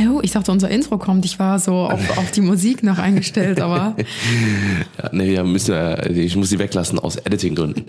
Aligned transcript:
Hallo, 0.00 0.20
ich 0.22 0.30
dachte, 0.30 0.50
unser 0.50 0.70
Intro 0.70 0.96
kommt. 0.98 1.24
Ich 1.26 1.38
war 1.38 1.58
so 1.58 1.74
auf, 1.74 2.00
auf 2.18 2.30
die 2.30 2.40
Musik 2.40 2.82
noch 2.82 2.98
eingestellt, 2.98 3.60
aber 3.60 3.96
Ja, 5.02 5.10
nee, 5.12 5.30
wir 5.32 5.44
müssen, 5.44 5.74
äh, 5.74 6.10
ich 6.12 6.36
muss 6.36 6.48
sie 6.48 6.58
weglassen 6.58 6.98
aus 6.98 7.16
Editing-Gründen. 7.16 7.84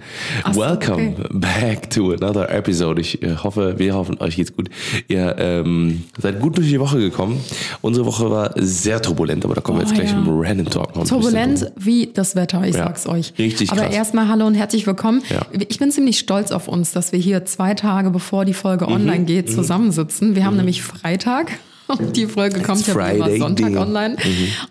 So, 0.51 0.59
Welcome 0.59 1.15
okay. 1.17 1.27
back 1.31 1.89
to 1.89 2.11
another 2.11 2.49
episode. 2.49 2.99
Ich 3.01 3.21
äh, 3.23 3.35
hoffe, 3.37 3.75
wir 3.77 3.95
hoffen, 3.95 4.19
euch 4.19 4.35
geht's 4.35 4.53
gut. 4.55 4.69
Ihr 5.07 5.35
ähm, 5.39 6.03
seid 6.17 6.39
gut 6.41 6.57
durch 6.57 6.67
die 6.67 6.79
Woche 6.79 6.99
gekommen. 6.99 7.39
Unsere 7.81 8.05
Woche 8.05 8.29
war 8.29 8.51
sehr 8.57 9.01
turbulent, 9.01 9.45
aber 9.45 9.55
da 9.55 9.61
kommen 9.61 9.79
wir 9.79 9.85
Oh, 9.85 9.87
jetzt 9.89 9.95
gleich 9.95 10.11
ja. 10.11 10.17
im 10.17 10.27
Random 10.27 10.69
Talk 10.69 10.95
noch 10.95 11.07
turbulent 11.07 11.71
wie 11.77 12.07
das 12.13 12.35
Wetter, 12.35 12.63
ich 12.65 12.75
Ja, 12.75 12.85
sag's 12.87 13.07
euch. 13.07 13.33
richtig 13.39 13.71
Aber 13.71 13.81
krass. 13.83 13.95
erstmal 13.95 14.27
hallo 14.27 14.45
und 14.47 14.55
herzlich 14.55 14.85
willkommen. 14.85 15.21
Ja. 15.29 15.45
Ich 15.67 15.79
bin 15.79 15.91
ziemlich 15.91 16.19
stolz 16.19 16.51
auf 16.51 16.67
uns, 16.67 16.91
dass 16.91 17.11
wir 17.13 17.19
hier 17.19 17.45
zwei 17.45 17.73
Tage 17.73 18.09
bevor 18.09 18.43
die 18.45 18.53
Folge 18.53 18.85
Mhm. 18.85 18.91
online 18.93 19.25
geht, 19.25 19.49
zusammensitzen. 19.51 20.35
Wir 20.35 20.45
haben 20.45 20.57
nämlich 20.57 20.81
Freitag. 20.81 21.51
Die 22.15 22.27
Folge 22.27 22.61
kommt 22.61 22.85
ja 22.87 23.09
immer 23.09 23.37
Sonntag. 23.37 23.71
Mhm. 23.71 23.77
online. 23.77 24.17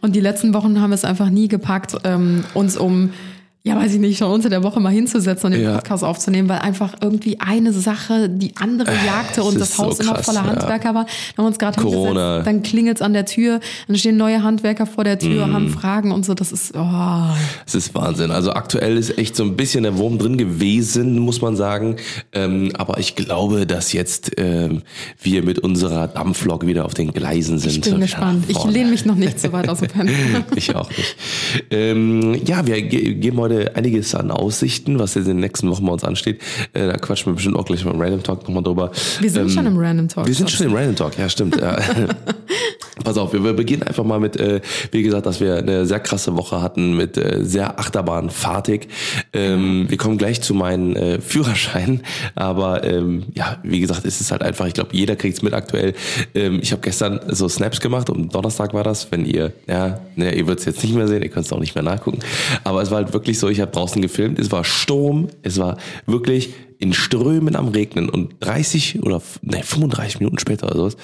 Und 0.01 0.16
die 0.16 0.20
letzten 0.20 0.55
Wochen 0.55 0.80
haben 0.80 0.91
wir 0.91 0.95
es 0.95 1.05
einfach 1.05 1.30
nie 1.30 1.48
gepackt, 1.48 1.96
ähm, 2.05 2.45
uns 2.54 2.77
um, 2.77 3.10
ja 3.62 3.76
weiß 3.76 3.92
ich 3.94 4.00
nicht, 4.00 4.16
schon 4.18 4.30
unter 4.32 4.48
der 4.48 4.62
Woche 4.62 4.80
mal 4.80 4.88
hinzusetzen 4.90 5.46
und 5.46 5.52
den 5.52 5.62
Ja. 5.62 5.74
Podcast 5.74 6.02
aufzunehmen, 6.02 6.48
weil 6.48 6.60
einfach 6.60 6.94
irgendwie 7.02 7.38
eine 7.40 7.72
Sache 7.74 8.28
die 8.30 8.56
andere 8.56 8.90
jagte 9.06 9.42
und 9.42 9.54
es 9.54 9.60
das 9.70 9.78
Haus 9.78 9.98
so 9.98 10.02
immer 10.04 10.14
krass, 10.14 10.24
voller 10.26 10.40
ja. 10.40 10.46
Handwerker 10.46 10.94
war. 10.94 11.04
Dann 11.04 11.06
haben 11.36 11.44
wir 11.44 11.46
uns 11.46 11.58
gerade 11.58 11.80
hingesetzt, 11.82 12.46
dann 12.46 12.62
klingelt's 12.62 13.02
an 13.02 13.12
der 13.12 13.26
Tür, 13.26 13.60
dann 13.86 13.96
stehen 13.98 14.16
neue 14.16 14.42
Handwerker 14.42 14.86
vor 14.86 15.04
der 15.04 15.18
Tür, 15.18 15.46
Mhm. 15.46 15.52
haben 15.52 15.68
Fragen 15.68 16.10
und 16.12 16.24
so. 16.24 16.32
Das 16.32 16.52
ist, 16.52 16.74
oh, 16.74 16.86
Es 17.66 17.74
ist 17.74 17.94
Wahnsinn. 17.94 18.30
Also 18.30 18.52
aktuell 18.52 18.96
ist 18.96 19.18
echt 19.18 19.36
so 19.36 19.42
ein 19.44 19.56
bisschen 19.56 19.82
der 19.82 19.98
Wurm 19.98 20.18
drin 20.18 20.38
gewesen, 20.38 21.18
muss 21.18 21.42
man 21.42 21.54
sagen. 21.54 21.96
Ähm, 22.32 22.72
aber 22.78 22.98
ich 22.98 23.14
glaube, 23.14 23.66
dass 23.66 23.92
jetzt 23.92 24.32
ähm, 24.38 24.82
wir 25.22 25.42
mit 25.42 25.58
unserer 25.58 26.08
Dampflok 26.08 26.66
wieder 26.66 26.86
auf 26.86 26.94
den 26.94 27.12
Gleisen 27.12 27.58
sind. 27.58 27.72
ich 27.72 27.80
bin 27.82 27.94
Und 27.94 28.00
gespannt. 28.00 28.44
Ich 28.48 28.64
lehne 28.64 28.90
mich 28.90 29.04
noch 29.04 29.16
nicht 29.16 29.38
so 29.38 29.52
weit 29.52 29.68
aus 29.68 29.80
dem 29.80 29.88
Fenster. 29.90 30.16
ich 30.56 30.74
auch 30.74 30.88
nicht. 30.88 31.16
Ähm, 31.70 32.40
ja, 32.46 32.66
wir 32.66 32.80
ge 32.82 33.14
geben 33.14 33.36
heute 33.38 33.49
einiges 33.74 34.15
an 34.15 34.30
Aussichten, 34.30 34.98
was 34.98 35.15
jetzt 35.15 35.24
in 35.26 35.32
den 35.32 35.40
nächsten 35.40 35.68
Wochen 35.70 35.84
bei 35.87 35.93
uns 35.93 36.04
ansteht. 36.04 36.40
Äh, 36.73 36.87
da 36.87 36.96
quatschen 36.96 37.32
wir 37.32 37.34
bestimmt 37.34 37.56
auch 37.56 37.65
gleich 37.65 37.84
mal 37.84 37.95
im 37.95 38.01
Random 38.01 38.23
Talk 38.23 38.43
nochmal 38.45 38.62
drüber. 38.62 38.90
Wir 39.20 39.30
sind 39.30 39.43
Ähm, 39.43 39.51
schon 39.51 39.66
im 39.66 39.76
Random 39.79 40.09
Talk. 40.09 40.26
Wir 40.26 40.34
sind 40.34 40.51
schon 40.51 40.66
im 40.66 40.74
Random 40.74 40.96
Talk, 40.96 41.18
ja 41.18 41.29
stimmt. 41.29 41.60
Ja. 41.60 41.78
Pass 43.04 43.16
auf, 43.16 43.32
wir, 43.32 43.43
wir 43.43 43.54
beginnen 43.54 43.82
einfach 43.82 44.04
mal 44.04 44.21
mit, 44.21 44.37
äh, 44.37 44.60
wie 44.93 45.02
gesagt, 45.02 45.24
dass 45.24 45.40
wir 45.40 45.56
eine 45.56 45.87
sehr 45.87 46.01
krasse 46.01 46.37
Woche 46.37 46.60
hatten 46.60 46.96
mit 46.96 47.16
äh, 47.16 47.38
sehr 47.43 47.78
achterbahnfahrtig. 47.78 48.88
Ähm, 49.32 49.87
wir 49.88 49.96
kommen 49.96 50.18
gleich 50.18 50.43
zu 50.43 50.52
meinen 50.54 50.96
äh, 50.96 51.18
Führerscheinen, 51.21 52.02
aber 52.34 52.84
ähm, 52.84 53.24
ja, 53.34 53.56
wie 53.62 53.80
gesagt, 53.80 54.04
es 54.04 54.21
ist 54.21 54.32
halt 54.32 54.43
einfach, 54.43 54.66
ich 54.66 54.74
glaube, 54.74 54.90
jeder 54.93 55.16
kriegt's 55.16 55.40
mit 55.40 55.54
aktuell. 55.54 55.95
Ähm, 56.34 56.59
ich 56.62 56.73
habe 56.73 56.82
gestern 56.82 57.21
so 57.28 57.48
Snaps 57.48 57.80
gemacht, 57.80 58.10
um 58.10 58.28
Donnerstag 58.28 58.74
war 58.74 58.84
das, 58.84 59.10
wenn 59.10 59.24
ihr, 59.24 59.52
ja, 59.66 60.01
ne, 60.16 60.34
ihr 60.34 60.46
würdt's 60.46 60.66
jetzt 60.66 60.82
nicht 60.82 60.95
mehr 60.95 61.09
sehen, 61.09 61.23
ihr 61.23 61.30
könnt's 61.30 61.51
auch 61.52 61.60
nicht 61.60 61.74
mehr 61.74 61.84
nachgucken, 61.84 62.18
aber 62.65 62.82
es 62.82 62.90
war 62.90 62.98
halt 62.98 63.15
wirklich 63.15 63.38
so, 63.41 63.49
ich 63.49 63.60
habe 63.60 63.73
draußen 63.73 64.00
gefilmt, 64.00 64.38
es 64.38 64.53
war 64.53 64.65
Sturm, 64.65 65.28
es 65.43 65.59
war 65.59 65.78
wirklich 66.06 66.55
in 66.81 66.95
Strömen 66.95 67.57
am 67.57 67.69
Regnen 67.69 68.09
und 68.09 68.35
30 68.41 69.03
oder 69.03 69.21
ne, 69.43 69.63
35 69.63 70.21
Minuten 70.21 70.39
später 70.39 70.67
oder 70.67 70.77
sowas, 70.77 70.97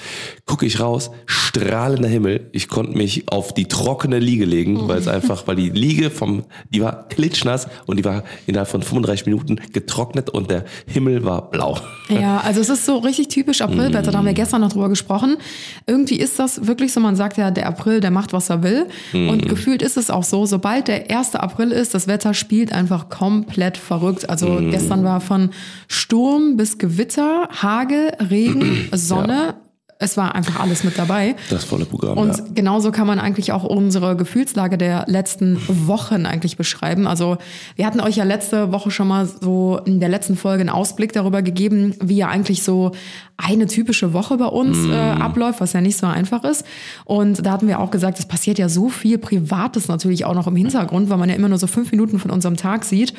gucke 0.45 0.65
ich 0.65 0.79
raus, 0.79 1.11
strahlender 1.27 2.09
Himmel. 2.09 2.49
Ich 2.51 2.67
konnte 2.67 2.97
mich 2.97 3.31
auf 3.31 3.53
die 3.53 3.65
trockene 3.65 4.17
Liege 4.17 4.45
legen, 4.45 4.87
weil 4.87 4.97
es 4.97 5.07
einfach, 5.07 5.45
weil 5.45 5.55
die 5.55 5.69
Liege 5.69 6.09
vom, 6.09 6.45
die 6.71 6.81
war 6.81 7.07
klitschnass 7.07 7.67
und 7.85 7.97
die 7.97 8.05
war 8.05 8.23
innerhalb 8.47 8.67
von 8.67 8.81
35 8.81 9.27
Minuten 9.27 9.59
getrocknet 9.71 10.31
und 10.31 10.49
der 10.49 10.65
Himmel 10.87 11.23
war 11.23 11.49
blau. 11.51 11.77
Ja, 12.09 12.39
also 12.39 12.59
es 12.59 12.69
ist 12.69 12.85
so 12.85 12.97
richtig 12.97 13.27
typisch 13.27 13.61
Aprilwetter, 13.61 14.11
da 14.11 14.17
haben 14.17 14.25
wir 14.25 14.33
gestern 14.33 14.61
noch 14.61 14.73
drüber 14.73 14.89
gesprochen. 14.89 15.37
Irgendwie 15.85 16.17
ist 16.17 16.39
das 16.39 16.65
wirklich 16.65 16.91
so, 16.91 16.99
man 16.99 17.15
sagt 17.15 17.37
ja, 17.37 17.51
der 17.51 17.67
April, 17.67 17.99
der 17.99 18.09
macht, 18.09 18.33
was 18.33 18.49
er 18.49 18.63
will. 18.63 18.87
Und 19.13 19.47
gefühlt 19.47 19.83
ist 19.83 19.97
es 19.97 20.09
auch 20.09 20.23
so, 20.23 20.47
sobald 20.47 20.87
der 20.87 21.11
1. 21.15 21.35
April 21.35 21.71
ist, 21.71 21.93
das 21.93 22.07
Wetter 22.07 22.33
spielt 22.33 22.71
einfach 22.73 23.09
komplett 23.09 23.77
verrückt. 23.77 24.27
Also 24.27 24.59
gestern 24.71 25.03
war 25.03 25.21
von 25.21 25.51
Sturm 25.87 26.57
bis 26.57 26.77
Gewitter, 26.77 27.49
Hagel, 27.51 28.11
Regen, 28.19 28.89
Sonne. 28.93 29.55
Es 29.99 30.15
war 30.15 30.35
einfach 30.35 30.59
alles 30.59 30.83
mit 30.83 30.97
dabei. 30.97 31.35
Das 31.49 31.63
volle 31.63 31.85
Programm. 31.85 32.19
Und 32.19 32.37
ja. 32.37 32.43
genauso 32.53 32.91
kann 32.91 33.07
man 33.07 33.19
eigentlich 33.19 33.51
auch 33.51 33.63
unsere 33.63 34.15
Gefühlslage 34.15 34.77
der 34.77 35.05
letzten 35.07 35.59
Wochen 35.87 36.27
eigentlich 36.27 36.55
beschreiben. 36.55 37.07
Also 37.07 37.37
wir 37.75 37.85
hatten 37.85 37.99
euch 37.99 38.17
ja 38.17 38.23
letzte 38.23 38.71
Woche 38.71 38.91
schon 38.91 39.07
mal 39.07 39.25
so 39.25 39.79
in 39.85 39.99
der 39.99 40.09
letzten 40.09 40.37
Folge 40.37 40.61
einen 40.61 40.69
Ausblick 40.69 41.13
darüber 41.13 41.41
gegeben, 41.41 41.95
wie 41.99 42.17
ja 42.17 42.27
eigentlich 42.27 42.61
so 42.61 42.91
eine 43.37 43.65
typische 43.65 44.13
Woche 44.13 44.37
bei 44.37 44.45
uns 44.45 44.85
äh, 44.87 44.93
abläuft, 44.95 45.61
was 45.61 45.73
ja 45.73 45.81
nicht 45.81 45.97
so 45.97 46.05
einfach 46.05 46.43
ist. 46.43 46.63
Und 47.05 47.45
da 47.45 47.51
hatten 47.51 47.67
wir 47.67 47.79
auch 47.79 47.89
gesagt, 47.89 48.19
es 48.19 48.25
passiert 48.27 48.59
ja 48.59 48.69
so 48.69 48.89
viel 48.89 49.17
Privates 49.17 49.87
natürlich 49.87 50.25
auch 50.25 50.35
noch 50.35 50.47
im 50.47 50.55
Hintergrund, 50.55 51.09
weil 51.09 51.17
man 51.17 51.29
ja 51.29 51.35
immer 51.35 51.49
nur 51.49 51.57
so 51.57 51.67
fünf 51.67 51.91
Minuten 51.91 52.19
von 52.19 52.29
unserem 52.29 52.55
Tag 52.55 52.85
sieht. 52.85 53.13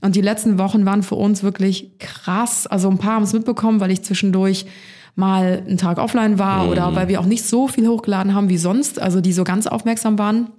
Und 0.00 0.16
die 0.16 0.22
letzten 0.22 0.58
Wochen 0.58 0.86
waren 0.86 1.02
für 1.02 1.14
uns 1.14 1.42
wirklich 1.42 1.90
krass. 1.98 2.66
Also 2.66 2.88
ein 2.88 2.98
paar 2.98 3.16
haben 3.16 3.22
es 3.24 3.34
mitbekommen, 3.34 3.80
weil 3.80 3.90
ich 3.90 4.02
zwischendurch 4.02 4.66
mal 5.14 5.62
einen 5.66 5.76
Tag 5.78 5.98
offline 5.98 6.38
war 6.38 6.68
oder 6.68 6.94
weil 6.94 7.08
wir 7.08 7.20
auch 7.20 7.26
nicht 7.26 7.44
so 7.46 7.68
viel 7.68 7.86
hochgeladen 7.88 8.34
haben 8.34 8.48
wie 8.48 8.58
sonst, 8.58 9.00
also 9.00 9.20
die 9.20 9.32
so 9.32 9.44
ganz 9.44 9.66
aufmerksam 9.66 10.18
waren. 10.18 10.50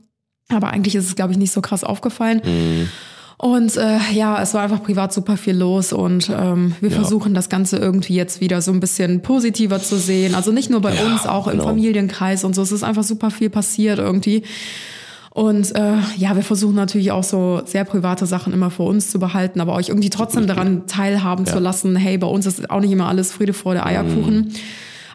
Aber 0.50 0.70
eigentlich 0.70 0.96
ist 0.96 1.08
es, 1.08 1.16
glaube 1.16 1.32
ich, 1.32 1.38
nicht 1.38 1.52
so 1.52 1.62
krass 1.62 1.84
aufgefallen. 1.84 2.42
Und 3.38 3.76
äh, 3.78 3.98
ja, 4.14 4.42
es 4.42 4.54
war 4.54 4.62
einfach 4.62 4.84
privat 4.84 5.12
super 5.12 5.36
viel 5.38 5.58
los 5.58 5.92
und 5.92 6.30
ähm, 6.30 6.76
wir 6.80 6.92
versuchen 6.92 7.34
das 7.34 7.50
Ganze 7.50 7.78
irgendwie 7.78 8.16
jetzt 8.16 8.40
wieder 8.40 8.62
so 8.62 8.72
ein 8.72 8.80
bisschen 8.80 9.22
positiver 9.22 9.82
zu 9.82 9.98
sehen. 9.98 10.36
Also 10.36 10.52
nicht 10.52 10.70
nur 10.70 10.82
bei 10.82 10.94
Ja, 10.94 11.04
uns, 11.06 11.26
auch 11.26 11.48
im 11.48 11.54
genau. 11.54 11.66
Familienkreis 11.66 12.44
und 12.46 12.56
so. 12.56 12.62
Es 12.62 12.72
ist 12.72 12.84
einfach 12.84 13.04
super 13.04 13.32
viel 13.32 13.50
passiert 13.50 14.00
irgendwie. 14.00 14.44
Und 15.34 15.76
äh, 15.76 15.96
ja, 16.16 16.36
wir 16.36 16.44
versuchen 16.44 16.76
natürlich 16.76 17.12
auch 17.12 17.24
so 17.24 17.64
sehr 17.66 17.86
private 17.86 18.28
Sachen 18.28 18.54
immer 18.54 18.70
für 18.70 18.84
uns 18.84 19.10
zu 19.10 19.18
behalten, 19.18 19.62
aber 19.62 19.74
euch 19.74 19.90
irgendwie 19.90 20.12
trotzdem 20.12 20.46
daran 20.46 20.86
teilhaben 20.86 21.48
zu 21.48 21.58
lassen. 21.58 21.96
Hey, 21.96 22.20
bei 22.20 22.28
uns 22.28 22.46
ist 22.46 22.70
auch 22.70 22.82
nicht 22.82 22.92
immer 22.92 23.08
alles 23.08 23.32
Friede, 23.32 23.54
Freude, 23.54 23.84
Eierkuchen. 23.84 24.36
Mhm. 24.36 24.48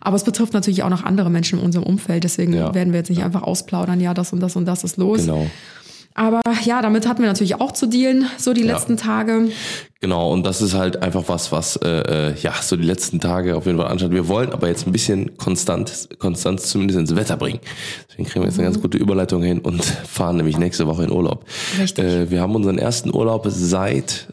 Aber 0.01 0.17
es 0.17 0.25
betrifft 0.25 0.55
natürlich 0.55 0.83
auch 0.83 0.91
noch 0.91 1.05
andere 1.05 1.31
Menschen 1.31 1.61
in 1.61 1.65
unserem 1.65 1.85
Umfeld. 1.87 2.25
Deswegen 2.25 2.53
Ja. 2.53 2.75
werden 2.75 2.93
wir 2.93 2.99
jetzt 2.99 3.11
nicht 3.11 3.23
einfach 3.23 3.43
ausplaudern, 3.43 4.01
ja, 4.01 4.13
das 4.13 4.33
und 4.33 4.41
das 4.41 4.57
und 4.57 4.65
das 4.65 4.83
ist 4.83 4.97
los. 4.97 5.21
Genau. 5.21 5.47
Aber 6.19 6.41
ja, 6.65 6.83
damit 6.83 7.07
hatten 7.07 7.23
wir 7.23 7.29
natürlich 7.29 7.61
auch 7.61 7.71
zu 7.71 7.87
dealen, 7.87 8.27
so 8.39 8.53
die 8.53 8.63
Ja. 8.65 8.73
letzten 8.75 8.97
Tage. 8.97 9.51
Genau, 10.01 10.33
und 10.33 10.45
das 10.45 10.61
ist 10.63 10.75
halt 10.75 11.01
einfach 11.03 11.25
was, 11.29 11.53
was 11.53 11.77
äh, 11.77 11.89
äh, 12.31 12.35
ja 12.43 12.53
so 12.61 12.77
die 12.77 12.85
letzten 12.85 13.21
Tage 13.21 13.57
auf 13.57 13.67
jeden 13.67 13.79
Fall 13.79 13.87
anschaut. 13.87 14.11
Wir 14.11 14.27
wollen 14.27 14.53
aber 14.53 14.67
jetzt 14.69 14.87
ein 14.87 14.93
bisschen 14.93 15.37
konstant, 15.37 16.09
Konstanz 16.19 16.71
zumindest 16.71 16.99
ins 16.99 17.15
Wetter 17.17 17.37
bringen. 17.37 17.61
Deswegen 18.09 18.29
kriegen 18.29 18.43
wir 18.45 18.49
jetzt 18.49 18.59
eine 18.59 18.67
ganz 18.69 18.81
gute 18.81 18.99
Überleitung 18.99 19.43
hin 19.43 19.61
und 19.61 19.85
fahren 20.09 20.37
nämlich 20.37 20.59
nächste 20.59 20.87
Woche 20.89 21.05
in 21.05 21.13
Urlaub. 21.13 21.45
Richtig. 21.81 22.05
Äh, 22.05 22.31
wir 22.31 22.41
haben 22.41 22.55
unseren 22.57 22.79
ersten 22.79 23.15
Urlaub 23.15 23.47
seit 23.49 24.27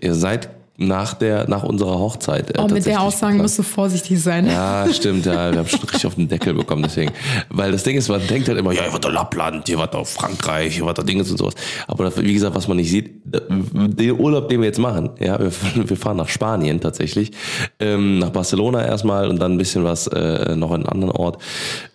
äh, 0.00 0.12
seit 0.12 0.48
nach 0.80 1.14
der 1.14 1.48
nach 1.48 1.64
unserer 1.64 1.98
Hochzeit. 1.98 2.50
Äh, 2.56 2.60
Oh, 2.60 2.68
mit 2.68 2.86
der 2.86 3.00
Aussage 3.02 3.32
geplant. 3.32 3.42
musst 3.42 3.58
du 3.58 3.62
vorsichtig 3.64 4.22
sein. 4.22 4.46
Ja, 4.46 4.86
stimmt, 4.92 5.26
ja, 5.26 5.50
wir 5.50 5.58
haben 5.58 5.68
schon 5.68 5.80
richtig 5.80 6.06
auf 6.06 6.14
den 6.14 6.28
Deckel 6.28 6.54
bekommen, 6.54 6.84
deswegen. 6.84 7.10
Weil 7.50 7.72
das 7.72 7.82
Ding 7.82 7.96
ist, 7.96 8.08
man 8.08 8.24
denkt 8.26 8.48
halt 8.48 8.58
immer, 8.58 8.72
ja, 8.72 8.84
ihr 8.86 8.92
wart 8.92 9.04
doch 9.04 9.12
Lappland, 9.12 9.68
ihr 9.68 9.76
wart 9.76 9.92
doch 9.94 10.06
Frankreich, 10.06 10.78
ihr 10.78 10.86
wart 10.86 10.96
doch 10.98 11.02
Dinges 11.04 11.30
und 11.32 11.36
sowas. 11.36 11.54
Aber 11.88 12.16
wie 12.16 12.32
gesagt, 12.32 12.54
was 12.54 12.68
man 12.68 12.76
nicht 12.76 12.90
sieht, 12.90 13.10
den 13.24 14.20
Urlaub, 14.20 14.48
den 14.48 14.60
wir 14.60 14.66
jetzt 14.66 14.78
machen, 14.78 15.10
ja, 15.18 15.38
wir, 15.40 15.50
wir 15.88 15.96
fahren 15.96 16.16
nach 16.16 16.28
Spanien 16.28 16.80
tatsächlich, 16.80 17.32
ähm, 17.80 18.20
nach 18.20 18.30
Barcelona 18.30 18.84
erstmal 18.86 19.28
und 19.28 19.40
dann 19.40 19.52
ein 19.54 19.58
bisschen 19.58 19.82
was 19.82 20.06
äh, 20.06 20.54
noch 20.54 20.70
in 20.70 20.76
einen 20.76 20.86
anderen 20.86 21.12
Ort. 21.12 21.42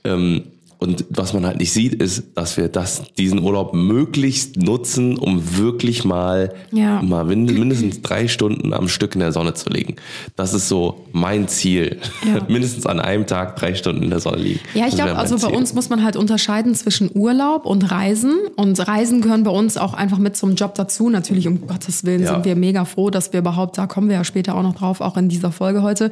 Ähm, 0.04 0.44
Und 0.84 1.06
was 1.10 1.34
man 1.34 1.46
halt 1.46 1.60
nicht 1.60 1.72
sieht, 1.72 1.94
ist, 1.96 2.24
dass 2.36 2.58
wir 2.58 2.68
das, 2.68 3.04
diesen 3.18 3.42
Urlaub 3.42 3.74
möglichst 3.74 4.58
nutzen, 4.58 5.18
um 5.18 5.58
wirklich 5.58 6.04
mal, 6.04 6.54
Ja. 6.72 7.02
mal 7.02 7.24
mind- 7.24 7.58
mindestens 7.58 8.02
drei 8.02 8.28
Stunden 8.28 8.74
am 8.74 8.88
Stück 8.90 9.16
in 9.16 9.22
der 9.22 9.32
Sonne 9.32 9.54
zu 9.54 9.70
liegen. 9.70 9.96
Das 10.36 10.54
ist 10.54 10.68
so 10.68 11.06
mein 11.14 11.48
Ziel. 11.48 12.00
Ja. 12.26 12.42
mindestens 12.50 12.86
an 12.86 13.00
einem 13.00 13.26
Tag 13.26 13.56
drei 13.56 13.76
Stunden 13.76 14.04
in 14.04 14.10
der 14.10 14.20
Sonne 14.20 14.38
liegen. 14.38 14.60
Ja, 14.74 14.88
ich 14.88 14.96
glaube, 14.96 15.16
also 15.16 15.38
bei 15.38 15.48
uns 15.56 15.74
muss 15.74 15.90
man 15.90 16.04
halt 16.04 16.16
unterscheiden 16.18 16.76
zwischen 16.76 17.10
Urlaub 17.14 17.66
und 17.66 17.90
Reisen. 17.90 18.34
Und 18.58 18.86
Reisen 18.88 19.22
gehören 19.22 19.44
bei 19.44 19.52
uns 19.52 19.78
auch 19.78 19.94
einfach 19.94 20.18
mit 20.18 20.36
zum 20.36 20.56
Job 20.56 20.76
dazu. 20.76 21.10
Natürlich, 21.10 21.48
um 21.48 21.66
Gottes 21.68 22.04
Willen, 22.04 22.24
Ja. 22.24 22.34
sind 22.34 22.46
wir 22.46 22.56
mega 22.56 22.84
froh, 22.86 23.10
dass 23.10 23.32
wir 23.32 23.40
überhaupt, 23.40 23.78
da 23.78 23.88
kommen 23.88 24.10
wir 24.10 24.18
ja 24.18 24.24
später 24.24 24.56
auch 24.56 24.64
noch 24.64 24.76
drauf, 24.76 25.00
auch 25.02 25.16
in 25.18 25.30
dieser 25.30 25.52
Folge 25.52 25.82
heute, 25.82 26.10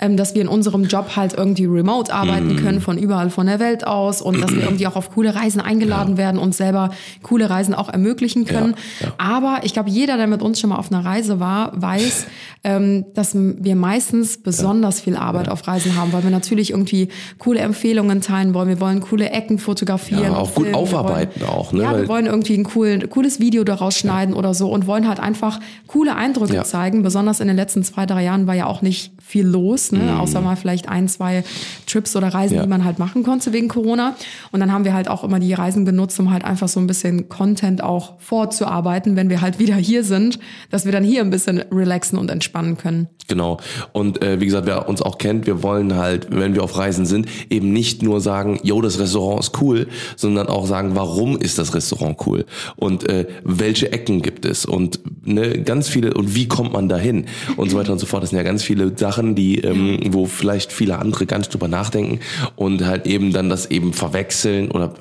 ähm, 0.00 0.16
dass 0.16 0.34
wir 0.34 0.42
in 0.42 0.48
unserem 0.48 0.84
Job 0.84 1.16
halt 1.16 1.34
irgendwie 1.34 1.64
remote 1.64 2.12
arbeiten 2.14 2.52
Mhm. 2.52 2.56
können, 2.56 2.80
von 2.80 2.98
überall 2.98 3.30
von 3.30 3.46
der 3.46 3.58
Welt 3.58 3.86
aus. 3.86 4.11
Raus 4.12 4.22
und 4.22 4.40
dass 4.40 4.54
wir 4.54 4.62
irgendwie 4.64 4.86
auch 4.86 4.96
auf 4.96 5.10
coole 5.12 5.34
Reisen 5.34 5.60
eingeladen 5.60 6.16
werden 6.16 6.38
und 6.38 6.54
selber 6.54 6.90
coole 7.22 7.48
Reisen 7.48 7.74
auch 7.74 7.88
ermöglichen 7.88 8.44
können. 8.44 8.74
Ja, 9.00 9.06
ja. 9.06 9.12
Aber 9.18 9.60
ich 9.64 9.72
glaube, 9.72 9.90
jeder, 9.90 10.16
der 10.16 10.26
mit 10.26 10.42
uns 10.42 10.60
schon 10.60 10.70
mal 10.70 10.76
auf 10.76 10.92
einer 10.92 11.04
Reise 11.04 11.40
war, 11.40 11.72
weiß, 11.80 12.26
ähm, 12.64 13.04
dass 13.14 13.34
wir 13.34 13.76
meistens 13.76 14.38
besonders 14.42 15.00
viel 15.00 15.16
Arbeit 15.16 15.48
auf 15.48 15.66
Reisen 15.66 15.96
haben, 15.96 16.12
weil 16.12 16.22
wir 16.22 16.30
natürlich 16.30 16.70
irgendwie 16.70 17.08
coole 17.38 17.60
Empfehlungen 17.60 18.20
teilen 18.20 18.54
wollen. 18.54 18.68
Wir 18.68 18.80
wollen 18.80 19.00
coole 19.00 19.30
Ecken 19.30 19.58
fotografieren. 19.58 20.22
Ja, 20.24 20.36
auch 20.36 20.46
gut 20.54 20.66
filmen. 20.66 20.72
Wir 20.72 20.78
aufarbeiten 20.78 21.40
wollen, 21.40 21.50
auch, 21.50 21.72
ne? 21.72 21.82
Ja, 21.82 21.96
wir 21.96 22.08
wollen 22.08 22.26
irgendwie 22.26 22.54
ein 22.54 22.68
cool, 22.74 22.98
cooles 23.08 23.40
Video 23.40 23.64
daraus 23.64 23.96
schneiden 23.96 24.34
oder 24.34 24.54
so 24.54 24.70
und 24.70 24.86
wollen 24.86 25.08
halt 25.08 25.20
einfach 25.20 25.60
coole 25.86 26.14
Eindrücke 26.14 26.54
Ja. 26.54 26.64
zeigen. 26.64 27.02
Besonders 27.02 27.40
in 27.40 27.48
den 27.48 27.56
letzten 27.56 27.82
zwei, 27.82 28.06
drei 28.06 28.24
Jahren 28.24 28.46
war 28.46 28.54
ja 28.54 28.66
auch 28.66 28.82
nicht 28.82 29.12
viel 29.22 29.46
los, 29.46 29.92
ne? 29.92 30.18
außer 30.18 30.40
mal 30.40 30.56
vielleicht 30.56 30.88
ein, 30.88 31.08
zwei 31.08 31.42
Trips 31.86 32.14
oder 32.16 32.28
Reisen, 32.28 32.52
Mhm. 32.54 32.56
Ja. 32.58 32.62
die 32.64 32.68
man 32.68 32.84
halt 32.84 32.98
machen 32.98 33.22
konnte 33.22 33.52
wegen 33.52 33.68
Corona. 33.68 34.01
Und 34.50 34.60
dann 34.60 34.72
haben 34.72 34.84
wir 34.84 34.94
halt 34.94 35.08
auch 35.08 35.24
immer 35.24 35.38
die 35.38 35.52
Reisen 35.54 35.84
genutzt, 35.84 36.18
um 36.20 36.30
halt 36.30 36.44
einfach 36.44 36.68
so 36.68 36.80
ein 36.80 36.86
bisschen 36.86 37.28
Content 37.28 37.82
auch 37.82 38.14
vorzuarbeiten, 38.18 39.16
wenn 39.16 39.30
wir 39.30 39.40
halt 39.40 39.58
wieder 39.58 39.76
hier 39.76 40.04
sind, 40.04 40.38
dass 40.70 40.84
wir 40.84 40.92
dann 40.92 41.04
hier 41.04 41.22
ein 41.22 41.30
bisschen 41.30 41.58
relaxen 41.70 42.18
und 42.18 42.30
entspannen 42.30 42.76
können. 42.76 43.08
Genau. 43.28 43.58
Und 43.92 44.22
äh, 44.22 44.40
wie 44.40 44.46
gesagt, 44.46 44.66
wer 44.66 44.88
uns 44.88 45.00
auch 45.02 45.18
kennt, 45.18 45.46
wir 45.46 45.62
wollen 45.62 45.96
halt, 45.96 46.28
wenn 46.30 46.54
wir 46.54 46.62
auf 46.62 46.76
Reisen 46.76 47.06
sind, 47.06 47.26
eben 47.50 47.72
nicht 47.72 48.02
nur 48.02 48.20
sagen, 48.20 48.60
yo, 48.62 48.80
das 48.80 48.98
Restaurant 48.98 49.40
ist 49.40 49.60
cool, 49.60 49.88
sondern 50.16 50.48
auch 50.48 50.66
sagen, 50.66 50.94
warum 50.94 51.38
ist 51.38 51.58
das 51.58 51.74
Restaurant 51.74 52.18
cool 52.26 52.44
und 52.76 53.08
äh, 53.08 53.26
welche 53.44 53.92
Ecken 53.92 54.22
gibt 54.22 54.44
es 54.44 54.64
und 54.64 55.00
ne, 55.24 55.62
ganz 55.62 55.88
viele 55.88 56.14
und 56.14 56.34
wie 56.34 56.48
kommt 56.48 56.72
man 56.72 56.88
dahin 56.88 57.26
und 57.56 57.70
so 57.70 57.78
weiter 57.78 57.92
und 57.92 57.98
so 57.98 58.06
fort. 58.06 58.22
Das 58.22 58.30
sind 58.30 58.36
ja 58.36 58.42
ganz 58.42 58.62
viele 58.62 58.92
Sachen, 58.96 59.34
die, 59.34 59.60
ähm, 59.60 60.00
wo 60.10 60.26
vielleicht 60.26 60.72
viele 60.72 60.98
andere 60.98 61.26
ganz 61.26 61.48
drüber 61.48 61.68
nachdenken 61.68 62.20
und 62.56 62.84
halt 62.84 63.06
eben 63.06 63.32
dann 63.32 63.48
das 63.48 63.66
eben 63.70 63.81
verwechseln 63.90 64.70
oder 64.70 64.94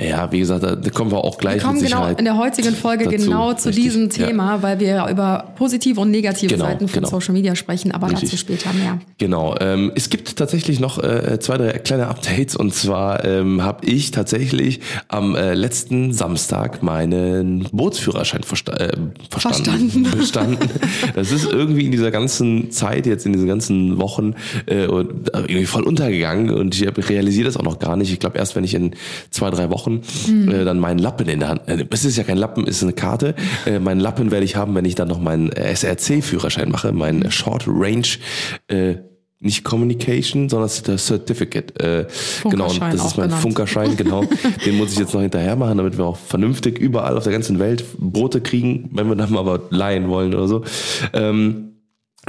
ja, 0.00 0.30
wie 0.30 0.38
gesagt, 0.38 0.62
da 0.62 0.76
da 0.76 0.90
kommen 0.90 1.10
wir 1.10 1.18
auch 1.24 1.38
gleich 1.38 1.56
Wir 1.56 1.62
kommen 1.62 1.74
mit 1.80 1.86
genau 1.86 1.96
Sicherheit. 2.02 2.18
in 2.20 2.24
der 2.24 2.36
heutigen 2.38 2.74
Folge 2.74 3.04
dazu. 3.06 3.16
genau 3.16 3.52
zu 3.54 3.68
Richtig. 3.68 3.84
diesem 3.84 4.02
Ja. 4.10 4.26
Thema, 4.26 4.62
weil 4.62 4.78
wir 4.78 5.06
über 5.10 5.52
positive 5.56 6.00
und 6.00 6.10
negative 6.12 6.52
Genau, 6.54 6.66
Seiten 6.66 6.86
von 6.86 7.02
genau. 7.02 7.08
Social 7.10 7.34
Media 7.34 7.56
sprechen, 7.56 7.90
aber 7.90 8.06
dazu 8.08 8.22
Richtig. 8.22 8.38
später 8.40 8.72
mehr. 8.74 9.00
Genau. 9.18 9.56
Ähm, 9.60 9.90
es 9.96 10.08
gibt 10.08 10.36
tatsächlich 10.36 10.78
noch 10.78 11.02
äh, 11.02 11.40
zwei, 11.40 11.56
drei 11.58 11.72
kleine 11.78 12.06
Updates. 12.06 12.54
Und 12.54 12.74
zwar 12.74 13.24
ähm, 13.24 13.62
habe 13.62 13.86
ich 13.86 14.12
tatsächlich 14.12 14.80
am 15.08 15.34
äh, 15.34 15.54
letzten 15.54 16.12
Samstag 16.12 16.82
meinen 16.82 17.66
Bootsführerschein 17.72 18.44
versta 18.44 18.74
äh, 18.74 18.92
verstanden. 19.30 19.90
Verstanden. 19.90 20.02
Bestanden. 20.18 20.70
Das 21.16 21.32
ist 21.32 21.44
irgendwie 21.50 21.86
in 21.86 21.90
dieser 21.90 22.10
ganzen 22.12 22.70
Zeit, 22.70 23.06
jetzt 23.06 23.26
in 23.26 23.32
diesen 23.32 23.48
ganzen 23.48 23.98
Wochen, 23.98 24.34
äh, 24.66 24.84
äh, 24.84 24.88
irgendwie 24.88 25.66
voll 25.66 25.82
untergegangen. 25.82 26.50
Und 26.50 26.80
ich 26.80 27.08
realisiere 27.08 27.46
das 27.46 27.56
auch 27.56 27.64
noch 27.64 27.80
gar 27.80 27.96
nicht. 27.96 28.12
Ich 28.12 28.20
glaube, 28.20 28.38
erst 28.38 28.54
wenn 28.54 28.62
ich 28.62 28.74
in 28.74 28.92
zwei, 29.30 29.50
drei 29.50 29.70
Wochen 29.70 29.87
äh, 29.96 30.64
dann 30.64 30.78
meinen 30.78 30.98
Lappen 30.98 31.28
in 31.28 31.40
der 31.40 31.48
Hand, 31.48 31.62
äh, 31.66 31.84
es 31.90 32.04
ist 32.04 32.16
ja 32.16 32.24
kein 32.24 32.38
Lappen, 32.38 32.64
es 32.66 32.78
ist 32.78 32.82
eine 32.82 32.92
Karte. 32.92 33.34
Äh, 33.66 33.78
meinen 33.78 34.00
Lappen 34.00 34.30
werde 34.30 34.44
ich 34.44 34.56
haben, 34.56 34.74
wenn 34.74 34.84
ich 34.84 34.94
dann 34.94 35.08
noch 35.08 35.20
meinen 35.20 35.50
SRC-Führerschein 35.50 36.70
mache, 36.70 36.92
meinen 36.92 37.30
Short 37.30 37.64
Range 37.66 38.06
äh, 38.68 38.96
nicht 39.40 39.62
Communication, 39.62 40.48
sondern 40.48 40.70
der 40.86 40.98
Certificate. 40.98 41.80
Äh, 41.80 42.06
genau, 42.42 42.66
das 42.66 42.74
ist 42.74 43.16
mein 43.16 43.28
genannt. 43.28 43.42
Funkerschein, 43.42 43.96
genau. 43.96 44.24
Den 44.66 44.76
muss 44.76 44.92
ich 44.92 44.98
jetzt 44.98 45.14
noch 45.14 45.20
hinterher 45.20 45.54
machen, 45.54 45.78
damit 45.78 45.96
wir 45.96 46.06
auch 46.06 46.16
vernünftig 46.16 46.78
überall 46.78 47.16
auf 47.16 47.22
der 47.22 47.32
ganzen 47.32 47.60
Welt 47.60 47.84
Boote 47.98 48.40
kriegen, 48.40 48.90
wenn 48.92 49.08
wir 49.08 49.14
dann 49.14 49.30
mal 49.32 49.40
aber 49.40 49.60
leihen 49.70 50.08
wollen 50.08 50.34
oder 50.34 50.48
so. 50.48 50.64
Ähm, 51.12 51.67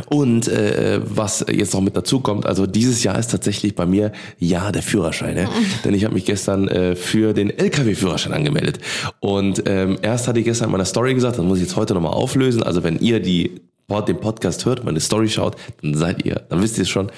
und 0.09 0.47
äh, 0.47 1.01
was 1.03 1.45
jetzt 1.51 1.74
noch 1.74 1.81
mit 1.81 1.95
dazu 1.95 2.19
kommt, 2.19 2.45
also 2.45 2.65
dieses 2.65 3.03
Jahr 3.03 3.19
ist 3.19 3.31
tatsächlich 3.31 3.75
bei 3.75 3.86
mir 3.86 4.12
Jahr 4.38 4.71
der 4.71 4.81
Führerscheine, 4.81 5.50
denn 5.83 5.94
ich 5.94 6.06
habe 6.06 6.13
mich 6.13 6.25
gestern 6.25 6.68
äh, 6.68 6.95
für 6.95 7.33
den 7.33 7.50
LKW-Führerschein 7.50 8.33
angemeldet. 8.33 8.80
Und 9.19 9.63
ähm, 9.65 9.97
erst 10.01 10.27
hatte 10.27 10.39
ich 10.39 10.45
gestern 10.45 10.65
in 10.65 10.71
meiner 10.71 10.86
Story 10.86 11.13
gesagt, 11.13 11.38
das 11.38 11.45
muss 11.45 11.57
ich 11.57 11.65
jetzt 11.65 11.75
heute 11.75 11.94
nochmal 11.94 12.13
auflösen. 12.13 12.63
Also 12.63 12.83
wenn 12.83 13.00
ihr 13.00 13.19
die 13.19 13.62
den 13.89 14.19
Podcast 14.19 14.65
hört, 14.65 14.83
meine 14.83 15.00
Story 15.00 15.30
schaut, 15.30 15.56
dann 15.81 15.95
seid 15.95 16.25
ihr, 16.25 16.41
dann 16.50 16.62
wisst 16.62 16.77
ihr 16.77 16.83
es 16.83 16.89
schon. 16.89 17.12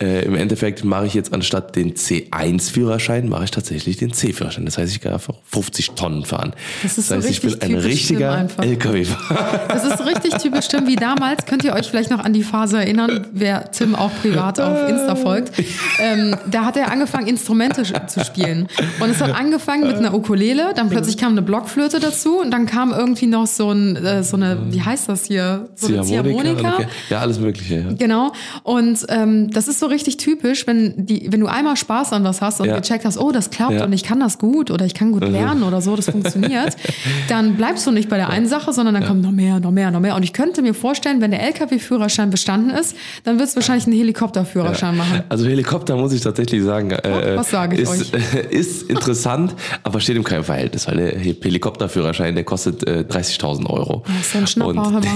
Äh, 0.00 0.24
Im 0.24 0.34
Endeffekt 0.34 0.84
mache 0.84 1.06
ich 1.06 1.14
jetzt 1.14 1.32
anstatt 1.32 1.76
den 1.76 1.94
C1-Führerschein, 1.94 3.28
mache 3.28 3.44
ich 3.44 3.50
tatsächlich 3.50 3.96
den 3.96 4.12
C-Führerschein. 4.12 4.64
Das 4.64 4.78
heißt, 4.78 4.92
ich 4.92 5.00
kann 5.00 5.12
einfach 5.12 5.34
50 5.46 5.92
Tonnen 5.92 6.24
fahren. 6.24 6.54
Das 6.82 6.98
ist 6.98 7.10
das 7.10 7.22
so 7.22 7.28
heißt, 7.28 7.30
ich 7.30 7.40
bin 7.40 7.60
ein 7.60 7.74
richtiger. 7.74 8.46
LKW-Fahrer. 8.60 9.68
Das 9.68 9.84
ist 9.84 10.06
richtig 10.06 10.34
typisch 10.34 10.68
Tim 10.68 10.86
wie 10.86 10.96
damals. 10.96 11.46
Könnt 11.46 11.64
ihr 11.64 11.74
euch 11.74 11.88
vielleicht 11.88 12.10
noch 12.10 12.24
an 12.24 12.32
die 12.32 12.42
Phase 12.42 12.78
erinnern, 12.78 13.26
wer 13.32 13.70
Tim 13.72 13.94
auch 13.94 14.10
privat 14.22 14.60
auf 14.60 14.88
Insta 14.88 15.16
folgt? 15.16 15.52
Ähm, 15.98 16.36
da 16.50 16.64
hat 16.64 16.76
er 16.76 16.90
angefangen, 16.90 17.26
Instrumente 17.26 17.82
zu 18.06 18.24
spielen. 18.24 18.68
Und 19.00 19.10
es 19.10 19.20
hat 19.20 19.34
angefangen 19.34 19.86
mit 19.86 19.96
einer 19.96 20.14
Ukulele, 20.14 20.72
dann 20.74 20.88
plötzlich 20.90 21.16
kam 21.16 21.32
eine 21.32 21.42
Blockflöte 21.42 22.00
dazu 22.00 22.40
und 22.40 22.50
dann 22.50 22.66
kam 22.66 22.92
irgendwie 22.92 23.26
noch 23.26 23.46
so, 23.46 23.70
ein, 23.70 23.96
äh, 23.96 24.22
so 24.22 24.36
eine, 24.36 24.58
wie 24.70 24.82
heißt 24.82 25.08
das 25.08 25.24
hier? 25.26 25.68
So 25.74 25.88
eine 25.88 26.03
Ziehharmonika. 26.06 26.74
Okay. 26.74 26.86
Ja, 27.10 27.18
alles 27.20 27.38
Mögliche. 27.38 27.76
Ja. 27.76 27.92
Genau. 27.98 28.32
Und 28.62 29.04
ähm, 29.08 29.50
das 29.50 29.68
ist 29.68 29.80
so 29.80 29.86
richtig 29.86 30.16
typisch, 30.16 30.66
wenn 30.66 31.06
die, 31.06 31.28
wenn 31.32 31.40
du 31.40 31.46
einmal 31.46 31.76
Spaß 31.76 32.12
an 32.12 32.24
was 32.24 32.40
hast 32.40 32.60
und 32.60 32.68
Ja. 32.68 32.76
gecheckt 32.76 33.04
hast, 33.04 33.18
oh, 33.18 33.32
das 33.32 33.50
klappt 33.50 33.80
und 33.80 33.92
ich 33.92 34.02
kann 34.02 34.20
das 34.20 34.38
gut 34.38 34.70
oder 34.70 34.84
ich 34.84 34.94
kann 34.94 35.12
gut 35.12 35.26
lernen 35.28 35.62
oder 35.62 35.80
so, 35.80 35.96
das 35.96 36.06
funktioniert, 36.10 36.76
dann 37.28 37.56
bleibst 37.56 37.86
du 37.86 37.90
nicht 37.90 38.08
bei 38.08 38.16
der 38.16 38.30
einen 38.30 38.46
Sache, 38.46 38.72
sondern 38.72 38.94
dann 38.94 39.04
kommt 39.06 39.22
noch 39.22 39.30
mehr, 39.32 39.60
noch 39.60 39.70
mehr, 39.70 39.90
noch 39.90 40.00
mehr. 40.00 40.14
Und 40.16 40.22
ich 40.22 40.32
könnte 40.32 40.62
mir 40.62 40.74
vorstellen, 40.74 41.20
wenn 41.20 41.30
der 41.30 41.42
LKW-Führerschein 41.42 42.30
bestanden 42.30 42.70
ist, 42.70 42.96
dann 43.24 43.38
wird 43.38 43.48
es 43.48 43.56
wahrscheinlich 43.56 43.86
einen 43.86 43.96
Helikopterführerschein 43.96 44.96
machen. 44.96 45.22
Also 45.28 45.46
Helikopter 45.46 45.96
muss 45.96 46.12
ich 46.12 46.20
tatsächlich 46.20 46.62
sagen, 46.62 46.90
äh, 46.92 47.36
was 47.36 47.50
sage 47.50 47.76
ich 47.76 47.82
ist, 47.82 48.14
äh, 48.14 48.46
ist 48.50 48.90
interessant, 48.90 49.54
aber 49.82 50.00
steht 50.00 50.16
im 50.16 50.24
keinem 50.24 50.44
Verhältnis, 50.44 50.86
weil 50.86 50.96
der 50.96 51.18
Helikopterführerschein, 51.18 52.34
der 52.34 52.44
kostet 52.44 52.86
äh, 52.86 53.04
30.000 53.08 53.68
Euro. 53.70 54.02
Das 54.06 54.26
ist 54.28 54.36
ein 54.36 54.46
Schnapper, 54.46 54.86
Und. 54.86 55.06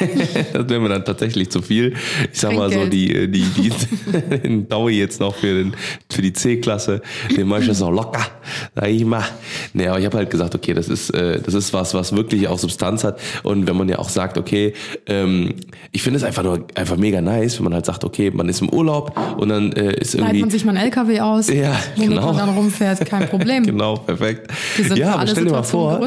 das 0.52 0.68
wäre 0.68 0.80
mir 0.80 0.88
dann 0.88 1.04
tatsächlich 1.04 1.50
zu 1.50 1.62
viel. 1.62 1.94
Ich 2.32 2.40
sag 2.40 2.54
mal 2.54 2.70
so, 2.70 2.80
Trinkgeld. 2.80 3.34
die, 3.34 3.44
die, 3.44 3.70
die 3.70 4.38
den 4.42 4.68
Daui 4.68 4.98
jetzt 4.98 5.20
noch 5.20 5.34
für, 5.34 5.54
den, 5.54 5.74
für 6.10 6.22
die 6.22 6.32
C-Klasse, 6.32 7.02
den 7.36 7.48
mache 7.48 7.62
ich 7.62 7.68
jetzt 7.68 7.80
noch 7.80 7.90
locker, 7.90 8.26
sag 8.74 8.88
ich 8.88 9.04
mal. 9.04 9.24
Nee, 9.72 9.88
aber 9.88 9.98
ich 9.98 10.06
habe 10.06 10.18
halt 10.18 10.30
gesagt, 10.30 10.54
okay, 10.54 10.74
das 10.74 10.88
ist, 10.88 11.10
äh, 11.10 11.40
das 11.40 11.54
ist 11.54 11.72
was, 11.72 11.94
was 11.94 12.14
wirklich 12.14 12.48
auch 12.48 12.58
Substanz 12.58 13.04
hat. 13.04 13.20
Und 13.42 13.66
wenn 13.66 13.76
man 13.76 13.88
ja 13.88 13.98
auch 13.98 14.08
sagt, 14.08 14.38
okay, 14.38 14.72
ähm, 15.06 15.54
ich 15.92 16.02
finde 16.02 16.18
es 16.18 16.24
einfach 16.24 16.42
nur 16.42 16.66
einfach 16.74 16.96
mega 16.96 17.20
nice, 17.20 17.58
wenn 17.58 17.64
man 17.64 17.74
halt 17.74 17.86
sagt, 17.86 18.04
okay, 18.04 18.30
man 18.30 18.48
ist 18.48 18.60
im 18.60 18.68
Urlaub 18.68 19.16
und 19.38 19.48
dann 19.48 19.72
äh, 19.72 19.94
ist 20.00 20.14
irgendwie. 20.14 20.40
man 20.40 20.50
sich 20.50 20.64
mal 20.64 20.76
einen 20.76 20.84
LKW 20.84 21.20
aus, 21.20 21.48
Ja, 21.48 21.76
genau. 21.96 22.26
man 22.26 22.36
dann 22.36 22.48
rumfährt, 22.50 23.04
kein 23.06 23.28
Problem. 23.28 23.64
Genau, 23.68 23.96
perfekt. 23.96 24.50
Ja, 24.94 25.16
aber 25.16 25.26
stell 25.26 25.44
dir 25.44 25.50
mal 25.50 25.62
vor, 25.62 26.00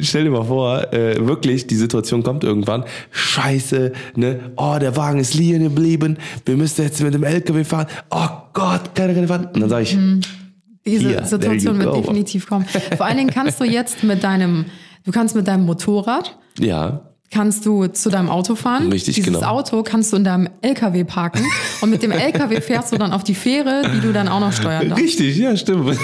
stell 0.00 0.24
dir 0.24 0.30
mal 0.30 0.44
vor, 0.44 0.92
äh, 0.92 1.16
wirklich, 1.26 1.66
die 1.66 1.74
Situation 1.74 2.22
kommt 2.22 2.44
irgendwann. 2.44 2.84
Scheiße, 3.10 3.63
ne? 3.72 4.52
Oh, 4.56 4.76
der 4.80 4.96
Wagen 4.96 5.18
ist 5.18 5.34
liegen 5.34 5.62
geblieben. 5.62 6.18
Wir 6.44 6.56
müssen 6.56 6.82
jetzt 6.82 7.00
mit 7.00 7.14
dem 7.14 7.24
LKW 7.24 7.64
fahren. 7.64 7.86
Oh 8.10 8.28
Gott, 8.52 8.94
kann 8.94 9.26
fahren. 9.28 9.48
Und 9.52 9.60
dann 9.60 9.68
sage 9.68 9.82
ich, 9.84 9.96
Mhm. 9.96 10.20
Diese 10.86 11.08
Hier, 11.08 11.24
Situation 11.24 11.78
wird 11.78 11.96
definitiv 11.96 12.46
kommen. 12.46 12.66
Vor 12.96 13.06
allen 13.06 13.16
Dingen 13.16 13.30
kannst 13.30 13.58
du 13.58 13.64
jetzt 13.64 14.02
mit 14.02 14.22
deinem, 14.22 14.66
du 15.04 15.12
kannst 15.12 15.34
mit 15.34 15.48
deinem 15.48 15.64
Motorrad, 15.64 16.36
ja, 16.58 17.08
kannst 17.30 17.64
du 17.64 17.86
zu 17.86 18.10
deinem 18.10 18.28
Auto 18.28 18.54
fahren. 18.54 18.92
Richtig, 18.92 19.14
Dieses 19.14 19.32
genau. 19.32 19.46
Auto 19.46 19.82
kannst 19.82 20.12
du 20.12 20.18
in 20.18 20.24
deinem 20.24 20.48
LKW 20.60 21.04
parken 21.04 21.42
und 21.80 21.88
mit 21.90 22.02
dem 22.02 22.10
LKW 22.12 22.60
fährst 22.60 22.92
du 22.92 22.98
dann 22.98 23.12
auf 23.12 23.24
die 23.24 23.34
Fähre, 23.34 23.82
die 23.94 24.00
du 24.00 24.12
dann 24.12 24.28
auch 24.28 24.40
noch 24.40 24.52
steuern 24.52 24.90
darfst. 24.90 25.02
richtig, 25.02 25.38
ja, 25.38 25.56
stimmt. 25.56 25.96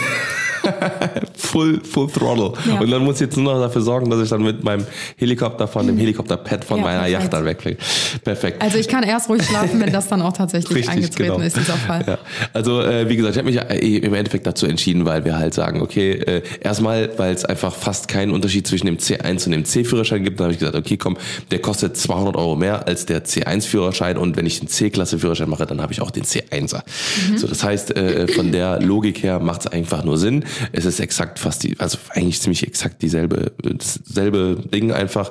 full, 1.36 1.80
full 1.84 2.08
throttle. 2.10 2.52
Ja. 2.68 2.80
Und 2.80 2.90
dann 2.90 3.04
muss 3.04 3.16
ich 3.16 3.22
jetzt 3.22 3.36
nur 3.36 3.54
noch 3.54 3.60
dafür 3.60 3.82
sorgen, 3.82 4.10
dass 4.10 4.22
ich 4.22 4.28
dann 4.28 4.42
mit 4.42 4.62
meinem 4.62 4.84
Helikopter 5.16 5.66
von 5.68 5.86
dem 5.86 5.96
Helikopterpad 5.98 6.64
von 6.64 6.78
Ja, 6.78 6.84
meiner 6.84 7.00
perfekt. 7.00 7.22
Yacht 7.22 7.32
dann 7.32 7.44
wegfliege. 7.44 7.78
Perfekt. 8.24 8.62
Also 8.62 8.78
ich 8.78 8.88
kann 8.88 9.02
erst 9.02 9.28
ruhig 9.28 9.42
schlafen, 9.42 9.80
wenn 9.80 9.92
das 9.92 10.08
dann 10.08 10.22
auch 10.22 10.32
tatsächlich 10.32 10.78
Richtig, 10.78 10.90
eingetreten 10.90 11.32
genau. 11.32 11.46
ist, 11.46 11.56
dieser 11.56 11.74
Fall. 11.74 12.04
Ja. 12.06 12.18
Also 12.52 12.82
äh, 12.82 13.08
wie 13.08 13.16
gesagt, 13.16 13.36
ich 13.36 13.38
habe 13.38 13.50
mich 13.50 13.60
äh, 13.60 13.98
im 13.98 14.14
Endeffekt 14.14 14.46
dazu 14.46 14.66
entschieden, 14.66 15.04
weil 15.04 15.24
wir 15.24 15.38
halt 15.38 15.54
sagen, 15.54 15.80
okay, 15.82 16.12
äh, 16.12 16.42
erstmal, 16.60 17.10
weil 17.18 17.34
es 17.34 17.44
einfach 17.44 17.74
fast 17.74 18.08
keinen 18.08 18.32
Unterschied 18.32 18.66
zwischen 18.66 18.86
dem 18.86 18.98
C1 18.98 19.46
und 19.46 19.52
dem 19.52 19.64
C-Führerschein 19.64 20.24
gibt, 20.24 20.40
dann 20.40 20.44
habe 20.44 20.52
ich 20.52 20.58
gesagt, 20.58 20.76
okay, 20.76 20.96
komm, 20.96 21.16
der 21.50 21.60
kostet 21.60 21.96
200 21.96 22.36
Euro 22.36 22.56
mehr 22.56 22.86
als 22.86 23.06
der 23.06 23.24
C1-Führerschein 23.24 24.16
und 24.16 24.36
wenn 24.36 24.46
ich 24.46 24.60
den 24.60 24.68
C-Klasse-Führerschein 24.68 25.48
mache, 25.48 25.66
dann 25.66 25.80
habe 25.80 25.92
ich 25.92 26.00
auch 26.02 26.10
den 26.10 26.24
C1er. 26.24 26.82
Mhm. 27.30 27.38
So, 27.38 27.46
das 27.46 27.62
heißt, 27.62 27.96
äh, 27.96 28.28
von 28.28 28.52
der 28.52 28.80
Logik 28.80 29.22
her 29.22 29.40
macht 29.40 29.62
es 29.62 29.66
einfach 29.66 30.04
nur 30.04 30.18
Sinn. 30.18 30.44
Es 30.72 30.84
ist 30.84 31.00
exakt 31.00 31.38
fast 31.38 31.62
die, 31.62 31.78
also 31.78 31.98
eigentlich 32.10 32.40
ziemlich 32.40 32.66
exakt 32.66 33.02
dieselbe, 33.02 33.52
dasselbe 33.62 34.56
Ding 34.72 34.92
einfach. 34.92 35.30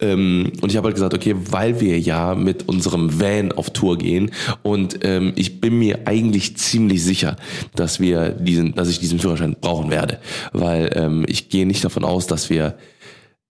Ähm, 0.00 0.52
und 0.60 0.70
ich 0.70 0.76
habe 0.76 0.86
halt 0.86 0.94
gesagt, 0.94 1.14
okay, 1.14 1.34
weil 1.50 1.80
wir 1.80 1.98
ja 1.98 2.34
mit 2.34 2.68
unserem 2.68 3.20
Van 3.20 3.52
auf 3.52 3.70
Tour 3.70 3.98
gehen 3.98 4.30
und 4.62 5.00
ähm, 5.04 5.32
ich 5.36 5.60
bin 5.60 5.78
mir 5.78 6.00
eigentlich 6.06 6.56
ziemlich 6.56 7.02
sicher, 7.02 7.36
dass 7.74 8.00
wir 8.00 8.30
diesen, 8.30 8.74
dass 8.74 8.88
ich 8.88 8.98
diesen 8.98 9.18
Führerschein 9.18 9.56
brauchen 9.60 9.90
werde, 9.90 10.18
weil 10.52 10.90
ähm, 10.94 11.24
ich 11.28 11.48
gehe 11.48 11.66
nicht 11.66 11.84
davon 11.84 12.04
aus, 12.04 12.26
dass 12.26 12.50
wir 12.50 12.76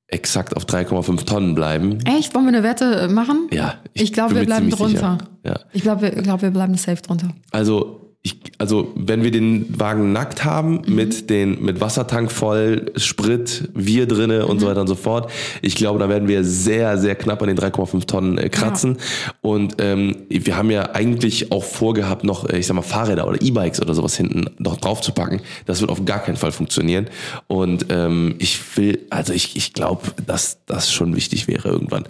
exakt 0.08 0.56
auf 0.56 0.66
3,5 0.66 1.24
Tonnen 1.24 1.54
bleiben. 1.54 1.98
Echt? 2.04 2.34
Wollen 2.34 2.44
wir 2.44 2.52
eine 2.52 2.62
Wette 2.62 2.84
äh, 2.84 3.08
machen? 3.08 3.48
Ja, 3.50 3.76
Ich, 3.94 4.12
glaube, 4.12 4.34
bin 4.34 4.40
wir 4.42 4.46
bleiben 4.46 4.70
sicher. 4.70 4.76
drunter. 4.76 5.18
Ja. 5.44 5.60
Ich 5.72 5.82
glaube, 5.82 6.02
wir, 6.02 6.16
ich 6.16 6.22
glaub, 6.22 6.42
wir 6.42 6.50
bleiben 6.50 6.76
safe 6.76 7.00
drunter. 7.00 7.30
Also 7.50 8.01
ich, 8.24 8.38
also 8.58 8.92
wenn 8.94 9.24
wir 9.24 9.32
den 9.32 9.66
Wagen 9.80 10.12
nackt 10.12 10.44
haben, 10.44 10.82
Mhm. 10.86 10.94
mit 10.94 11.28
den, 11.28 11.60
mit 11.60 11.80
Wassertank 11.80 12.30
voll, 12.30 12.92
Sprit, 12.96 13.68
wir 13.74 14.06
drinne 14.06 14.44
Mhm. 14.44 14.50
und 14.50 14.60
so 14.60 14.68
weiter 14.68 14.80
und 14.80 14.86
so 14.86 14.94
fort, 14.94 15.28
ich 15.60 15.74
glaube, 15.74 15.98
da 15.98 16.08
werden 16.08 16.28
wir 16.28 16.44
sehr, 16.44 16.98
sehr 16.98 17.16
knapp 17.16 17.42
an 17.42 17.48
den 17.48 17.56
3,5 17.56 18.06
Tonnen 18.06 18.38
äh, 18.38 18.48
kratzen. 18.48 18.98
Und 19.40 19.74
ähm, 19.78 20.18
wir 20.28 20.56
haben 20.56 20.70
ja 20.70 20.92
eigentlich 20.94 21.50
auch 21.50 21.64
vorgehabt, 21.64 22.22
noch, 22.22 22.48
äh, 22.48 22.58
ich 22.58 22.68
sag 22.68 22.74
mal, 22.74 22.82
Fahrräder 22.82 23.26
oder 23.26 23.42
E-Bikes 23.42 23.82
oder 23.82 23.92
sowas 23.94 24.16
hinten 24.16 24.44
noch 24.58 24.76
drauf 24.76 25.00
zu 25.00 25.10
packen. 25.10 25.40
Das 25.66 25.80
wird 25.80 25.90
auf 25.90 26.04
gar 26.04 26.20
keinen 26.20 26.36
Fall 26.36 26.52
funktionieren. 26.52 27.08
Und 27.48 27.86
ähm, 27.88 28.36
ich 28.38 28.60
will, 28.76 29.00
also 29.10 29.32
ich, 29.32 29.56
ich 29.56 29.72
glaube, 29.72 30.02
dass 30.24 30.58
das 30.66 30.92
schon 30.92 31.16
wichtig 31.16 31.48
wäre 31.48 31.70
irgendwann. 31.70 32.04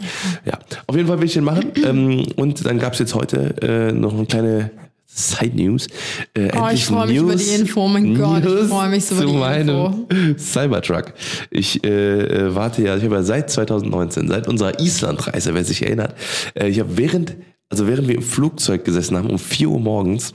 Ja, 0.45 0.59
auf 0.87 0.95
jeden 0.95 1.09
Fall 1.09 1.19
will 1.21 1.27
ich 1.27 1.33
den 1.33 1.45
machen. 1.45 1.73
ähm, 1.87 2.27
und 2.37 2.67
dann 2.67 2.79
gab's 2.79 2.99
jetzt 2.99 3.15
heute 3.15 3.55
äh, 3.63 3.93
noch 3.93 4.13
eine 4.13 4.27
kleine 4.27 4.71
Side 5.15 5.55
News. 5.55 5.87
Äh, 6.35 6.51
Oh, 6.57 6.69
ich 6.73 6.85
freu 6.87 7.07
mich 7.07 7.17
über 7.17 7.37
die 7.37 7.45
Info. 7.45 7.87
Mein 7.87 8.15
Gott, 8.15 8.39
ich 8.39 8.45
News 8.45 8.69
freu 8.69 8.89
mich 8.89 9.05
so 9.05 9.15
über 9.17 9.27
die 9.27 9.33
meinem 9.33 10.39
Cybertruck. 10.39 11.13
Ich 11.51 11.85
äh, 11.85 11.89
äh, 12.49 12.55
warte 12.55 12.83
ja, 12.83 12.97
ich 12.97 13.05
habe 13.05 13.17
ja 13.17 13.23
seit 13.23 13.51
2019, 13.51 14.29
seit 14.29 14.49
unserer 14.49 14.79
Islandreise, 14.81 15.55
wer 15.55 15.65
sich 15.65 15.83
erinnert, 15.83 16.15
äh, 16.55 16.69
ich 16.69 16.81
habe 16.81 16.97
während, 16.97 17.37
also 17.69 17.87
während 17.87 18.09
wir 18.09 18.15
im 18.15 18.23
Flugzeug 18.23 18.85
gesessen 18.85 19.17
haben, 19.17 19.29
um 19.31 19.39
4 19.39 19.69
Uhr 19.69 19.81
morgens, 19.81 20.33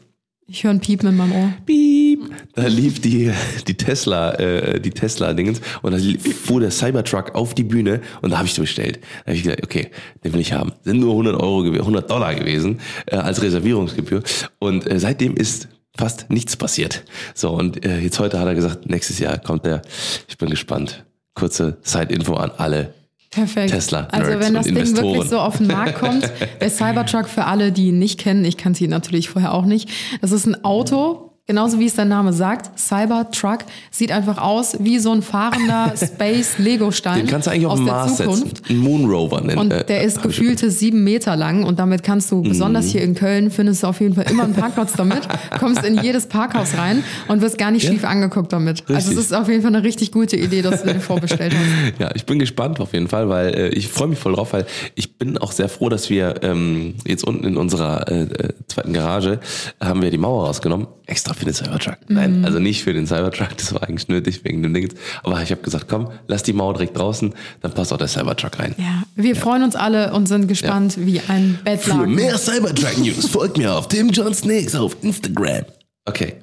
Ich 0.49 0.63
höre 0.63 0.71
ein 0.71 0.79
Piepen 0.79 1.09
in 1.09 1.17
meinem 1.17 1.33
Ohr. 1.33 1.53
Piep. 1.65 2.21
Da 2.55 2.67
lief 2.67 3.01
die, 3.01 3.31
die 3.67 3.73
Tesla, 3.75 4.31
äh, 4.35 4.79
die 4.79 4.91
Tesla-Dingens 4.91 5.59
und 5.81 5.91
da 5.91 5.99
fuhr 6.45 6.61
der 6.61 6.71
Cybertruck 6.71 7.35
auf 7.35 7.53
die 7.53 7.63
Bühne 7.65 7.99
und 8.21 8.31
da 8.31 8.37
habe 8.37 8.47
ich 8.47 8.53
den 8.55 8.63
bestellt. 8.63 8.99
Da 9.25 9.31
habe 9.31 9.35
ich 9.35 9.43
gesagt, 9.43 9.63
okay, 9.63 9.89
den 10.23 10.31
will 10.33 10.39
ich 10.39 10.53
haben. 10.53 10.71
Sind 10.83 11.01
nur 11.01 11.11
100 11.11 11.35
Euro, 11.35 11.63
gew- 11.63 11.79
100 11.79 12.09
Dollar 12.09 12.33
gewesen 12.33 12.79
äh, 13.07 13.17
als 13.17 13.41
Reservierungsgebühr 13.41 14.23
und 14.59 14.89
äh, 14.89 14.99
seitdem 14.99 15.35
ist 15.35 15.67
fast 15.97 16.29
nichts 16.29 16.55
passiert. 16.55 17.03
So 17.33 17.49
und 17.51 17.85
äh, 17.85 17.99
jetzt 17.99 18.19
heute 18.19 18.39
hat 18.39 18.47
er 18.47 18.55
gesagt, 18.55 18.89
nächstes 18.89 19.19
Jahr 19.19 19.37
kommt 19.39 19.65
der. 19.65 19.81
Ich 20.29 20.37
bin 20.37 20.49
gespannt. 20.49 21.03
Kurze 21.33 21.77
Side-Info 21.83 22.35
an 22.35 22.51
alle. 22.57 22.93
Perfekt. 23.29 23.71
Tesla, 23.71 24.07
also 24.11 24.39
wenn 24.39 24.53
das 24.53 24.65
Ding 24.65 24.77
Investoren. 24.77 25.13
wirklich 25.13 25.29
so 25.29 25.39
auf 25.39 25.57
den 25.57 25.67
Markt 25.67 25.95
kommt, 25.95 26.31
der 26.61 26.69
Cybertruck 26.69 27.27
für 27.27 27.45
alle, 27.45 27.71
die 27.71 27.89
ihn 27.89 27.99
nicht 27.99 28.19
kennen, 28.19 28.45
ich 28.45 28.57
kannte 28.57 28.83
ihn 28.83 28.89
natürlich 28.89 29.29
vorher 29.29 29.53
auch 29.53 29.65
nicht. 29.65 29.89
Das 30.21 30.31
ist 30.31 30.45
ein 30.45 30.63
Auto, 30.63 31.26
genauso 31.47 31.79
wie 31.79 31.85
es 31.85 31.95
der 31.95 32.05
Name 32.05 32.33
sagt, 32.33 32.77
Cybertruck, 32.77 33.59
sieht 33.89 34.11
einfach 34.11 34.37
aus 34.37 34.77
wie 34.79 34.99
so 34.99 35.11
ein 35.11 35.21
fahrender 35.21 35.93
Space-Lego-Stein 35.97 37.19
Den 37.19 37.27
kannst 37.27 37.47
du 37.47 37.51
eigentlich 37.51 37.65
auf 37.65 37.71
aus 37.73 37.79
den 37.79 37.85
Mars 37.87 38.17
Zukunft. 38.17 38.57
setzen. 38.57 38.63
Einen 38.69 38.79
Moon 38.79 39.05
Rover 39.05 39.41
nennen. 39.41 39.57
Und 39.57 39.71
äh, 39.71 39.85
der 39.85 40.03
ist 40.03 40.21
gefühlte 40.21 40.69
sieben 40.71 41.03
Meter 41.03 41.35
lang 41.35 41.63
und 41.63 41.79
damit 41.79 42.03
kannst 42.03 42.31
du, 42.31 42.41
besonders 42.41 42.85
Mhm. 42.87 42.89
hier 42.91 43.01
in 43.01 43.15
Köln, 43.15 43.49
findest 43.51 43.83
du 43.83 43.87
auf 43.87 43.99
jeden 44.01 44.13
Fall 44.15 44.29
immer 44.29 44.43
einen 44.43 44.53
Parkplatz 44.53 44.93
damit, 44.93 45.21
kommst 45.59 45.83
in 45.85 46.01
jedes 46.03 46.27
Parkhaus 46.27 46.77
rein 46.77 47.03
und 47.27 47.41
wirst 47.41 47.57
gar 47.57 47.71
nicht 47.71 47.87
schief 47.87 48.03
angeguckt 48.03 48.51
damit. 48.53 48.83
Also 48.87 48.93
es 48.93 49.07
Richtig. 49.07 49.17
ist 49.17 49.33
auf 49.33 49.47
jeden 49.49 49.61
Fall 49.61 49.73
eine 49.75 49.83
richtig 49.83 50.11
gute 50.11 50.35
Idee, 50.37 50.61
dass 50.61 50.81
du 50.81 50.87
den 50.87 51.01
vorbestellt 51.01 51.53
hast. 51.53 51.67
Ja, 51.99 52.11
ich 52.15 52.25
bin 52.25 52.37
gespannt 52.39 52.79
auf 52.79 52.93
jeden 52.93 53.07
Fall, 53.07 53.29
weil 53.29 53.53
äh, 53.53 53.67
ich 53.69 53.87
freue 53.87 54.07
mich 54.09 54.19
voll 54.19 54.33
drauf, 54.33 54.53
weil 54.53 54.65
ich 54.95 55.17
bin 55.17 55.37
auch 55.37 55.51
sehr 55.51 55.69
froh, 55.69 55.89
dass 55.89 56.09
wir 56.09 56.43
ähm, 56.43 56.95
jetzt 57.05 57.23
unten 57.23 57.45
in 57.45 57.57
unserer 57.57 58.07
äh, 58.11 58.21
äh, 58.23 58.49
zweiten 58.67 58.93
Garage 58.93 59.39
haben 59.81 60.01
wir 60.01 60.11
die 60.11 60.17
Mauer 60.17 60.45
rausgenommen, 60.47 60.87
extra 61.07 61.33
für 61.33 61.45
den 61.45 61.53
Cybertruck. 61.53 61.97
Nein, 62.09 62.43
also 62.45 62.59
nicht 62.59 62.83
für 62.83 62.93
den 62.93 63.07
Cybertruck, 63.07 63.57
das 63.57 63.73
war 63.73 63.83
eigentlich 63.83 64.07
nötig 64.07 64.43
wegen 64.43 64.61
dem 64.61 64.73
Ding. 64.73 64.93
Aber 65.23 65.41
ich 65.41 65.51
habe 65.51 65.61
gesagt, 65.61 65.87
komm, 65.89 66.09
lass 66.27 66.43
die 66.43 66.53
Mauer 66.53 66.73
direkt 66.73 66.97
draußen, 66.97 67.33
dann 67.61 67.71
passt 67.71 67.91
auch 67.93 67.97
der 67.97 68.07
Cybertruck 68.07 68.59
rein. 68.59 68.75
Ja, 68.77 69.03
wir 69.15 69.35
freuen 69.35 69.63
uns 69.63 69.75
alle 69.75 70.13
und 70.13 70.27
sind 70.27 70.47
gespannt 70.47 70.95
wie 70.99 71.19
ein 71.27 71.57
Für 71.57 71.63
Bettlaken. 71.63 72.13
mehr 72.15 72.37
Cybertruck 72.37 72.97
News 72.99 73.27
folgt 73.29 73.57
mir 73.57 73.73
auf 73.75 73.87
Tim 73.87 74.09
John 74.09 74.33
Snakes 74.33 74.75
auf 74.75 74.95
Instagram. 75.01 75.65
Okay. 76.05 76.35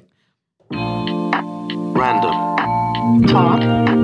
Random. 1.93 2.55
Talk. 3.27 3.94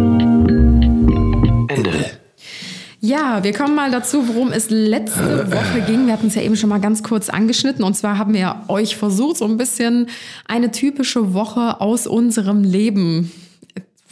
Ja, 3.03 3.43
wir 3.43 3.51
kommen 3.51 3.73
mal 3.73 3.89
dazu, 3.89 4.27
worum 4.27 4.51
es 4.51 4.69
letzte 4.69 5.51
Woche 5.51 5.81
ging. 5.87 6.05
Wir 6.05 6.13
hatten 6.13 6.27
es 6.27 6.35
ja 6.35 6.43
eben 6.43 6.55
schon 6.55 6.69
mal 6.69 6.79
ganz 6.79 7.01
kurz 7.01 7.29
angeschnitten. 7.29 7.83
Und 7.83 7.95
zwar 7.95 8.19
haben 8.19 8.35
wir 8.35 8.63
euch 8.67 8.95
versucht, 8.95 9.37
so 9.37 9.45
ein 9.45 9.57
bisschen 9.57 10.07
eine 10.47 10.69
typische 10.69 11.33
Woche 11.33 11.81
aus 11.81 12.05
unserem 12.05 12.63
Leben 12.63 13.31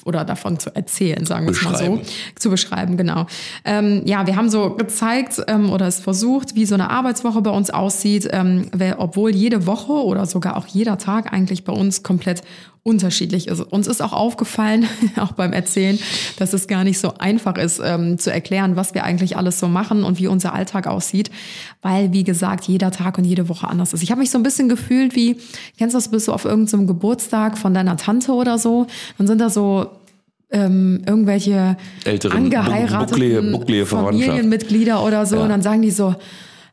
oder 0.06 0.26
davon 0.26 0.58
zu 0.58 0.76
erzählen, 0.76 1.24
sagen 1.28 1.46
wir 1.46 1.52
es 1.52 1.62
mal 1.62 1.76
so. 1.78 2.02
Zu 2.36 2.50
beschreiben, 2.50 2.98
genau. 2.98 3.28
Ähm, 3.64 4.02
ja, 4.06 4.26
wir 4.26 4.36
haben 4.36 4.50
so 4.50 4.72
gezeigt 4.72 5.40
ähm, 5.48 5.72
oder 5.72 5.86
es 5.86 6.00
versucht, 6.00 6.56
wie 6.56 6.66
so 6.66 6.74
eine 6.74 6.90
Arbeitswoche 6.90 7.42
bei 7.42 7.52
uns 7.52 7.70
aussieht, 7.70 8.28
ähm, 8.32 8.70
wer, 8.74 9.00
obwohl 9.00 9.36
jede 9.36 9.68
Woche 9.68 9.92
oder 9.92 10.26
sogar 10.26 10.58
auch 10.58 10.66
jeder 10.66 10.98
Tag 10.98 11.32
eigentlich 11.32 11.64
bei 11.64 11.74
uns 11.74 12.02
komplett 12.02 12.42
unterschiedlich 12.84 13.48
ist. 13.48 13.60
Uns 13.60 13.88
ist 13.88 14.02
auch 14.02 14.14
aufgefallen, 14.14 14.88
auch 15.18 15.34
beim 15.34 15.54
Erzählen, 15.54 16.00
dass 16.38 16.54
es 16.54 16.68
gar 16.68 16.84
nicht 16.84 17.00
so 17.00 17.14
einfach 17.18 17.58
ist, 17.58 17.82
ähm, 17.84 18.18
zu 18.18 18.32
erklären, 18.32 18.76
was 18.76 18.94
wir 18.94 19.04
eigentlich 19.04 19.38
alles 19.38 19.60
so 19.60 19.68
machen 19.68 20.04
und 20.04 20.20
wie 20.20 20.28
unser 20.28 20.54
Alltag 20.54 20.88
aussieht, 20.88 21.30
weil, 21.82 22.14
wie 22.14 22.24
gesagt, 22.24 22.66
jeder 22.66 22.92
Tag 22.92 23.18
und 23.18 23.26
jede 23.26 23.50
Woche 23.50 23.68
anders 23.68 23.94
ist. 23.94 24.04
Ich 24.04 24.12
habe 24.12 24.20
mich 24.20 24.32
so 24.32 24.38
ein 24.38 24.44
bisschen 24.44 24.70
gefühlt 24.70 25.16
wie, 25.16 25.38
kennst 25.78 25.94
du 25.94 25.98
das, 25.98 26.10
bist 26.10 26.28
du 26.28 26.34
auf 26.34 26.46
irgendeinem 26.46 26.88
Geburtstag 26.88 27.58
von 27.58 27.74
deiner 27.74 27.98
Tante 27.98 28.32
oder 28.34 28.58
so, 28.58 28.88
dann 29.18 29.28
sind 29.28 29.40
da 29.40 29.50
so 29.50 29.88
ähm, 30.52 31.02
irgendwelche 31.06 31.78
Älteren, 32.06 32.46
angeheirateten 32.46 33.52
bucklige 33.52 33.86
Verwandtschaft. 33.86 34.26
Familienmitglieder 34.26 35.06
oder 35.06 35.26
so 35.26 35.40
und 35.40 35.50
dann 35.50 35.62
sagen 35.62 35.82
die 35.82 35.92
so, 35.92 36.16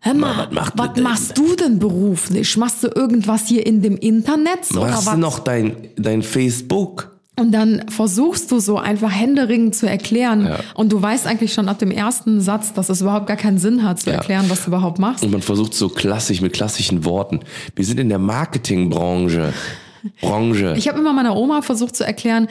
hör 0.01 0.15
mal, 0.15 0.47
was 0.49 0.53
macht 0.53 0.73
was 0.79 0.87
ihr 0.89 0.93
denn?" 0.95 1.03
machst 1.05 1.39
du 1.39 1.55
denn 1.57 1.79
beruflich? 1.79 2.57
Machst 2.57 2.83
du 2.85 2.89
irgendwas 2.89 3.47
hier 3.47 3.67
in 3.67 3.83
dem 3.83 3.97
Internet 3.97 4.73
Machst 4.73 5.07
was? 5.07 5.15
du 5.15 5.17
noch 5.17 5.39
dein, 5.41 5.77
dein 5.97 6.23
Facebook? 6.23 7.13
Und 7.39 7.53
dann 7.53 7.85
versuchst 7.91 8.51
du 8.51 8.61
so 8.61 8.79
einfach 8.79 9.11
händeringend 9.13 9.75
zu 9.75 9.87
erklären 9.87 10.47
Ja. 10.47 10.59
und 10.75 10.91
du 10.91 11.03
weißt 11.03 11.27
eigentlich 11.27 11.53
schon 11.53 11.69
ab 11.69 11.79
dem 11.79 11.91
ersten 11.91 12.41
Satz, 12.41 12.73
dass 12.73 12.89
es 12.89 13.03
überhaupt 13.03 13.27
gar 13.27 13.37
keinen 13.37 13.59
Sinn 13.59 13.83
hat 13.83 14.01
zu 14.01 14.09
Ja. 14.09 14.17
erklären, 14.17 14.47
was 14.49 14.63
du 14.65 14.69
überhaupt 14.71 14.99
machst. 14.99 15.23
Und 15.23 15.33
man 15.33 15.43
versucht 15.43 15.75
so 15.75 15.91
klassisch 15.91 16.41
mit 16.41 16.55
klassischen 16.55 17.05
Worten. 17.05 17.41
Wir 17.75 17.85
sind 17.85 18.01
in 18.01 18.09
der 18.09 18.19
Marketingbranche. 18.19 19.53
Branche. 20.21 20.75
Ich 20.79 20.89
habe 20.89 20.99
immer 20.99 21.13
meiner 21.13 21.37
Oma 21.37 21.63
versucht 21.63 21.95
zu 21.97 22.05
erklären, 22.07 22.49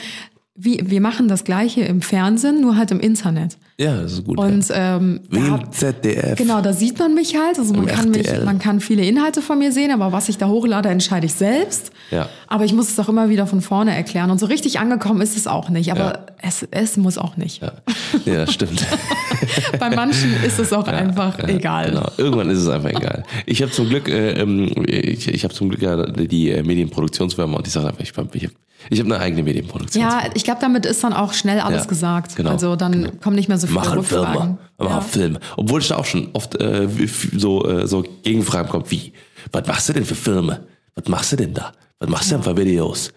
wie 0.55 0.79
wir 0.85 1.01
machen 1.01 1.27
das 1.27 1.43
Gleiche 1.45 1.81
im 1.81 2.01
Fernsehen, 2.01 2.61
nur 2.61 2.77
halt 2.77 2.91
im 2.91 2.99
Internet. 2.99 3.57
Ja, 3.77 4.01
das 4.01 4.13
ist 4.13 4.23
gut. 4.25 4.37
Und 4.37 4.65
ähm, 4.73 5.19
da, 5.29 5.59
ZDF. 5.69 6.37
genau, 6.37 6.61
da 6.61 6.71
sieht 6.71 6.97
man 6.97 7.13
mich 7.13 7.35
halt. 7.35 7.59
Also 7.59 7.73
man 7.73 7.85
kann 7.87 8.09
mich, 8.09 8.27
man 8.45 8.57
kann 8.57 8.79
viele 8.79 9.03
Inhalte 9.05 9.41
von 9.41 9.59
mir 9.59 9.71
sehen, 9.73 9.91
aber 9.91 10.13
was 10.13 10.29
ich 10.29 10.37
da 10.37 10.47
hochlade, 10.47 10.87
entscheide 10.89 11.25
ich 11.25 11.33
selbst. 11.33 11.91
Ja. 12.09 12.29
Aber 12.47 12.63
ich 12.63 12.73
muss 12.73 12.89
es 12.89 12.97
auch 12.99 13.09
immer 13.09 13.27
wieder 13.29 13.47
von 13.47 13.59
vorne 13.61 13.93
erklären. 13.95 14.31
Und 14.31 14.39
so 14.39 14.45
richtig 14.45 14.79
angekommen 14.79 15.19
ist 15.21 15.35
es 15.35 15.45
auch 15.47 15.69
nicht. 15.69 15.91
Aber 15.91 15.99
Ja. 15.99 16.25
es, 16.41 16.65
es 16.71 16.95
muss 16.95 17.17
auch 17.17 17.35
nicht. 17.35 17.61
Ja, 17.61 17.73
ja 18.25 18.45
das 18.45 18.53
stimmt. 18.53 18.85
Bei 19.79 19.89
manchen 19.93 20.31
ist 20.43 20.57
es 20.59 20.71
auch 20.71 20.87
einfach 20.87 21.39
egal. 21.39 21.89
Genau. 21.89 22.09
Irgendwann 22.17 22.49
ist 22.49 22.59
es 22.59 22.69
einfach 22.69 22.89
egal. 22.91 23.23
Ich 23.45 23.61
habe 23.61 23.71
zum 23.71 23.89
Glück, 23.89 24.07
äh, 24.07 24.39
ähm, 24.39 24.71
ich, 24.87 25.27
ich 25.27 25.43
habe 25.43 25.53
zum 25.53 25.69
Glück 25.69 25.81
ja 25.81 26.05
die 26.05 26.51
äh, 26.51 26.63
Medienproduktionsfirma 26.63 27.57
und 27.57 27.67
ich 27.67 27.73
sage 27.73 27.87
einfach, 27.87 27.99
ich, 28.01 28.11
ich 28.11 28.43
habe 28.45 28.53
ich 28.89 28.99
hab 28.99 29.05
eine 29.07 29.19
eigene 29.19 29.41
Medienproduktionsfirma. 29.43 30.25
Ja, 30.25 30.29
ich 30.35 30.43
glaube, 30.43 30.59
damit 30.61 30.85
ist 30.85 31.03
dann 31.03 31.13
auch 31.13 31.33
schnell 31.33 31.59
alles 31.59 31.87
gesagt. 31.87 32.35
genau, 32.35 32.51
Also 32.51 32.75
dann 32.75 33.19
kommen 33.19 33.35
nicht 33.35 33.47
mehr 33.47 33.57
so 33.57 33.64
viele 33.67 33.79
Machen 33.79 33.97
Rückfragen. 33.99 34.33
Filme. 34.33 34.57
Machen 34.77 34.91
Ja. 34.91 35.01
Filme. 35.01 35.39
Obwohl 35.57 35.81
ich 35.81 35.87
da 35.87 35.97
auch 35.97 36.05
schon 36.05 36.29
oft 36.33 36.59
äh, 36.61 36.87
so, 37.35 37.65
äh, 37.67 37.87
so 37.87 38.03
Gegenfragen 38.23 38.69
kommt, 38.69 38.91
wie? 38.91 39.13
Was 39.51 39.67
machst 39.67 39.89
du 39.89 39.93
denn 39.93 40.05
für 40.05 40.15
Filme? 40.15 40.65
Was 40.95 41.07
machst 41.07 41.31
du 41.31 41.35
denn 41.37 41.53
da? 41.53 41.71
Was 41.99 42.09
machst 42.09 42.31
du 42.31 42.35
denn 42.35 42.43
für 42.43 42.57
Videos? 42.57 43.11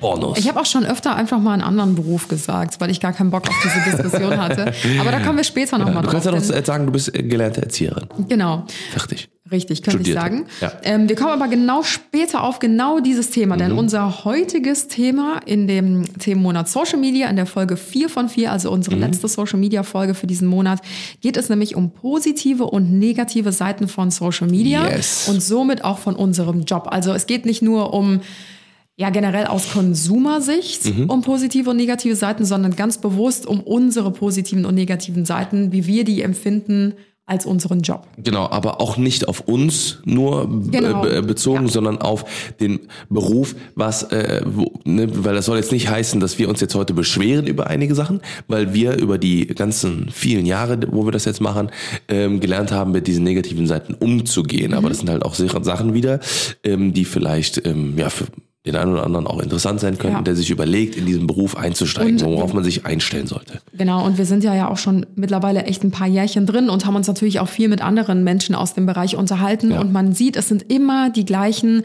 Pornos. 0.00 0.38
Ich 0.38 0.48
habe 0.48 0.60
auch 0.60 0.66
schon 0.66 0.84
öfter 0.84 1.14
einfach 1.14 1.38
mal 1.38 1.52
einen 1.52 1.62
anderen 1.62 1.94
Beruf 1.94 2.26
gesagt, 2.28 2.80
weil 2.80 2.90
ich 2.90 3.00
gar 3.00 3.12
keinen 3.12 3.30
Bock 3.30 3.48
auf 3.48 3.54
diese 3.62 3.96
Diskussion 3.96 4.36
hatte. 4.36 4.72
Aber 5.00 5.12
da 5.12 5.20
kommen 5.20 5.36
wir 5.36 5.44
später 5.44 5.78
nochmal 5.78 5.96
du 5.96 6.02
drauf. 6.02 6.12
kannst 6.24 6.26
ja 6.26 6.32
noch 6.58 6.64
sagen, 6.66 6.86
du 6.86 6.92
bist 6.92 7.14
äh, 7.14 7.22
gelernte 7.22 7.62
Erzieherin. 7.62 8.06
Genau. 8.28 8.64
Fertig. 8.92 9.28
Richtig, 9.50 9.82
könnte 9.82 10.00
ich 10.02 10.08
Studierte. 10.08 10.20
sagen. 10.20 10.46
Ja. 10.60 10.72
Ähm, 10.82 11.08
wir 11.08 11.16
kommen 11.16 11.30
aber 11.30 11.48
genau 11.48 11.82
später 11.82 12.42
auf 12.42 12.58
genau 12.58 13.00
dieses 13.00 13.30
Thema, 13.30 13.56
denn 13.56 13.72
Mhm. 13.72 13.78
unser 13.78 14.24
heutiges 14.26 14.88
Thema 14.88 15.40
in 15.46 15.66
dem 15.66 16.04
Themenmonat 16.18 16.68
Social 16.68 16.98
Media, 16.98 17.28
in 17.28 17.36
der 17.36 17.46
Folge 17.46 17.78
4 17.78 18.10
von 18.10 18.28
4, 18.28 18.52
also 18.52 18.70
unsere 18.70 18.96
Mhm. 18.96 19.02
letzte 19.02 19.26
Social 19.26 19.58
Media 19.58 19.84
Folge 19.84 20.12
für 20.14 20.26
diesen 20.26 20.48
Monat, 20.48 20.80
geht 21.22 21.38
es 21.38 21.48
nämlich 21.48 21.76
um 21.76 21.92
positive 21.92 22.64
und 22.64 22.92
negative 22.98 23.52
Seiten 23.52 23.88
von 23.88 24.10
Social 24.10 24.48
Media 24.48 24.86
Yes. 24.86 25.28
und 25.28 25.42
somit 25.42 25.82
auch 25.82 25.98
von 25.98 26.14
unserem 26.14 26.64
Job. 26.64 26.88
Also 26.90 27.12
es 27.14 27.26
geht 27.26 27.46
nicht 27.46 27.62
nur 27.62 27.94
um 27.94 28.20
ja 29.00 29.10
generell 29.10 29.46
aus 29.46 29.70
Konsumersicht 29.72 30.84
Mhm. 30.94 31.08
um 31.08 31.22
positive 31.22 31.70
und 31.70 31.76
negative 31.76 32.16
Seiten, 32.16 32.44
sondern 32.44 32.74
ganz 32.76 32.98
bewusst 32.98 33.46
um 33.46 33.60
unsere 33.60 34.10
positiven 34.10 34.64
und 34.66 34.74
negativen 34.74 35.24
Seiten, 35.24 35.72
wie 35.72 35.86
wir 35.86 36.04
die 36.04 36.20
empfinden 36.22 36.94
als 37.24 37.44
unseren 37.44 37.80
Job. 37.82 38.06
Genau, 38.16 38.48
aber 38.48 38.80
auch 38.80 38.96
nicht 38.96 39.28
auf 39.28 39.40
uns 39.42 39.98
nur 40.06 40.48
Genau. 40.70 41.02
be- 41.02 41.22
bezogen, 41.22 41.66
Ja. 41.66 41.70
sondern 41.72 41.98
auf 41.98 42.24
den 42.58 42.80
Beruf, 43.10 43.54
was, 43.74 44.02
äh, 44.04 44.40
wo, 44.46 44.72
ne, 44.84 45.06
weil 45.24 45.34
das 45.34 45.44
soll 45.44 45.58
jetzt 45.58 45.70
nicht 45.70 45.90
heißen, 45.90 46.20
dass 46.20 46.38
wir 46.38 46.48
uns 46.48 46.60
jetzt 46.62 46.74
heute 46.74 46.94
beschweren 46.94 47.46
über 47.46 47.66
einige 47.66 47.94
Sachen, 47.94 48.22
weil 48.48 48.72
wir 48.72 48.96
über 48.96 49.18
die 49.18 49.46
ganzen 49.46 50.08
vielen 50.10 50.46
Jahre, 50.46 50.78
wo 50.90 51.04
wir 51.04 51.12
das 51.12 51.26
jetzt 51.26 51.42
machen, 51.42 51.68
ähm, 52.08 52.40
gelernt 52.40 52.72
haben, 52.72 52.92
mit 52.92 53.06
diesen 53.06 53.24
negativen 53.24 53.66
Seiten 53.66 53.92
umzugehen. 53.92 54.70
Mhm. 54.70 54.76
Aber 54.78 54.88
das 54.88 54.98
sind 55.00 55.10
halt 55.10 55.22
auch 55.22 55.34
Sachen 55.34 55.92
wieder, 55.92 56.20
ähm, 56.64 56.94
die 56.94 57.04
vielleicht 57.04 57.64
ähm, 57.66 57.92
ja 57.98 58.08
für 58.08 58.24
den 58.66 58.74
einen 58.76 58.92
oder 58.92 59.04
anderen 59.06 59.26
auch 59.26 59.40
interessant 59.40 59.80
sein 59.80 59.98
könnten, 59.98 60.16
Ja. 60.16 60.22
der 60.22 60.34
sich 60.36 60.50
überlegt, 60.50 60.96
in 60.96 61.06
diesen 61.06 61.26
Beruf 61.26 61.56
einzusteigen, 61.56 62.20
Und- 62.20 62.24
worauf 62.36 62.52
man 62.52 62.64
sich 62.64 62.84
einstellen 62.84 63.26
sollte. 63.26 63.60
Genau, 63.72 64.04
und 64.04 64.18
wir 64.18 64.26
sind 64.26 64.42
ja 64.42 64.54
ja 64.54 64.68
auch 64.68 64.76
schon 64.76 65.06
mittlerweile 65.14 65.62
echt 65.64 65.84
ein 65.84 65.90
paar 65.92 66.08
Jährchen 66.08 66.44
drin 66.44 66.68
und 66.68 66.84
haben 66.84 66.96
uns 66.96 67.06
natürlich 67.06 67.38
auch 67.40 67.48
viel 67.48 67.68
mit 67.68 67.80
anderen 67.82 68.24
Menschen 68.24 68.54
aus 68.56 68.74
dem 68.74 68.84
Bereich 68.84 69.16
unterhalten. 69.16 69.70
Ja. 69.70 69.80
Und 69.80 69.92
man 69.92 70.12
sieht, 70.12 70.36
es 70.36 70.48
sind 70.48 70.70
immer 70.70 71.08
die 71.08 71.24
gleichen 71.24 71.82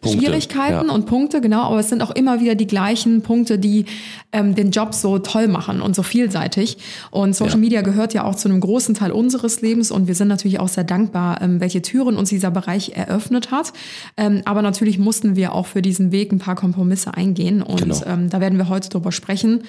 Punkte, 0.00 0.18
Schwierigkeiten 0.20 0.88
ja. 0.88 0.94
und 0.94 1.06
Punkte, 1.06 1.40
genau, 1.40 1.62
aber 1.64 1.80
es 1.80 1.88
sind 1.88 2.02
auch 2.02 2.12
immer 2.12 2.40
wieder 2.40 2.54
die 2.54 2.66
gleichen 2.68 3.22
Punkte, 3.22 3.58
die 3.58 3.84
ähm, 4.32 4.54
den 4.54 4.70
Job 4.70 4.94
so 4.94 5.18
toll 5.18 5.48
machen 5.48 5.80
und 5.80 5.94
so 5.94 6.02
vielseitig. 6.02 6.78
Und 7.10 7.36
Social 7.36 7.52
Ja. 7.54 7.58
Media 7.58 7.82
gehört 7.82 8.14
ja 8.14 8.24
auch 8.24 8.34
zu 8.34 8.48
einem 8.48 8.60
großen 8.60 8.94
Teil 8.94 9.12
unseres 9.12 9.60
Lebens 9.60 9.90
und 9.90 10.06
wir 10.08 10.14
sind 10.14 10.28
natürlich 10.28 10.58
auch 10.60 10.68
sehr 10.68 10.84
dankbar, 10.84 11.40
ähm, 11.42 11.60
welche 11.60 11.82
Türen 11.82 12.16
uns 12.16 12.30
dieser 12.30 12.50
Bereich 12.50 12.92
eröffnet 12.96 13.50
hat. 13.50 13.72
Ähm, 14.16 14.42
aber 14.44 14.62
natürlich 14.62 14.98
mussten 14.98 15.36
wir 15.36 15.52
auch 15.54 15.66
für 15.66 15.82
diesen 15.82 16.12
Weg 16.12 16.32
ein 16.32 16.38
paar 16.38 16.54
Kompromisse 16.56 17.14
eingehen 17.14 17.62
und 17.62 17.80
Genau. 17.80 18.02
ähm, 18.06 18.30
da 18.30 18.40
werden 18.40 18.58
wir 18.58 18.68
heute 18.68 18.88
drüber 18.88 19.12
sprechen. 19.12 19.62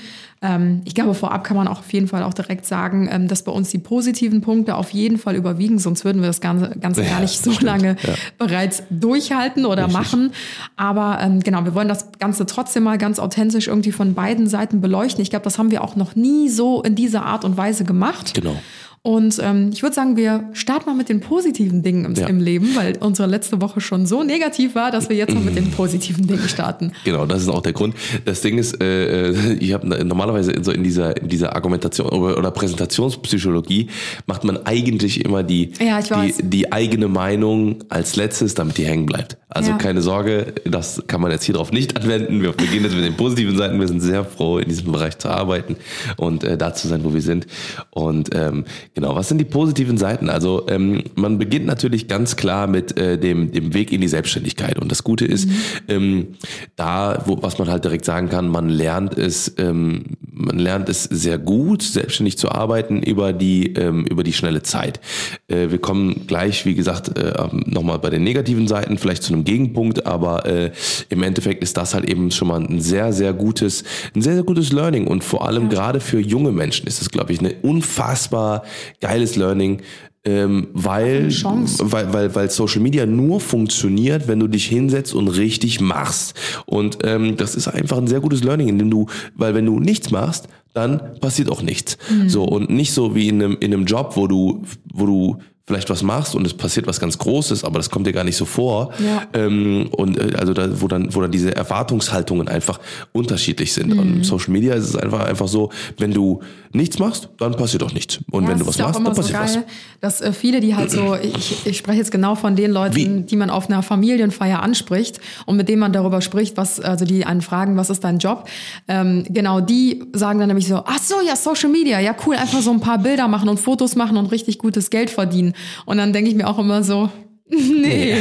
Ähm, 0.43 0.81
ich 0.83 0.93
glaube, 0.93 1.13
vorab 1.13 1.45
kann 1.45 1.55
man 1.55 1.69
auch 1.69 1.79
auf 1.79 1.93
jeden 1.93 2.07
Fall 2.07 2.21
auch 2.21 2.33
direkt 2.33 2.65
sagen, 2.65 3.07
ähm, 3.09 3.27
dass 3.29 3.43
bei 3.43 3.51
uns 3.51 3.69
die 3.69 3.77
positiven 3.77 4.41
Punkte 4.41 4.75
auf 4.75 4.89
jeden 4.91 5.17
Fall 5.17 5.35
überwiegen, 5.35 5.79
sonst 5.79 6.03
würden 6.03 6.21
wir 6.21 6.27
das 6.27 6.41
Ganze, 6.41 6.75
Ganze 6.79 7.03
Ja, 7.03 7.11
gar 7.11 7.21
nicht 7.21 7.41
so 7.41 7.51
stimmt, 7.51 7.61
lange 7.63 7.95
ja. 8.03 8.13
bereits 8.37 8.83
durchhalten 8.89 9.65
oder 9.65 9.87
machen. 9.87 10.33
Aber 10.75 11.19
ähm, 11.21 11.39
genau, 11.39 11.63
wir 11.63 11.73
wollen 11.73 11.87
das 11.87 12.11
Ganze 12.19 12.45
trotzdem 12.45 12.83
mal 12.83 12.97
ganz 12.97 13.19
authentisch 13.19 13.67
irgendwie 13.67 13.93
von 13.93 14.13
beiden 14.13 14.47
Seiten 14.47 14.81
beleuchten. 14.81 15.21
Ich 15.21 15.29
glaube, 15.29 15.45
das 15.45 15.57
haben 15.57 15.71
wir 15.71 15.81
auch 15.81 15.95
noch 15.95 16.15
nie 16.15 16.49
so 16.49 16.83
in 16.83 16.95
dieser 16.95 17.25
Art 17.25 17.45
und 17.45 17.55
Weise 17.55 17.85
gemacht. 17.85 18.33
Genau. 18.33 18.57
Und 19.05 19.37
ähm, 19.43 19.71
ich 19.73 19.83
würde 19.83 19.93
sagen, 19.93 20.15
wir 20.15 20.45
starten 20.53 20.85
mal 20.89 20.95
mit 20.95 21.09
den 21.09 21.19
positiven 21.19 21.83
Dingen 21.83 22.05
im, 22.05 22.13
Ja. 22.15 22.27
im 22.27 22.39
Leben, 22.39 22.73
weil 22.73 22.95
unsere 23.01 23.27
letzte 23.27 23.59
Woche 23.61 23.81
schon 23.81 24.05
so 24.05 24.23
negativ 24.23 24.75
war, 24.75 24.91
dass 24.91 25.09
wir 25.09 25.17
jetzt 25.17 25.33
mal 25.33 25.43
mit 25.43 25.57
den 25.57 25.71
positiven 25.75 26.25
Dingen 26.25 26.47
starten. 26.47 26.93
Genau, 27.03 27.25
das 27.25 27.41
ist 27.41 27.49
auch 27.49 27.61
der 27.61 27.73
Grund. 27.73 27.95
Das 28.23 28.39
Ding 28.39 28.57
ist, 28.57 28.81
äh, 28.81 29.31
äh, 29.31 29.53
ich 29.59 29.73
habe 29.73 29.85
normalerweise 30.05 30.53
in 30.53 30.63
so 30.63 30.71
in 30.71 30.83
dieser 30.85 31.17
in 31.21 31.27
dieser 31.27 31.53
Argumentation 31.53 32.07
oder, 32.07 32.37
oder 32.37 32.49
Präsentationspsychologie 32.51 33.87
macht 34.25 34.45
man 34.45 34.65
eigentlich 34.65 35.25
immer 35.25 35.43
die 35.43 35.71
Ja, 35.85 35.99
die 36.01 36.33
die 36.41 36.71
eigene 36.71 37.09
Meinung 37.09 37.83
als 37.89 38.15
letztes, 38.15 38.53
damit 38.55 38.77
die 38.77 38.85
hängen 38.85 39.05
bleibt. 39.05 39.37
Also 39.49 39.71
Ja. 39.71 39.77
keine 39.77 40.01
Sorge, 40.01 40.53
das 40.63 41.03
kann 41.07 41.19
man 41.19 41.29
jetzt 41.31 41.43
hier 41.43 41.55
drauf 41.55 41.73
nicht 41.73 41.97
anwenden. 41.97 42.41
Wir 42.41 42.53
beginnen 42.53 42.85
jetzt 42.85 42.95
mit 42.95 43.03
den 43.03 43.15
positiven 43.17 43.57
Seiten. 43.57 43.79
Wir 43.81 43.87
sind 43.89 43.99
sehr 43.99 44.23
froh, 44.23 44.59
in 44.59 44.69
diesem 44.69 44.93
Bereich 44.93 45.17
zu 45.17 45.27
arbeiten 45.27 45.75
und 46.15 46.45
äh, 46.45 46.57
da 46.57 46.73
zu 46.73 46.87
sein, 46.87 47.03
wo 47.03 47.13
wir 47.13 47.21
sind. 47.21 47.47
Und 47.91 48.29
ähm, 48.33 48.63
genau, 48.93 49.15
was 49.15 49.27
sind 49.27 49.37
die 49.39 49.45
positiven 49.45 49.97
Seiten? 49.97 50.29
Also 50.29 50.67
ähm, 50.67 51.03
man 51.15 51.37
beginnt 51.37 51.65
natürlich 51.65 52.07
ganz 52.07 52.35
klar 52.35 52.67
mit 52.67 52.97
äh, 52.97 53.17
dem, 53.17 53.51
dem 53.51 53.73
Weg 53.73 53.91
in 53.91 54.01
die 54.01 54.07
Selbstständigkeit. 54.07 54.79
Und 54.79 54.91
das 54.91 55.03
Gute 55.03 55.25
ist, 55.25 55.49
ähm, 55.87 56.29
da, 56.75 57.23
wo, 57.25 57.41
was 57.41 57.57
man 57.57 57.69
halt 57.69 57.83
direkt 57.83 58.05
sagen 58.05 58.29
kann, 58.29 58.47
man 58.47 58.69
lernt 58.69 59.17
es, 59.17 59.53
ähm, 59.57 60.03
man 60.31 60.57
lernt 60.57 60.89
es 60.89 61.03
sehr 61.03 61.37
gut, 61.37 61.83
selbstständig 61.83 62.37
zu 62.37 62.51
arbeiten 62.51 63.01
über 63.01 63.33
die, 63.33 63.73
ähm, 63.73 64.05
über 64.05 64.23
die 64.23 64.33
schnelle 64.33 64.63
Zeit. 64.63 64.99
Äh, 65.47 65.69
wir 65.69 65.79
kommen 65.79 66.27
gleich, 66.27 66.65
wie 66.65 66.75
gesagt, 66.75 67.17
äh, 67.17 67.33
nochmal 67.65 67.99
bei 67.99 68.09
den 68.09 68.23
negativen 68.23 68.67
Seiten, 68.67 68.97
vielleicht 68.97 69.23
zu 69.23 69.33
einem 69.33 69.43
Gegenpunkt, 69.43 70.05
aber 70.05 70.45
äh, 70.45 70.71
im 71.09 71.23
Endeffekt 71.23 71.63
ist 71.63 71.77
das 71.77 71.93
halt 71.93 72.09
eben 72.09 72.31
schon 72.31 72.47
mal 72.47 72.61
ein 72.61 72.81
sehr, 72.81 73.13
sehr 73.13 73.33
gutes, 73.33 73.83
ein 74.15 74.21
sehr, 74.21 74.33
sehr 74.33 74.43
gutes 74.43 74.71
Learning. 74.71 75.07
Und 75.07 75.23
vor 75.23 75.47
allem 75.47 75.69
gerade 75.69 75.99
für 75.99 76.19
junge 76.19 76.51
Menschen 76.51 76.87
ist 76.87 77.01
es, 77.01 77.09
glaube 77.09 77.33
ich, 77.33 77.41
ein 77.41 77.53
unfassbar 77.61 78.63
geiles 79.01 79.35
Learning, 79.35 79.81
ähm, 80.25 80.67
weil, 80.73 81.29
weil, 81.33 82.13
weil, 82.13 82.35
weil 82.35 82.49
Social 82.49 82.81
Media 82.81 83.05
nur 83.05 83.41
funktioniert, 83.41 84.27
wenn 84.27 84.39
du 84.39 84.47
dich 84.47 84.65
hinsetzt 84.67 85.13
und 85.13 85.27
richtig 85.27 85.81
machst. 85.81 86.39
Und 86.65 86.99
ähm, 87.03 87.35
das 87.35 87.55
ist 87.55 87.67
einfach 87.67 87.97
ein 87.97 88.07
sehr 88.07 88.21
gutes 88.21 88.43
Learning, 88.43 88.69
indem 88.69 88.89
du, 88.89 89.07
weil 89.35 89.53
wenn 89.53 89.65
du 89.65 89.79
nichts 89.79 90.11
machst, 90.11 90.47
dann 90.73 91.19
passiert 91.19 91.49
auch 91.51 91.61
nichts. 91.61 91.97
So 92.27 92.45
und 92.45 92.69
nicht 92.69 92.93
so 92.93 93.15
wie 93.15 93.27
in 93.27 93.43
einem, 93.43 93.57
in 93.59 93.73
einem 93.73 93.85
Job, 93.85 94.13
wo 94.15 94.27
du, 94.27 94.63
wo 94.93 95.05
du 95.05 95.37
vielleicht 95.65 95.89
was 95.89 96.03
machst 96.03 96.35
und 96.35 96.45
es 96.45 96.53
passiert 96.53 96.87
was 96.87 96.99
ganz 96.99 97.17
Großes, 97.17 97.63
aber 97.63 97.79
das 97.79 97.89
kommt 97.89 98.05
dir 98.05 98.11
gar 98.11 98.25
nicht 98.25 98.35
so 98.35 98.43
vor. 98.43 98.91
Ja. 98.99 99.23
Ähm, 99.33 99.87
und 99.95 100.19
äh, 100.19 100.35
also 100.35 100.53
da, 100.53 100.81
wo 100.81 100.89
dann, 100.89 101.15
wo 101.15 101.21
dann 101.21 101.31
diese 101.31 101.55
Erwartungshaltungen 101.55 102.49
einfach 102.49 102.81
unterschiedlich 103.13 103.71
sind. 103.71 103.93
Mhm. 103.93 103.99
Und 103.99 104.13
im 104.17 104.23
Social 104.25 104.51
Media 104.51 104.73
ist 104.73 104.89
es 104.89 104.95
einfach 104.97 105.21
einfach 105.21 105.47
so, 105.47 105.69
wenn 105.97 106.11
du 106.11 106.41
nichts 106.73 106.99
machst, 106.99 107.29
dann 107.37 107.55
passiert 107.55 107.83
auch 107.83 107.93
nichts. 107.93 108.19
Und 108.31 108.43
Ja, 108.43 108.49
wenn 108.49 108.59
du 108.59 108.67
was 108.67 108.77
machst, 108.77 108.95
dann 108.95 109.03
passiert 109.05 109.27
so 109.27 109.33
geil, 109.59 109.65
dass 110.01 110.21
äh, 110.21 110.33
viele, 110.33 110.59
die 110.59 110.75
halt 110.75 110.91
so, 110.91 111.15
ich, 111.21 111.65
ich 111.65 111.77
spreche 111.77 111.99
jetzt 111.99 112.11
genau 112.11 112.35
von 112.35 112.57
den 112.57 112.71
Leuten, 112.71 112.95
Wie? 112.95 113.21
die 113.21 113.35
man 113.37 113.49
auf 113.49 113.69
einer 113.69 113.83
Familienfeier 113.83 114.61
anspricht 114.61 115.21
und 115.45 115.55
mit 115.55 115.69
denen 115.69 115.79
man 115.79 115.93
darüber 115.93 116.19
spricht, 116.19 116.57
was, 116.57 116.81
also 116.81 117.05
die 117.05 117.25
einen 117.25 117.41
fragen, 117.41 117.77
was 117.77 117.89
ist 117.89 118.03
dein 118.03 118.17
Job? 118.17 118.49
Ähm, 118.89 119.23
genau, 119.29 119.61
die 119.61 120.03
sagen 120.11 120.39
dann 120.39 120.47
nämlich 120.47 120.67
so, 120.67 120.83
ach 120.85 120.99
so, 120.99 121.15
ja, 121.25 121.37
Social 121.37 121.69
Media, 121.69 122.01
ja 122.01 122.15
cool, 122.25 122.35
einfach 122.35 122.61
so 122.61 122.71
ein 122.71 122.81
paar 122.81 122.97
Bilder 122.97 123.29
machen 123.29 123.47
und 123.47 123.59
Fotos 123.59 123.95
machen 123.95 124.17
und 124.17 124.25
richtig 124.31 124.57
gutes 124.57 124.89
Geld 124.89 125.09
verdienen. 125.09 125.52
Und 125.85 125.97
dann 125.97 126.13
denke 126.13 126.29
ich 126.29 126.35
mir 126.35 126.47
auch 126.47 126.59
immer 126.59 126.83
so, 126.83 127.09
nee, 127.49 128.15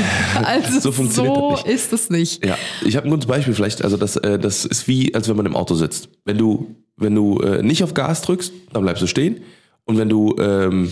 also 0.44 0.74
So 0.74 0.80
so, 0.80 0.92
funktioniert 0.92 1.36
das 1.36 1.64
nicht. 1.64 1.74
ist 1.74 1.92
es 1.92 2.10
nicht. 2.10 2.44
Ja, 2.44 2.58
ich 2.84 2.96
habe 2.96 3.06
ein 3.06 3.10
gutes 3.10 3.26
Beispiel 3.26 3.54
vielleicht. 3.54 3.82
Also 3.84 3.96
das, 3.96 4.16
äh, 4.16 4.38
das 4.38 4.64
ist 4.64 4.88
wie, 4.88 5.14
als 5.14 5.28
wenn 5.28 5.36
man 5.36 5.46
im 5.46 5.56
Auto 5.56 5.74
sitzt. 5.74 6.08
Wenn 6.24 6.38
du, 6.38 6.74
wenn 6.96 7.14
du 7.14 7.38
äh, 7.40 7.62
nicht 7.62 7.82
auf 7.84 7.94
Gas 7.94 8.22
drückst, 8.22 8.52
dann 8.72 8.82
bleibst 8.82 9.02
du 9.02 9.06
stehen. 9.06 9.40
Und 9.84 9.96
wenn 9.98 10.08
du 10.08 10.36
ähm, 10.38 10.90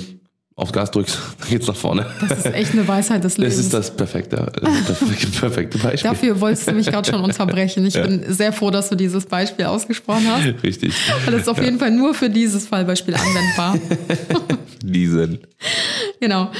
auf 0.61 0.73
Gas 0.73 0.91
drückst, 0.91 1.19
dann 1.41 1.49
geht's 1.49 1.67
nach 1.67 1.77
vorne. 1.77 2.07
Das 2.29 2.39
ist 2.41 2.55
echt 2.55 2.73
eine 2.73 2.87
Weisheit 2.87 3.25
des 3.25 3.35
Das 3.37 3.39
Lebens. 3.39 3.59
ist 3.59 3.75
das 3.75 3.97
perfekte, 3.97 4.51
das 4.87 4.99
perfekte 5.41 5.79
Beispiel. 5.79 6.11
Dafür 6.11 6.41
wolltest 6.41 6.69
du 6.69 6.73
mich 6.73 6.87
gerade 6.87 7.11
schon 7.11 7.21
unterbrechen. 7.23 7.85
Ich 7.87 7.95
bin 7.95 8.25
sehr 8.29 8.53
froh, 8.53 8.71
dass 8.71 8.89
du 8.91 8.95
dieses 8.97 9.27
Beispiel 9.27 9.65
ausgesprochen 9.67 10.27
hast. 10.29 10.63
Richtig. 10.63 10.95
Weil 11.25 11.35
es 11.35 11.43
ist 11.43 11.49
auf 11.49 11.63
jeden 11.63 11.79
Fall 11.79 11.91
nur 11.91 12.15
für 12.15 12.29
dieses 12.31 12.67
Fallbeispiel 12.67 13.15
anwendbar. 13.15 13.77
Diesen. 14.83 15.39
genau. 16.21 16.51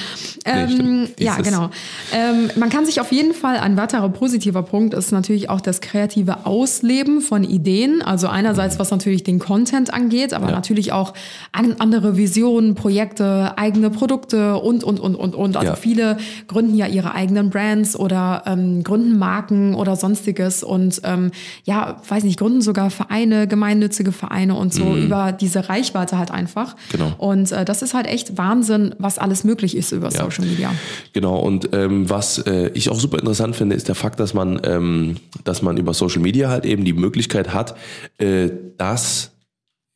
Ähm, 0.45 0.71
stimmt. 0.71 1.21
ja, 1.21 1.37
genau. 1.37 1.71
Ähm, 2.13 2.51
man 2.57 2.69
kann 2.71 2.85
sich 2.87 3.01
auf 3.01 3.13
jeden 3.13 3.33
Fall, 3.35 3.57
ein 3.59 3.77
weiterer 3.77 4.09
positiver 4.11 4.63
Punkt 4.63 4.95
ist 4.95 5.11
natürlich 5.13 5.49
auch 5.49 5.61
das 5.61 5.81
kreative 5.81 6.45
Ausleben 6.47 7.21
von 7.23 7.45
Ideen. 7.45 8.03
Also 8.03 8.29
einerseits, 8.29 8.79
was 8.79 8.91
natürlich 8.91 9.23
den 9.25 9.39
Content 9.39 9.93
angeht, 9.93 10.35
aber 10.35 10.49
Ja. 10.49 10.53
natürlich 10.53 10.93
auch 10.93 11.15
an, 11.53 11.77
andere 11.79 12.17
Visionen, 12.17 12.75
Projekte, 12.75 13.57
eigene 13.57 13.90
Produkte 13.91 14.57
und, 14.57 14.85
und, 14.85 14.99
und, 15.01 15.15
und, 15.15 15.35
und. 15.35 15.57
Also 15.57 15.71
Ja. 15.73 15.77
viele 15.77 16.17
gründen 16.49 16.77
ja 16.77 16.87
ihre 16.87 17.15
eigenen 17.15 17.51
Brands 17.51 17.97
oder 17.97 18.43
ähm, 18.47 18.83
gründen 18.83 19.19
Marken 19.19 19.75
oder 19.75 19.97
sonstiges 19.97 20.63
und 20.63 21.01
ähm, 21.05 21.31
ja, 21.65 21.97
weiß 22.09 22.25
nicht, 22.25 22.39
gründen 22.39 22.63
sogar 22.63 22.91
Vereine, 22.91 23.47
gemeinnützige 23.47 24.13
Vereine 24.13 24.55
und 24.55 24.73
so 24.73 24.97
über 24.97 25.33
diese 25.33 25.69
Reichweite 25.69 26.19
halt 26.19 26.31
einfach. 26.31 26.75
Mhm. 26.75 26.79
Genau. 26.93 27.13
Und 27.19 27.53
äh, 27.53 27.65
das 27.65 27.83
ist 27.83 27.95
halt 27.95 28.07
echt 28.07 28.39
Wahnsinn, 28.39 28.95
was 28.99 29.19
alles 29.19 29.45
möglich 29.45 29.77
ist 29.77 29.93
über 29.93 30.11
Social 30.11 30.45
Media. 30.47 30.73
Genau, 31.13 31.39
und 31.39 31.71
ähm, 31.73 32.09
was 32.09 32.39
äh, 32.39 32.71
ich 32.75 32.89
auch 32.91 32.99
super 32.99 33.19
interessant 33.19 33.57
finde, 33.57 33.77
ist 33.77 33.89
der 33.89 33.95
Fakt, 33.95 34.21
dass 34.21 34.35
man, 34.35 34.61
ähm, 34.65 35.17
dass 35.45 35.63
man 35.63 35.77
über 35.77 35.95
Social 35.95 36.21
Media 36.23 36.49
halt 36.49 36.65
eben 36.65 36.85
die 36.85 36.93
Möglichkeit 36.93 37.53
hat, 37.53 37.75
äh, 38.19 38.51
das 38.79 39.31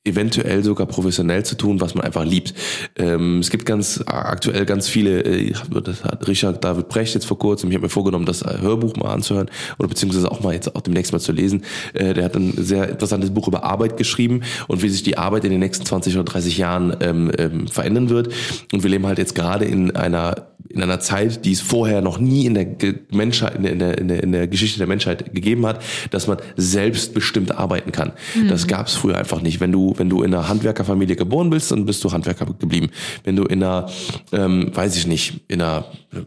eventuell 0.05 0.63
sogar 0.63 0.87
professionell 0.87 1.45
zu 1.45 1.57
tun, 1.57 1.81
was 1.81 1.95
man 1.95 2.05
einfach 2.05 2.25
liebt. 2.25 2.55
Ähm, 2.97 3.39
es 3.39 3.51
gibt 3.51 3.65
ganz 3.65 4.03
aktuell 4.07 4.67
ganz 4.67 4.87
viele, 4.87 5.25
äh, 5.25 5.53
das 5.83 6.05
hat 6.05 6.29
Richard 6.29 6.63
David 6.63 6.89
Brecht 6.89 7.15
jetzt 7.15 7.25
vor 7.25 7.39
kurzem, 7.39 7.71
ich 7.71 7.75
habe 7.75 7.87
mir 7.87 7.91
vorgenommen, 7.91 8.27
das 8.27 8.45
Hörbuch 8.45 8.97
mal 8.97 9.13
anzuhören 9.13 9.51
oder 9.79 9.89
beziehungsweise 9.89 10.31
auch 10.31 10.41
mal 10.41 10.53
jetzt 10.53 10.77
auch 10.77 10.83
demnächst 10.83 11.13
mal 11.13 11.21
zu 11.21 11.33
lesen. 11.33 11.65
Äh, 11.95 12.13
der 12.13 12.25
hat 12.25 12.37
ein 12.37 12.53
sehr 12.59 12.91
interessantes 12.91 13.31
Buch 13.31 13.49
über 13.49 13.65
Arbeit 13.65 13.97
geschrieben 13.97 14.43
und 14.69 14.83
wie 14.83 14.91
sich 14.91 15.03
die 15.03 15.17
Arbeit 15.17 15.45
in 15.45 15.51
den 15.51 15.61
nächsten 15.61 15.87
20 15.87 16.15
oder 16.17 16.25
30 16.25 16.59
Jahren 16.59 16.95
ähm, 17.01 17.33
ähm, 17.39 17.69
verändern 17.69 18.11
wird. 18.11 18.29
Und 18.73 18.83
wir 18.83 18.91
leben 18.91 19.07
halt 19.07 19.19
jetzt 19.19 19.35
gerade 19.35 19.65
in 19.65 19.97
einer 19.97 20.49
in 20.75 20.83
einer 20.83 20.99
Zeit, 20.99 21.45
die 21.45 21.53
es 21.53 21.61
vorher 21.61 22.01
noch 22.01 22.19
nie 22.19 22.47
in 22.47 22.55
der 22.55 22.67
Menschheit, 23.13 23.55
in 23.55 23.63
der, 23.63 23.73
in 23.73 23.79
der, 23.79 23.99
in 23.99 24.09
der, 24.09 24.23
in 24.23 24.33
der 24.33 24.49
Geschichte 24.49 24.79
der 24.79 24.89
Menschheit 24.89 25.33
gegeben 25.33 25.67
hat, 25.67 25.81
dass 26.11 26.27
man 26.27 26.39
selbstbestimmt 26.57 27.57
arbeiten 27.57 27.93
kann. 27.93 28.13
Das 28.49 28.67
gab 28.67 28.89
es 28.89 28.95
früher 28.95 29.17
einfach 29.17 29.41
nicht. 29.41 29.61
Wenn 29.61 29.71
du, 29.71 29.94
wenn 29.99 30.09
du 30.09 30.23
in 30.23 30.35
einer 30.35 30.49
Handwerkerfamilie 30.49 31.17
geboren 31.17 31.51
bist, 31.51 31.71
dann 31.71 31.87
bist 31.87 32.03
du 32.05 32.13
Handwerker 32.13 32.47
geblieben. 32.47 32.91
Wenn 33.25 33.37
du 33.37 33.45
in 33.45 33.63
einer, 33.63 33.89
ähm, 34.33 34.71
weiß 34.75 34.97
ich 34.97 35.07
nicht, 35.07 35.41
in 35.49 35.63
einer 35.63 35.85
äh, 36.13 36.21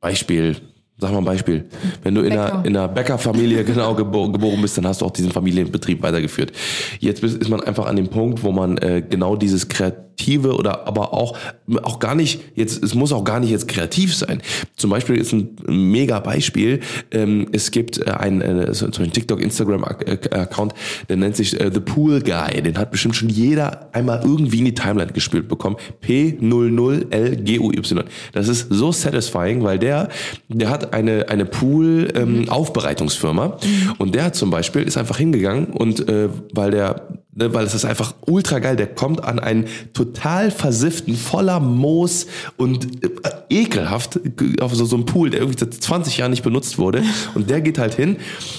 Beispiel, 0.00 0.56
sag 0.98 1.12
mal 1.12 1.18
ein 1.18 1.24
Beispiel. 1.24 1.64
Wenn 2.02 2.14
du 2.14 2.22
in 2.22 2.32
einer, 2.32 2.44
Bäcker. 2.44 2.64
in 2.66 2.76
einer 2.76 2.88
Bäckerfamilie 2.88 3.64
genau 3.64 3.94
gebo 3.94 4.30
geboren 4.30 4.60
bist, 4.60 4.76
dann 4.78 4.86
hast 4.86 5.00
du 5.00 5.06
auch 5.06 5.10
diesen 5.10 5.30
Familienbetrieb 5.30 6.02
weitergeführt. 6.02 6.52
Jetzt 7.00 7.22
ist 7.22 7.48
man 7.48 7.60
einfach 7.62 7.86
an 7.86 7.96
dem 7.96 8.08
Punkt, 8.08 8.42
wo 8.42 8.52
man 8.52 8.78
äh, 8.78 9.02
genau 9.08 9.36
dieses 9.36 9.68
Kreat 9.68 10.03
kreative 10.16 10.56
oder 10.56 10.86
aber 10.86 11.12
auch, 11.12 11.36
auch 11.82 11.98
gar 11.98 12.14
nicht, 12.14 12.40
jetzt, 12.54 12.82
es 12.82 12.94
muss 12.94 13.12
auch 13.12 13.24
gar 13.24 13.40
nicht 13.40 13.50
jetzt 13.50 13.68
kreativ 13.68 14.14
sein. 14.14 14.40
Zum 14.76 14.90
Beispiel 14.90 15.16
ist 15.16 15.32
ein 15.32 15.56
mega 15.66 16.20
Beispiel, 16.20 16.80
ähm, 17.10 17.48
es 17.52 17.70
gibt 17.70 17.98
äh, 17.98 18.10
einen, 18.10 18.40
äh, 18.40 18.74
so 18.74 18.90
so 18.92 19.02
einen 19.02 19.12
TikTok, 19.12 19.40
Instagram-Account, 19.40 20.74
der 21.08 21.16
nennt 21.16 21.36
sich 21.36 21.58
äh, 21.60 21.70
The 21.72 21.80
Pool 21.80 22.20
Guy. 22.20 22.62
Den 22.62 22.78
hat 22.78 22.90
bestimmt 22.90 23.16
schon 23.16 23.28
jeder 23.28 23.90
einmal 23.92 24.22
irgendwie 24.24 24.60
in 24.60 24.64
die 24.66 24.74
Timeline 24.74 25.12
gespielt 25.12 25.48
bekommen. 25.48 25.76
P00LGUY. 26.02 28.04
Das 28.32 28.48
ist 28.48 28.68
so 28.70 28.92
satisfying, 28.92 29.62
weil 29.62 29.78
der, 29.78 30.08
der 30.48 30.70
hat 30.70 30.94
eine, 30.94 31.28
eine 31.28 31.44
Pool-Aufbereitungsfirma 31.44 33.58
und 33.98 34.14
der 34.14 34.24
hat 34.24 34.36
zum 34.36 34.50
Beispiel, 34.50 34.82
ist 34.82 34.96
einfach 34.96 35.18
hingegangen 35.18 35.66
und 35.66 36.08
äh, 36.08 36.28
weil 36.52 36.70
der 36.70 37.08
ne, 37.34 37.52
weil 37.54 37.64
es 37.66 37.74
ist 37.74 37.84
einfach 37.84 38.14
ultra 38.26 38.58
geil. 38.58 38.76
Der 38.76 38.86
kommt 38.86 39.22
an 39.22 39.38
einen 39.38 39.66
total 39.92 40.50
versifften, 40.50 41.16
voller 41.16 41.60
Moos 41.60 42.26
und 42.56 43.04
äh, 43.04 43.10
ekelhaft 43.50 44.20
auf 44.60 44.74
so, 44.74 44.84
so 44.84 44.96
einen 44.96 45.06
Pool, 45.06 45.30
der 45.30 45.40
irgendwie 45.40 45.58
seit 45.58 45.74
20 45.74 46.18
Jahren 46.18 46.30
nicht 46.30 46.42
benutzt 46.42 46.78
wurde. 46.78 47.02
Und 47.34 47.50
der 47.50 47.60
geht 47.60 47.78
halt 47.78 47.94
hin 47.94 48.16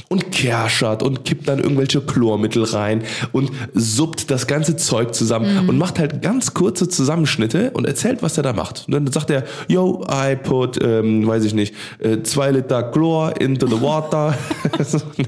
und 0.09 0.31
kerschert 0.31 1.01
und 1.01 1.23
kippt 1.23 1.47
dann 1.47 1.59
irgendwelche 1.59 2.01
Chlormittel 2.01 2.63
rein 2.63 3.03
und 3.31 3.51
suppt 3.73 4.29
das 4.29 4.47
ganze 4.47 4.75
Zeug 4.75 5.13
zusammen 5.13 5.69
und 5.69 5.77
macht 5.77 5.99
halt 5.99 6.21
ganz 6.21 6.53
kurze 6.53 6.89
Zusammenschnitte 6.89 7.71
und 7.71 7.85
erzählt, 7.85 8.21
was 8.21 8.37
er 8.37 8.43
da 8.43 8.53
macht. 8.53 8.85
Und 8.87 8.93
dann 8.93 9.07
sagt 9.07 9.29
er, 9.29 9.45
yo, 9.67 10.05
I 10.09 10.35
put, 10.35 10.81
ähm, 10.83 11.25
weiß 11.25 11.45
ich 11.45 11.53
nicht, 11.53 11.73
äh, 11.99 12.21
zwei 12.23 12.51
Liter 12.51 12.83
Chlor 12.83 13.39
into 13.39 13.67
the 13.67 13.81
water. 13.81 14.37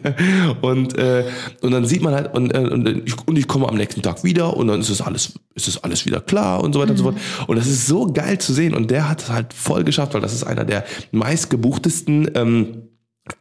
und, 0.62 0.98
äh, 0.98 1.24
und 1.62 1.72
dann 1.72 1.86
sieht 1.86 2.02
man 2.02 2.14
halt, 2.14 2.34
und, 2.34 2.54
äh, 2.54 2.60
und, 2.60 2.88
ich, 3.06 3.16
und 3.38 3.42
ich 3.42 3.48
komme 3.48 3.70
am 3.70 3.76
nächsten 3.76 4.02
Tag 4.02 4.24
wieder 4.24 4.58
und 4.58 4.68
dann 4.68 4.80
ist 4.80 4.90
es 4.90 5.00
alles, 5.00 5.34
ist 5.54 5.68
es 5.68 5.84
alles 5.84 6.08
wieder 6.08 6.22
klar 6.22 6.64
und 6.64 6.74
so 6.74 6.80
weiter 6.80 6.92
und 6.92 6.98
so 6.98 7.04
fort. 7.04 7.18
Und 7.46 7.56
das 7.56 7.68
ist 7.68 7.86
so 7.86 8.12
geil 8.12 8.40
zu 8.40 8.52
sehen. 8.52 8.74
Und 8.74 8.90
der 8.90 9.08
hat 9.08 9.22
es 9.22 9.30
halt 9.30 9.54
voll 9.54 9.84
geschafft, 9.84 10.16
weil 10.16 10.22
das 10.22 10.34
ist 10.34 10.44
einer 10.44 10.66
der 10.66 10.86
meistgebuchtesten 11.12 12.32
ähm, 12.34 12.87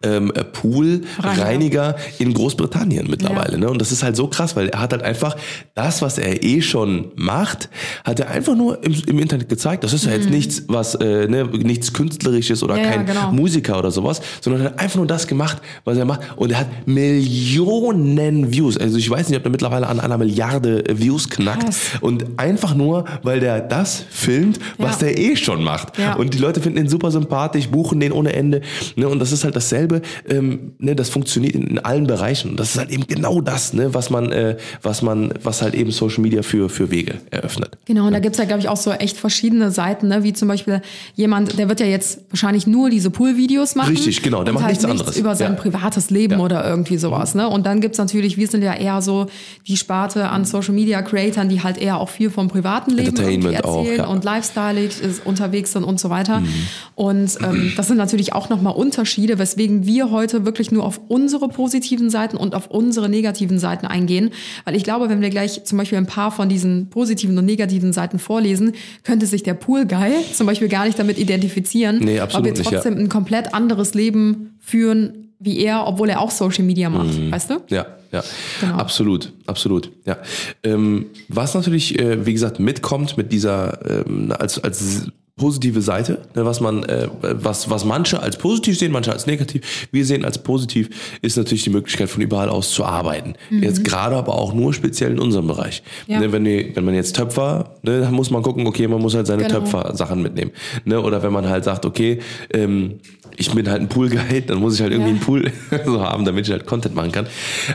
ähm, 0.03 0.33
Pool-Reiniger 0.53 1.97
in 2.19 2.33
Großbritannien 2.35 3.09
mittlerweile. 3.09 3.59
Ne? 3.59 3.69
Und 3.71 3.81
das 3.81 3.93
ist 3.93 4.03
halt 4.03 4.17
so 4.17 4.29
krass, 4.29 4.57
weil 4.57 4.69
er 4.69 4.81
hat 4.81 4.93
halt 4.93 5.03
einfach 5.03 5.37
das, 5.75 6.03
was 6.03 6.19
er 6.19 6.43
eh 6.45 6.63
schon 6.63 7.13
macht, 7.17 7.69
hat 8.05 8.21
er 8.21 8.31
einfach 8.31 8.55
nur 8.55 8.83
im, 8.85 8.95
im 9.07 9.19
Internet 9.19 9.49
gezeigt. 9.49 9.85
Das 9.85 9.93
ist 9.93 10.05
ja 10.07 10.13
jetzt 10.13 10.31
nichts, 10.31 10.63
was 10.69 10.95
äh, 10.97 11.27
ne, 11.29 11.45
nichts 11.45 11.93
künstlerisches 11.93 12.63
oder 12.63 12.77
Mhm. 12.77 12.83
Ja, 12.83 12.85
ja, 12.91 12.93
kein 12.97 13.07
genau. 13.07 13.33
Musiker 13.33 13.79
oder 13.79 13.91
sowas, 13.91 14.21
sondern 14.43 14.61
er 14.63 14.67
hat 14.71 14.81
einfach 14.81 14.97
nur 14.97 15.07
das 15.07 15.27
gemacht, 15.27 15.59
was 15.85 15.97
er 15.97 16.05
macht. 16.05 16.21
Und 16.37 16.53
er 16.53 16.61
hat 16.61 16.67
Millionen 16.87 18.53
Views. 18.53 18.77
Also 18.77 18.99
ich 18.99 19.09
weiß 19.09 19.29
nicht, 19.29 19.39
ob 19.39 19.45
er 19.45 19.51
mittlerweile 19.51 19.87
an 19.87 19.99
einer 20.01 20.19
Milliarde 20.19 20.85
äh, 20.87 20.99
Views 20.99 21.31
knackt. 21.31 21.65
Krass. 21.65 21.81
Und 22.01 22.25
einfach 22.39 22.75
nur, 22.75 23.05
weil 23.23 23.41
der 23.41 23.61
das 23.61 24.05
filmt, 24.11 24.59
was 24.79 25.01
Ja. 25.01 25.07
der 25.09 25.19
eh 25.19 25.37
schon 25.37 25.63
macht. 25.65 25.99
Ja. 25.99 26.15
Und 26.17 26.35
die 26.35 26.39
Leute 26.39 26.61
finden 26.61 26.79
ihn 26.81 26.89
super 26.89 27.11
sympathisch, 27.11 27.69
buchen 27.69 28.01
den 28.01 28.13
ohne 28.13 28.33
Ende. 28.35 28.61
Ne? 28.97 29.09
Und 29.09 29.19
das 29.21 29.33
ist 29.33 29.45
halt 29.45 29.57
dasselbe, 29.77 30.03
ähm, 30.29 30.73
ne? 30.79 30.97
das 30.97 31.11
funktioniert 31.11 31.55
in, 31.55 31.67
in 31.67 31.79
allen 31.79 32.07
Bereichen. 32.07 32.57
Das 32.57 32.71
ist 32.71 32.79
halt 32.79 32.91
eben 32.91 33.07
genau 33.07 33.41
das, 33.41 33.73
ne? 33.73 33.93
was 33.95 34.11
man, 34.11 34.33
äh, 34.33 34.57
was 34.83 35.03
man, 35.03 35.33
was 35.43 35.63
halt 35.63 35.75
eben 35.75 35.91
Social 35.91 36.23
Media 36.23 36.43
für, 36.43 36.69
für 36.69 36.91
Wege 36.91 37.17
eröffnet. 37.31 37.79
Genau, 37.85 38.07
und 38.07 38.13
da 38.13 38.19
gibt's 38.19 38.39
ja, 38.39 38.45
glaube 38.45 38.61
ich, 38.61 38.69
auch 38.69 38.77
so 38.77 38.93
echt 38.93 39.17
verschiedene 39.17 39.71
Seiten, 39.71 40.09
ne? 40.09 40.23
wie 40.23 40.33
zum 40.33 40.49
Beispiel 40.49 40.81
jemand, 41.15 41.59
der 41.59 41.69
wird 41.69 41.81
ja 41.81 41.87
jetzt 41.87 42.21
wahrscheinlich 42.31 42.67
nur 42.67 42.91
diese 42.91 43.11
Pool-Videos 43.11 43.75
machen. 43.75 43.91
Richtig, 43.91 44.23
genau, 44.23 44.45
der 44.45 44.55
macht 44.55 44.65
halt 44.65 44.73
nichts 44.75 44.85
anderes. 44.85 45.17
über 45.17 45.37
sein 45.37 45.53
Ja. 45.53 45.61
privates 45.61 46.11
Leben 46.11 46.35
Ja. 46.35 46.41
oder 46.41 46.67
irgendwie 46.67 46.97
sowas. 46.97 47.35
Ne? 47.35 47.49
Und 47.49 47.67
dann 47.67 47.81
gibt's 47.81 47.99
natürlich, 47.99 48.37
wir 48.37 48.49
sind 48.49 48.63
ja 48.63 48.75
eher 48.75 49.03
so 49.03 49.27
die 49.67 49.77
Sparte 49.77 50.29
an 50.29 50.45
Social-Media-Creatern, 50.45 51.49
die 51.49 51.63
halt 51.63 51.79
eher 51.79 51.99
auch 52.01 52.09
viel 52.09 52.31
vom 52.31 52.49
privaten 52.49 52.93
Leben 52.93 53.09
Entertainment 53.09 53.65
auch, 53.65 53.79
erzählen 53.81 53.99
ja. 53.99 54.07
und 54.07 54.25
lifestyleig 54.25 55.01
ist 55.01 55.25
unterwegs 55.27 55.73
sind 55.73 55.85
und 55.85 56.01
so 56.01 56.11
weiter. 56.11 56.41
Mhm. 56.41 56.49
Und 56.95 57.39
ähm, 57.43 57.73
das 57.77 57.89
sind 57.89 57.97
natürlich 57.97 58.33
auch 58.33 58.49
nochmal 58.49 58.75
Unterschiede, 58.75 59.39
weswegen 59.39 59.66
wir 59.69 60.11
heute 60.11 60.45
wirklich 60.45 60.71
nur 60.71 60.85
auf 60.85 61.01
unsere 61.09 61.49
positiven 61.49 62.11
Seiten 62.11 62.37
und 62.37 62.55
auf 62.55 62.69
unsere 62.71 63.09
negativen 63.09 63.59
Seiten 63.59 63.87
eingehen. 63.87 64.31
Weil 64.65 64.77
ich 64.77 64.85
glaube, 64.85 65.09
wenn 65.09 65.21
wir 65.21 65.31
gleich 65.31 65.65
zum 65.65 65.79
Beispiel 65.79 65.99
ein 65.99 66.07
paar 66.07 66.31
von 66.31 66.49
diesen 66.49 66.89
positiven 66.91 67.37
und 67.39 67.45
negativen 67.45 67.93
Seiten 67.93 68.19
vorlesen, 68.19 68.73
könnte 69.05 69.27
sich 69.27 69.43
der 69.43 69.55
Pool-Guy 69.55 70.13
zum 70.33 70.47
Beispiel 70.47 70.69
gar 70.69 70.87
nicht 70.87 70.99
damit 70.99 71.19
identifizieren, 71.19 71.99
Nee, 72.01 72.21
absolut 72.21 72.47
weil 72.47 72.53
wir 72.53 72.59
nicht, 72.59 72.71
ja. 72.71 72.79
trotzdem 72.81 72.99
ein 72.99 73.09
komplett 73.09 73.55
anderes 73.55 73.95
Leben 73.95 74.57
führen 74.61 75.23
wie 75.39 75.59
er, 75.59 75.87
obwohl 75.87 76.09
er 76.09 76.21
auch 76.21 76.31
Social 76.31 76.65
Media 76.65 76.89
macht, 76.89 77.31
weißt 77.31 77.51
du? 77.51 77.55
Ja, 77.69 77.85
ja, 78.11 78.25
Genau. 78.61 78.77
absolut, 78.77 79.33
absolut, 79.47 79.91
ja. 80.07 80.17
Ähm, 80.63 81.07
was 81.29 81.53
natürlich, 81.55 81.99
äh, 81.99 82.25
wie 82.25 82.33
gesagt, 82.33 82.59
mitkommt 82.59 83.19
mit 83.19 83.33
dieser 83.33 84.07
ähm, 84.07 84.33
als 84.39 84.59
als 84.65 85.09
positive 85.41 85.83
Seite, 85.83 86.23
ne, 86.35 86.47
was 86.47 86.61
man, 86.63 86.83
äh, 86.85 87.09
was 87.21 87.69
was 87.69 87.85
manche 87.85 88.21
als 88.21 88.39
positiv 88.39 88.79
sehen, 88.79 88.91
manche 88.91 89.13
als 89.13 89.27
negativ. 89.27 89.87
Wir 89.93 90.07
sehen 90.07 90.25
als 90.25 90.39
positiv 90.39 90.89
ist 91.21 91.37
natürlich 91.37 91.63
die 91.65 91.69
Möglichkeit 91.71 92.09
von 92.09 92.23
überall 92.23 92.49
aus 92.49 92.71
zu 92.71 92.87
arbeiten. 92.87 93.35
Jetzt 93.51 93.85
gerade 93.85 94.17
aber 94.17 94.35
auch 94.35 94.55
nur 94.55 94.73
speziell 94.73 95.13
in 95.13 95.19
unserem 95.19 95.47
Bereich. 95.47 95.83
Mhm. 96.07 96.13
Ja. 96.15 96.21
Ne, 96.21 96.33
wenn, 96.33 96.45
wir, 96.47 96.75
wenn 96.75 96.85
man 96.87 96.95
jetzt 96.95 97.17
Töpfer, 97.17 97.75
ne, 97.83 98.01
dann 98.01 98.15
muss 98.15 98.31
man 98.31 98.43
gucken, 98.43 98.67
okay, 98.67 98.89
man 98.89 99.03
muss 99.03 99.15
halt 99.15 99.27
seine 99.27 99.43
Genau. 99.43 99.61
Töpfer-Sachen 99.61 100.23
mitnehmen. 100.23 100.53
Ne, 100.87 100.99
oder 101.03 101.23
wenn 101.23 101.35
man 101.35 101.47
halt 101.47 101.65
sagt, 101.65 101.85
okay, 101.85 102.21
ähm, 102.55 103.01
ich 103.37 103.51
bin 103.51 103.69
halt 103.69 103.83
ein 103.83 103.89
Poolguide, 103.91 104.47
dann 104.47 104.59
muss 104.59 104.77
ich 104.77 104.81
halt 104.81 104.93
irgendwie 104.93 105.11
Ja. 105.11 105.17
einen 105.17 105.23
Pool 105.25 105.53
so 105.85 106.01
haben, 106.01 106.25
damit 106.25 106.47
ich 106.47 106.53
halt 106.53 106.65
Content 106.65 106.95
machen 106.95 107.13
kann. 107.13 107.27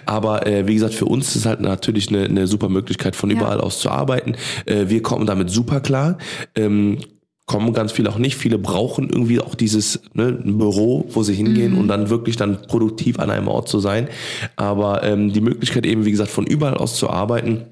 Aber 0.08 0.48
äh, 0.48 0.68
wie 0.68 0.74
gesagt, 0.74 0.96
für 0.96 1.06
uns 1.06 1.28
ist 1.30 1.36
es 1.36 1.46
halt 1.46 1.62
natürlich 1.62 2.10
eine, 2.10 2.24
eine 2.26 2.48
super 2.48 2.70
Möglichkeit, 2.70 3.16
von 3.16 3.30
Ja. 3.30 3.38
überall 3.38 3.62
aus 3.62 3.80
zu 3.80 3.92
arbeiten. 3.92 4.34
Äh, 4.66 4.86
wir 4.88 5.04
kommen 5.04 5.28
damit 5.28 5.52
super 5.52 5.80
klar. 5.80 6.18
Ähm, 6.56 6.98
kommen 7.46 7.74
ganz 7.74 7.92
viele 7.92 8.10
auch 8.10 8.18
nicht. 8.18 8.36
Viele 8.36 8.58
brauchen 8.58 9.10
irgendwie 9.10 9.40
auch 9.40 9.56
dieses 9.56 10.02
ne, 10.14 10.40
ein 10.44 10.58
Büro, 10.58 11.06
wo 11.10 11.24
sie 11.24 11.34
hingehen 11.34 11.78
und 11.78 11.88
dann 11.88 12.10
wirklich 12.10 12.38
dann 12.38 12.62
produktiv 12.64 13.20
an 13.20 13.30
einem 13.30 13.48
Ort 13.48 13.68
zu 13.68 13.80
sein. 13.80 14.08
Aber 14.56 15.04
ähm, 15.04 15.34
die 15.34 15.42
Möglichkeit 15.42 15.86
eben, 15.86 16.06
wie 16.06 16.12
gesagt, 16.12 16.32
von 16.32 16.46
überall 16.46 16.76
aus 16.76 16.96
zu 16.96 17.10
arbeiten, 17.10 17.66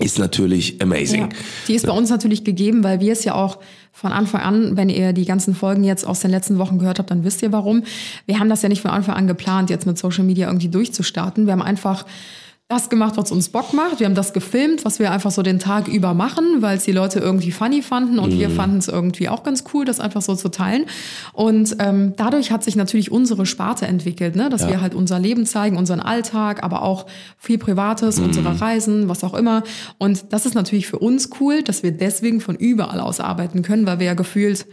ist 0.00 0.18
natürlich 0.18 0.82
amazing. 0.82 1.22
Ja, 1.22 1.28
die 1.68 1.74
ist 1.74 1.86
bei 1.86 1.92
uns 1.92 2.10
natürlich 2.10 2.42
gegeben, 2.42 2.82
weil 2.82 2.98
wir 2.98 3.12
es 3.12 3.22
ja 3.22 3.34
auch 3.34 3.60
von 3.92 4.10
Anfang 4.10 4.40
an, 4.40 4.76
wenn 4.76 4.88
ihr 4.88 5.12
die 5.12 5.24
ganzen 5.24 5.54
Folgen 5.54 5.84
jetzt 5.84 6.04
aus 6.04 6.18
den 6.18 6.32
letzten 6.32 6.58
Wochen 6.58 6.78
gehört 6.78 6.98
habt, 6.98 7.12
dann 7.12 7.22
wisst 7.22 7.42
ihr 7.42 7.52
warum. 7.52 7.84
Wir 8.26 8.40
haben 8.40 8.48
das 8.48 8.62
ja 8.62 8.68
nicht 8.68 8.82
von 8.82 8.90
Anfang 8.90 9.14
an 9.14 9.28
geplant, 9.28 9.70
jetzt 9.70 9.86
mit 9.86 9.96
Social 9.96 10.24
Media 10.24 10.48
irgendwie 10.48 10.68
durchzustarten. 10.68 11.46
Wir 11.46 11.52
haben 11.52 11.62
einfach 11.62 12.04
das 12.68 12.88
gemacht, 12.88 13.18
was 13.18 13.30
uns 13.30 13.50
Bock 13.50 13.74
macht. 13.74 14.00
Wir 14.00 14.06
haben 14.06 14.14
das 14.14 14.32
gefilmt, 14.32 14.86
was 14.86 14.98
wir 14.98 15.10
einfach 15.10 15.30
so 15.30 15.42
den 15.42 15.58
Tag 15.58 15.86
über 15.86 16.14
machen, 16.14 16.62
weil 16.62 16.78
es 16.78 16.84
die 16.84 16.92
Leute 16.92 17.18
irgendwie 17.18 17.50
funny 17.50 17.82
fanden 17.82 18.18
und 18.18 18.32
wir 18.38 18.48
fanden 18.48 18.78
es 18.78 18.88
irgendwie 18.88 19.28
auch 19.28 19.42
ganz 19.42 19.64
cool, 19.74 19.84
das 19.84 20.00
einfach 20.00 20.22
so 20.22 20.34
zu 20.34 20.48
teilen. 20.48 20.86
Und 21.34 21.76
ähm, 21.78 22.14
dadurch 22.16 22.50
hat 22.50 22.64
sich 22.64 22.74
natürlich 22.74 23.12
unsere 23.12 23.44
Sparte 23.44 23.86
entwickelt, 23.86 24.34
ne? 24.34 24.48
dass 24.48 24.62
Ja. 24.62 24.70
wir 24.70 24.80
halt 24.80 24.94
unser 24.94 25.18
Leben 25.18 25.44
zeigen, 25.44 25.76
unseren 25.76 26.00
Alltag, 26.00 26.64
aber 26.64 26.82
auch 26.82 27.04
viel 27.36 27.58
Privates, 27.58 28.18
unsere 28.18 28.58
Reisen, 28.58 29.10
was 29.10 29.24
auch 29.24 29.34
immer. 29.34 29.62
Und 29.98 30.32
das 30.32 30.46
ist 30.46 30.54
natürlich 30.54 30.86
für 30.86 30.98
uns 30.98 31.28
cool, 31.40 31.62
dass 31.62 31.82
wir 31.82 31.92
deswegen 31.92 32.40
von 32.40 32.56
überall 32.56 33.00
aus 33.00 33.20
arbeiten 33.20 33.60
können, 33.60 33.84
weil 33.86 33.98
wir 33.98 34.06
ja 34.06 34.14
gefühlt 34.14 34.64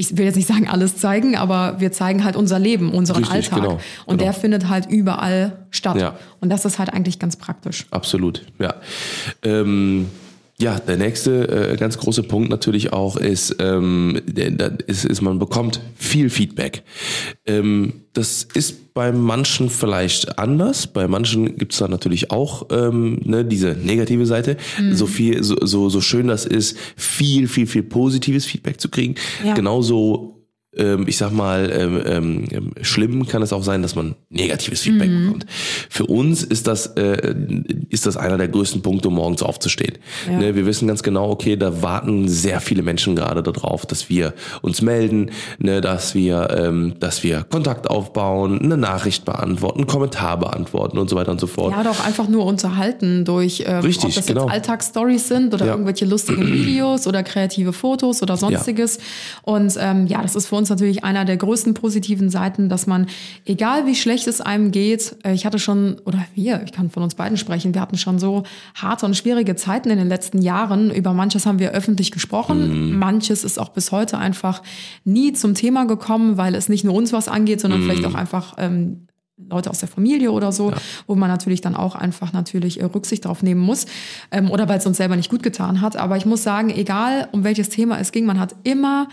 ich 0.00 0.16
will 0.16 0.24
jetzt 0.24 0.36
nicht 0.36 0.48
sagen 0.48 0.66
alles 0.66 0.96
zeigen, 0.96 1.36
aber 1.36 1.76
wir 1.78 1.92
zeigen 1.92 2.24
halt 2.24 2.34
unser 2.34 2.58
Leben, 2.58 2.90
unseren 2.90 3.18
Richtig, 3.24 3.52
Alltag. 3.52 3.62
genau, 3.62 3.80
Und 4.06 4.18
genau. 4.18 4.32
der 4.32 4.32
findet 4.32 4.68
halt 4.68 4.86
überall 4.86 5.58
statt. 5.70 6.00
Ja. 6.00 6.16
Und 6.40 6.48
das 6.48 6.64
ist 6.64 6.78
halt 6.78 6.90
eigentlich 6.92 7.18
ganz 7.18 7.36
praktisch. 7.36 7.86
Absolut, 7.90 8.46
ja. 8.58 8.74
Ähm, 9.42 10.08
ja, 10.60 10.78
der 10.78 10.98
nächste 10.98 11.70
äh, 11.72 11.76
ganz 11.76 11.96
große 11.98 12.22
Punkt 12.22 12.50
natürlich 12.50 12.92
auch 12.92 13.16
ist, 13.16 13.56
ähm, 13.60 14.20
ist, 14.86 15.04
ist, 15.04 15.22
man 15.22 15.38
bekommt 15.38 15.80
viel 15.96 16.28
Feedback. 16.28 16.82
Ähm, 17.46 18.04
das 18.12 18.46
ist 18.54 18.92
bei 18.92 19.12
manchen 19.12 19.70
vielleicht 19.70 20.38
anders. 20.38 20.86
Bei 20.86 21.08
manchen 21.08 21.56
gibt's 21.56 21.78
da 21.78 21.88
natürlich 21.88 22.30
auch 22.30 22.66
ähm, 22.70 23.20
ne, 23.24 23.44
diese 23.44 23.76
negative 23.82 24.26
Seite. 24.26 24.56
So 24.92 25.06
viel, 25.06 25.42
so, 25.42 25.56
so, 25.62 25.88
so 25.88 26.00
schön 26.00 26.26
das 26.26 26.44
ist, 26.44 26.76
viel, 26.96 27.48
viel, 27.48 27.66
viel 27.66 27.82
positives 27.82 28.44
Feedback 28.44 28.80
zu 28.80 28.88
kriegen. 28.88 29.14
Ja. 29.44 29.54
Genauso 29.54 30.39
ich 30.72 31.16
sag 31.16 31.32
mal, 31.32 31.68
ähm, 31.76 32.44
ähm, 32.52 32.70
schlimm 32.82 33.26
kann 33.26 33.42
es 33.42 33.52
auch 33.52 33.64
sein, 33.64 33.82
dass 33.82 33.96
man 33.96 34.14
negatives 34.28 34.82
Feedback 34.82 35.10
Mhm. 35.10 35.24
bekommt. 35.24 35.46
Für 35.88 36.06
uns 36.06 36.44
ist 36.44 36.68
das, 36.68 36.86
äh, 36.96 37.34
ist 37.88 38.06
das 38.06 38.16
einer 38.16 38.38
der 38.38 38.46
größten 38.46 38.80
Punkte, 38.80 39.08
um 39.08 39.14
morgens 39.14 39.42
aufzustehen. 39.42 39.98
Ja. 40.30 40.38
Ne, 40.38 40.54
wir 40.54 40.66
wissen 40.66 40.86
ganz 40.86 41.02
genau, 41.02 41.28
okay, 41.30 41.56
da 41.56 41.82
warten 41.82 42.28
sehr 42.28 42.60
viele 42.60 42.82
Menschen 42.82 43.16
gerade 43.16 43.42
darauf, 43.42 43.84
dass 43.84 44.08
wir 44.08 44.32
uns 44.62 44.80
melden, 44.80 45.32
ne, 45.58 45.80
dass 45.80 46.14
wir, 46.14 46.48
ähm, 46.56 46.94
dass 47.00 47.24
wir 47.24 47.42
Kontakt 47.50 47.90
aufbauen, 47.90 48.60
eine 48.62 48.76
Nachricht 48.76 49.24
beantworten, 49.24 49.78
einen 49.80 49.88
Kommentar 49.88 50.38
beantworten 50.38 50.98
und 50.98 51.10
so 51.10 51.16
weiter 51.16 51.32
und 51.32 51.40
so 51.40 51.48
fort. 51.48 51.72
Ja, 51.72 51.82
doch 51.82 52.04
einfach 52.06 52.28
nur 52.28 52.44
unterhalten 52.46 53.24
durch, 53.24 53.64
ähm, 53.66 53.80
Richtig, 53.80 54.04
ob 54.10 54.14
das 54.14 54.26
genau. 54.26 54.42
jetzt 54.44 54.52
Alltagsstories 54.52 55.26
sind 55.26 55.52
oder 55.52 55.66
Ja. 55.66 55.72
irgendwelche 55.72 56.04
lustigen 56.04 56.46
Videos 56.52 57.08
oder 57.08 57.24
kreative 57.24 57.72
Fotos 57.72 58.22
oder 58.22 58.36
sonstiges. 58.36 59.00
Und 59.42 59.74
ähm, 59.80 60.06
ja, 60.06 60.22
das 60.22 60.36
ist 60.36 60.46
für 60.46 60.59
uns 60.60 60.70
natürlich 60.70 61.02
einer 61.02 61.24
der 61.24 61.36
größten 61.36 61.74
positiven 61.74 62.30
Seiten, 62.30 62.68
dass 62.68 62.86
man, 62.86 63.06
egal 63.44 63.86
wie 63.86 63.96
schlecht 63.96 64.28
es 64.28 64.40
einem 64.40 64.70
geht, 64.70 65.16
äh, 65.24 65.32
ich 65.32 65.44
hatte 65.44 65.58
schon, 65.58 65.98
oder 66.04 66.24
wir, 66.34 66.62
ich 66.64 66.72
kann 66.72 66.90
von 66.90 67.02
uns 67.02 67.16
beiden 67.16 67.36
sprechen, 67.36 67.74
wir 67.74 67.80
hatten 67.80 67.98
schon 67.98 68.20
so 68.20 68.44
harte 68.74 69.06
und 69.06 69.16
schwierige 69.16 69.56
Zeiten 69.56 69.90
in 69.90 69.98
den 69.98 70.08
letzten 70.08 70.40
Jahren. 70.40 70.90
Über 70.92 71.12
manches 71.12 71.46
haben 71.46 71.58
wir 71.58 71.72
öffentlich 71.72 72.12
gesprochen. 72.12 72.96
Manches 72.98 73.42
ist 73.42 73.58
auch 73.58 73.70
bis 73.70 73.90
heute 73.90 74.18
einfach 74.18 74.62
nie 75.04 75.32
zum 75.32 75.54
Thema 75.54 75.86
gekommen, 75.86 76.36
weil 76.36 76.54
es 76.54 76.68
nicht 76.68 76.84
nur 76.84 76.94
uns 76.94 77.12
was 77.12 77.28
angeht, 77.28 77.60
sondern 77.60 77.82
vielleicht 77.82 78.04
auch 78.04 78.14
einfach 78.14 78.54
ähm, 78.58 79.08
Leute 79.48 79.70
aus 79.70 79.80
der 79.80 79.88
Familie 79.88 80.32
oder 80.32 80.52
so, 80.52 80.72
wo 81.06 81.14
man 81.14 81.28
natürlich 81.28 81.60
dann 81.60 81.74
auch 81.74 81.94
einfach 81.94 82.32
natürlich 82.32 82.80
äh, 82.80 82.84
Rücksicht 82.84 83.24
drauf 83.24 83.42
nehmen 83.42 83.60
muss 83.60 83.86
ähm, 84.30 84.50
oder 84.50 84.68
weil 84.68 84.78
es 84.78 84.86
uns 84.86 84.96
selber 84.96 85.16
nicht 85.16 85.30
gut 85.30 85.42
getan 85.42 85.80
hat. 85.80 85.96
Aber 85.96 86.16
ich 86.16 86.26
muss 86.26 86.42
sagen, 86.42 86.70
egal 86.70 87.28
um 87.32 87.44
welches 87.44 87.68
Thema 87.68 87.98
es 87.98 88.12
ging, 88.12 88.26
man 88.26 88.38
hat 88.38 88.54
immer 88.64 89.08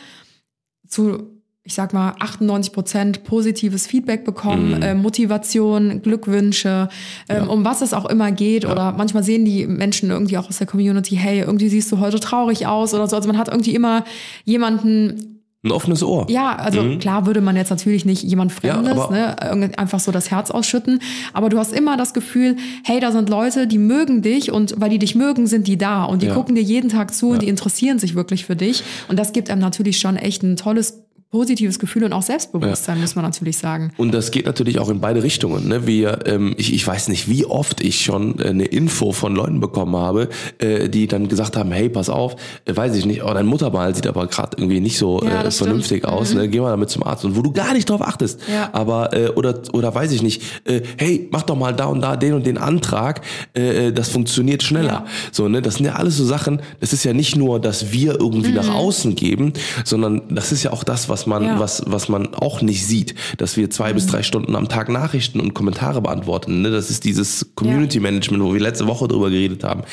zu 0.87 1.36
ich 1.67 1.73
sag 1.73 1.93
mal, 1.93 2.15
98 2.19 2.71
Prozent 2.71 3.23
positives 3.25 3.85
Feedback 3.87 4.23
bekommen, 4.23 4.81
äh, 4.81 4.95
Motivation, 4.95 6.01
Glückwünsche, 6.01 6.87
ähm, 7.27 7.49
um 7.49 7.65
was 7.65 7.81
es 7.81 7.93
auch 7.93 8.05
immer 8.05 8.31
geht. 8.31 8.65
Oder 8.65 8.93
manchmal 8.93 9.21
sehen 9.23 9.43
die 9.43 9.67
Menschen 9.67 10.09
irgendwie 10.09 10.37
auch 10.37 10.47
aus 10.47 10.59
der 10.59 10.67
Community, 10.67 11.17
hey, 11.17 11.41
irgendwie 11.41 11.67
siehst 11.67 11.91
du 11.91 11.99
heute 11.99 12.21
traurig 12.21 12.65
aus 12.67 12.93
oder 12.93 13.07
so. 13.07 13.17
Also 13.17 13.27
man 13.27 13.37
hat 13.37 13.49
irgendwie 13.49 13.75
immer 13.75 14.05
jemanden 14.45 15.41
Ein 15.65 15.71
offenes 15.71 16.03
Ohr. 16.03 16.25
ja, 16.29 16.55
also 16.55 16.97
klar 16.99 17.25
würde 17.25 17.41
man 17.41 17.55
jetzt 17.57 17.69
natürlich 17.71 18.05
nicht 18.05 18.23
jemand 18.23 18.53
Fremdes, 18.53 18.97
aber- 18.97 19.11
ne, 19.55 19.77
einfach 19.77 19.99
so 19.99 20.11
das 20.13 20.31
Herz 20.31 20.51
ausschütten, 20.51 20.99
aber 21.33 21.49
du 21.49 21.57
hast 21.57 21.73
immer 21.73 21.97
das 21.97 22.13
Gefühl, 22.13 22.55
hey, 22.85 22.99
da 23.01 23.11
sind 23.11 23.27
Leute, 23.27 23.67
die 23.67 23.79
mögen 23.79 24.21
dich 24.21 24.51
und 24.51 24.75
weil 24.79 24.89
die 24.91 24.99
dich 24.99 25.15
mögen, 25.15 25.47
sind 25.47 25.67
die 25.67 25.77
da 25.77 26.05
und 26.05 26.21
die 26.21 26.27
Ja. 26.27 26.33
gucken 26.33 26.55
dir 26.55 26.61
jeden 26.61 26.89
Tag 26.89 27.13
zu 27.13 27.31
und 27.31 27.41
die 27.41 27.49
interessieren 27.49 27.99
sich 27.99 28.15
wirklich 28.15 28.45
für 28.45 28.55
dich 28.55 28.83
und 29.09 29.19
das 29.19 29.33
gibt 29.33 29.49
einem 29.49 29.59
natürlich 29.59 29.99
schon 29.99 30.15
echt 30.15 30.43
ein 30.43 30.55
tolles 30.55 31.03
positives 31.29 31.77
Gefühl 31.77 32.05
und 32.05 32.13
auch 32.13 32.21
Selbstbewusstsein, 32.21 33.01
muss 33.01 33.15
man 33.15 33.25
natürlich 33.25 33.57
sagen. 33.57 33.91
Und 33.97 34.13
das 34.13 34.31
geht 34.31 34.45
natürlich 34.45 34.79
auch 34.79 34.89
in 34.89 35.01
beide 35.01 35.23
Richtungen. 35.23 35.67
Ne? 35.67 35.85
Wir, 35.85 36.19
ähm, 36.25 36.55
ich, 36.57 36.73
ich 36.73 36.87
weiß 36.87 37.09
nicht, 37.09 37.29
wie 37.29 37.45
oft 37.45 37.81
ich 37.81 38.01
schon 38.03 38.39
äh, 38.39 38.47
eine 38.47 38.63
Info 38.65 39.11
von 39.11 39.35
Leuten 39.35 39.59
bekommen 39.59 39.95
habe, 39.97 40.29
äh, 40.59 40.87
die 40.87 41.07
dann 41.07 41.27
gesagt 41.27 41.57
haben, 41.57 41.71
hey, 41.71 41.89
pass 41.89 42.09
auf, 42.09 42.37
äh, 42.65 42.73
weiß 42.75 42.95
ich 42.95 43.05
nicht, 43.05 43.23
oh, 43.23 43.33
dein 43.33 43.45
Muttermal 43.45 43.93
sieht 43.93 44.07
aber 44.07 44.27
gerade 44.27 44.55
irgendwie 44.57 44.79
nicht 44.79 44.97
so 44.97 45.21
Ja, 45.21 45.43
äh, 45.43 45.51
vernünftig 45.51 46.03
stimmt. 46.03 46.13
aus, 46.13 46.33
ne? 46.33 46.47
geh 46.47 46.61
mal 46.61 46.69
damit 46.69 46.89
zum 46.89 47.03
Arzt. 47.03 47.25
Und 47.25 47.35
wo 47.35 47.41
du 47.41 47.51
gar 47.51 47.73
nicht 47.73 47.89
drauf 47.89 48.01
achtest. 48.01 48.39
Ja. 48.49 48.69
Aber, 48.71 49.13
äh, 49.13 49.27
oder, 49.29 49.61
oder 49.73 49.93
weiß 49.93 50.13
ich 50.13 50.21
nicht, 50.21 50.41
äh, 50.65 50.81
hey, 50.97 51.27
mach 51.31 51.43
doch 51.43 51.57
mal 51.57 51.73
da 51.73 51.85
und 51.87 51.99
da 51.99 52.15
den 52.15 52.35
und 52.35 52.45
den 52.45 52.57
Antrag, 52.57 53.21
äh, 53.53 53.87
äh, 53.87 53.91
das 53.91 54.09
funktioniert 54.09 54.63
schneller. 54.63 54.87
Ja. 54.87 55.05
So, 55.33 55.49
ne? 55.49 55.61
Das 55.61 55.75
sind 55.75 55.85
ja 55.87 55.95
alles 55.95 56.15
so 56.15 56.23
Sachen, 56.23 56.61
das 56.79 56.93
ist 56.93 57.03
ja 57.03 57.11
nicht 57.11 57.35
nur, 57.35 57.59
dass 57.59 57.91
wir 57.91 58.17
irgendwie 58.19 58.51
nach 58.51 58.73
außen 58.73 59.15
geben, 59.15 59.51
sondern 59.83 60.21
das 60.29 60.53
ist 60.53 60.63
ja 60.63 60.71
auch 60.71 60.85
das, 60.85 61.09
was 61.09 61.16
man, 61.25 61.41
Mhm. 61.43 61.47
Ja. 61.47 61.59
was, 61.59 61.83
was 61.87 62.09
man 62.09 62.33
auch 62.33 62.61
nicht 62.61 62.85
sieht, 62.85 63.15
dass 63.37 63.57
wir 63.57 63.69
zwei 63.69 63.93
bis 63.93 64.05
drei 64.07 64.23
Stunden 64.23 64.55
am 64.55 64.67
Tag 64.69 64.89
Nachrichten 64.89 65.39
und 65.39 65.53
Kommentare 65.53 66.01
beantworten. 66.01 66.61
Ne? 66.61 66.69
Das 66.71 66.89
ist 66.89 67.03
dieses 67.05 67.47
Community 67.55 67.99
Management, 67.99 68.43
wo 68.43 68.53
wir 68.53 68.59
letzte 68.61 68.87
Woche 68.87 69.07
drüber 69.07 69.29
geredet 69.29 69.63
haben. 69.63 69.83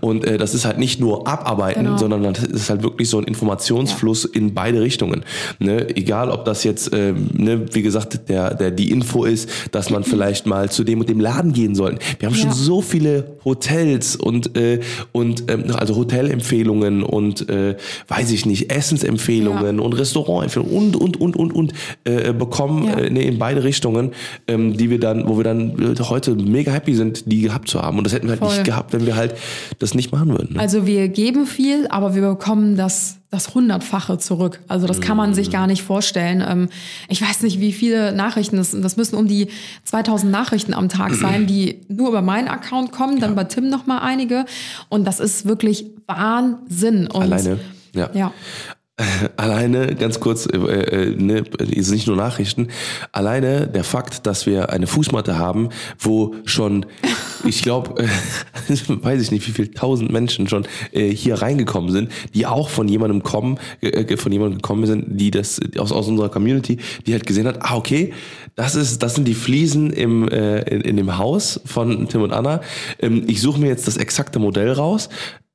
Und 0.00 0.24
äh, 0.24 0.38
das 0.38 0.54
ist 0.54 0.64
halt 0.64 0.78
nicht 0.78 1.00
nur 1.00 1.26
abarbeiten, 1.28 1.84
Genau. 1.84 1.98
sondern 1.98 2.22
das 2.32 2.44
ist 2.44 2.70
halt 2.70 2.82
wirklich 2.82 3.08
so 3.08 3.18
ein 3.18 3.24
Informationsfluss 3.24 4.24
in 4.24 4.54
beide 4.54 4.80
Richtungen. 4.80 5.24
Ne? 5.58 5.94
Egal, 5.96 6.30
ob 6.30 6.44
das 6.44 6.64
jetzt, 6.64 6.90
ähm, 6.94 7.28
ne, 7.34 7.66
wie 7.72 7.82
gesagt, 7.82 8.28
der, 8.28 8.54
der 8.54 8.70
die 8.70 8.90
Info 8.90 9.24
ist, 9.24 9.48
dass 9.72 9.90
man 9.90 10.04
vielleicht 10.04 10.46
mal 10.46 10.70
zu 10.70 10.84
dem 10.84 11.00
und 11.00 11.08
dem 11.08 11.20
Laden 11.20 11.52
gehen 11.52 11.74
soll. 11.74 11.98
Wir 12.18 12.28
haben 12.28 12.34
schon 12.34 12.52
so 12.52 12.80
viele 12.80 13.36
Hotels 13.44 14.16
und 14.16 14.56
äh, 14.56 14.80
und 15.12 15.50
ähm, 15.50 15.64
also 15.74 15.96
Hotelempfehlungen 15.96 17.02
und 17.02 17.48
äh, 17.48 17.76
weiß 18.08 18.30
ich 18.30 18.46
nicht 18.46 18.70
Essensempfehlungen 18.72 19.80
und 19.80 19.92
Restaurantempfehlungen 19.92 20.63
und 20.64 20.96
und 20.96 21.20
und 21.20 21.36
und 21.36 21.52
und 21.52 21.72
äh, 22.04 22.32
bekommen 22.32 22.84
Ja. 22.84 22.94
äh, 22.98 23.10
nee, 23.10 23.22
in 23.22 23.38
beide 23.38 23.62
Richtungen, 23.64 24.12
ähm, 24.48 24.76
die 24.76 24.90
wir 24.90 24.98
dann, 25.00 25.28
wo 25.28 25.36
wir 25.36 25.44
dann 25.44 25.94
äh, 25.94 26.02
heute 26.02 26.34
mega 26.34 26.72
happy 26.72 26.94
sind, 26.94 27.30
die 27.30 27.42
gehabt 27.42 27.68
zu 27.68 27.80
haben. 27.80 27.98
Und 27.98 28.04
das 28.04 28.12
hätten 28.12 28.26
wir 28.26 28.32
halt 28.32 28.40
Voll. 28.40 28.50
nicht 28.50 28.64
gehabt, 28.64 28.92
wenn 28.92 29.06
wir 29.06 29.16
halt 29.16 29.34
das 29.78 29.94
nicht 29.94 30.12
machen 30.12 30.28
würden. 30.30 30.54
Ne? 30.54 30.60
Also 30.60 30.86
wir 30.86 31.08
geben 31.08 31.46
viel, 31.46 31.86
aber 31.88 32.14
wir 32.14 32.22
bekommen 32.22 32.76
das 32.76 33.18
das 33.30 33.52
hundertfache 33.52 34.16
zurück. 34.18 34.60
Also 34.68 34.86
das 34.86 35.00
kann 35.00 35.16
man 35.16 35.34
sich 35.34 35.50
gar 35.50 35.66
nicht 35.66 35.82
vorstellen. 35.82 36.40
Ähm, 36.46 36.68
ich 37.08 37.20
weiß 37.20 37.42
nicht, 37.42 37.58
wie 37.58 37.72
viele 37.72 38.12
Nachrichten, 38.12 38.56
das, 38.58 38.70
das 38.80 38.96
müssen 38.96 39.16
um 39.16 39.26
die 39.26 39.48
2000 39.82 40.30
Nachrichten 40.30 40.72
am 40.72 40.88
Tag 40.88 41.14
sein, 41.20 41.48
die 41.48 41.80
nur 41.88 42.10
über 42.10 42.22
meinen 42.22 42.46
Account 42.46 42.92
kommen, 42.92 43.18
dann 43.18 43.34
bei 43.34 43.42
Tim 43.42 43.68
noch 43.68 43.86
mal 43.86 43.98
einige. 43.98 44.44
Und 44.88 45.04
das 45.04 45.18
ist 45.18 45.46
wirklich 45.48 45.86
Wahnsinn. 46.06 47.08
Und 47.08 47.22
Alleine. 47.22 47.58
Ja. 47.92 48.10
Ja. 48.14 48.32
Alleine, 49.36 49.96
ganz 49.96 50.20
kurz, 50.20 50.46
äh, 50.46 50.56
äh, 50.56 51.16
ne, 51.16 51.42
ist 51.58 51.90
nicht 51.90 52.06
nur 52.06 52.14
Nachrichten, 52.14 52.68
alleine 53.10 53.66
der 53.66 53.82
Fakt, 53.82 54.24
dass 54.24 54.46
wir 54.46 54.70
eine 54.70 54.86
Fußmatte 54.86 55.36
haben, 55.36 55.70
wo 55.98 56.36
schon, 56.44 56.86
ich 57.44 57.62
glaube, 57.62 58.04
äh, 58.04 58.08
weiß 58.88 59.20
ich 59.20 59.32
nicht, 59.32 59.48
wie 59.48 59.52
viel 59.52 59.72
tausend 59.72 60.12
Menschen 60.12 60.48
schon 60.48 60.66
äh, 60.92 61.08
hier 61.08 61.42
reingekommen 61.42 61.90
sind, 61.90 62.12
die 62.34 62.46
auch 62.46 62.68
von 62.68 62.86
jemandem 62.86 63.24
kommen, 63.24 63.58
äh, 63.80 64.16
von 64.16 64.30
jemandem 64.30 64.58
gekommen 64.58 64.86
sind, 64.86 65.20
die 65.20 65.32
das 65.32 65.60
aus, 65.76 65.90
aus 65.90 66.06
unserer 66.06 66.28
Community, 66.28 66.78
die 67.04 67.14
halt 67.14 67.26
gesehen 67.26 67.48
hat, 67.48 67.62
ah, 67.62 67.76
okay, 67.76 68.12
das 68.54 68.76
ist, 68.76 69.02
das 69.02 69.16
sind 69.16 69.26
die 69.26 69.34
Fliesen 69.34 69.90
im, 69.92 70.28
äh, 70.28 70.60
in, 70.60 70.82
in 70.82 70.96
dem 70.96 71.18
Haus 71.18 71.60
von 71.64 72.08
Tim 72.08 72.22
und 72.22 72.32
Anna. 72.32 72.60
Ähm, 73.00 73.24
ich 73.26 73.40
suche 73.40 73.60
mir 73.60 73.66
jetzt 73.66 73.88
das 73.88 73.96
exakte 73.96 74.38
Modell 74.38 74.70
raus, 74.70 75.08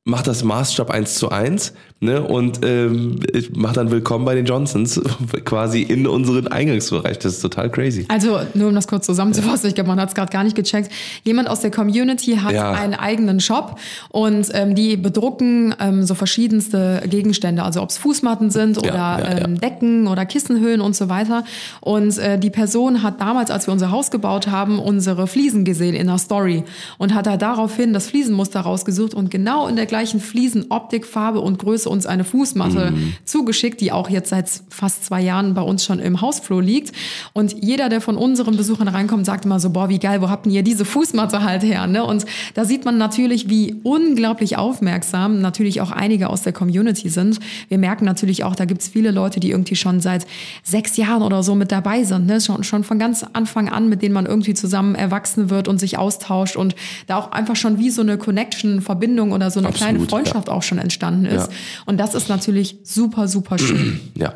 mach 0.10 0.24
das 0.24 0.44
Maßstab 0.44 0.90
1 0.90 1.16
zu 1.16 1.30
1 1.30 1.74
ne, 2.00 2.22
und 2.22 2.66
ähm, 2.66 3.20
ich 3.32 3.52
mach 3.56 3.74
dann 3.74 3.92
Willkommen 3.92 4.26
bei 4.26 4.34
den 4.36 4.46
Johnsons 4.46 5.00
quasi 5.46 5.84
in 5.84 6.08
unseren 6.08 6.48
Eingangsbereich. 6.48 7.20
Das 7.20 7.34
ist 7.34 7.42
total 7.42 7.70
crazy. 7.70 8.06
Also 8.10 8.40
nur 8.56 8.70
um 8.70 8.76
das 8.76 8.88
kurz 8.88 9.06
zusammenzufassen, 9.06 9.70
ich 9.70 9.76
glaube, 9.76 9.90
man 9.90 10.00
hat 10.00 10.10
es 10.10 10.16
gerade 10.16 10.32
gar 10.32 10.44
nicht 10.44 10.56
gecheckt. 10.56 10.92
Jemand 11.24 11.48
aus 11.48 11.62
der 11.62 11.72
Community 11.72 12.38
hat 12.38 12.54
Ja. 12.54 12.72
einen 12.72 12.96
eigenen 12.96 13.40
Shop 13.40 13.80
und 14.10 14.48
ähm, 14.54 14.74
die 14.74 14.98
bedrucken 14.98 15.76
ähm, 15.80 16.04
so 16.04 16.16
verschiedenste 16.16 17.04
Gegenstände, 17.08 17.64
also 17.64 17.82
ob 17.82 17.90
es 17.90 17.98
Fußmatten 18.00 18.50
sind 18.50 18.80
oder 18.80 18.88
ja, 18.88 19.20
ja. 19.20 19.38
ähm, 19.46 19.60
Decken 19.60 20.08
oder 20.08 20.26
Kissenhöhen 20.26 20.82
und 20.82 20.96
so 20.96 21.10
weiter. 21.10 21.44
Und 21.82 22.18
äh, 22.18 22.40
die 22.40 22.50
Person 22.50 23.04
hat 23.04 23.22
damals, 23.22 23.52
als 23.52 23.68
wir 23.68 23.74
unser 23.74 23.92
Haus 23.92 24.10
gebaut 24.10 24.48
haben, 24.48 24.80
unsere 24.80 25.28
Fliesen 25.28 25.66
gesehen 25.66 25.94
in 25.94 26.08
der 26.08 26.18
Story 26.18 26.64
und 26.98 27.14
hat 27.14 27.28
da 27.28 27.38
daraufhin 27.38 27.94
das 27.94 28.08
Fliesenmuster 28.08 28.62
rausgesucht 28.62 29.14
und 29.14 29.30
genau 29.30 29.68
in 29.68 29.76
der 29.76 29.86
gleichen 29.86 29.99
Fliesenoptik, 30.06 31.06
Farbe 31.06 31.42
und 31.42 31.60
Größe 31.60 31.90
uns 31.90 32.06
eine 32.06 32.24
Fußmatte 32.24 32.92
Mhm. 32.92 33.14
zugeschickt, 33.26 33.82
die 33.82 33.92
auch 33.92 34.10
jetzt 34.10 34.30
seit 34.30 34.50
fast 34.70 35.06
zwei 35.06 35.22
Jahren 35.22 35.54
bei 35.54 35.62
uns 35.62 35.84
schon 35.84 36.00
im 36.00 36.22
Hausflur 36.22 36.62
liegt. 36.64 36.94
Und 37.34 37.56
jeder, 37.64 37.90
der 37.90 38.02
von 38.02 38.16
unseren 38.18 38.58
Besuchern 38.58 38.88
reinkommt, 38.88 39.26
sagt 39.26 39.46
immer 39.46 39.60
so, 39.60 39.70
boah, 39.70 39.90
wie 39.90 40.00
geil, 40.00 40.22
wo 40.22 40.30
habt 40.30 40.48
ihr 40.48 40.64
diese 40.64 40.86
Fußmatte 40.86 41.44
halt 41.44 41.64
her? 41.64 41.88
Ne? 41.88 42.04
Und 42.04 42.26
da 42.54 42.66
sieht 42.66 42.86
man 42.86 42.98
natürlich, 42.98 43.50
wie 43.50 43.76
unglaublich 43.84 44.58
aufmerksam 44.58 45.42
natürlich 45.42 45.82
auch 45.82 45.92
einige 45.92 46.30
aus 46.30 46.42
der 46.44 46.54
Community 46.54 47.10
sind. 47.10 47.40
Wir 47.68 47.78
merken 47.78 48.06
natürlich 48.06 48.44
auch, 48.44 48.56
da 48.56 48.66
gibt's 48.66 48.88
viele 48.88 49.12
Leute, 49.12 49.40
die 49.40 49.52
irgendwie 49.52 49.76
schon 49.76 50.00
seit 50.02 50.26
sechs 50.64 50.98
Jahren 50.98 51.22
oder 51.22 51.44
so 51.44 51.56
mit 51.56 51.72
dabei 51.72 52.04
sind. 52.04 52.26
Ne? 52.28 52.40
Schon, 52.42 52.64
schon 52.64 52.84
von 52.84 53.00
ganz 53.00 53.26
Anfang 53.34 53.70
an, 53.70 53.90
mit 53.90 54.02
denen 54.02 54.14
man 54.14 54.26
irgendwie 54.26 54.54
zusammen 54.54 54.96
erwachsen 54.96 55.50
wird 55.50 55.68
und 55.68 55.80
sich 55.80 55.98
austauscht 55.98 56.56
und 56.56 56.76
da 57.08 57.18
auch 57.18 57.32
einfach 57.32 57.56
schon 57.56 57.80
wie 57.80 57.90
so 57.90 58.02
eine 58.02 58.18
Connection, 58.18 58.82
Verbindung 58.82 59.32
oder 59.32 59.52
so 59.52 59.60
eine 59.60 59.70
kleine 59.80 60.00
Freundschaft 60.02 60.50
auch 60.50 60.64
schon 60.64 60.78
entstanden 60.78 61.26
ist. 61.26 61.52
Ja. 61.52 61.58
Und 61.86 61.98
das 61.98 62.16
ist 62.16 62.30
natürlich 62.30 62.78
super, 62.84 63.28
super 63.28 63.58
schön. 63.58 64.00
Ja, 64.20 64.34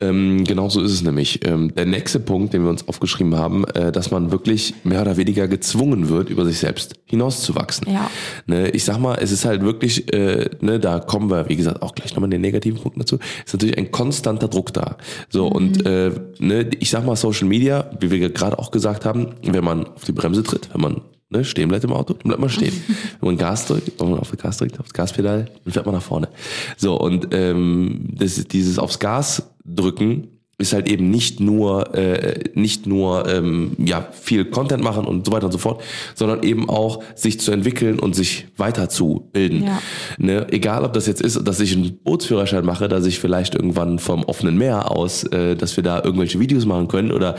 ähm, 0.00 0.44
genau 0.44 0.68
so 0.68 0.82
ist 0.82 0.92
es 0.92 1.02
nämlich. 1.02 1.46
Ähm, 1.46 1.74
der 1.74 1.86
nächste 1.86 2.18
Punkt, 2.18 2.52
den 2.52 2.62
wir 2.64 2.70
uns 2.70 2.88
aufgeschrieben 2.88 3.36
haben, 3.36 3.64
äh, 3.68 3.92
dass 3.92 4.10
man 4.10 4.32
wirklich 4.32 4.74
mehr 4.82 5.02
oder 5.02 5.16
weniger 5.16 5.46
gezwungen 5.46 6.08
wird, 6.08 6.30
über 6.30 6.44
sich 6.44 6.58
selbst 6.58 6.94
hinauszuwachsen. 7.04 7.88
Ja. 7.90 8.10
Ne, 8.46 8.70
ich 8.70 8.84
sag 8.84 8.98
mal, 8.98 9.16
es 9.20 9.30
ist 9.30 9.44
halt 9.44 9.62
wirklich, 9.62 10.12
äh, 10.12 10.50
ne, 10.60 10.80
da 10.80 10.98
kommen 10.98 11.30
wir, 11.30 11.48
wie 11.48 11.56
gesagt, 11.56 11.82
auch 11.82 11.94
gleich 11.94 12.14
nochmal 12.14 12.30
den 12.30 12.40
negativen 12.40 12.80
Punkt 12.80 12.98
dazu, 13.00 13.18
ist 13.44 13.52
natürlich 13.52 13.78
ein 13.78 13.92
konstanter 13.92 14.48
Druck 14.48 14.72
da. 14.72 14.96
So, 15.28 15.46
und 15.46 15.86
äh, 15.86 16.10
ne, 16.38 16.68
ich 16.80 16.90
sag 16.90 17.06
mal, 17.06 17.16
Social 17.16 17.46
Media, 17.46 17.90
wie 18.00 18.10
wir 18.10 18.30
gerade 18.30 18.58
auch 18.58 18.70
gesagt 18.70 19.04
haben, 19.04 19.34
wenn 19.42 19.64
man 19.64 19.86
auf 19.86 20.04
die 20.04 20.12
Bremse 20.12 20.42
tritt, 20.42 20.70
wenn 20.72 20.80
man 20.80 21.00
ne, 21.34 21.44
stehen 21.44 21.68
bleibt 21.68 21.84
im 21.84 21.92
Auto, 21.92 22.14
dann 22.14 22.28
bleibt 22.28 22.40
man 22.40 22.50
stehen. 22.50 22.74
wenn 23.20 23.28
man 23.28 23.36
Gas 23.36 23.66
drückt, 23.66 24.00
wenn 24.00 24.10
man 24.10 24.18
auf 24.18 24.30
das 24.30 24.40
Gas 24.40 24.58
drückt, 24.58 24.78
auf 24.78 24.86
das 24.86 24.92
Gaspedal, 24.92 25.50
dann 25.64 25.72
fährt 25.72 25.86
man 25.86 25.94
nach 25.94 26.02
vorne. 26.02 26.28
So, 26.76 26.98
und 26.98 27.28
ähm, 27.32 28.08
das, 28.12 28.34
dieses 28.44 28.78
aufs 28.78 28.98
Gas 28.98 29.50
drücken 29.64 30.28
ist 30.56 30.72
halt 30.72 30.88
eben 30.88 31.10
nicht 31.10 31.40
nur 31.40 31.94
äh, 31.94 32.50
nicht 32.54 32.86
nur 32.86 33.28
ähm, 33.28 33.72
ja 33.78 34.06
viel 34.12 34.44
Content 34.44 34.84
machen 34.84 35.04
und 35.04 35.26
so 35.26 35.32
weiter 35.32 35.46
und 35.46 35.52
so 35.52 35.58
fort, 35.58 35.82
sondern 36.14 36.42
eben 36.42 36.68
auch 36.68 37.02
sich 37.16 37.40
zu 37.40 37.50
entwickeln 37.50 37.98
und 37.98 38.14
sich 38.14 38.46
weiterzubilden. 38.56 39.64
Ja. 39.64 39.82
Ne? 40.18 40.46
Egal, 40.50 40.84
ob 40.84 40.92
das 40.92 41.06
jetzt 41.06 41.20
ist, 41.20 41.46
dass 41.46 41.58
ich 41.58 41.74
einen 41.74 41.98
Bootsführerschein 41.98 42.64
mache, 42.64 42.88
dass 42.88 43.04
ich 43.06 43.18
vielleicht 43.18 43.54
irgendwann 43.56 43.98
vom 43.98 44.22
offenen 44.24 44.56
Meer 44.56 44.92
aus, 44.92 45.24
äh, 45.24 45.56
dass 45.56 45.76
wir 45.76 45.82
da 45.82 46.02
irgendwelche 46.04 46.38
Videos 46.38 46.66
machen 46.66 46.86
können 46.86 47.10
oder 47.10 47.34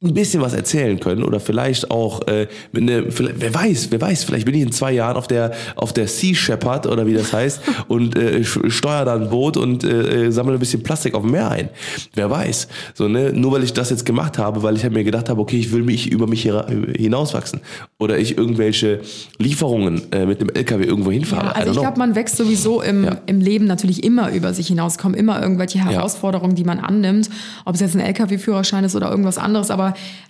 ein 0.00 0.14
bisschen 0.14 0.40
was 0.40 0.54
erzählen 0.54 1.00
können 1.00 1.24
oder 1.24 1.40
vielleicht 1.40 1.90
auch 1.90 2.24
äh, 2.28 2.46
mit 2.70 3.12
vielleicht, 3.12 3.40
wer 3.40 3.52
weiß, 3.52 3.88
wer 3.90 4.00
weiß, 4.00 4.22
vielleicht 4.22 4.44
bin 4.44 4.54
ich 4.54 4.62
in 4.62 4.70
zwei 4.70 4.92
Jahren 4.92 5.16
auf 5.16 5.26
der 5.26 5.50
auf 5.74 5.92
der 5.92 6.06
Sea 6.06 6.36
Shepherd 6.36 6.86
oder 6.86 7.04
wie 7.04 7.14
das 7.14 7.32
heißt 7.32 7.60
und 7.88 8.16
äh, 8.16 8.44
steuere 8.44 9.04
da 9.06 9.16
ein 9.16 9.28
Boot 9.28 9.56
und 9.56 9.82
äh, 9.82 10.26
äh, 10.26 10.30
sammle 10.30 10.52
ein 10.54 10.60
bisschen 10.60 10.84
Plastik 10.84 11.14
auf 11.14 11.22
dem 11.22 11.32
Meer 11.32 11.50
ein. 11.50 11.68
Wer 12.14 12.30
weiß. 12.30 12.68
So 12.94 13.08
ne, 13.08 13.32
nur 13.32 13.50
weil 13.50 13.64
ich 13.64 13.72
das 13.72 13.90
jetzt 13.90 14.06
gemacht 14.06 14.38
habe, 14.38 14.62
weil 14.62 14.76
ich 14.76 14.84
halt 14.84 14.92
mir 14.92 15.02
gedacht 15.02 15.28
habe, 15.28 15.40
okay, 15.40 15.58
ich 15.58 15.72
will 15.72 15.82
mich 15.82 16.12
über 16.12 16.28
mich 16.28 16.42
hinauswachsen 16.42 17.60
oder 17.98 18.18
ich 18.18 18.38
irgendwelche 18.38 19.00
Lieferungen 19.38 20.12
äh, 20.12 20.26
mit 20.26 20.40
einem 20.40 20.50
LKW 20.50 20.84
irgendwo 20.84 21.10
hinfahre. 21.10 21.46
Ja, 21.46 21.52
also 21.52 21.72
ich 21.72 21.78
glaube, 21.80 21.98
man 21.98 22.14
wächst 22.14 22.36
sowieso 22.36 22.82
im, 22.82 23.02
Ja. 23.02 23.16
im 23.26 23.40
Leben 23.40 23.64
natürlich 23.64 24.04
immer 24.04 24.30
über 24.30 24.54
sich 24.54 24.68
hinaus, 24.68 24.96
kommen 24.96 25.14
immer 25.16 25.42
irgendwelche 25.42 25.84
Herausforderungen, 25.84 26.54
die 26.54 26.62
man 26.64 26.78
annimmt, 26.78 27.28
ob 27.64 27.74
es 27.74 27.80
jetzt 27.80 27.96
ein 27.96 28.00
LKW-Führerschein 28.00 28.84
ist 28.84 28.94
oder 28.94 29.10
irgendwas 29.10 29.38
anderes, 29.38 29.72
aber 29.72 29.87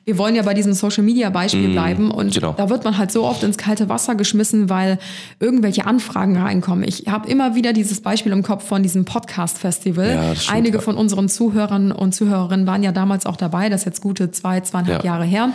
wir 0.09 0.17
wollen 0.17 0.35
ja 0.35 0.43
bei 0.43 0.55
diesem 0.55 0.73
Social-Media-Beispiel 0.73 1.69
bleiben 1.69 2.11
und 2.11 2.33
genau. 2.33 2.55
da 2.57 2.71
wird 2.71 2.83
man 2.83 2.97
halt 2.97 3.13
so 3.13 3.25
oft 3.25 3.43
ins 3.43 3.59
kalte 3.59 3.91
Wasser 3.91 4.15
geschmissen, 4.15 4.71
weil 4.71 4.99
irgendwelche 5.39 5.85
Anfragen 5.85 6.39
reinkommen. 6.39 6.83
Ich 6.89 7.09
habe 7.09 7.29
immer 7.29 7.55
wieder 7.55 7.75
dieses 7.75 8.01
Beispiel 8.01 8.33
im 8.33 8.43
Kopf 8.43 8.67
von 8.67 8.83
diesem 8.83 9.05
Podcast-Festival. 9.05 10.09
Ja, 10.09 10.31
das 10.31 10.45
stimmt, 10.45 10.57
Einige 10.57 10.79
ja. 10.79 10.83
von 10.83 10.97
unseren 10.97 11.29
Zuhörern 11.29 11.93
und 11.93 12.15
Zuhörerinnen 12.15 12.67
waren 12.67 12.83
ja 12.83 12.91
damals 12.91 13.27
auch 13.27 13.37
dabei, 13.37 13.69
das 13.69 13.83
ist 13.83 13.85
jetzt 13.85 14.01
gute 14.01 14.31
zwei, 14.31 14.61
zweieinhalb 14.61 15.05
Ja. 15.05 15.13
Jahre 15.13 15.25
her. 15.25 15.51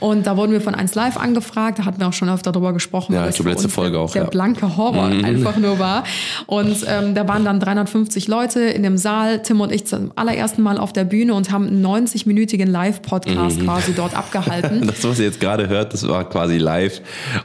Und 0.00 0.26
da 0.26 0.36
wurden 0.36 0.50
wir 0.50 0.60
von 0.60 0.74
1 0.74 0.96
Live 0.96 1.16
angefragt, 1.16 1.78
da 1.78 1.84
hatten 1.84 2.00
wir 2.00 2.08
auch 2.08 2.12
schon 2.12 2.28
öfter 2.28 2.50
drüber 2.50 2.72
gesprochen. 2.72 3.14
Ja, 3.14 3.28
ich 3.28 3.36
glaube, 3.36 3.50
letzte 3.50 3.68
Folge 3.68 3.92
der, 3.92 4.00
auch, 4.00 4.10
Der 4.10 4.24
ja. 4.24 4.30
Blanke 4.30 4.76
Horror 4.76 5.04
einfach 5.04 5.58
nur 5.58 5.78
war. 5.78 6.02
Und 6.46 6.84
ähm, 6.88 7.14
da 7.14 7.28
waren 7.28 7.44
dann 7.44 7.60
350 7.60 8.26
Leute 8.26 8.62
in 8.62 8.82
dem 8.82 8.98
Saal, 8.98 9.42
Tim 9.42 9.60
und 9.60 9.70
ich 9.70 9.86
zum 9.86 10.10
allerersten 10.16 10.62
Mal 10.62 10.76
auf 10.76 10.92
der 10.92 11.04
Bühne 11.04 11.34
und 11.34 11.52
haben 11.52 11.68
einen 11.68 11.86
90-minütigen 11.86 12.66
Live-Podcast 12.66 13.41
Mhm. 13.50 13.64
quasi 13.64 13.92
dort 13.94 14.16
abgehalten. 14.16 14.86
Das, 14.92 15.02
was 15.04 15.18
ihr 15.18 15.24
jetzt 15.26 15.40
gerade 15.40 15.68
hört, 15.68 15.92
das 15.92 16.06
war 16.06 16.28
quasi 16.28 16.58
live 16.58 17.00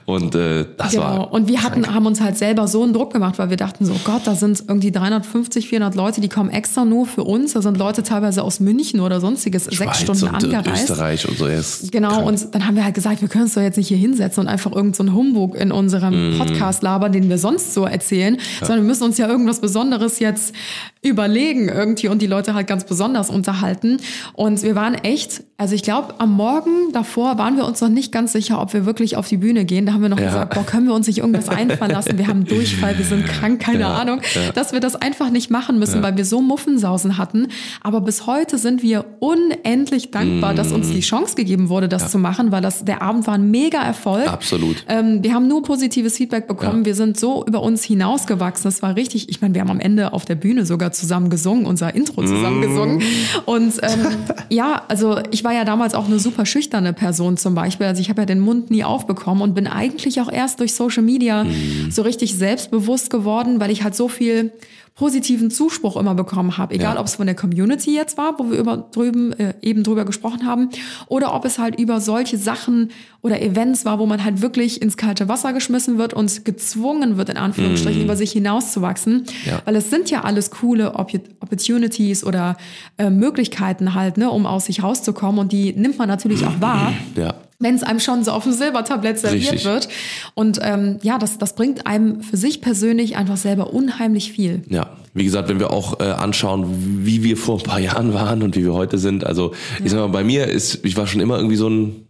und 0.06 0.36
äh, 0.36 0.66
das 0.78 0.92
Genau. 0.92 1.04
war 1.04 1.34
Und 1.34 1.48
wir 1.48 1.64
hatten, 1.64 1.94
haben 1.94 2.06
uns 2.06 2.20
halt 2.22 2.38
selber 2.38 2.68
so 2.68 2.84
einen 2.84 2.94
Druck 2.94 3.14
gemacht, 3.14 3.38
weil 3.40 3.50
wir 3.50 3.58
dachten 3.58 3.86
so, 3.86 3.94
oh 3.94 4.00
Gott, 4.04 4.22
da 4.26 4.36
sind 4.36 4.64
irgendwie 4.68 4.92
350, 4.92 5.70
400 5.70 5.96
Leute, 5.96 6.22
die 6.22 6.30
kommen 6.30 6.50
extra 6.50 6.86
nur 6.86 7.06
für 7.06 7.24
uns. 7.24 7.54
Da 7.54 7.62
sind 7.62 7.78
Leute 7.78 8.04
teilweise 8.04 8.44
aus 8.44 8.60
München 8.60 9.00
oder 9.00 9.20
sonstiges 9.20 9.66
sechs 9.66 9.76
Schweiz 9.78 10.00
Stunden 10.02 10.24
und, 10.26 10.44
und 10.44 10.54
angereist. 10.56 10.90
Österreich 10.90 11.28
und 11.28 11.38
so. 11.38 11.48
Ja, 11.48 11.54
ist 11.60 11.92
Genau, 11.92 12.10
krank. 12.10 12.28
und 12.28 12.56
dann 12.56 12.66
haben 12.68 12.76
wir 12.76 12.84
halt 12.84 12.96
gesagt, 12.96 13.22
wir 13.22 13.28
können 13.30 13.46
uns 13.46 13.54
doch 13.54 13.62
jetzt 13.62 13.78
nicht 13.78 13.88
hier 13.88 13.98
hinsetzen 13.98 14.42
und 14.42 14.48
einfach 14.50 14.72
irgendeinen 14.72 15.10
so 15.10 15.14
Humbug 15.16 15.56
in 15.56 15.72
unserem 15.72 16.34
Mhm. 16.34 16.38
Podcast 16.40 16.84
labern, 16.84 17.12
den 17.12 17.30
wir 17.30 17.38
sonst 17.38 17.74
so 17.74 17.86
erzählen, 17.86 18.38
sondern 18.60 18.80
wir 18.80 18.88
müssen 18.88 19.04
uns 19.04 19.18
ja 19.18 19.28
irgendwas 19.28 19.60
Besonderes 19.62 20.20
jetzt 20.20 20.54
überlegen 21.02 21.70
irgendwie 21.70 22.08
und 22.08 22.22
die 22.22 22.28
Leute 22.28 22.54
halt 22.54 22.68
ganz 22.68 22.86
besonders 22.86 23.30
unterhalten. 23.30 23.98
Und 24.34 24.64
wir 24.64 24.76
waren 24.76 24.96
echt, 24.96 25.44
also 25.58 25.76
ich 25.76 25.84
glaube, 25.84 26.16
am 26.20 26.34
Morgen 26.34 26.92
davor 26.94 27.38
waren 27.38 27.56
wir 27.58 27.66
uns 27.66 27.82
noch 27.82 27.90
nicht 27.90 28.12
ganz 28.12 28.32
sicher, 28.34 28.62
ob 28.62 28.74
wir 28.74 28.86
wirklich 28.86 29.16
auf 29.18 29.28
die 29.28 29.38
Bühne 29.38 29.66
gehen. 29.66 29.86
Da 29.86 29.94
haben 29.94 30.02
wir 30.02 30.10
noch 30.10 30.20
Ja. 30.20 30.26
gesagt, 30.26 30.54
boah, 30.56 30.66
können 30.66 30.88
wir 30.88 30.94
uns 30.94 31.08
nicht 31.08 31.20
irgendwas 31.20 31.50
einfallen 31.50 31.92
lassen? 31.92 32.18
Wir 32.18 32.28
haben 32.28 32.46
Durchfall, 32.46 32.98
wir 32.98 33.06
sind 33.06 33.26
krank, 33.26 33.60
keine 33.62 33.82
Ja, 33.82 33.94
Ahnung, 33.94 34.22
ja. 34.36 34.52
dass 34.54 34.74
wir 34.74 34.80
das 34.80 34.96
einfach 34.96 35.30
nicht 35.30 35.50
machen 35.52 35.80
müssen, 35.80 36.02
weil 36.04 36.18
wir 36.18 36.26
so 36.26 36.42
Muffensausen 36.42 37.18
hatten. 37.18 37.48
Aber 37.82 38.02
bis 38.02 38.26
heute 38.28 38.58
sind 38.58 38.82
wir 38.84 39.06
unendlich 39.20 40.12
dankbar, 40.12 40.54
dass 40.54 40.72
uns 40.72 40.90
die 40.92 41.00
Chance 41.02 41.36
gegeben 41.36 41.70
wurde, 41.70 41.88
das 41.88 42.12
zu 42.12 42.18
machen, 42.20 42.52
weil 42.52 42.62
das, 42.62 42.84
der 42.86 43.02
Abend 43.02 43.28
war 43.28 43.36
ein 43.36 43.50
mega 43.52 43.82
Erfolg. 43.82 44.28
Absolut. 44.28 44.84
Ähm, 44.88 45.24
wir 45.24 45.34
haben 45.34 45.48
nur 45.48 45.64
positives 45.64 46.18
Feedback 46.18 46.48
bekommen. 46.48 46.86
Wir 46.86 46.96
sind 46.96 47.20
so 47.20 47.46
über 47.46 47.62
uns 47.62 47.84
hinausgewachsen. 47.84 48.64
Das 48.66 48.82
war 48.82 48.96
richtig. 48.96 49.30
Ich 49.30 49.42
meine, 49.42 49.54
wir 49.54 49.62
haben 49.62 49.70
am 49.72 49.80
Ende 49.80 50.14
auf 50.14 50.26
der 50.26 50.36
Bühne 50.36 50.66
sogar 50.66 50.87
zusammen 50.92 51.30
gesungen, 51.30 51.66
unser 51.66 51.94
Intro 51.96 52.24
zusammen 52.24 52.62
gesungen. 52.62 53.04
Und 53.46 53.74
ähm, 53.82 54.08
ja, 54.50 54.84
also 54.88 55.20
ich 55.32 55.44
war 55.44 55.54
ja 55.54 55.66
damals 55.66 55.94
auch 55.94 56.06
eine 56.06 56.20
super 56.20 56.46
schüchterne 56.46 56.94
Person 56.94 57.38
zum 57.38 57.56
Beispiel. 57.56 57.88
Also 57.88 58.02
ich 58.02 58.10
habe 58.10 58.22
ja 58.22 58.26
den 58.26 58.40
Mund 58.40 58.72
nie 58.72 58.84
aufbekommen 58.84 59.42
und 59.42 59.54
bin 59.54 59.68
eigentlich 59.68 60.22
auch 60.22 60.32
erst 60.32 60.60
durch 60.60 60.74
Social 60.74 61.04
Media 61.04 61.46
so 61.90 62.02
richtig 62.02 62.36
selbstbewusst 62.36 63.10
geworden, 63.10 63.60
weil 63.60 63.72
ich 63.72 63.84
halt 63.84 63.96
so 63.96 64.08
viel 64.08 64.52
positiven 64.98 65.52
Zuspruch 65.52 65.96
immer 65.96 66.16
bekommen 66.16 66.58
habe, 66.58 66.74
egal 66.74 66.96
Ja. 66.96 67.00
ob 67.00 67.06
es 67.06 67.16
von 67.16 67.28
der 67.28 67.36
Community 67.36 67.94
jetzt 67.94 68.18
war, 68.18 68.38
wo 68.40 68.50
wir 68.50 68.58
über 68.58 68.78
drüben 68.92 69.32
äh, 69.34 69.54
eben 69.62 69.84
drüber 69.84 70.06
gesprochen 70.06 70.46
haben, 70.46 70.70
oder 71.08 71.36
ob 71.36 71.46
es 71.46 71.60
halt 71.60 71.80
über 71.80 72.02
solche 72.02 72.38
Sachen 72.40 72.90
oder 73.22 73.40
Events 73.42 73.86
war, 73.86 74.00
wo 74.00 74.08
man 74.08 74.24
halt 74.24 74.42
wirklich 74.42 74.82
ins 74.82 74.98
kalte 74.98 75.30
Wasser 75.30 75.54
geschmissen 75.54 76.00
wird 76.00 76.16
und 76.16 76.46
gezwungen 76.46 77.18
wird, 77.18 77.30
in 77.30 77.38
Anführungsstrichen, 77.38 78.04
über 78.04 78.16
sich 78.16 78.32
hinauszuwachsen. 78.32 79.26
Ja. 79.46 79.62
Weil 79.66 79.76
es 79.76 79.92
sind 79.92 80.10
ja 80.10 80.22
alles 80.24 80.50
coole 80.50 80.96
Oppo- 80.96 81.22
Opportunities 81.42 82.24
oder 82.24 82.58
äh, 82.98 83.12
Möglichkeiten 83.12 83.94
halt, 83.94 84.18
ne, 84.18 84.32
um 84.32 84.48
aus 84.48 84.66
sich 84.66 84.82
rauszukommen 84.82 85.40
und 85.40 85.52
die 85.52 85.74
nimmt 85.74 86.00
man 86.00 86.08
natürlich 86.08 86.44
auch 86.46 86.60
wahr 86.60 86.92
Ja. 87.16 87.36
Wenn 87.60 87.76
es 87.76 87.84
einem 87.84 88.00
schon 88.00 88.24
so 88.24 88.32
auf 88.32 88.44
dem 88.44 88.54
Silbertablett 88.54 89.18
serviert 89.18 89.54
Richtig. 89.54 89.66
wird. 89.66 89.90
Und 90.36 90.60
ähm, 90.62 91.00
ja, 91.02 91.18
das, 91.18 91.38
das 91.40 91.56
bringt 91.56 91.88
einem 91.88 92.22
für 92.22 92.38
sich 92.38 92.62
persönlich 92.62 93.18
einfach 93.18 93.38
selber 93.38 93.74
unheimlich 93.74 94.32
viel. 94.32 94.62
Ja, 94.70 94.92
wie 95.14 95.24
gesagt, 95.24 95.50
wenn 95.50 95.60
wir 95.60 95.72
auch 95.72 96.00
äh, 96.00 96.04
anschauen, 96.04 97.04
wie 97.06 97.24
wir 97.24 97.36
vor 97.36 97.58
ein 97.58 97.64
paar 97.64 97.80
Jahren 97.80 98.14
waren 98.14 98.44
und 98.44 98.56
wie 98.56 98.64
wir 98.64 98.74
heute 98.74 99.00
sind. 99.00 99.26
Also 99.26 99.54
ich 99.84 99.92
sag 99.92 100.00
mal, 100.00 100.08
bei 100.08 100.24
mir 100.24 100.48
ist, 100.48 100.86
ich 100.86 100.96
war 100.98 101.08
schon 101.08 101.22
immer 101.22 101.38
irgendwie 101.38 101.56
so 101.56 101.70
ein 101.70 102.08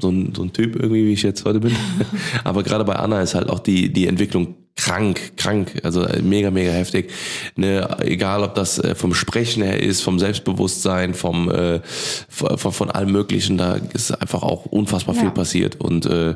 so 0.00 0.08
ein, 0.08 0.34
so 0.34 0.42
ein 0.42 0.52
Typ 0.52 0.76
irgendwie, 0.76 1.06
wie 1.06 1.12
ich 1.12 1.22
jetzt 1.22 1.44
heute 1.44 1.60
bin. 1.60 1.76
Aber 2.44 2.62
gerade 2.62 2.84
bei 2.84 2.96
Anna 2.96 3.20
ist 3.20 3.34
halt 3.34 3.50
auch 3.50 3.58
die, 3.58 3.92
die 3.92 4.06
Entwicklung 4.06 4.54
krank, 4.76 5.36
krank, 5.36 5.80
also 5.82 6.04
äh, 6.04 6.22
mega, 6.22 6.50
mega 6.50 6.70
heftig. 6.70 7.10
Ne, 7.56 7.86
egal, 8.00 8.42
ob 8.42 8.54
das 8.54 8.78
äh, 8.78 8.94
vom 8.94 9.14
Sprechen 9.14 9.62
her 9.62 9.80
ist, 9.82 10.00
vom 10.00 10.18
Selbstbewusstsein, 10.18 11.14
vom, 11.14 11.50
äh, 11.50 11.80
von, 12.28 12.72
von, 12.72 12.90
allem 12.90 13.12
Möglichen, 13.12 13.58
da 13.58 13.78
ist 13.92 14.10
einfach 14.10 14.42
auch 14.42 14.66
unfassbar 14.66 15.14
Ja. 15.14 15.22
viel 15.22 15.30
passiert 15.30 15.80
und 15.80 16.06
äh, 16.06 16.34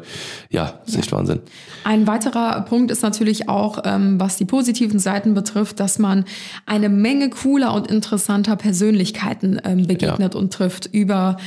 ja, 0.51 0.81
ist 0.87 0.97
echt 0.97 1.13
Wahnsinn. 1.13 1.41
Ein 1.85 2.07
weiterer 2.07 2.61
Punkt 2.63 2.91
ist 2.91 3.03
natürlich 3.03 3.49
auch, 3.49 3.79
ähm, 3.85 4.21
was 4.21 4.37
die 4.37 4.45
positiven 4.45 4.99
Seiten 4.99 5.35
betrifft, 5.35 5.81
dass 5.81 5.99
man 5.99 6.25
eine 6.67 6.89
Menge 6.89 7.31
cooler 7.31 7.73
und 7.73 7.87
interessanter 7.87 8.57
Persönlichkeiten 8.57 9.61
ähm, 9.65 9.87
begegnet 9.87 10.35
Ja. 10.35 10.41
und 10.41 10.53
trifft 10.53 10.87
über 10.87 11.39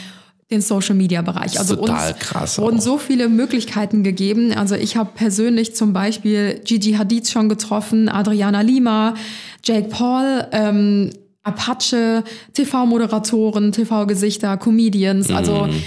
den 0.50 0.62
Social 0.62 0.96
Media 0.96 1.22
Bereich. 1.22 1.60
Also 1.60 1.76
total 1.76 2.12
uns 2.14 2.20
krass 2.20 2.58
wurden 2.58 2.78
auch. 2.78 2.82
so 2.82 2.98
viele 2.98 3.28
Möglichkeiten 3.28 4.04
gegeben. 4.04 4.54
Also 4.54 4.76
ich 4.76 4.96
habe 4.96 5.10
persönlich 5.14 5.76
zum 5.76 5.94
Beispiel 5.94 6.62
Gigi 6.64 6.94
Hadid 6.94 7.28
schon 7.30 7.50
getroffen, 7.50 8.08
Adriana 8.10 8.62
Lima, 8.62 9.16
Jake 9.64 9.90
Paul, 9.90 10.48
ähm, 10.52 11.12
Apache, 11.44 12.24
TV-Moderatoren, 12.54 13.72
TV-Gesichter, 13.72 14.58
Comedians. 14.58 15.30
Also 15.32 15.66
Mhm. 15.68 15.84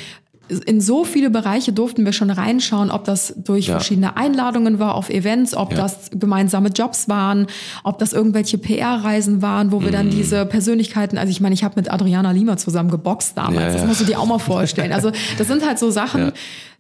In 0.67 0.81
so 0.81 1.05
viele 1.05 1.31
Bereiche 1.31 1.73
durften 1.73 2.05
wir 2.05 2.13
schon 2.13 2.31
reinschauen, 2.31 2.91
ob 2.91 3.05
das 3.05 3.35
durch 3.37 3.67
Ja. 3.69 3.75
verschiedene 3.75 4.17
Einladungen 4.17 4.79
war 4.79 4.95
auf 4.95 5.09
Events, 5.11 5.55
ob 5.55 5.73
Ja. 5.73 5.79
das 5.79 6.11
gemeinsame 6.13 6.69
Jobs 6.71 7.09
waren, 7.09 7.47
ob 7.85 7.99
das 7.99 8.13
irgendwelche 8.13 8.59
PR-Reisen 8.59 9.43
waren, 9.43 9.71
wo 9.73 9.81
wir 9.81 9.89
Mhm. 9.89 9.93
dann 9.93 10.11
diese 10.11 10.47
Persönlichkeiten, 10.47 11.19
also 11.19 11.31
ich 11.31 11.41
meine, 11.41 11.55
ich 11.55 11.63
habe 11.65 11.75
mit 11.77 11.93
Adriana 11.93 12.31
Lima 12.33 12.57
zusammen 12.57 12.91
geboxt 12.91 13.37
damals, 13.39 13.57
Ja, 13.61 13.73
das 13.73 13.81
ja. 13.83 13.87
musst 13.87 14.01
du 14.01 14.05
dir 14.05 14.19
auch 14.19 14.27
mal 14.27 14.39
vorstellen. 14.39 14.93
Also 14.93 15.13
das 15.39 15.47
sind 15.47 15.65
halt 15.67 15.79
so 15.79 15.91
Sachen, 15.91 16.21
Ja. 16.27 16.33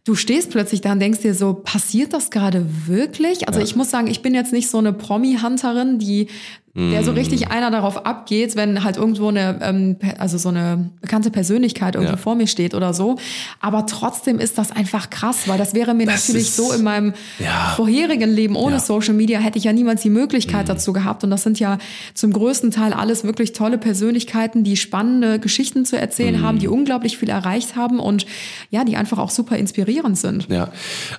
du 0.04 0.14
stehst 0.14 0.50
plötzlich 0.50 0.80
da 0.80 0.92
und 0.92 1.00
denkst 1.00 1.20
dir 1.20 1.34
so, 1.34 1.52
passiert 1.54 2.12
das 2.12 2.30
gerade 2.30 2.66
wirklich? 2.86 3.46
Also 3.48 3.60
ich 3.60 3.76
muss 3.76 3.90
sagen, 3.90 4.08
ich 4.08 4.22
bin 4.22 4.34
jetzt 4.34 4.52
nicht 4.52 4.68
so 4.70 4.78
eine 4.78 4.92
Promi-Hunterin, 4.92 5.98
die 5.98 6.28
der 6.72 7.02
so 7.02 7.10
richtig 7.10 7.50
einer 7.50 7.72
darauf 7.72 8.06
abgeht, 8.06 8.54
wenn 8.54 8.84
halt 8.84 8.96
irgendwo 8.96 9.26
eine, 9.28 9.58
ähm, 9.60 9.96
also 10.18 10.38
so 10.38 10.50
eine 10.50 10.90
bekannte 11.00 11.30
Persönlichkeit 11.30 11.96
irgendwie 11.96 12.12
Ja. 12.12 12.16
vor 12.16 12.36
mir 12.36 12.46
steht 12.46 12.74
oder 12.74 12.94
so. 12.94 13.16
Aber 13.60 13.86
trotzdem 13.86 14.38
ist 14.38 14.56
das 14.56 14.70
einfach 14.70 15.10
krass, 15.10 15.48
weil 15.48 15.58
das 15.58 15.74
wäre 15.74 15.94
mir 15.94 16.06
Das 16.06 16.28
natürlich 16.28 16.46
ist- 16.48 16.56
so 16.56 16.72
in 16.72 16.84
meinem 16.84 17.12
Ja. 17.40 17.72
vorherigen 17.74 18.30
Leben 18.30 18.54
ohne 18.54 18.74
Ja. 18.76 18.80
Social 18.80 19.14
Media 19.14 19.40
hätte 19.40 19.58
ich 19.58 19.64
ja 19.64 19.72
niemals 19.72 20.02
die 20.02 20.10
Möglichkeit 20.10 20.68
dazu 20.68 20.92
gehabt. 20.92 21.24
Und 21.24 21.30
das 21.30 21.42
sind 21.42 21.58
ja 21.58 21.78
zum 22.14 22.32
größten 22.32 22.70
Teil 22.70 22.92
alles 22.92 23.24
wirklich 23.24 23.52
tolle 23.52 23.76
Persönlichkeiten, 23.76 24.62
die 24.62 24.76
spannende 24.76 25.40
Geschichten 25.40 25.84
zu 25.84 25.98
erzählen 25.98 26.40
haben, 26.40 26.60
die 26.60 26.68
unglaublich 26.68 27.18
viel 27.18 27.30
erreicht 27.30 27.74
haben 27.74 27.98
und 27.98 28.26
ja, 28.70 28.84
die 28.84 28.96
einfach 28.96 29.18
auch 29.18 29.30
super 29.30 29.56
inspirierend 29.56 30.16
sind. 30.18 30.46
Ja, 30.48 30.68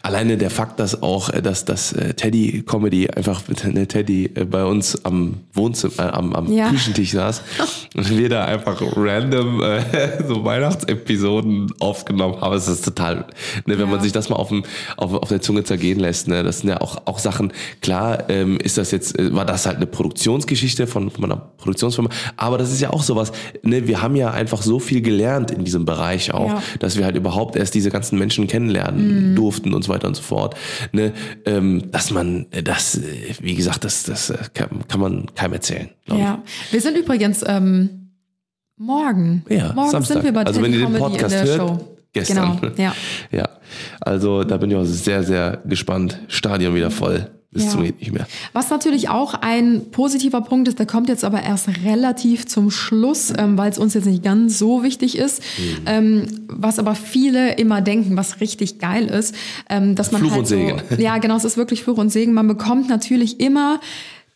alleine 0.01 0.37
der 0.37 0.49
Fakt, 0.49 0.79
dass 0.79 1.03
auch, 1.03 1.29
äh, 1.29 1.41
dass 1.41 1.65
das 1.65 1.91
äh, 1.91 2.13
Teddy 2.13 2.63
Comedy 2.65 3.09
einfach 3.09 3.47
mit 3.49 3.65
ne, 3.65 3.85
Teddy 3.87 4.31
äh, 4.33 4.45
bei 4.45 4.63
uns 4.63 5.03
am 5.03 5.39
Wohnzimmer, 5.53 5.93
äh, 5.99 6.01
am, 6.11 6.33
am 6.33 6.51
Ja. 6.51 6.69
Küchentisch 6.69 7.11
saß 7.11 7.41
und 7.95 8.09
wir 8.17 8.29
da 8.29 8.45
einfach 8.45 8.81
random 8.95 9.61
äh, 9.61 10.23
so 10.27 10.43
Weihnachtsepisoden 10.45 11.73
aufgenommen 11.79 12.39
haben. 12.41 12.55
Es 12.55 12.67
ist 12.67 12.85
total, 12.85 13.17
ne, 13.65 13.77
wenn 13.77 13.79
Ja. 13.79 13.85
man 13.85 14.01
sich 14.01 14.11
das 14.11 14.29
mal 14.29 14.35
auf, 14.35 14.49
dem, 14.49 14.63
auf, 14.97 15.13
auf 15.13 15.29
der 15.29 15.41
Zunge 15.41 15.63
zergehen 15.63 15.99
lässt, 15.99 16.27
ne, 16.27 16.43
das 16.43 16.59
sind 16.59 16.69
ja 16.69 16.81
auch, 16.81 17.01
auch 17.05 17.19
Sachen, 17.19 17.51
klar, 17.81 18.29
ähm, 18.29 18.57
ist 18.59 18.77
das 18.77 18.91
jetzt, 18.91 19.17
äh, 19.17 19.33
war 19.33 19.45
das 19.45 19.65
halt 19.65 19.77
eine 19.77 19.87
Produktionsgeschichte 19.87 20.87
von, 20.87 21.09
von 21.11 21.25
einer 21.25 21.37
Produktionsfirma, 21.57 22.09
aber 22.37 22.57
das 22.57 22.71
ist 22.71 22.81
ja 22.81 22.91
auch 22.91 23.03
sowas, 23.03 23.31
ne, 23.63 23.87
wir 23.87 24.01
haben 24.01 24.15
ja 24.15 24.31
einfach 24.31 24.61
so 24.61 24.79
viel 24.79 25.01
gelernt 25.01 25.51
in 25.51 25.63
diesem 25.65 25.85
Bereich 25.85 26.33
auch, 26.33 26.47
Ja. 26.49 26.63
dass 26.79 26.97
wir 26.97 27.05
halt 27.05 27.15
überhaupt 27.15 27.55
erst 27.55 27.75
diese 27.75 27.89
ganzen 27.91 28.17
Menschen 28.17 28.47
kennenlernen 28.47 29.35
durften 29.35 29.73
und 29.73 29.83
so 29.83 29.89
weiter 29.91 30.07
und 30.07 30.15
so 30.15 30.21
fort. 30.23 30.55
Ne? 30.91 31.13
Ähm, 31.45 31.91
dass 31.91 32.11
man 32.11 32.45
äh, 32.51 32.63
das, 32.63 32.95
äh, 32.97 33.01
wie 33.41 33.55
gesagt, 33.55 33.83
das, 33.83 34.03
das 34.03 34.29
äh, 34.29 34.37
kann, 34.53 34.87
kann 34.87 34.99
man 34.99 35.25
keinem 35.41 35.53
erzählen. 35.53 35.89
glaub 36.05 36.17
ich. 36.19 36.23
Ja, 36.23 36.41
wir 36.71 36.81
sind 36.81 36.97
übrigens 36.97 37.43
ähm, 37.47 37.89
Morgen. 38.77 39.43
Ja, 39.49 39.73
Morgen 39.73 39.91
Samstag. 39.91 40.15
sind 40.15 40.23
wir 40.25 40.31
bei 40.33 40.43
also 40.43 40.61
wenn 40.61 40.73
ihr 40.73 40.79
den 40.79 40.85
Comedy 40.87 41.03
Podcast 41.03 41.35
in 41.35 41.45
der 41.45 41.57
hört, 41.57 41.69
Show. 41.69 41.87
gestern. 42.13 42.59
Genau, 42.61 42.73
ja. 42.77 42.95
ja. 43.31 43.49
Also 43.99 44.43
da 44.43 44.57
bin 44.57 44.71
ich 44.71 44.75
auch 44.77 44.83
sehr, 44.85 45.23
sehr 45.23 45.61
gespannt. 45.65 46.19
Stadion 46.27 46.73
wieder 46.75 46.89
voll. 46.91 47.29
Bis 47.53 47.65
Ja. 47.65 47.69
zum 47.71 47.83
geht 47.83 47.99
nicht 47.99 48.13
mehr. 48.13 48.25
Was 48.53 48.69
natürlich 48.69 49.09
auch 49.09 49.33
ein 49.33 49.91
positiver 49.91 50.39
Punkt 50.39 50.69
ist, 50.69 50.79
der 50.79 50.85
kommt 50.85 51.09
jetzt 51.09 51.25
aber 51.25 51.43
erst 51.43 51.67
relativ 51.85 52.47
zum 52.47 52.71
Schluss, 52.71 53.33
ähm, 53.37 53.57
weil 53.57 53.69
es 53.69 53.77
uns 53.77 53.93
jetzt 53.93 54.05
nicht 54.05 54.23
ganz 54.23 54.57
so 54.57 54.83
wichtig 54.83 55.17
ist. 55.17 55.41
Mhm. 55.57 55.77
Ähm, 55.85 56.25
was 56.47 56.79
aber 56.79 56.95
viele 56.95 57.55
immer 57.55 57.81
denken, 57.81 58.15
was 58.15 58.39
richtig 58.39 58.79
geil 58.79 59.05
ist, 59.07 59.35
ähm, 59.69 59.95
dass 59.95 60.13
man 60.13 60.21
Fluch 60.21 60.31
halt 60.31 60.39
und 60.39 60.45
Segen. 60.47 60.81
so, 60.89 60.95
ja 60.95 61.17
genau, 61.17 61.35
es 61.35 61.43
ist 61.43 61.57
wirklich 61.57 61.83
Fluch 61.83 61.97
und 61.97 62.09
Segen. 62.09 62.33
Man 62.33 62.47
bekommt 62.47 62.87
natürlich 62.87 63.41
immer 63.41 63.81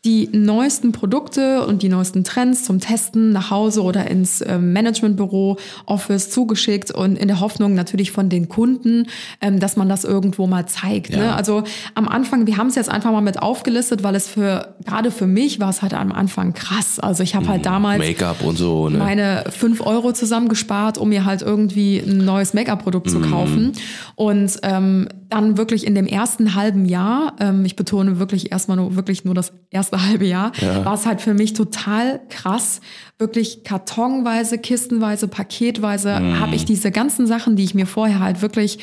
die 0.05 0.29
neuesten 0.31 0.91
Produkte 0.91 1.65
und 1.65 1.81
die 1.81 1.89
neuesten 1.89 2.23
Trends 2.23 2.63
zum 2.63 2.79
Testen 2.79 3.31
nach 3.31 3.49
Hause 3.49 3.81
oder 3.81 4.07
ins 4.09 4.41
ähm, 4.45 4.71
Managementbüro, 4.71 5.57
Office 5.87 6.29
zugeschickt 6.29 6.91
und 6.91 7.17
in 7.17 7.27
der 7.27 7.39
Hoffnung 7.39 7.73
natürlich 7.73 8.11
von 8.11 8.29
den 8.29 8.47
Kunden, 8.47 9.07
ähm, 9.41 9.59
dass 9.59 9.75
man 9.77 9.89
das 9.89 10.03
irgendwo 10.03 10.45
mal 10.45 10.67
zeigt. 10.67 11.09
Ja. 11.09 11.17
Ne? 11.17 11.35
Also 11.35 11.63
am 11.95 12.07
Anfang, 12.07 12.45
wir 12.45 12.57
haben 12.57 12.67
es 12.67 12.75
jetzt 12.75 12.89
einfach 12.89 13.11
mal 13.11 13.21
mit 13.21 13.41
aufgelistet, 13.41 14.03
weil 14.03 14.13
es 14.15 14.27
für, 14.27 14.75
gerade 14.85 15.09
für 15.09 15.25
mich 15.25 15.59
war 15.59 15.69
es 15.71 15.81
halt 15.81 15.95
am 15.95 16.11
Anfang 16.11 16.53
krass. 16.53 16.99
Also 16.99 17.23
ich 17.23 17.33
habe 17.35 17.47
halt 17.47 17.65
damals 17.65 17.97
Make-up 17.99 18.43
und 18.43 18.57
so. 18.57 18.89
Ne? 18.89 18.99
meine 18.99 19.45
fünf 19.49 19.81
Euro 19.81 20.11
zusammengespart, 20.13 20.99
um 20.99 21.09
mir 21.09 21.25
halt 21.25 21.41
irgendwie 21.41 21.97
ein 21.97 22.17
neues 22.19 22.53
Make-up-Produkt 22.53 23.07
Mhm. 23.07 23.09
zu 23.11 23.19
kaufen. 23.21 23.71
Und 24.15 24.59
ähm, 24.61 25.07
dann 25.29 25.57
wirklich 25.57 25.87
in 25.87 25.95
dem 25.95 26.05
ersten 26.05 26.53
halben 26.53 26.85
Jahr, 26.85 27.33
ähm, 27.39 27.65
ich 27.65 27.75
betone 27.75 28.19
wirklich 28.19 28.51
erstmal 28.51 28.77
nur 28.77 28.95
wirklich 28.95 29.25
nur 29.25 29.33
das 29.33 29.51
erste 29.71 29.94
halbe 30.01 30.25
Jahr, 30.25 30.51
war 30.83 30.93
es 30.95 31.05
halt 31.05 31.21
für 31.21 31.33
mich 31.33 31.53
total 31.53 32.21
krass. 32.29 32.81
Wirklich 33.17 33.63
kartonweise, 33.63 34.57
kistenweise, 34.57 35.27
paketweise 35.27 36.19
Mhm. 36.19 36.39
habe 36.39 36.55
ich 36.55 36.65
diese 36.65 36.91
ganzen 36.91 37.27
Sachen, 37.27 37.55
die 37.55 37.63
ich 37.63 37.73
mir 37.75 37.85
vorher 37.87 38.19
halt 38.19 38.41
wirklich 38.41 38.79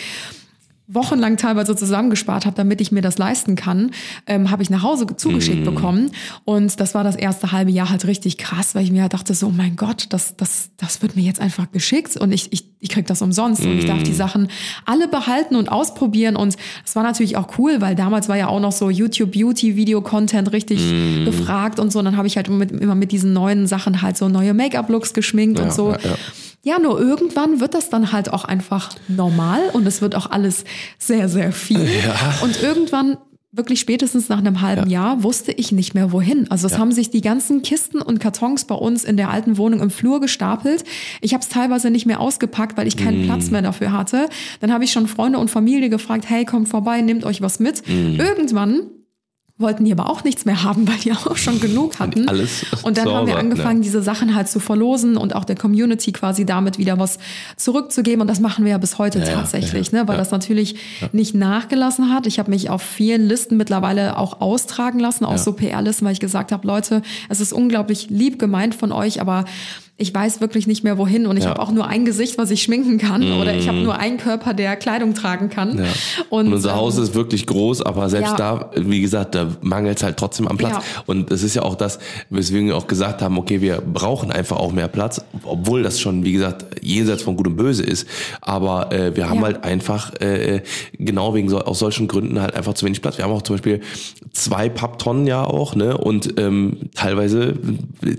wochenlang 0.94 1.36
teilweise 1.36 1.74
zusammengespart 1.76 2.46
habe, 2.46 2.56
damit 2.56 2.80
ich 2.80 2.92
mir 2.92 3.00
das 3.02 3.18
leisten 3.18 3.54
kann, 3.56 3.90
ähm, 4.26 4.50
habe 4.50 4.62
ich 4.62 4.70
nach 4.70 4.82
Hause 4.82 5.06
zugeschickt 5.16 5.64
bekommen. 5.64 6.10
Und 6.44 6.78
das 6.80 6.94
war 6.94 7.04
das 7.04 7.16
erste 7.16 7.52
halbe 7.52 7.70
Jahr 7.70 7.90
halt 7.90 8.06
richtig 8.06 8.38
krass, 8.38 8.74
weil 8.74 8.84
ich 8.84 8.90
mir 8.92 9.02
halt 9.02 9.14
dachte 9.14 9.34
so, 9.34 9.48
oh 9.48 9.52
mein 9.56 9.76
Gott, 9.76 10.06
das, 10.10 10.36
das, 10.36 10.70
das 10.76 11.02
wird 11.02 11.16
mir 11.16 11.22
jetzt 11.22 11.40
einfach 11.40 11.70
geschickt 11.72 12.16
und 12.16 12.32
ich, 12.32 12.52
ich, 12.52 12.64
ich 12.80 12.88
krieg 12.88 13.06
das 13.06 13.22
umsonst 13.22 13.62
und 13.64 13.78
ich 13.78 13.86
darf 13.86 14.02
die 14.02 14.12
Sachen 14.12 14.48
alle 14.86 15.08
behalten 15.08 15.56
und 15.56 15.70
ausprobieren. 15.70 16.36
Und 16.36 16.56
das 16.84 16.96
war 16.96 17.02
natürlich 17.02 17.36
auch 17.36 17.58
cool, 17.58 17.80
weil 17.80 17.94
damals 17.94 18.28
war 18.28 18.36
ja 18.36 18.48
auch 18.48 18.60
noch 18.60 18.72
so 18.72 18.90
YouTube 18.90 19.32
Beauty 19.32 19.76
Video 19.76 20.00
Content 20.02 20.52
richtig 20.52 20.80
gefragt 21.24 21.78
und 21.78 21.92
so. 21.92 22.00
Und 22.00 22.06
dann 22.06 22.16
habe 22.16 22.26
ich 22.26 22.36
halt 22.36 22.48
mit, 22.48 22.72
immer 22.72 22.94
mit 22.94 23.12
diesen 23.12 23.32
neuen 23.32 23.66
Sachen 23.66 24.02
halt 24.02 24.16
so 24.16 24.28
neue 24.28 24.54
Make-up-Looks 24.54 25.14
geschminkt 25.14 25.58
Ja, 25.58 25.64
und 25.64 25.72
so. 25.72 25.92
ja, 25.92 25.98
ja. 26.02 26.14
Ja, 26.64 26.78
nur 26.78 27.00
irgendwann 27.00 27.60
wird 27.60 27.74
das 27.74 27.90
dann 27.90 28.12
halt 28.12 28.32
auch 28.32 28.44
einfach 28.44 28.90
normal 29.08 29.60
und 29.72 29.84
es 29.86 30.00
wird 30.00 30.14
auch 30.14 30.30
alles 30.30 30.64
sehr, 30.96 31.28
sehr 31.28 31.50
viel. 31.52 31.88
Und 32.42 32.62
irgendwann, 32.62 33.16
wirklich 33.50 33.80
spätestens 33.80 34.28
nach 34.28 34.38
einem 34.38 34.60
halben 34.60 34.88
Jahr, 34.88 35.24
wusste 35.24 35.50
ich 35.50 35.72
nicht 35.72 35.92
mehr 35.92 36.12
wohin. 36.12 36.48
Also 36.52 36.68
es 36.68 36.78
haben 36.78 36.92
sich 36.92 37.10
die 37.10 37.20
ganzen 37.20 37.62
Kisten 37.62 38.00
und 38.00 38.20
Kartons 38.20 38.64
bei 38.64 38.76
uns 38.76 39.02
in 39.04 39.16
der 39.16 39.30
alten 39.30 39.58
Wohnung 39.58 39.80
im 39.80 39.90
Flur 39.90 40.20
gestapelt. 40.20 40.84
Ich 41.20 41.34
habe 41.34 41.42
es 41.42 41.48
teilweise 41.48 41.90
nicht 41.90 42.06
mehr 42.06 42.20
ausgepackt, 42.20 42.76
weil 42.76 42.86
ich 42.86 42.96
keinen 42.96 43.24
Platz 43.26 43.50
mehr 43.50 43.62
dafür 43.62 43.92
hatte. 43.92 44.28
Dann 44.60 44.72
habe 44.72 44.84
ich 44.84 44.92
schon 44.92 45.08
Freunde 45.08 45.40
und 45.40 45.50
Familie 45.50 45.90
gefragt, 45.90 46.26
hey, 46.28 46.44
kommt 46.44 46.68
vorbei, 46.68 47.00
nehmt 47.00 47.24
euch 47.24 47.42
was 47.42 47.58
mit. 47.58 47.82
Irgendwann 47.88 48.82
wollten 49.62 49.84
die 49.84 49.92
aber 49.92 50.10
auch 50.10 50.24
nichts 50.24 50.44
mehr 50.44 50.62
haben, 50.62 50.86
weil 50.88 50.96
die 50.96 51.12
auch 51.12 51.36
schon 51.36 51.60
genug 51.60 51.98
hatten. 51.98 52.28
Alles 52.32 52.66
und 52.82 52.98
dann 52.98 53.08
haben 53.08 53.26
wir 53.26 53.34
Hause, 53.34 53.40
angefangen, 53.40 53.78
ja. 53.78 53.84
diese 53.84 54.02
Sachen 54.02 54.34
halt 54.34 54.48
zu 54.48 54.60
verlosen 54.60 55.16
und 55.16 55.34
auch 55.34 55.44
der 55.44 55.56
Community 55.56 56.12
quasi 56.12 56.44
damit 56.44 56.78
wieder 56.78 56.98
was 56.98 57.18
zurückzugeben. 57.56 58.20
Und 58.20 58.28
das 58.28 58.40
machen 58.40 58.64
wir 58.64 58.72
ja 58.72 58.78
bis 58.78 58.98
heute 58.98 59.20
Ja, 59.20 59.26
tatsächlich, 59.26 59.92
ja, 59.92 60.02
ne? 60.02 60.08
weil 60.08 60.16
das 60.16 60.30
natürlich 60.30 60.76
nicht 61.12 61.34
nachgelassen 61.34 62.12
hat. 62.12 62.26
Ich 62.26 62.38
habe 62.38 62.50
mich 62.50 62.70
auf 62.70 62.82
vielen 62.82 63.26
Listen 63.26 63.56
mittlerweile 63.56 64.18
auch 64.18 64.40
austragen 64.40 64.98
lassen, 64.98 65.24
auch 65.24 65.38
so 65.38 65.52
PR-Listen, 65.52 66.04
weil 66.04 66.12
ich 66.12 66.20
gesagt 66.20 66.52
habe, 66.52 66.66
Leute, 66.66 67.02
es 67.28 67.40
ist 67.40 67.52
unglaublich 67.52 68.10
lieb 68.10 68.38
gemeint 68.38 68.74
von 68.74 68.92
euch, 68.92 69.20
aber 69.20 69.44
ich 69.98 70.12
weiß 70.12 70.40
wirklich 70.40 70.66
nicht 70.66 70.82
mehr 70.82 70.98
wohin 70.98 71.26
und 71.26 71.36
ich 71.36 71.44
Ja. 71.44 71.50
Mhm. 71.50 71.54
habe 71.54 71.62
auch 71.62 71.70
nur 71.72 71.86
ein 71.86 72.04
Gesicht, 72.04 72.36
was 72.38 72.50
ich 72.50 72.62
schminken 72.62 72.98
kann 72.98 73.22
oder 73.34 73.54
ich 73.54 73.68
habe 73.68 73.78
nur 73.78 73.96
einen 73.98 74.16
Körper, 74.16 74.52
der 74.54 74.74
Kleidung 74.76 75.14
tragen 75.14 75.48
kann. 75.48 75.78
Ja. 75.78 75.84
Und, 76.28 76.46
Und, 76.48 76.54
unser 76.54 76.70
ähm, 76.70 76.76
Haus 76.76 76.98
ist 76.98 77.14
wirklich 77.14 77.46
groß, 77.46 77.82
aber 77.82 78.08
selbst 78.08 78.30
ja. 78.36 78.36
da, 78.36 78.70
wie 78.74 79.00
gesagt, 79.00 79.34
da 79.36 79.48
mangelt 79.60 79.98
es 79.98 80.02
halt 80.02 80.16
trotzdem 80.16 80.48
am 80.48 80.56
Platz. 80.56 80.82
Und 81.06 81.30
das 81.30 81.42
ist 81.44 81.54
ja 81.54 81.62
auch 81.62 81.76
das, 81.76 81.98
weswegen 82.30 82.66
wir 82.68 82.76
auch 82.76 82.86
gesagt 82.88 83.22
haben, 83.22 83.38
okay, 83.38 83.60
wir 83.60 83.80
brauchen 83.80 84.32
einfach 84.32 84.56
auch 84.56 84.72
mehr 84.72 84.88
Platz, 84.88 85.24
obwohl 85.44 85.82
das 85.84 86.00
schon, 86.00 86.24
wie 86.24 86.32
gesagt, 86.32 86.64
jenseits 86.82 87.22
von 87.22 87.36
Gut 87.36 87.46
und 87.46 87.56
Böse 87.56 87.84
ist. 87.84 88.08
Aber 88.40 88.90
äh, 88.92 89.14
wir 89.14 89.28
haben 89.28 89.42
halt 89.44 89.62
einfach, 89.62 90.14
äh, 90.20 90.62
genau 90.98 91.34
wegen 91.34 91.48
so, 91.48 91.60
aus 91.60 91.78
solchen 91.78 92.08
Gründen 92.08 92.40
halt 92.40 92.54
einfach 92.56 92.74
zu 92.74 92.86
wenig 92.86 93.02
Platz. 93.02 93.18
Wir 93.18 93.24
haben 93.26 93.32
auch 93.32 93.42
zum 93.42 93.56
Beispiel 93.56 93.80
zwei 94.32 94.68
Papptonnen 94.68 95.26
ja 95.28 95.44
auch, 95.44 95.76
ne? 95.76 95.96
Und 95.96 96.40
ähm, 96.40 96.78
teilweise, 96.94 97.54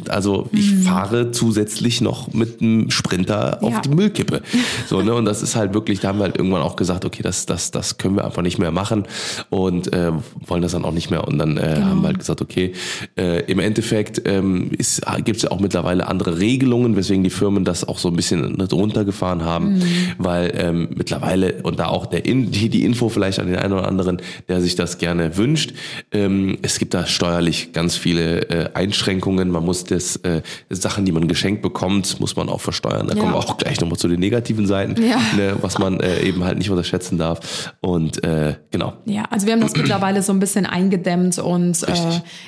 also 0.08 0.48
ich 0.54 0.72
Mhm. 0.72 0.82
fahre 0.84 1.32
zusätzlich 1.32 1.63
noch 2.02 2.34
mit 2.34 2.62
einem 2.62 2.90
Sprinter 2.90 3.60
auf 3.62 3.72
Ja. 3.72 3.82
die 3.82 3.90
Müllkippe. 3.90 4.42
So, 4.88 5.02
ne? 5.02 5.14
Und 5.14 5.26
das 5.26 5.42
ist 5.42 5.56
halt 5.56 5.74
wirklich, 5.74 6.00
da 6.00 6.10
haben 6.10 6.20
wir 6.20 6.24
halt 6.26 6.38
irgendwann 6.38 6.62
auch 6.62 6.76
gesagt, 6.76 7.06
okay, 7.06 7.22
das, 7.24 7.46
das, 7.46 7.72
das 7.72 7.98
können 7.98 8.16
wir 8.16 8.26
einfach 8.26 8.42
nicht 8.42 8.58
mehr 8.60 8.72
machen 8.72 9.04
und 9.50 9.92
äh, 9.94 10.12
wollen 10.48 10.62
das 10.62 10.72
dann 10.74 10.86
auch 10.86 10.92
nicht 10.92 11.10
mehr. 11.10 11.28
Und 11.28 11.38
dann 11.40 11.58
äh, 11.58 11.74
Genau. 11.74 11.86
haben 11.88 12.02
wir 12.02 12.08
halt 12.08 12.20
gesagt, 12.20 12.42
okay, 12.42 12.74
äh, 13.18 13.44
im 13.52 13.60
Endeffekt 13.60 14.22
ähm, 14.26 14.72
gibt 14.72 15.38
es 15.38 15.42
ja 15.44 15.52
auch 15.52 15.60
mittlerweile 15.60 16.08
andere 16.08 16.40
Regelungen, 16.40 16.96
weswegen 16.96 17.24
die 17.24 17.30
Firmen 17.30 17.64
das 17.66 17.88
auch 17.88 17.98
so 18.00 18.10
ein 18.10 18.16
bisschen 18.16 18.54
ne, 18.58 18.68
runtergefahren 18.72 19.44
haben, 19.44 19.82
weil 20.18 20.52
ähm, 20.56 20.90
mittlerweile 20.96 21.62
und 21.64 21.80
da 21.80 21.88
auch 21.88 22.06
der 22.06 22.26
In 22.26 22.52
die, 22.52 22.70
die 22.70 22.84
Info 22.84 23.10
vielleicht 23.10 23.40
an 23.40 23.48
den 23.48 23.56
einen 23.58 23.74
oder 23.74 23.88
anderen, 23.88 24.22
der 24.48 24.62
sich 24.62 24.76
das 24.76 24.98
gerne 24.98 25.38
wünscht, 25.38 25.74
ähm, 26.12 26.58
es 26.62 26.80
gibt 26.80 26.94
da 26.94 27.06
steuerlich 27.06 27.72
ganz 27.74 27.96
viele 27.96 28.50
äh, 28.50 28.70
Einschränkungen. 28.74 29.50
Man 29.50 29.64
muss 29.64 29.84
das 29.84 30.16
äh, 30.18 30.42
Sachen, 30.70 31.06
die 31.06 31.12
man 31.12 31.28
geschenkt 31.28 31.53
bekommt, 31.62 32.20
muss 32.20 32.36
man 32.36 32.50
auch 32.50 32.62
versteuern. 32.62 33.08
Da 33.08 33.14
Ja. 33.16 33.20
kommen 33.22 33.34
wir 33.34 33.38
auch 33.40 33.58
gleich 33.58 33.80
nochmal 33.80 33.98
zu 33.98 34.08
den 34.08 34.20
negativen 34.20 34.66
Seiten, 34.68 35.02
Ja. 35.02 35.18
ne, 35.36 35.56
was 35.62 35.78
man 35.80 36.00
äh, 36.00 36.22
eben 36.22 36.44
halt 36.44 36.58
nicht 36.58 36.70
unterschätzen 36.70 37.18
darf. 37.18 37.74
Und 37.82 38.24
äh, 38.24 38.56
genau. 38.72 38.94
Ja, 39.06 39.26
also 39.30 39.46
wir 39.46 39.54
haben 39.54 39.62
das 39.62 39.76
mittlerweile 39.76 40.22
so 40.24 40.34
ein 40.34 40.40
bisschen 40.40 40.66
eingedämmt 40.66 41.38
und 41.40 41.84
äh, 41.88 41.94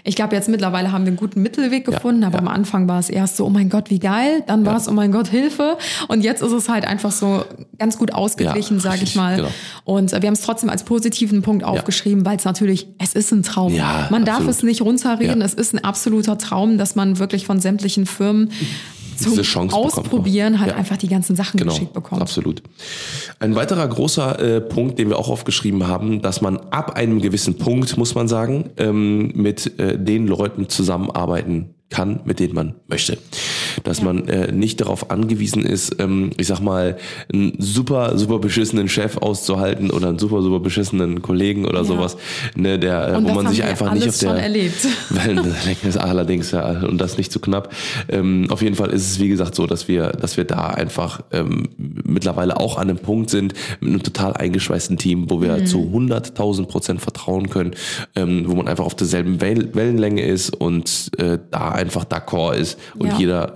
ich 0.03 0.15
glaube, 0.15 0.35
jetzt 0.35 0.49
mittlerweile 0.49 0.91
haben 0.91 1.03
wir 1.05 1.09
einen 1.09 1.17
guten 1.17 1.41
Mittelweg 1.41 1.87
Ja, 1.87 1.93
gefunden, 1.93 2.23
aber 2.23 2.35
ja. 2.35 2.39
am 2.39 2.47
Anfang 2.47 2.87
war 2.87 2.99
es 2.99 3.09
erst 3.09 3.37
so, 3.37 3.45
oh 3.45 3.49
mein 3.49 3.69
Gott, 3.69 3.89
wie 3.89 3.99
geil, 3.99 4.43
dann 4.47 4.65
war 4.65 4.77
es, 4.77 4.87
oh 4.87 4.91
mein 4.93 5.11
Gott, 5.11 5.27
Hilfe 5.27 5.77
und 6.07 6.23
jetzt 6.23 6.41
ist 6.41 6.51
es 6.51 6.69
halt 6.69 6.85
einfach 6.85 7.11
so 7.11 7.43
ganz 7.77 7.97
gut 7.97 8.13
ausgeglichen, 8.13 8.77
Ja, 8.77 8.81
sage 8.83 9.03
ich 9.03 9.15
mal. 9.15 9.35
genau. 9.37 9.49
Und 9.83 10.13
äh, 10.13 10.21
wir 10.21 10.27
haben 10.27 10.33
es 10.33 10.41
trotzdem 10.41 10.69
als 10.69 10.83
positiven 10.83 11.41
Punkt 11.41 11.63
aufgeschrieben, 11.63 12.25
weil 12.25 12.37
es 12.37 12.45
natürlich, 12.45 12.87
es 12.99 13.13
ist 13.13 13.31
ein 13.31 13.43
Traum. 13.43 13.75
Man 14.09 14.25
darf 14.25 14.35
absolut. 14.37 14.55
es 14.55 14.63
nicht 14.63 14.81
runterreden, 14.81 15.41
es 15.41 15.53
ist 15.53 15.73
ein 15.73 15.83
absoluter 15.83 16.37
Traum, 16.37 16.77
dass 16.77 16.95
man 16.95 17.19
wirklich 17.19 17.45
von 17.45 17.59
sämtlichen 17.59 18.05
Firmen 18.05 18.51
zum 19.17 19.31
Diese 19.31 19.43
Chance. 19.43 19.75
Ausprobieren 19.75 20.59
halt 20.59 20.71
Ja. 20.71 20.77
einfach 20.77 20.97
die 20.97 21.07
ganzen 21.07 21.35
Sachen 21.35 21.57
Genau, 21.57 21.71
geschickt 21.73 21.93
bekommt. 21.93 22.21
absolut. 22.21 22.61
Ein 23.39 23.55
weiterer 23.55 23.87
großer 23.87 24.39
äh, 24.39 24.61
Punkt, 24.61 24.99
den 24.99 25.09
wir 25.09 25.17
auch 25.19 25.29
aufgeschrieben 25.29 25.87
haben, 25.87 26.21
dass 26.21 26.41
man 26.41 26.57
ab 26.71 26.95
einem 26.95 27.21
gewissen 27.21 27.57
Punkt, 27.57 27.97
muss 27.97 28.15
man 28.15 28.27
sagen, 28.27 28.71
ähm, 28.77 29.31
mit 29.35 29.79
äh, 29.79 29.97
den 29.97 30.27
Leuten 30.27 30.69
zusammenarbeiten 30.69 31.75
kann, 31.89 32.21
mit 32.25 32.39
denen 32.39 32.55
man 32.55 32.75
möchte. 32.87 33.17
Dass 33.83 34.01
man 34.01 34.27
äh, 34.27 34.51
nicht 34.51 34.81
darauf 34.81 35.11
angewiesen 35.11 35.63
ist, 35.65 35.97
ähm, 35.99 36.31
ich 36.37 36.47
sag 36.47 36.59
mal, 36.59 36.97
einen 37.31 37.53
super, 37.59 38.17
super 38.17 38.39
beschissenen 38.39 38.89
Chef 38.89 39.17
auszuhalten 39.17 39.91
oder 39.91 40.09
einen 40.09 40.17
super, 40.19 40.41
super 40.41 40.59
beschissenen 40.59 41.21
Kollegen 41.21 41.65
oder 41.65 41.79
Ja. 41.79 41.83
sowas, 41.85 42.17
ne, 42.55 42.79
der, 42.79 43.09
äh, 43.09 43.17
Und 43.17 43.29
wo 43.29 43.33
man 43.33 43.47
sich 43.49 43.63
einfach 43.63 43.93
nicht 43.93 44.07
auf 44.09 44.17
der 44.17 44.29
schon 44.29 44.37
erlebt. 44.37 44.87
Wellenlänge 45.11 45.77
ist 45.87 45.97
allerdings 45.97 46.51
ja 46.51 46.81
und 46.81 46.97
das 46.99 47.17
nicht 47.17 47.31
zu 47.31 47.39
knapp. 47.39 47.71
Ähm, 48.09 48.47
auf 48.49 48.61
jeden 48.61 48.75
Fall 48.75 48.89
ist 48.89 49.09
es 49.11 49.19
wie 49.19 49.27
gesagt 49.27 49.53
so, 49.55 49.67
dass 49.67 49.87
wir, 49.87 50.07
dass 50.09 50.37
wir 50.37 50.45
da 50.45 50.67
einfach 50.67 51.21
ähm, 51.31 51.69
mittlerweile 51.77 52.57
auch 52.59 52.77
an 52.77 52.89
einem 52.89 52.97
Punkt 52.99 53.29
sind 53.29 53.53
mit 53.79 53.89
einem 53.91 54.03
total 54.03 54.33
eingeschweißten 54.33 54.97
Team, 54.97 55.29
wo 55.29 55.41
wir 55.41 55.65
zu 55.65 55.91
100.000 55.93 56.65
Prozent 56.65 57.01
vertrauen 57.01 57.49
können, 57.49 57.71
ähm, 58.15 58.45
wo 58.47 58.55
man 58.55 58.67
einfach 58.67 58.85
auf 58.85 58.95
derselben 58.95 59.39
Wel 59.41 59.69
Wellenlänge 59.75 60.23
ist 60.25 60.49
und 60.49 61.11
äh, 61.17 61.37
da 61.51 61.74
einfach 61.75 62.05
d'accord 62.05 62.55
ist 62.55 62.79
und 62.97 63.07
Ja. 63.07 63.17
jeder 63.17 63.53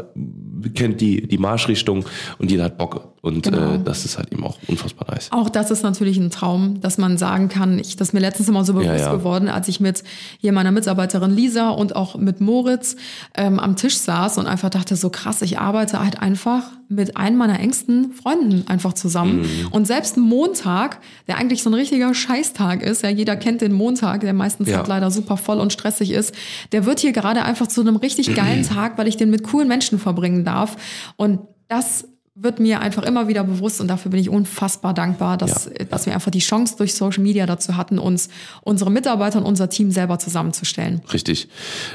kennt 0.76 1.00
die 1.02 1.28
die 1.28 1.38
Marschrichtung 1.38 2.06
und 2.38 2.52
jeder 2.52 2.66
hat 2.66 2.78
Bock 2.78 3.09
Und 3.22 3.44
Genau. 3.44 3.74
äh, 3.76 3.80
das 3.84 4.06
ist 4.06 4.18
halt 4.18 4.32
eben 4.32 4.44
auch 4.46 4.58
unfassbar 4.68 5.08
nice. 5.14 5.28
Auch 5.32 5.50
das 5.50 5.72
ist 5.72 5.84
natürlich 5.84 6.18
ein 6.18 6.30
Traum, 6.30 6.80
dass 6.82 6.98
man 6.98 7.18
sagen 7.18 7.50
kann, 7.50 7.78
ich, 7.80 7.96
das 7.98 8.10
ist 8.10 8.14
mir 8.14 8.20
letztens 8.22 8.48
immer 8.50 8.64
so 8.64 8.74
bewusst 8.74 8.88
Ja, 8.88 8.96
ja. 8.98 9.14
geworden, 9.16 9.50
als 9.50 9.68
ich 9.68 9.80
mit 9.80 10.04
hier 10.40 10.52
meiner 10.54 10.72
Mitarbeiterin 10.72 11.32
Lisa 11.32 11.70
und 11.70 11.96
auch 11.96 12.16
mit 12.16 12.40
Moritz 12.42 12.96
ähm, 13.36 13.60
am 13.60 13.76
Tisch 13.76 13.98
saß 13.98 14.38
und 14.38 14.48
einfach 14.48 14.70
dachte, 14.70 14.96
so 14.96 15.10
krass, 15.10 15.42
ich 15.42 15.60
arbeite 15.60 16.00
halt 16.00 16.22
einfach 16.22 16.64
mit 16.88 17.18
einem 17.18 17.38
meiner 17.38 17.60
engsten 17.60 18.14
Freunden 18.14 18.68
einfach 18.68 18.94
zusammen. 18.94 19.42
Mhm. 19.42 19.68
Und 19.72 19.86
selbst 19.86 20.18
Montag, 20.18 21.00
der 21.28 21.38
eigentlich 21.38 21.62
so 21.62 21.70
ein 21.70 21.74
richtiger 21.76 22.14
Scheißtag 22.14 22.82
ist, 22.82 23.04
ja, 23.04 23.10
jeder 23.10 23.36
kennt 23.36 23.62
den 23.62 23.74
Montag, 23.74 24.22
der 24.22 24.34
meistens 24.34 24.70
Ja. 24.70 24.78
halt 24.78 24.88
leider 24.88 25.12
super 25.12 25.38
voll 25.38 25.60
und 25.60 25.72
stressig 25.74 26.12
ist, 26.12 26.34
der 26.72 26.86
wird 26.86 27.00
hier 27.00 27.12
gerade 27.12 27.44
einfach 27.44 27.68
zu 27.68 27.82
einem 27.82 27.96
richtig 27.98 28.34
geilen 28.34 28.64
Tag, 28.68 28.98
weil 28.98 29.08
ich 29.08 29.18
den 29.18 29.30
mit 29.30 29.44
coolen 29.44 29.68
Menschen 29.68 30.00
verbringen 30.00 30.46
darf. 30.46 30.78
Und 31.16 31.42
das 31.68 32.08
wird 32.42 32.60
mir 32.60 32.80
einfach 32.80 33.04
immer 33.04 33.28
wieder 33.28 33.44
bewusst 33.44 33.82
und 33.82 33.88
dafür 33.88 34.12
bin 34.12 34.20
ich 34.20 34.30
unfassbar 34.30 34.94
dankbar, 34.94 35.38
dass, 35.38 35.66
Ja. 35.66 35.86
dass 35.86 36.06
wir 36.06 36.14
einfach 36.14 36.32
die 36.32 36.40
Chance 36.40 36.76
durch 36.78 36.94
Social 36.94 37.22
Media 37.24 37.46
dazu 37.46 37.76
hatten, 37.76 38.00
uns 38.00 38.30
unsere 38.62 38.90
Mitarbeiter 38.92 39.40
und 39.40 39.46
unser 39.46 39.70
Team 39.70 39.92
selber 39.92 40.20
zusammenzustellen. 40.20 41.02
Richtig. 41.12 41.48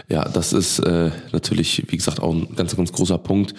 Ja, 0.09 0.28
das 0.28 0.53
ist 0.53 0.80
äh, 0.80 1.11
natürlich, 1.32 1.84
wie 1.88 1.97
gesagt, 1.97 2.20
auch 2.20 2.32
ein 2.34 2.49
ganz, 2.57 2.76
ganz 2.76 2.92
großer 2.92 3.18
Punkt, 3.18 3.55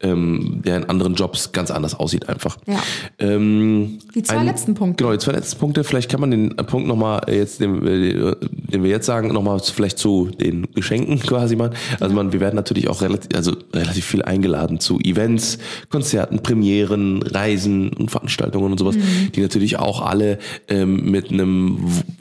ähm, 0.00 0.62
der 0.64 0.76
in 0.76 0.84
anderen 0.84 1.14
Jobs 1.14 1.52
ganz 1.52 1.70
anders 1.70 1.94
aussieht 1.94 2.28
einfach. 2.28 2.56
Ja. 2.66 2.80
Ähm, 3.18 3.98
Die 4.14 4.22
zwei 4.22 4.44
letzten 4.44 4.74
Punkte. 4.74 5.02
Genau, 5.02 5.12
die 5.16 5.18
zwei 5.24 5.32
letzten 5.32 5.58
Punkte. 5.58 5.82
Vielleicht 5.84 6.10
kann 6.10 6.20
man 6.20 6.30
den 6.30 6.56
äh, 6.56 6.64
Punkt 6.64 6.86
nochmal 6.86 7.22
jetzt, 7.28 7.60
den, 7.60 7.84
äh, 7.86 8.34
den 8.40 8.82
wir 8.82 8.90
jetzt 8.90 9.06
sagen, 9.06 9.28
nochmal 9.32 9.58
vielleicht 9.60 9.98
zu 9.98 10.26
den 10.40 10.66
Geschenken 10.74 11.18
quasi 11.20 11.56
machen. 11.56 11.74
Also 12.00 12.14
man, 12.14 12.32
wir 12.32 12.40
werden 12.40 12.54
natürlich 12.56 12.88
auch 12.88 13.02
relativ, 13.02 13.30
also 13.34 13.56
relativ 13.74 14.04
viel 14.04 14.22
eingeladen 14.22 14.78
zu 14.78 14.98
Events, 15.00 15.58
Konzerten, 15.88 16.27
Premieren, 16.42 17.22
Reisen 17.22 17.90
und 17.92 18.10
Veranstaltungen 18.10 18.70
und 18.72 18.78
sowas, 18.78 18.96
Mhm. 18.96 19.32
die 19.34 19.40
natürlich 19.40 19.78
auch 19.78 20.00
alle 20.02 20.38
ähm, 20.68 21.10
mit 21.10 21.30
einem 21.30 21.78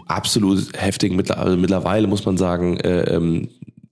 absolut 0.08 0.70
heftigen, 0.78 1.20
also 1.30 1.58
mittlerweile 1.58 2.08
muss 2.08 2.26
man 2.26 2.38
sagen, 2.38 2.78
äh, 2.78 3.01
ähm, 3.16 3.49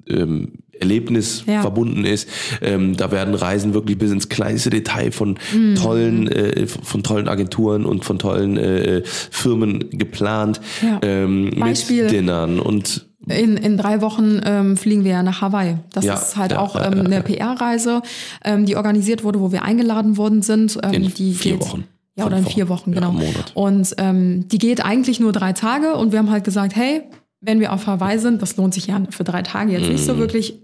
ähm, 0.07 0.53
Erlebnis 0.77 1.43
Ja. 1.47 1.61
verbunden 1.61 2.03
ist. 2.03 2.27
Ähm, 2.61 2.97
da 2.97 3.09
werden 3.09 3.33
Reisen 3.33 3.73
wirklich 3.73 3.97
bis 3.97 4.11
ins 4.11 4.27
kleinste 4.27 4.69
Detail 4.69 5.11
von 5.11 5.37
Mhm. 5.53 5.75
tollen, 5.75 6.27
äh, 6.27 6.67
von 6.67 7.01
tollen 7.01 7.29
Agenturen 7.29 7.85
und 7.85 8.03
von 8.03 8.19
tollen 8.19 8.57
äh, 8.57 9.01
Firmen 9.05 9.85
geplant. 9.91 10.59
Ja. 10.81 10.99
Ähm, 11.01 11.51
Beispiel- 11.57 12.03
mit 12.03 12.11
Dinnern 12.11 12.59
und 12.59 13.05
In, 13.27 13.57
in 13.57 13.77
drei 13.77 14.01
Wochen 14.01 14.39
ähm, 14.45 14.77
fliegen 14.77 15.03
wir 15.03 15.11
ja 15.11 15.23
nach 15.23 15.41
Hawaii. 15.41 15.77
Das 15.93 16.05
Ja, 16.05 16.13
ist 16.15 16.35
halt 16.37 16.51
ja, 16.51 16.59
auch 16.59 16.75
ja, 16.75 16.85
ähm, 16.87 16.97
ja, 16.97 17.03
eine 17.03 17.15
ja. 17.15 17.21
PR-Reise, 17.21 18.01
ähm, 18.43 18.65
die 18.65 18.75
organisiert 18.75 19.23
wurde, 19.23 19.39
wo 19.41 19.51
wir 19.51 19.63
eingeladen 19.63 20.17
worden 20.17 20.41
sind. 20.41 20.77
Ähm, 20.83 20.93
In 20.93 21.13
die 21.13 21.33
vier 21.33 21.53
geht, 21.53 21.61
Wochen. 21.61 21.83
Ja, 22.17 22.25
oder 22.27 22.37
in 22.37 22.45
vier 22.45 22.69
Wochen. 22.69 22.91
Ja, 22.93 22.99
genau. 22.99 23.11
Monat. 23.13 23.51
Und 23.55 23.93
ähm, 23.97 24.47
die 24.47 24.57
geht 24.57 24.83
eigentlich 24.85 25.19
nur 25.19 25.31
drei 25.31 25.53
Tage 25.53 25.95
und 25.95 26.11
wir 26.11 26.19
haben 26.19 26.29
halt 26.31 26.43
gesagt, 26.43 26.75
hey, 26.75 27.03
wenn 27.41 27.59
wir 27.59 27.73
auf 27.73 27.87
Hawaii 27.87 28.17
sind, 28.19 28.41
das 28.41 28.55
lohnt 28.57 28.73
sich 28.73 28.87
ja 28.87 29.01
für 29.09 29.23
drei 29.23 29.41
Tage 29.41 29.71
jetzt 29.73 29.89
nicht 29.89 30.01
Mhm. 30.01 30.05
so 30.05 30.17
wirklich. 30.17 30.59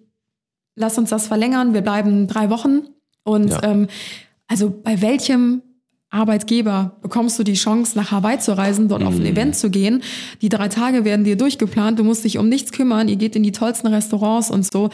Lass 0.76 0.98
uns 0.98 1.10
das 1.10 1.28
verlängern. 1.28 1.74
Wir 1.74 1.82
bleiben 1.82 2.28
drei 2.28 2.50
Wochen. 2.50 2.82
Und 3.24 3.50
Ja. 3.50 3.64
ähm, 3.64 3.88
also 4.48 4.70
bei 4.70 5.02
welchem 5.02 5.62
Arbeitgeber 6.12 6.98
bekommst 7.02 7.40
du 7.40 7.44
die 7.44 7.54
Chance, 7.54 7.98
nach 7.98 8.12
Hawaii 8.12 8.38
zu 8.38 8.58
reisen, 8.58 8.90
dort 8.90 9.02
auf 9.04 9.16
ein 9.16 9.22
Mhm. 9.22 9.26
Event 9.28 9.56
zu 9.56 9.70
gehen. 9.70 10.04
Die 10.42 10.50
drei 10.50 10.68
Tage 10.68 11.06
werden 11.06 11.24
dir 11.24 11.38
durchgeplant, 11.38 11.98
du 12.00 12.04
musst 12.04 12.26
dich 12.26 12.38
um 12.38 12.50
nichts 12.50 12.72
kümmern, 12.74 13.08
ihr 13.08 13.16
geht 13.16 13.36
in 13.36 13.44
die 13.44 13.54
tollsten 13.54 13.88
Restaurants 13.88 14.52
und 14.52 14.70
so. 14.72 14.90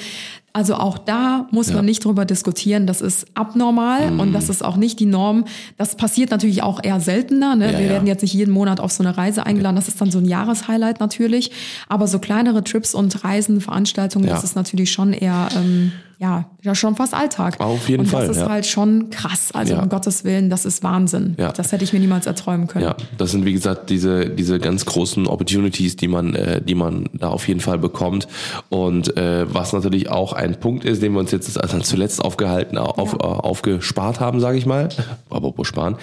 Also 0.57 0.73
auch 0.73 0.97
da 0.97 1.45
muss 1.51 1.69
Ja. 1.69 1.75
man 1.75 1.85
nicht 1.85 2.03
drüber 2.03 2.25
diskutieren. 2.25 2.87
Das 2.87 2.99
ist 2.99 3.27
abnormal 3.35 4.09
Mhm. 4.09 4.19
und 4.19 4.33
das 4.33 4.49
ist 4.49 4.65
auch 4.65 4.75
nicht 4.75 4.99
die 4.99 5.05
Norm. 5.05 5.45
Das 5.77 5.95
passiert 5.95 6.31
natürlich 6.31 6.63
auch 6.63 6.83
eher 6.83 6.99
seltener. 6.99 7.55
Ne? 7.55 7.71
Ja, 7.73 7.77
Wir 7.77 7.85
ja. 7.85 7.91
werden 7.91 8.07
jetzt 8.07 8.23
nicht 8.23 8.33
jeden 8.33 8.51
Monat 8.51 8.79
auf 8.79 8.91
so 8.91 9.03
eine 9.03 9.15
Reise 9.15 9.45
eingeladen. 9.45 9.75
Das 9.75 9.87
ist 9.87 10.01
dann 10.01 10.09
so 10.09 10.17
ein 10.17 10.25
Jahreshighlight 10.25 10.99
natürlich. 10.99 11.51
Aber 11.87 12.07
so 12.07 12.17
kleinere 12.17 12.63
Trips 12.63 12.95
und 12.95 13.23
Reisen, 13.23 13.61
Veranstaltungen, 13.61 14.25
das 14.27 14.43
ist 14.43 14.55
natürlich 14.55 14.91
schon 14.91 15.13
eher, 15.13 15.49
ähm, 15.55 15.91
ja, 16.19 16.45
ja, 16.63 16.73
schon 16.73 16.95
fast 16.95 17.13
Alltag. 17.13 17.59
Auf 17.59 17.87
jeden 17.89 18.01
und 18.01 18.07
Fall, 18.09 18.25
Das 18.27 18.37
ist 18.37 18.41
ja. 18.41 18.49
halt 18.49 18.65
schon 18.65 19.11
krass. 19.11 19.51
Also 19.53 19.73
Ja. 19.75 19.83
um 19.83 19.89
Gottes 19.89 20.23
Willen, 20.23 20.49
das 20.49 20.65
ist 20.65 20.81
Wahnsinn. 20.81 21.35
Ja. 21.37 21.51
Das 21.51 21.71
hätte 21.71 21.83
ich 21.83 21.93
mir 21.93 21.99
niemals 21.99 22.25
erträumen 22.25 22.65
können. 22.65 22.85
Ja, 22.85 22.95
das 23.19 23.29
sind 23.31 23.45
wie 23.45 23.53
gesagt 23.53 23.91
diese 23.91 24.27
diese 24.27 24.57
ganz 24.57 24.85
großen 24.87 25.27
Opportunities, 25.27 25.95
die 25.95 26.07
man 26.07 26.33
äh, 26.33 26.59
die 26.59 26.73
man 26.73 27.05
da 27.13 27.27
auf 27.29 27.47
jeden 27.47 27.59
Fall 27.59 27.77
bekommt 27.77 28.27
und 28.69 29.15
äh, 29.15 29.45
was 29.53 29.73
natürlich 29.73 30.09
auch 30.09 30.33
ein 30.33 30.46
Punkt 30.55 30.85
ist, 30.85 31.01
den 31.01 31.13
wir 31.13 31.19
uns 31.19 31.31
jetzt 31.31 31.59
also 31.61 31.79
zuletzt 31.79 32.23
aufgehalten 32.23 32.77
auf, 32.77 33.13
Ja. 33.13 33.19
äh, 33.19 33.23
aufgespart 33.23 34.19
haben, 34.19 34.39
sage 34.39 34.57
ich 34.57 34.65
mal, 34.65 34.89
apropos 35.29 35.67
sparen, 35.67 35.97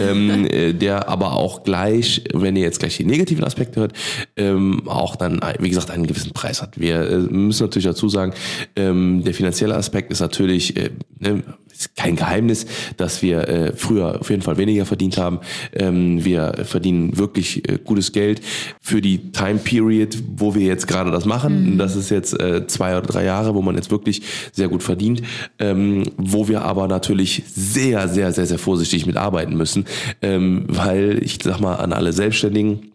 ähm, 0.00 0.46
äh, 0.46 0.72
der 0.72 1.08
aber 1.08 1.34
auch 1.34 1.62
gleich, 1.64 2.24
wenn 2.32 2.56
ihr 2.56 2.62
jetzt 2.62 2.80
gleich 2.80 2.96
die 2.96 3.04
negativen 3.04 3.44
Aspekte 3.44 3.80
hört, 3.80 3.92
ähm, 4.36 4.88
auch 4.88 5.16
dann 5.16 5.40
wie 5.58 5.68
gesagt 5.68 5.90
einen 5.90 6.06
gewissen 6.06 6.32
Preis 6.32 6.62
hat. 6.62 6.78
Wir 6.80 7.00
äh, 7.08 7.16
müssen 7.18 7.64
natürlich 7.64 7.86
dazu 7.86 8.08
sagen, 8.08 8.32
ähm, 8.76 9.22
der 9.24 9.34
finanzielle 9.34 9.74
Aspekt 9.76 10.10
ist 10.10 10.20
natürlich 10.20 10.76
äh, 10.76 10.90
ne, 11.18 11.42
ist 11.80 11.96
kein 11.96 12.16
Geheimnis, 12.16 12.66
dass 12.96 13.22
wir 13.22 13.48
äh, 13.48 13.72
früher 13.74 14.20
auf 14.20 14.30
jeden 14.30 14.42
Fall 14.42 14.58
weniger 14.58 14.84
verdient 14.84 15.16
haben. 15.18 15.40
Ähm, 15.72 16.24
wir 16.24 16.64
verdienen 16.64 17.16
wirklich 17.16 17.68
äh, 17.68 17.78
gutes 17.82 18.12
Geld 18.12 18.40
für 18.80 19.00
die 19.00 19.32
Time 19.32 19.58
Period, 19.58 20.18
wo 20.36 20.54
wir 20.54 20.66
jetzt 20.66 20.86
gerade 20.86 21.10
das 21.10 21.24
machen. 21.24 21.78
Das 21.78 21.96
ist 21.96 22.10
jetzt 22.10 22.38
äh, 22.38 22.66
zwei 22.66 22.96
oder 22.96 23.06
drei 23.06 23.24
Jahre, 23.24 23.54
wo 23.54 23.62
man 23.62 23.74
jetzt 23.74 23.90
wirklich 23.90 24.22
sehr 24.52 24.68
gut 24.68 24.82
verdient, 24.82 25.22
ähm, 25.58 26.04
wo 26.16 26.48
wir 26.48 26.62
aber 26.62 26.86
natürlich 26.88 27.42
sehr, 27.46 28.08
sehr, 28.08 28.32
sehr, 28.32 28.46
sehr 28.46 28.58
vorsichtig 28.58 29.06
mitarbeiten 29.06 29.56
müssen, 29.56 29.86
ähm, 30.22 30.64
weil 30.68 31.20
ich 31.22 31.38
sag 31.42 31.60
mal 31.60 31.76
an 31.76 31.92
alle 31.92 32.12
Selbstständigen, 32.12 32.92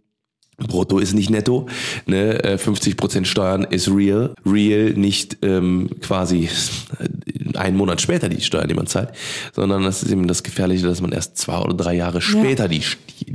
Brutto 0.58 1.00
ist 1.00 1.14
nicht 1.14 1.30
netto, 1.30 1.68
ne? 2.06 2.44
äh, 2.44 2.56
50% 2.56 3.26
Steuern 3.26 3.66
ist 3.66 3.90
real. 3.90 4.34
Real 4.46 4.92
nicht 4.94 5.38
ähm, 5.42 5.90
quasi 6.02 6.50
einen 7.58 7.78
Monat 7.78 8.01
später 8.01 8.30
die 8.30 8.41
Steuern, 8.41 8.68
die 8.68 8.74
man 8.74 8.88
zahlt, 8.88 9.10
sondern 9.53 9.84
das 9.84 10.03
ist 10.03 10.12
eben 10.12 10.28
das 10.28 10.43
Gefährliche, 10.43 10.88
dass 10.88 11.01
man 11.01 11.12
erst 11.12 11.38
zwei 11.38 11.58
oder 11.60 11.74
drei 11.74 11.93
Jahre 11.93 12.22
später 12.22 12.68
die, 12.68 12.82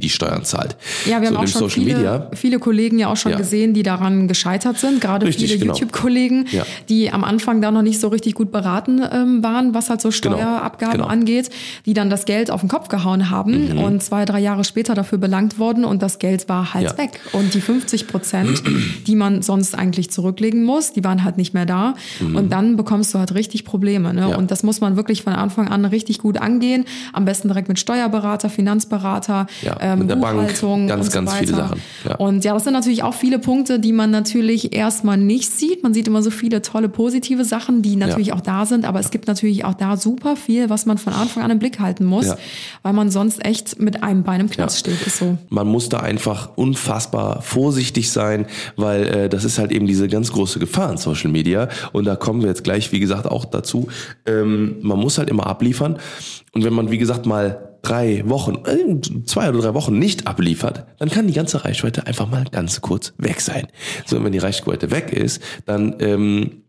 die 0.01 0.09
Steuern 0.11 0.45
zahlt. 0.45 0.77
Ja, 1.07 1.21
wir 1.21 1.29
so 1.29 1.37
haben 1.37 1.45
auch 1.45 1.49
schon 1.49 1.61
Social 1.63 1.83
viele, 1.85 1.95
Media. 1.97 2.31
viele 2.35 2.59
Kollegen 2.59 2.99
ja 2.99 3.09
auch 3.09 3.17
schon 3.17 3.33
Ja. 3.33 3.39
gesehen, 3.39 3.75
die 3.75 3.83
daran 3.83 4.27
gescheitert 4.29 4.79
sind. 4.79 5.01
Gerade 5.01 5.27
Richtig, 5.27 5.47
viele 5.53 5.61
genau. 5.61 5.75
YouTube-Kollegen, 5.75 6.47
Ja. 6.51 6.65
die 6.89 7.11
am 7.13 7.23
Anfang 7.25 7.61
da 7.63 7.71
noch 7.71 7.83
nicht 7.83 8.01
so 8.01 8.09
richtig 8.09 8.35
gut 8.35 8.51
beraten 8.53 9.01
ähm, 9.13 9.43
waren, 9.43 9.75
was 9.75 9.91
halt 9.91 10.01
so 10.01 10.09
Genau, 10.11 10.37
Steuerabgaben 10.37 10.93
genau. 10.95 11.07
angeht, 11.07 11.51
die 11.87 11.95
dann 11.95 12.11
das 12.11 12.25
Geld 12.25 12.51
auf 12.51 12.61
den 12.61 12.69
Kopf 12.69 12.89
gehauen 12.89 13.31
haben 13.31 13.73
Mhm. 13.75 13.79
und 13.79 14.03
zwei, 14.03 14.25
drei 14.25 14.41
Jahre 14.41 14.65
später 14.65 14.95
dafür 14.95 15.19
belangt 15.19 15.59
wurden 15.59 15.85
und 15.85 16.03
das 16.03 16.19
Geld 16.19 16.49
war 16.49 16.75
halt 16.75 16.85
Ja. 16.93 16.99
weg. 16.99 17.21
Und 17.33 17.55
die 17.55 17.61
50 17.61 18.07
Prozent, 18.09 18.63
die 19.07 19.15
man 19.17 19.43
sonst 19.43 19.77
eigentlich 19.79 20.11
zurücklegen 20.11 20.65
muss, 20.65 20.93
die 20.93 21.05
waren 21.05 21.23
halt 21.25 21.37
nicht 21.37 21.55
mehr 21.55 21.67
da. 21.67 21.95
Und 22.35 22.51
dann 22.53 22.77
bekommst 22.77 23.15
du 23.15 23.19
halt 23.19 23.35
richtig 23.35 23.65
Probleme. 23.65 24.13
Ne? 24.15 24.29
Mhm. 24.29 24.35
Und 24.35 24.51
das 24.51 24.63
muss 24.63 24.81
man 24.81 24.97
wirklich 24.97 25.23
von 25.23 25.33
Anfang 25.35 25.69
an 25.69 25.85
richtig 25.85 26.19
gut 26.19 26.39
angehen. 26.39 26.85
Am 27.13 27.25
besten 27.25 27.49
direkt 27.49 27.69
mit 27.69 27.79
Steuerberater, 27.79 28.49
Finanzberater, 28.51 29.47
Ja, 29.63 29.77
ähm, 29.93 29.99
mit 30.01 30.11
der 30.11 30.17
Bank, 30.17 30.39
Buchhaltung 30.39 30.87
ganz, 30.87 31.07
und 31.07 31.13
so 31.13 31.19
ganz 31.19 31.35
viele 31.35 31.53
weiter. 31.53 31.69
Sachen, 31.69 31.81
ja. 32.09 32.15
Und 32.17 32.45
ja, 32.45 32.55
das 32.55 32.65
sind 32.65 32.73
natürlich 32.73 33.03
auch 33.03 33.15
viele 33.15 33.39
Punkte, 33.39 33.79
die 33.79 33.93
man 33.93 34.11
natürlich 34.11 34.75
erstmal 34.75 35.17
nicht 35.17 35.51
sieht. 35.51 35.83
Man 35.83 35.95
sieht 35.95 36.07
immer 36.09 36.23
so 36.23 36.31
viele 36.31 36.63
tolle 36.63 36.89
positive 36.89 37.45
Sachen, 37.45 37.83
die 37.83 37.97
natürlich 37.97 38.29
Ja. 38.29 38.35
auch 38.35 38.41
da 38.41 38.67
sind, 38.67 38.85
aber 38.85 39.01
es 39.01 39.11
gibt 39.11 39.27
natürlich 39.29 39.65
auch 39.65 39.75
da 39.75 39.97
super 39.97 40.37
viel, 40.37 40.71
was 40.71 40.87
man 40.87 40.99
von 40.99 41.13
Anfang 41.13 41.43
an 41.43 41.51
im 41.51 41.59
Blick 41.59 41.81
halten 41.81 42.05
muss, 42.05 42.27
Ja. 42.27 42.37
weil 42.83 42.93
man 42.93 43.11
sonst 43.11 43.45
echt 43.45 43.81
mit 43.81 44.03
einem 44.03 44.23
Bein 44.23 44.41
im 44.41 44.51
Knast 44.51 44.79
steht. 44.79 45.07
Ist 45.07 45.19
so. 45.19 45.39
Man 45.49 45.67
muss 45.67 45.89
da 45.89 46.01
einfach 46.01 46.51
unfassbar 46.57 47.43
vorsichtig 47.43 48.11
sein, 48.11 48.47
weil 48.77 49.07
äh, 49.07 49.29
das 49.29 49.45
ist 49.45 49.59
halt 49.59 49.73
eben 49.73 49.87
diese 49.87 50.09
ganz 50.09 50.33
große 50.33 50.59
Gefahr 50.59 50.91
in 50.93 50.97
Social 50.99 51.31
Media. 51.31 51.69
Und 51.93 52.05
da 52.05 52.17
kommen 52.17 52.43
wir 52.43 52.49
jetzt 52.49 52.65
gleich, 52.65 52.93
wie 52.93 53.01
gesagt, 53.01 53.27
auch 53.27 53.45
dazu. 53.45 53.89
Ähm, 54.27 54.77
man 54.83 54.99
muss 54.99 55.19
halt 55.19 55.31
immer 55.31 55.47
abliefern. 55.47 55.99
Und 56.53 56.65
wenn 56.65 56.73
man, 56.73 56.91
wie 56.91 56.99
gesagt, 56.99 57.27
mal 57.27 57.70
drei 57.83 58.23
Wochen, 58.27 58.59
äh, 58.65 59.01
zwei 59.25 59.49
oder 59.49 59.61
drei 59.61 59.75
Wochen 59.75 59.99
nicht 59.99 60.27
abliefert, 60.27 60.87
dann 60.99 61.11
kann 61.11 61.27
die 61.27 61.33
ganze 61.33 61.65
Reichweite 61.65 62.07
einfach 62.07 62.29
mal 62.29 62.45
ganz 62.51 62.81
kurz 62.81 63.13
weg 63.19 63.41
sein. 63.41 63.69
So, 64.07 64.23
wenn 64.23 64.33
die 64.33 64.39
Reichweite 64.39 64.91
weg 64.91 65.13
ist, 65.13 65.43
dann 65.67 65.97
ähm, 66.01 66.60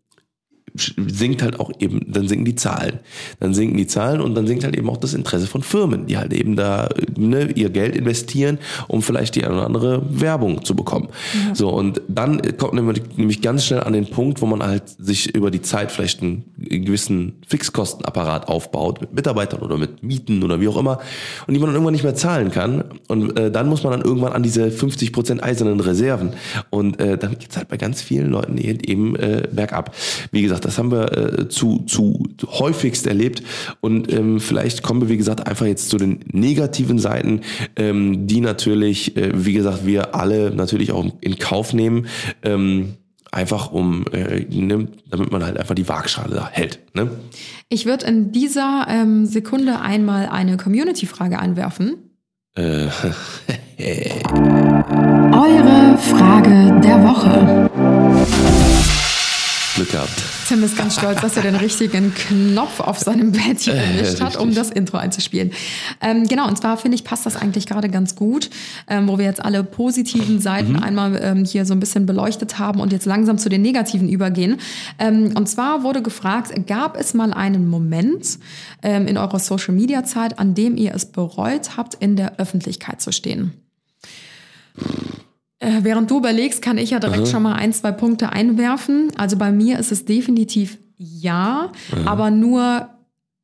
sinkt 0.76 1.42
halt 1.42 1.60
auch 1.60 1.72
eben, 1.80 2.02
dann 2.08 2.28
sinken 2.28 2.46
die 2.46 2.56
Zahlen. 2.56 3.00
Dann 3.40 3.54
sinken 3.54 3.78
die 3.78 3.88
Zahlen 3.88 4.22
und 4.22 4.36
dann 4.36 4.48
sinkt 4.48 4.64
halt 4.64 4.76
eben 4.76 4.90
auch 4.90 4.98
das 4.98 5.14
Interesse 5.14 5.48
von 5.48 5.64
Firmen, 5.64 6.06
die 6.08 6.18
halt 6.18 6.34
eben 6.34 6.56
da 6.56 6.90
ne, 7.18 7.52
ihr 7.52 7.70
Geld 7.70 7.96
investieren, 7.96 8.60
um 8.88 9.02
vielleicht 9.02 9.36
die 9.36 9.44
eine 9.44 9.56
oder 9.56 9.66
andere 9.66 10.02
Werbung 10.10 10.64
zu 10.64 10.76
bekommen. 10.76 11.10
So, 11.54 11.70
und 11.70 12.02
dann 12.08 12.42
kommt 12.58 12.74
nämlich 12.74 13.02
nämlich 13.18 13.42
ganz 13.42 13.66
schnell 13.66 13.82
an 13.82 13.94
den 13.94 14.08
Punkt, 14.08 14.42
wo 14.42 14.46
man 14.46 14.64
halt 14.64 14.84
sich 14.88 15.34
über 15.36 15.52
die 15.52 15.62
Zeit 15.62 15.92
vielleicht 15.92 16.22
einen 16.22 16.44
gewissen 16.58 17.34
Fixkostenapparat 17.48 18.48
aufbaut, 18.48 19.02
mit 19.02 19.14
Mitarbeitern 19.14 19.62
oder 19.62 19.78
mit 19.78 20.04
Mieten 20.04 20.44
oder 20.44 20.60
wie 20.60 20.68
auch 20.68 20.78
immer, 20.78 21.00
und 21.48 21.54
die 21.54 21.60
man 21.60 21.68
dann 21.68 21.76
irgendwann 21.76 21.94
nicht 21.94 22.04
mehr 22.04 22.16
zahlen 22.16 22.52
kann. 22.52 22.84
Und 23.08 23.38
äh, 23.38 23.52
dann 23.52 23.68
muss 23.68 23.84
man 23.84 23.92
dann 23.92 24.02
irgendwann 24.02 24.34
an 24.34 24.44
diese 24.44 24.68
50% 24.68 25.42
eisernen 25.42 25.80
Reserven. 25.80 26.34
Und 26.70 27.00
äh, 27.00 27.18
dann 27.18 27.38
geht's 27.38 27.58
halt 27.58 27.68
bei 27.68 27.78
ganz 27.78 28.02
vielen 28.02 28.30
Leuten 28.30 28.58
eben 28.58 29.16
äh, 29.16 29.48
bergab. 29.52 29.96
Wie 30.32 30.42
gesagt, 30.42 30.61
gesagt, 30.62 30.66
das 30.66 30.78
haben 30.78 30.92
wir 30.92 31.40
äh, 31.40 31.50
zu, 31.50 31.84
zu 31.88 32.28
häufigst 32.46 33.08
erlebt. 33.08 33.44
Und 33.82 34.12
ähm, 34.12 34.40
vielleicht 34.40 34.84
kommen 34.84 35.02
wir, 35.02 35.10
wie 35.10 35.18
gesagt, 35.18 35.48
einfach 35.48 35.66
jetzt 35.66 35.90
zu 35.90 35.98
den 35.98 36.20
negativen 36.32 37.00
Seiten, 37.00 37.42
ähm, 37.76 38.28
die 38.28 38.42
natürlich, 38.42 39.18
äh, 39.18 39.32
wie 39.34 39.54
gesagt, 39.54 39.86
wir 39.86 40.16
alle 40.16 40.52
natürlich 40.52 40.92
auch 40.92 41.06
in 41.22 41.40
Kauf 41.40 41.74
nehmen. 41.74 42.08
Ähm, 42.44 42.94
einfach 43.32 43.72
um, 43.72 44.06
äh, 44.12 44.46
ne, 44.50 44.90
damit 45.10 45.32
man 45.32 45.44
halt 45.44 45.58
einfach 45.58 45.76
die 45.76 45.88
Waagschale 45.88 46.36
da 46.36 46.50
hält. 46.52 46.80
Ne? 46.94 47.10
Ich 47.70 47.86
würde 47.86 48.06
in 48.06 48.34
dieser 48.34 48.86
ähm, 48.90 49.26
Sekunde 49.26 49.80
einmal 49.80 50.28
eine 50.28 50.58
Community-Frage 50.58 51.40
einwerfen. 51.40 51.96
Äh, 52.56 52.88
Eure 55.34 55.98
Frage 55.98 56.82
der 56.84 57.04
Woche. 57.04 57.70
Glück 59.76 59.92
gehabt. 59.92 60.31
Tim 60.52 60.66
ist 60.66 60.76
ganz 60.76 60.96
stolz, 60.98 61.22
dass 61.22 61.38
er 61.38 61.44
den 61.44 61.56
richtigen 61.56 62.14
Knopf 62.14 62.82
auf 62.82 63.00
seinem 63.00 63.32
Bett 63.32 63.62
hier 63.62 63.74
Äh, 63.74 64.00
erwischt 64.00 64.20
hat, 64.20 64.36
um 64.36 64.54
das 64.54 64.70
Intro 64.70 64.98
einzuspielen. 64.98 65.52
Ähm, 66.02 66.28
genau, 66.28 66.46
und 66.46 66.58
zwar 66.58 66.76
finde 66.76 66.96
ich, 66.96 67.06
passt 67.06 67.26
das 67.26 67.38
eigentlich 67.38 67.68
gerade 67.68 67.88
ganz 67.88 68.18
gut, 68.18 68.50
ähm, 68.90 69.08
wo 69.08 69.18
wir 69.18 69.24
jetzt 69.24 69.42
alle 69.42 69.64
positiven 69.64 70.42
Seiten 70.42 70.74
Mhm. 70.74 70.84
einmal 70.84 71.20
ähm, 71.24 71.46
hier 71.46 71.66
so 71.66 71.74
ein 71.74 71.80
bisschen 71.80 72.06
beleuchtet 72.06 72.60
haben 72.60 72.82
und 72.82 72.92
jetzt 72.92 73.06
langsam 73.06 73.38
zu 73.38 73.48
den 73.48 73.62
negativen 73.62 74.10
übergehen. 74.10 74.58
Ähm, 75.00 75.32
und 75.36 75.48
zwar 75.48 75.84
wurde 75.84 76.02
gefragt, 76.02 76.52
gab 76.68 77.00
es 77.00 77.14
mal 77.14 77.32
einen 77.32 77.70
Moment 77.70 78.38
ähm, 78.84 79.08
in 79.08 79.18
eurer 79.18 79.40
Social-Media-Zeit, 79.40 80.38
an 80.38 80.54
dem 80.54 80.76
ihr 80.76 80.94
es 80.94 81.06
bereut 81.06 81.78
habt, 81.78 81.94
in 81.94 82.18
der 82.18 82.40
Öffentlichkeit 82.42 83.00
zu 83.00 83.14
stehen? 83.14 83.54
Äh, 85.62 85.84
Während 85.84 86.12
du 86.12 86.18
überlegst, 86.18 86.62
kann 86.62 86.78
ich 86.78 86.90
ja 86.90 87.00
direkt 87.00 87.28
schon 87.28 87.44
mal 87.44 87.54
ein, 87.54 87.72
zwei 87.72 87.92
Punkte 87.92 88.32
einwerfen. 88.32 89.12
Also 89.16 89.38
bei 89.38 89.52
mir 89.52 89.80
ist 89.80 89.92
es 89.92 90.06
definitiv 90.06 90.78
ja, 90.98 91.72
aber 92.06 92.30
nur 92.30 92.90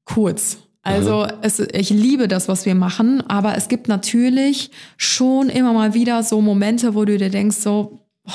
kurz. 0.05 0.57
Also 0.83 1.27
es, 1.41 1.59
ich 1.59 1.89
liebe 1.89 2.27
das, 2.27 2.47
was 2.47 2.65
wir 2.65 2.75
machen, 2.75 3.21
aber 3.27 3.57
es 3.57 3.67
gibt 3.67 3.87
natürlich 3.87 4.71
schon 4.95 5.49
immer 5.49 5.73
mal 5.73 5.93
wieder 5.93 6.23
so 6.23 6.39
Momente, 6.39 6.95
wo 6.95 7.03
du 7.03 7.17
dir 7.17 7.29
denkst, 7.29 7.57
so, 7.57 7.99
boah, 8.23 8.33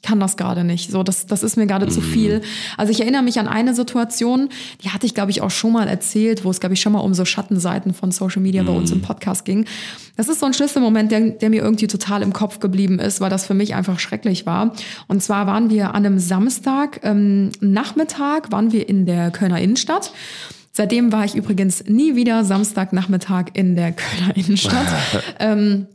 ich, 0.00 0.08
kann 0.08 0.20
das 0.20 0.36
gerade 0.36 0.64
nicht. 0.64 0.90
So, 0.90 1.02
das, 1.02 1.26
das 1.26 1.42
ist 1.42 1.56
mir 1.56 1.66
gerade 1.66 1.88
zu 1.88 2.00
viel. 2.00 2.40
Also 2.76 2.92
ich 2.92 3.00
erinnere 3.00 3.22
mich 3.22 3.38
an 3.38 3.48
eine 3.48 3.74
Situation, 3.74 4.48
die 4.82 4.90
hatte 4.90 5.06
ich, 5.06 5.14
glaube 5.14 5.30
ich, 5.30 5.42
auch 5.42 5.50
schon 5.50 5.72
mal 5.72 5.88
erzählt, 5.88 6.44
wo 6.44 6.50
es, 6.50 6.60
glaube 6.60 6.74
ich, 6.74 6.80
schon 6.80 6.92
mal 6.92 7.00
um 7.00 7.14
so 7.14 7.24
Schattenseiten 7.24 7.94
von 7.94 8.10
Social 8.10 8.40
Media 8.40 8.62
bei 8.62 8.72
uns 8.72 8.90
im 8.90 9.02
Podcast 9.02 9.44
ging. 9.44 9.66
Das 10.16 10.28
ist 10.28 10.40
so 10.40 10.46
ein 10.46 10.54
Schlüsselmoment, 10.54 11.12
der, 11.12 11.20
der 11.30 11.50
mir 11.50 11.62
irgendwie 11.62 11.86
total 11.86 12.22
im 12.22 12.32
Kopf 12.32 12.60
geblieben 12.60 12.98
ist, 12.98 13.20
weil 13.20 13.30
das 13.30 13.46
für 13.46 13.54
mich 13.54 13.74
einfach 13.74 13.98
schrecklich 13.98 14.46
war. 14.46 14.72
Und 15.08 15.22
zwar 15.22 15.46
waren 15.46 15.70
wir 15.70 15.94
an 15.94 16.06
einem 16.06 16.18
Samstag 16.18 17.00
ähm, 17.02 17.50
Nachmittag, 17.60 18.50
waren 18.52 18.72
wir 18.72 18.88
in 18.88 19.04
der 19.04 19.30
Kölner 19.30 19.60
Innenstadt. 19.60 20.12
Seitdem 20.72 21.10
war 21.12 21.24
ich 21.24 21.34
übrigens 21.34 21.84
nie 21.86 22.14
wieder 22.14 22.44
Samstagnachmittag 22.44 23.46
in 23.54 23.74
der 23.74 23.92
Kölner 23.92 24.36
Innenstadt. 24.36 24.86
ähm, 25.40 25.86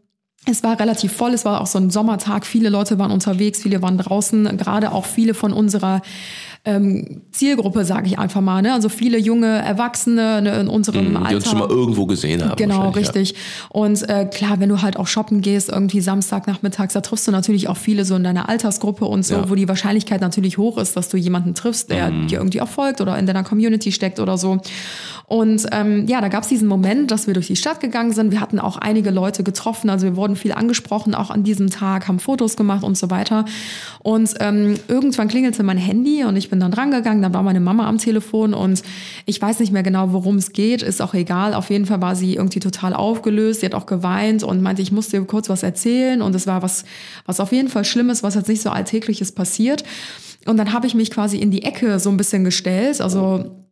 es 0.46 0.64
war 0.64 0.80
relativ 0.80 1.14
voll, 1.14 1.34
es 1.34 1.46
war 1.46 1.62
auch 1.62 1.68
so 1.68 1.80
ein 1.80 1.90
Sommertag, 1.90 2.46
viele 2.46 2.70
Leute 2.70 3.00
waren 3.00 3.12
unterwegs, 3.12 3.62
viele 3.62 3.82
waren 3.82 3.98
draußen, 3.98 4.58
gerade 4.58 4.92
auch 4.92 5.06
viele 5.06 5.34
von 5.34 5.54
unserer 5.54 6.02
ähm, 6.66 7.22
Zielgruppe, 7.32 7.84
sage 7.84 8.08
ich 8.08 8.18
einfach 8.18 8.40
mal, 8.40 8.62
ne? 8.62 8.72
also 8.74 8.88
viele 8.88 9.18
junge 9.18 9.48
Erwachsene 9.48 10.42
ne, 10.42 10.60
in 10.62 10.70
unserem 10.70 11.10
Die 11.10 11.16
Alter. 11.18 11.36
uns 11.36 11.50
schon 11.50 11.60
mal 11.60 11.70
irgendwo 11.70 12.06
gesehen 12.06 12.42
haben. 12.42 12.56
Genau, 12.56 12.90
richtig. 12.92 13.36
Und 13.70 14.08
äh, 14.08 14.26
klar, 14.26 14.60
wenn 14.62 14.70
du 14.70 14.82
halt 14.82 14.96
auch 14.96 15.08
shoppen 15.08 15.42
gehst, 15.42 15.68
irgendwie 15.70 16.00
Samstagnachmittags, 16.00 16.94
da 16.94 17.02
triffst 17.02 17.28
du 17.28 17.32
natürlich 17.32 17.68
auch 17.68 17.76
viele 17.76 18.06
so 18.06 18.16
in 18.16 18.24
deiner 18.24 18.48
Altersgruppe 18.48 19.04
und 19.04 19.26
so, 19.26 19.36
Ja. 19.36 19.50
wo 19.50 19.56
die 19.56 19.68
Wahrscheinlichkeit 19.68 20.22
natürlich 20.22 20.58
hoch 20.58 20.78
ist, 20.78 20.96
dass 20.96 21.10
du 21.10 21.18
jemanden 21.18 21.54
triffst, 21.54 21.90
der 21.90 22.12
dir 22.12 22.38
irgendwie 22.38 22.62
auch 22.62 22.70
folgt 22.70 23.02
oder 23.02 23.18
in 23.20 23.26
deiner 23.26 23.44
Community 23.44 23.92
steckt 23.92 24.22
oder 24.22 24.38
so. 24.38 24.60
Und 25.26 25.66
ähm, 25.72 26.06
ja, 26.08 26.22
da 26.22 26.28
gab 26.28 26.44
es 26.44 26.50
diesen 26.50 26.68
Moment, 26.68 27.10
dass 27.10 27.28
wir 27.28 27.34
durch 27.34 27.48
die 27.48 27.56
Stadt 27.56 27.80
gegangen 27.80 28.12
sind. 28.14 28.32
Wir 28.32 28.40
hatten 28.42 28.60
auch 28.60 28.78
einige 28.78 29.10
Leute 29.10 29.44
getroffen, 29.44 29.90
also 29.90 30.06
wir 30.06 30.16
wurden 30.16 30.36
viel 30.36 30.52
angesprochen, 30.52 31.16
auch 31.16 31.30
an 31.30 31.44
diesem 31.44 31.70
Tag, 31.70 32.08
haben 32.08 32.20
Fotos 32.20 32.56
gemacht 32.56 32.84
und 32.84 32.98
so 32.98 33.10
weiter. 33.10 33.46
Und 34.04 34.34
ähm, 34.40 34.76
irgendwann 34.88 35.28
klingelte 35.30 35.64
mein 35.64 35.78
Handy 35.78 36.24
und 36.24 36.36
ich 36.36 36.50
bin 36.54 36.60
dann 36.60 36.70
drangegangen, 36.70 37.24
dann 37.24 37.34
war 37.34 37.42
meine 37.42 37.60
Mama 37.60 37.90
am 37.90 37.98
Telefon 37.98 38.54
und 38.54 38.84
ich 39.26 39.42
weiß 39.42 39.60
nicht 39.60 39.74
mehr 39.74 39.82
genau, 39.82 40.14
worum 40.14 40.36
es 40.36 40.52
geht, 40.52 40.84
ist 40.84 41.02
auch 41.02 41.16
egal. 41.16 41.56
Auf 41.56 41.72
jeden 41.72 41.88
Fall 41.88 42.00
war 42.00 42.16
sie 42.16 42.36
irgendwie 42.36 42.60
total 42.60 42.94
aufgelöst, 42.94 43.62
sie 43.62 43.66
hat 43.66 43.74
auch 43.74 43.88
geweint 43.88 44.44
und 44.44 44.62
meinte, 44.62 44.84
ich 44.84 44.92
muss 44.92 45.10
dir 45.10 45.20
kurz 45.26 45.50
was 45.50 45.64
erzählen 45.64 46.22
und 46.22 46.36
es 46.36 46.46
war 46.46 46.62
was, 46.62 46.86
was 47.26 47.40
auf 47.40 47.52
jeden 47.52 47.70
Fall 47.70 47.86
Schlimmes, 47.86 48.22
was 48.22 48.36
jetzt 48.36 48.50
nicht 48.50 48.62
so 48.62 48.70
Alltägliches 48.70 49.32
passiert. 49.32 49.84
Und 50.46 50.58
dann 50.58 50.74
habe 50.74 50.86
ich 50.86 50.94
mich 50.94 51.10
quasi 51.10 51.38
in 51.38 51.50
die 51.50 51.64
Ecke 51.64 51.98
so 52.00 52.12
ein 52.12 52.18
bisschen 52.18 52.44
gestellt, 52.44 53.02
also 53.02 53.63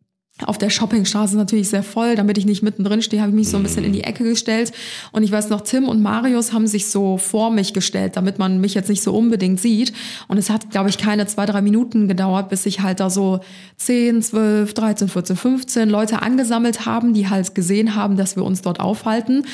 auf 0.48 0.58
der 0.58 0.70
Shoppingstraße 0.70 1.36
natürlich 1.36 1.68
sehr 1.68 1.82
voll, 1.82 2.16
damit 2.16 2.38
ich 2.38 2.46
nicht 2.46 2.62
mittendrin 2.62 3.02
stehe, 3.02 3.22
habe 3.22 3.30
ich 3.30 3.36
mich 3.36 3.48
so 3.48 3.56
ein 3.56 3.62
bisschen 3.62 3.84
in 3.84 3.92
die 3.92 4.04
Ecke 4.04 4.24
gestellt. 4.24 4.72
Und 5.12 5.22
ich 5.22 5.32
weiß 5.32 5.48
noch, 5.48 5.60
Tim 5.62 5.88
und 5.88 6.02
Marius 6.02 6.52
haben 6.52 6.66
sich 6.66 6.86
so 6.86 7.18
vor 7.18 7.50
mich 7.50 7.72
gestellt, 7.72 8.16
damit 8.16 8.38
man 8.38 8.60
mich 8.60 8.74
jetzt 8.74 8.88
nicht 8.88 9.02
so 9.02 9.14
unbedingt 9.14 9.60
sieht. 9.60 9.92
Und 10.28 10.38
es 10.38 10.50
hat, 10.50 10.70
glaube 10.70 10.90
ich, 10.90 10.98
keine 10.98 11.26
zwei, 11.26 11.46
drei 11.46 11.62
Minuten 11.62 12.08
gedauert, 12.08 12.48
bis 12.48 12.64
sich 12.64 12.80
halt 12.80 13.00
da 13.00 13.10
so 13.10 13.40
10, 13.76 14.22
12, 14.22 14.74
13, 14.74 15.08
14, 15.08 15.36
15 15.36 15.88
Leute 15.88 16.22
angesammelt 16.22 16.86
haben, 16.86 17.14
die 17.14 17.28
halt 17.28 17.54
gesehen 17.54 17.94
haben, 17.94 18.16
dass 18.16 18.36
wir 18.36 18.44
uns 18.44 18.62
dort 18.62 18.80
aufhalten 18.80 19.44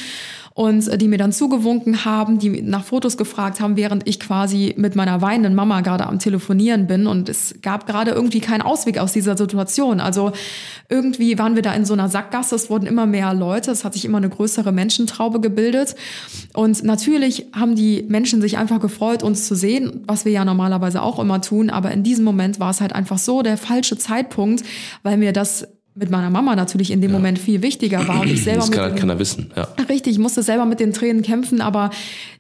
und 0.59 0.89
äh, 0.89 0.99
die 0.99 1.07
mir 1.07 1.19
dann 1.19 1.31
zugewunken 1.31 2.05
haben, 2.05 2.41
die 2.41 2.63
nach 2.63 2.83
Fotos 2.83 3.17
gefragt 3.17 3.61
haben, 3.61 3.77
während 3.77 4.09
ich 4.09 4.19
quasi 4.19 4.75
mit 4.77 4.97
meiner 4.97 5.23
weinenden 5.23 5.55
Mama 5.55 5.83
gerade 5.83 6.05
am 6.05 6.19
Telefonieren 6.19 6.89
bin. 6.89 7.07
Und 7.07 7.29
es 7.29 7.55
gab 7.63 7.87
gerade 7.87 8.11
irgendwie 8.11 8.41
keinen 8.41 8.63
Ausweg 8.63 8.99
aus 8.99 9.13
dieser 9.13 9.37
Situation. 9.37 10.01
Also 10.01 10.33
irgendwie 10.89 11.39
waren 11.39 11.55
wir 11.55 11.63
da 11.63 11.75
in 11.75 11.85
so 11.85 11.93
einer 11.93 12.09
Sackgasse, 12.09 12.57
es 12.57 12.71
wurden 12.71 12.87
immer 12.87 13.07
mehr 13.07 13.35
Leute, 13.35 13.71
es 13.71 13.85
hat 13.85 13.95
sich 13.95 14.05
immer 14.05 14.19
eine 14.19 14.31
größere 14.31 14.73
Menschentraube 14.73 15.41
gebildet. 15.41 15.95
Und 16.55 16.83
natürlich 16.83 17.47
haben 17.53 17.77
die 17.77 18.05
Menschen 18.09 18.41
sich 18.41 18.59
einfach 18.59 18.81
gefreut, 18.81 19.23
uns 19.23 19.47
zu 19.47 19.55
sehen, 19.55 20.03
was 20.09 20.25
wir 20.25 20.33
ja 20.33 20.45
normalerweise 20.45 21.03
auch 21.03 21.21
immer 21.21 21.41
tun, 21.41 21.71
aber 21.71 21.93
in 21.93 22.03
diesem 22.03 22.25
Moment 22.25 22.59
war 22.59 22.71
es 22.71 22.81
halt 22.81 22.97
einfach 22.97 23.19
so 23.19 23.43
der 23.43 23.59
falsche 23.59 23.97
Zeitpunkt, 23.97 24.65
weil 25.05 25.19
mir 25.19 25.33
das 25.33 25.69
mit 25.99 26.11
meiner 26.11 26.31
Mama 26.31 26.55
natürlich 26.55 26.91
in 26.91 27.01
dem 27.01 27.11
Moment 27.11 27.39
viel 27.39 27.61
wichtiger 27.63 28.07
war 28.07 28.21
und 28.21 28.29
ich 28.31 28.45
selber 28.45 28.61
Das 28.61 28.71
kann 28.71 28.83
halt 28.83 28.93
dem- 28.95 28.99
keiner 29.01 29.19
wissen. 29.19 29.51
Ja. 29.57 29.67
Richtig, 29.89 30.13
ich 30.13 30.19
musste 30.19 30.43
selber 30.43 30.65
mit 30.65 30.79
den 30.81 30.93
Tränen 30.93 31.23
kämpfen, 31.23 31.61
aber 31.61 31.91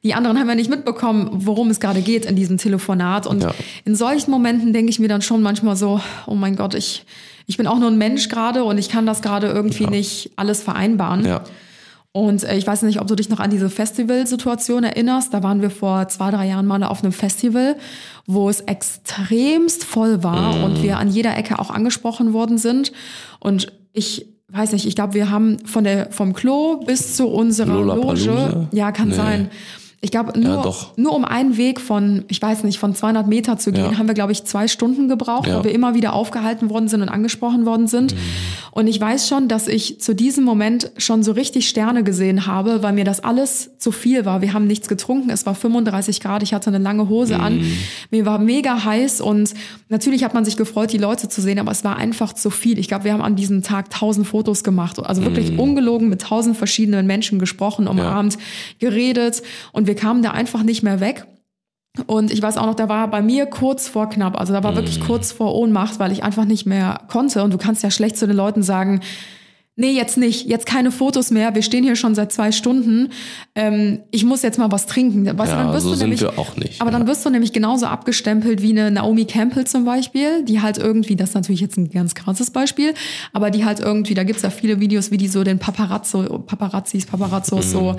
die 0.04 0.14
anderen 0.14 0.38
haben 0.38 0.48
ja 0.48 0.54
nicht 0.54 0.70
mitbekommen, 0.70 1.28
worum 1.32 1.68
es 1.70 1.80
gerade 1.80 2.00
geht 2.00 2.24
in 2.26 2.36
diesem 2.36 2.59
Telefonat. 2.59 3.26
Und 3.26 3.42
Ja. 3.42 3.52
in 3.84 3.94
solchen 3.96 4.30
Momenten 4.30 4.72
denke 4.72 4.90
ich 4.90 4.98
mir 5.00 5.09
dann 5.09 5.22
schon 5.22 5.42
manchmal 5.42 5.76
so, 5.76 6.00
oh 6.26 6.34
mein 6.34 6.54
Gott, 6.56 6.74
ich, 6.74 7.04
ich 7.46 7.56
bin 7.56 7.66
auch 7.66 7.78
nur 7.78 7.90
ein 7.90 7.98
Mensch 7.98 8.28
gerade 8.28 8.62
und 8.64 8.78
ich 8.78 8.88
kann 8.88 9.06
das 9.06 9.22
gerade 9.22 9.48
irgendwie 9.48 9.86
nicht 9.86 10.30
alles 10.36 10.62
vereinbaren. 10.62 11.24
Ja. 11.24 11.42
Und 12.12 12.42
äh, 12.44 12.56
ich 12.56 12.66
weiß 12.66 12.82
nicht, 12.82 13.00
ob 13.00 13.06
du 13.06 13.14
dich 13.14 13.28
noch 13.28 13.38
an 13.38 13.50
diese 13.50 13.68
Festivalsituation 13.70 14.82
erinnerst. 14.84 15.32
Da 15.34 15.42
waren 15.42 15.61
wir 15.62 15.70
vor 15.70 16.09
zwei, 16.09 16.30
drei 16.30 16.46
Jahren 16.48 16.66
mal 16.66 16.82
auf 16.82 17.02
einem 17.04 17.12
Festival, 17.12 17.76
wo 18.26 18.48
es 18.48 18.61
extremst 18.62 19.84
voll 19.84 20.22
war 20.22 20.56
Mhm. 20.56 20.64
und 20.64 20.82
wir 20.82 20.98
an 20.98 21.09
jeder 21.09 21.36
Ecke 21.36 21.59
auch 21.59 21.70
angesprochen 21.70 22.32
worden 22.32 22.59
sind. 22.59 22.92
Und 23.40 23.72
ich 23.92 24.26
weiß 24.50 24.72
nicht, 24.72 24.86
ich 24.86 24.94
glaube, 24.94 25.12
wir 25.14 25.30
haben 25.30 25.59
von 25.66 25.84
der, 25.84 26.11
vom 26.11 26.32
Klo 26.32 26.78
bis 26.86 27.14
zu 27.16 27.28
unserer? 27.28 27.74
Loge. 27.82 28.68
Ja, 28.72 28.90
kann 28.92 29.09
Nee. 29.09 29.14
sein. 29.14 29.50
Ich 30.01 30.12
glaube, 30.12 30.38
nur, 30.38 30.62
doch. 30.62 30.96
nur 30.96 31.12
um 31.12 31.24
einen 31.24 31.57
Weg 31.57 31.80
von, 31.80 32.24
ich 32.28 32.40
weiß 32.40 32.62
nicht, 32.62 32.78
von 32.78 32.94
200 32.94 33.26
Meter 33.26 33.59
zu 33.59 33.72
gehen, 33.72 33.90
Ja. 33.92 33.99
haben 33.99 34.07
wir, 34.07 34.14
glaube 34.14 34.30
ich, 34.30 34.44
zwei 34.44 34.68
Stunden 34.68 35.09
gebraucht, 35.09 35.49
Ja. 35.49 35.57
weil 35.57 35.64
wir 35.64 35.72
immer 35.72 35.94
wieder 35.94 36.12
aufgehalten 36.12 36.70
worden 36.70 36.86
sind 36.86 37.03
und 37.03 37.09
angesprochen 37.09 37.66
worden 37.66 37.88
sind. 37.88 38.14
Und 38.70 38.86
ich 38.86 39.01
weiß 39.01 39.26
schon, 39.26 39.49
dass 39.49 39.66
ich 39.66 40.01
zu 40.01 40.14
diesem 40.14 40.44
Moment 40.44 40.92
schon 40.99 41.24
so 41.24 41.32
richtig 41.32 41.68
Sterne 41.68 42.05
gesehen 42.05 42.46
habe, 42.46 42.84
weil 42.84 42.92
mir 42.92 43.03
das 43.05 43.18
alles 43.24 43.70
zu 43.78 43.90
viel 43.90 44.24
war. 44.24 44.40
Wir 44.40 44.53
haben 44.53 44.68
nichts 44.68 44.86
getrunken, 44.86 45.30
es 45.30 45.46
war 45.46 45.57
35 45.57 46.20
Grad, 46.20 46.44
ich 46.44 46.55
hatte 46.55 46.68
eine 46.68 46.78
lange 46.78 47.09
Hose 47.09 47.40
an, 47.40 47.61
mir 48.12 48.24
war 48.24 48.38
mega 48.38 48.84
heiß 48.84 49.20
und 49.20 49.53
natürlich 49.88 50.22
hat 50.22 50.32
man 50.32 50.44
sich 50.44 50.57
gefreut, 50.57 50.92
die 50.92 50.99
Leute 50.99 51.28
zu 51.28 51.40
sehen, 51.40 51.59
aber 51.59 51.72
es 51.72 51.82
war 51.82 51.96
einfach 51.96 52.34
zu 52.34 52.51
viel. 52.51 52.78
Ich 52.78 52.86
glaube, 52.86 53.03
wir 53.03 53.12
haben 53.14 53.22
an 53.22 53.34
diesem 53.34 53.64
Tag 53.64 53.90
tausend 53.90 54.28
Fotos 54.28 54.62
gemacht, 54.62 55.01
also 55.01 55.24
wirklich 55.24 55.59
ungelogen 55.59 56.09
mit 56.09 56.20
tausend 56.22 56.57
verschiedenen 56.57 57.05
Menschen 57.09 57.40
gesprochen, 57.40 57.88
umarmt, 57.88 58.38
geredet 58.78 59.42
und 59.72 59.88
wir 59.89 59.97
kamen 59.97 60.22
da 60.22 60.30
einfach 60.30 60.62
nicht 60.62 60.84
mehr 60.84 61.01
weg. 61.01 61.26
Und 62.07 62.32
ich 62.32 62.41
weiß 62.41 62.59
auch 62.59 62.66
noch, 62.66 62.76
da 62.76 62.89
war 62.89 63.09
bei 63.09 63.22
mir 63.22 63.47
kurz 63.47 63.89
vor 63.89 64.09
knapp, 64.09 64.39
also 64.39 64.53
da 64.53 64.62
war 64.62 64.76
wirklich 64.76 65.01
kurz 65.01 65.32
vor 65.32 65.57
Ohnmacht, 65.57 65.99
weil 65.99 66.12
ich 66.12 66.22
einfach 66.22 66.45
nicht 66.45 66.64
mehr 66.64 67.01
konnte. 67.09 67.43
Und 67.43 67.53
du 67.53 67.59
kannst 67.59 67.82
ja 67.82 67.91
schlecht 67.91 68.16
zu 68.16 68.28
den 68.28 68.36
Leuten 68.36 68.62
sagen, 68.62 69.01
nee, 69.74 69.93
jetzt 69.93 70.16
nicht, 70.18 70.47
jetzt 70.47 70.66
keine 70.66 70.91
Fotos 70.91 71.30
mehr, 71.30 71.55
wir 71.55 71.62
stehen 71.62 71.84
hier 71.84 71.95
schon 71.95 72.14
seit 72.14 72.32
zwei 72.32 72.51
Stunden, 72.51 73.11
ähm, 73.55 74.01
ich 74.11 74.24
muss 74.24 74.43
jetzt 74.43 74.59
mal 74.59 74.70
was 74.72 74.86
trinken. 74.86 75.24
Weißt 75.24 75.53
du, 75.53 75.57
Ja, 75.57 75.62
dann 75.64 75.72
wirst 75.72 75.84
so 75.84 75.91
du 75.91 75.97
sind 75.97 76.09
nämlich, 76.11 76.20
wir 76.20 76.39
auch 76.39 76.57
nicht, 76.57 76.80
Aber 76.80 76.91
ja. 76.91 76.99
dann 76.99 77.07
wirst 77.07 77.24
du 77.24 77.30
nämlich 77.30 77.53
genauso 77.53 77.86
abgestempelt 77.86 78.61
wie 78.61 78.70
eine 78.70 78.91
Naomi 78.91 79.24
Campbell 79.24 79.66
zum 79.66 79.84
Beispiel, 79.84 80.45
die 80.45 80.61
halt 80.61 80.78
irgendwie, 80.78 81.14
das 81.14 81.30
ist 81.30 81.34
natürlich 81.36 81.61
jetzt 81.61 81.78
ein 81.78 81.91
ganz 81.91 82.14
krasses 82.14 82.51
Beispiel, 82.51 82.93
aber 83.32 83.51
die 83.51 83.64
halt 83.64 83.78
irgendwie, 83.78 84.14
da 84.14 84.24
gibt's 84.24 84.43
ja 84.43 84.51
viele 84.51 84.80
Videos, 84.80 85.11
wie 85.12 85.16
die 85.16 85.28
so 85.28 85.45
den 85.45 85.61
Paparazzo, 85.61 86.41
Paparazzis, 86.41 87.07
Paparazzos 87.07 87.70
so 87.70 87.97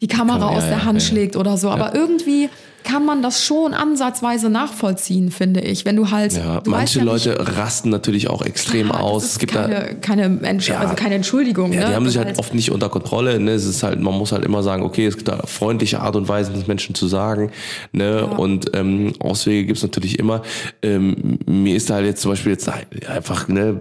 die 0.00 0.08
Kamera 0.08 0.38
Kamera, 0.38 0.56
aus 0.56 0.62
ja, 0.64 0.68
der 0.70 0.84
Hand 0.84 1.00
ja. 1.00 1.08
schlägt 1.08 1.36
oder 1.36 1.56
so. 1.56 1.70
Aber 1.70 1.94
irgendwie 1.94 2.48
kann 2.84 3.06
man 3.06 3.22
das 3.22 3.42
schon 3.42 3.72
ansatzweise 3.72 4.50
nachvollziehen, 4.50 5.30
finde 5.30 5.60
ich. 5.60 5.86
Wenn 5.86 5.96
du 5.96 6.10
halt. 6.10 6.34
Ja, 6.34 6.60
du 6.60 6.70
manche 6.70 6.98
ja 6.98 7.04
nicht- 7.04 7.24
Leute 7.24 7.56
rasten 7.56 7.88
natürlich 7.88 8.28
auch 8.28 8.42
extrem 8.42 8.88
Ja, 8.88 9.00
aus. 9.00 9.24
Es 9.24 9.38
gibt 9.38 9.54
da 9.54 9.62
keine, 9.66 9.94
keine, 10.00 10.24
Entsch 10.46 10.68
Ja. 10.68 10.80
also 10.80 10.94
keine 10.94 11.14
Entschuldigung. 11.14 11.72
Ja, 11.72 11.80
ne? 11.80 11.86
die 11.88 11.94
haben 11.94 12.06
sich 12.06 12.18
halt 12.18 12.38
oft 12.38 12.52
nicht 12.54 12.70
unter 12.70 12.90
Kontrolle. 12.90 13.40
Ne? 13.40 13.52
Es 13.52 13.64
ist 13.64 13.82
halt, 13.82 14.00
man 14.00 14.14
muss 14.14 14.32
halt 14.32 14.44
immer 14.44 14.62
sagen, 14.62 14.82
okay, 14.82 15.06
es 15.06 15.16
gibt 15.16 15.28
da 15.28 15.38
freundliche 15.46 16.00
Art 16.00 16.14
und 16.14 16.28
Weisen, 16.28 16.54
das 16.54 16.66
Menschen 16.66 16.94
zu 16.94 17.08
sagen. 17.08 17.50
Ne? 17.92 18.26
Und 18.26 18.70
ähm, 18.74 19.14
Auswege 19.18 19.66
gibt's 19.66 19.82
natürlich 19.82 20.18
immer. 20.18 20.42
Ähm, 20.82 21.38
mir 21.46 21.74
ist 21.76 21.88
da 21.88 21.94
halt 21.94 22.06
jetzt 22.06 22.20
zum 22.20 22.32
Beispiel 22.32 22.52
jetzt 22.52 22.70
einfach, 23.08 23.48
ne, 23.48 23.80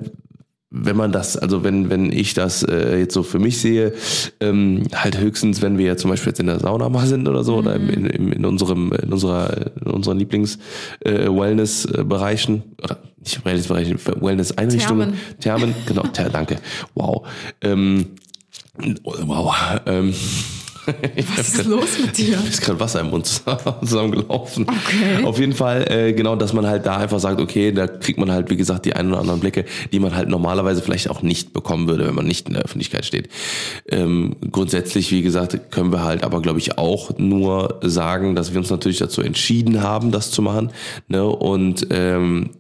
wenn 0.76 0.98
man 0.98 1.12
das, 1.12 1.38
also 1.38 1.64
wenn, 1.64 1.92
wenn 1.92 2.12
ich 2.12 2.34
das 2.34 2.64
äh, 2.64 2.98
jetzt 2.98 3.14
so 3.14 3.22
für 3.22 3.38
mich 3.38 3.62
sehe, 3.62 3.94
ähm, 4.40 4.84
halt 4.96 5.20
höchstens, 5.20 5.62
wenn 5.62 5.78
wir 5.78 5.98
zum 5.98 6.10
Beispiel 6.10 6.32
jetzt 6.32 6.40
in 6.40 6.48
der 6.48 6.60
Sauna 6.60 6.90
mal 6.90 7.06
sind 7.06 7.28
oder 7.28 7.44
so, 7.44 7.58
oder 7.58 7.78
Mhm. 7.78 7.90
in, 7.90 8.06
in, 8.08 8.32
in 8.32 8.46
unserem, 8.46 8.92
in 8.92 9.14
unserer, 9.14 9.68
in 9.80 9.92
unseren 9.92 10.18
Lieblings 10.18 10.58
äh, 11.02 11.28
Wellness-Bereichen, 11.28 12.64
oder 12.84 12.98
nicht 13.20 13.46
Wellness-Bereichen, 13.46 14.00
Wellness-Einrichtungen. 14.20 15.14
Thermen, 15.40 15.76
genau, 15.86 16.02
ter, 16.14 16.32
danke. 16.32 16.58
Wow. 16.96 17.28
Ähm, 17.62 18.08
wow. 19.04 19.56
Ähm, 19.86 20.14
Was 21.38 21.56
ist 21.56 21.66
los 21.66 22.00
mit 22.00 22.18
dir? 22.18 22.38
ist 22.48 22.62
gerade 22.62 22.80
Wasser 22.80 23.02
im 23.02 23.10
Mund 23.10 23.26
zusammengelaufen. 23.82 24.66
Okay. 24.68 25.24
Auf 25.24 25.40
jeden 25.40 25.54
Fall, 25.54 25.90
äh, 25.90 26.14
genau, 26.14 26.36
dass 26.36 26.54
man 26.54 26.68
halt 26.68 26.86
da 26.86 26.98
einfach 26.98 27.20
sagt, 27.20 27.40
okay, 27.40 27.72
da 27.72 27.88
kriegt 27.88 28.20
man 28.20 28.32
halt, 28.32 28.50
wie 28.50 28.58
gesagt, 28.58 28.86
die 28.86 28.94
ein 28.94 29.10
oder 29.10 29.20
anderen 29.20 29.40
Blicke, 29.40 29.66
die 29.92 30.00
man 30.00 30.16
halt 30.16 30.30
normalerweise 30.30 30.82
vielleicht 30.82 31.10
auch 31.10 31.22
nicht 31.22 31.54
bekommen 31.54 31.88
würde, 31.88 32.08
wenn 32.08 32.16
man 32.16 32.26
nicht 32.26 32.48
in 32.48 32.54
der 32.54 32.64
Öffentlichkeit 32.64 33.06
steht. 33.06 33.30
Ähm, 33.88 34.36
grundsätzlich, 34.52 35.12
wie 35.12 35.22
gesagt, 35.22 35.72
können 35.72 35.92
wir 35.92 36.04
halt 36.04 36.24
aber, 36.24 36.42
glaube 36.42 36.60
ich, 36.60 36.78
auch 36.78 37.18
nur 37.18 37.80
sagen, 37.82 38.36
dass 38.36 38.54
wir 38.54 38.60
uns 38.60 38.70
natürlich 38.70 39.00
dazu 39.00 39.22
entschieden 39.22 39.82
haben, 39.82 40.12
das 40.12 40.32
zu 40.32 40.42
machen. 40.42 40.72
Ne? 41.08 41.26
Und 41.26 41.88
ähm, 41.90 42.52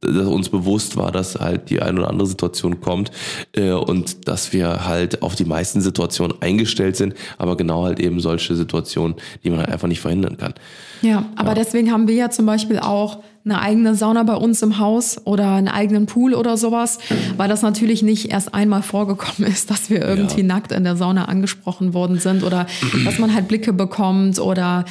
dass 0.00 0.26
uns 0.26 0.48
bewusst 0.48 0.96
war, 0.96 1.12
dass 1.12 1.38
halt 1.38 1.68
die 1.68 1.82
eine 1.82 2.00
oder 2.00 2.08
andere 2.10 2.26
Situation 2.26 2.80
kommt 2.80 3.10
äh, 3.54 3.72
und 3.72 4.26
dass 4.28 4.52
wir 4.52 4.86
halt 4.86 5.20
auf 5.22 5.34
die 5.34 5.44
meisten 5.44 5.80
Situationen 5.82 6.40
eingestellt 6.40 6.96
sind, 6.96 7.14
aber 7.36 7.56
genau 7.56 7.84
halt 7.84 8.00
eben 8.00 8.18
solche 8.20 8.56
Situationen, 8.56 9.16
die 9.44 9.50
man 9.50 9.58
halt 9.60 9.68
einfach 9.68 9.88
nicht 9.88 10.00
verhindern 10.00 10.38
kann. 10.38 10.54
Ja, 11.02 11.26
aber 11.36 11.54
deswegen 11.54 11.92
haben 11.92 12.08
wir 12.08 12.14
ja 12.14 12.30
zum 12.30 12.46
Beispiel 12.46 12.78
auch 12.78 13.18
eine 13.44 13.60
eigene 13.60 13.94
Sauna 13.94 14.22
bei 14.22 14.34
uns 14.34 14.60
im 14.62 14.78
Haus 14.78 15.18
oder 15.24 15.54
einen 15.54 15.68
eigenen 15.68 16.06
Pool 16.06 16.34
oder 16.34 16.56
sowas, 16.58 16.98
weil 17.38 17.48
das 17.48 17.62
natürlich 17.62 18.02
nicht 18.02 18.30
erst 18.30 18.52
einmal 18.54 18.82
vorgekommen 18.82 19.50
ist, 19.50 19.70
dass 19.70 19.88
wir 19.90 20.00
irgendwie 20.02 20.40
Ja. 20.40 20.46
nackt 20.46 20.72
in 20.72 20.84
der 20.84 20.96
Sauna 20.96 21.24
angesprochen 21.26 21.94
worden 21.94 22.18
sind 22.18 22.42
oder 22.42 22.66
dass 23.04 23.18
man 23.18 23.34
halt 23.34 23.48
Blicke 23.48 23.72
bekommt 23.72 24.38
oder 24.38 24.84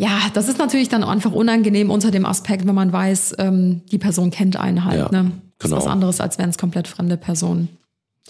ja, 0.00 0.18
das 0.32 0.48
ist 0.48 0.58
natürlich 0.58 0.88
dann 0.88 1.04
einfach 1.04 1.32
unangenehm 1.32 1.90
unter 1.90 2.10
dem 2.10 2.24
Aspekt, 2.24 2.66
wenn 2.66 2.74
man 2.74 2.90
weiß, 2.90 3.34
ähm, 3.38 3.82
die 3.92 3.98
Person 3.98 4.30
kennt 4.30 4.56
einen 4.56 4.86
halt. 4.86 4.98
Ja, 4.98 5.10
ne? 5.10 5.32
Das 5.58 5.68
genau. 5.68 5.76
ist 5.76 5.84
was 5.84 5.92
anderes, 5.92 6.20
als 6.22 6.38
wären 6.38 6.48
es 6.48 6.56
komplett 6.56 6.88
fremde 6.88 7.18
Personen. 7.18 7.68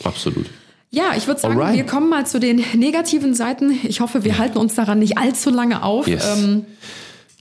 Absolut. 0.03 0.47
Ja, 0.91 1.13
ich 1.17 1.29
würde 1.29 1.41
sagen, 1.41 1.61
Alright. 1.61 1.77
wir 1.77 1.87
kommen 1.87 2.11
mal 2.11 2.27
zu 2.27 2.41
den 2.41 2.65
negativen 2.75 3.35
Seiten. 3.35 3.79
Ich 3.85 4.01
hoffe, 4.01 4.25
wir 4.25 4.39
halten 4.39 4.59
uns 4.59 4.75
daran 4.75 4.99
nicht 4.99 5.17
allzu 5.17 5.51
lange 5.51 5.85
auf. 5.85 6.09
Yes. 6.09 6.39
Ähm, 6.39 6.67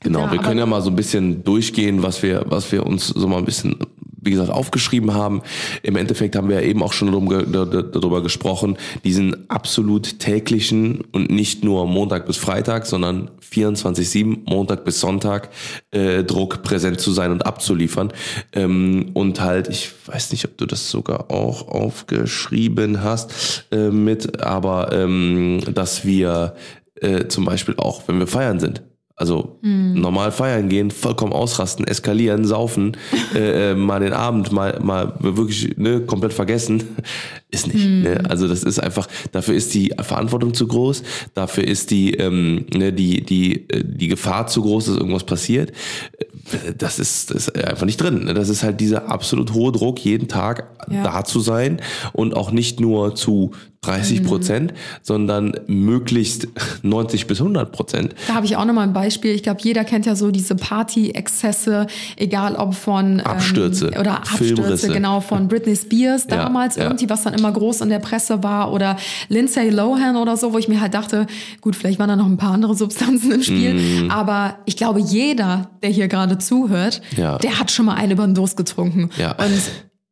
Genau, 0.02 0.22
Ja, 0.22 0.32
wir 0.32 0.40
können 0.40 0.60
ja 0.60 0.66
mal 0.66 0.82
so 0.82 0.90
ein 0.90 0.96
bisschen 0.96 1.44
durchgehen, 1.44 2.04
was 2.04 2.24
wir, 2.24 2.46
was 2.48 2.72
wir 2.72 2.86
uns 2.86 3.08
so 3.08 3.28
mal 3.28 3.38
ein 3.38 3.46
bisschen, 3.46 3.76
wie 4.22 4.32
gesagt, 4.32 4.50
aufgeschrieben 4.50 5.14
haben. 5.14 5.42
Im 5.84 5.96
Endeffekt 5.96 6.36
haben 6.36 6.50
wir 6.50 6.62
ja 6.62 6.68
eben 6.68 6.84
auch 6.84 6.94
schon 6.94 7.12
darüber 7.12 8.22
gesprochen, 8.24 8.78
diesen 9.04 9.50
absolut 9.50 10.20
täglichen 10.20 11.02
und 11.12 11.32
nicht 11.32 11.64
nur 11.64 11.88
Montag 11.88 12.26
bis 12.26 12.38
Freitag, 12.38 12.86
sondern 12.86 13.32
24-7, 13.52 14.50
Montag 14.50 14.86
bis 14.86 15.00
Sonntag, 15.00 15.50
äh, 15.92 16.24
Druck 16.24 16.62
präsent 16.64 17.00
zu 17.00 17.12
sein 17.12 17.32
und 17.32 17.46
abzuliefern. 17.46 18.14
Ähm, 18.54 19.12
und 19.14 19.42
halt, 19.42 19.68
ich 19.70 19.92
weiß 20.06 20.32
nicht, 20.32 20.46
ob 20.46 20.58
du 20.58 20.66
das 20.66 20.90
sogar 20.90 21.32
auch 21.32 21.68
aufgeschrieben 21.68 23.04
hast 23.04 23.66
äh, 23.72 23.90
mit, 23.90 24.42
aber 24.44 24.92
ähm, 24.92 25.62
dass 25.74 26.06
wir 26.06 26.56
äh, 26.96 27.28
zum 27.28 27.46
Beispiel 27.46 27.76
auch, 27.78 28.08
wenn 28.08 28.20
wir 28.20 28.28
feiern 28.28 28.60
sind, 28.60 28.84
also 29.20 29.60
normal 29.62 30.32
feiern 30.32 30.70
gehen, 30.70 30.92
vollkommen 30.92 31.34
ausrasten, 31.34 31.86
eskalieren, 31.86 32.46
saufen, 32.46 32.96
äh, 33.36 33.72
äh, 33.72 33.76
mal 33.76 34.00
den 34.00 34.14
Abend 34.14 34.52
mal 34.52 34.80
mal 34.82 35.14
wirklich 35.20 35.78
ne, 35.78 36.00
komplett 36.02 36.34
vergessen, 36.34 36.84
ist 37.52 37.68
nicht. 37.74 37.86
Ne? 37.86 38.24
Also 38.30 38.48
das 38.48 38.64
ist 38.64 38.80
einfach, 38.80 39.08
dafür 39.34 39.56
ist 39.56 39.74
die 39.74 39.94
Verantwortung 40.02 40.54
zu 40.54 40.68
groß, 40.68 41.04
dafür 41.34 41.66
ist 41.66 41.92
die 41.92 42.14
ähm, 42.14 42.66
ne, 42.74 42.94
die 42.94 43.22
die 43.26 43.70
äh, 43.70 43.84
die 43.86 44.08
Gefahr 44.08 44.48
zu 44.48 44.62
groß, 44.62 44.86
dass 44.86 44.96
irgendwas 44.98 45.26
passiert. 45.26 45.72
Äh, 45.72 46.74
Das 46.78 46.98
ist, 46.98 47.30
das 47.32 47.48
ist 47.50 47.64
einfach 47.64 47.86
nicht 47.86 48.02
drin. 48.02 48.24
ne? 48.26 48.34
Das 48.34 48.50
ist 48.50 48.64
halt 48.64 48.80
dieser 48.80 49.10
absolut 49.10 49.54
hohe 49.54 49.72
Druck, 49.72 50.00
jeden 50.00 50.28
Tag 50.30 50.70
Ja. 50.90 51.04
da 51.04 51.24
zu 51.26 51.42
sein 51.42 51.82
und 52.14 52.36
auch 52.36 52.52
nicht 52.52 52.80
nur 52.80 53.14
zu 53.16 53.52
30 53.82 54.24
Prozent, 54.24 54.74
sondern 55.02 55.54
möglichst 55.68 56.48
90 56.84 57.28
bis 57.28 57.40
100 57.40 57.72
Prozent. 57.72 58.14
Da 58.28 58.36
habe 58.36 58.46
ich 58.46 58.58
auch 58.58 58.66
nochmal 58.66 58.86
ein 58.88 58.94
Beispiel. 58.94 59.32
Ich 59.32 59.44
glaube, 59.44 59.60
jeder 59.64 59.86
kennt 59.86 60.06
ja 60.06 60.16
so 60.16 60.32
diese 60.32 60.56
Party-Exzesse, 60.56 61.88
egal 62.18 62.56
ob 62.56 62.74
von 62.76 63.20
Abstürze, 63.22 63.88
ähm, 63.94 64.02
oder 64.02 64.18
Abstürze, 64.18 64.56
Filmrisse. 64.56 64.88
genau, 64.90 65.22
von 65.22 65.48
Britney 65.48 65.76
Spears 65.76 66.26
Ja, 66.30 66.38
damals 66.38 66.76
ja. 66.76 66.84
irgendwie, 66.84 67.10
was 67.10 67.24
dann 67.24 67.34
immer 67.34 67.52
groß 67.52 67.82
in 67.82 67.90
der 67.90 68.00
Presse 68.00 68.44
war, 68.44 68.74
oder 68.74 68.98
Lindsay 69.30 69.70
Lohan 69.70 70.16
oder 70.18 70.36
so, 70.38 70.54
wo 70.54 70.58
ich 70.58 70.68
mir 70.68 70.82
halt 70.82 70.94
dachte, 70.94 71.26
gut, 71.62 71.76
vielleicht 71.76 72.00
waren 72.00 72.10
da 72.10 72.16
noch 72.16 72.26
ein 72.26 72.38
paar 72.38 72.52
andere 72.52 72.76
Substanzen 72.76 73.32
im 73.32 73.44
Spiel, 73.44 73.74
Mhm. 73.74 74.12
aber 74.12 74.58
ich 74.66 74.76
glaube, 74.76 75.00
jeder, 75.00 75.70
der 75.82 75.90
hier 75.90 76.08
gerade 76.08 76.38
zuhört, 76.38 77.02
Ja. 77.16 77.38
der 77.38 77.60
hat 77.60 77.72
schon 77.72 77.86
mal 77.86 77.96
einen 77.96 78.12
über 78.12 78.26
den 78.26 78.36
Durst 78.36 78.58
getrunken. 78.58 79.10
Ja. 79.18 79.32
Und 79.34 79.62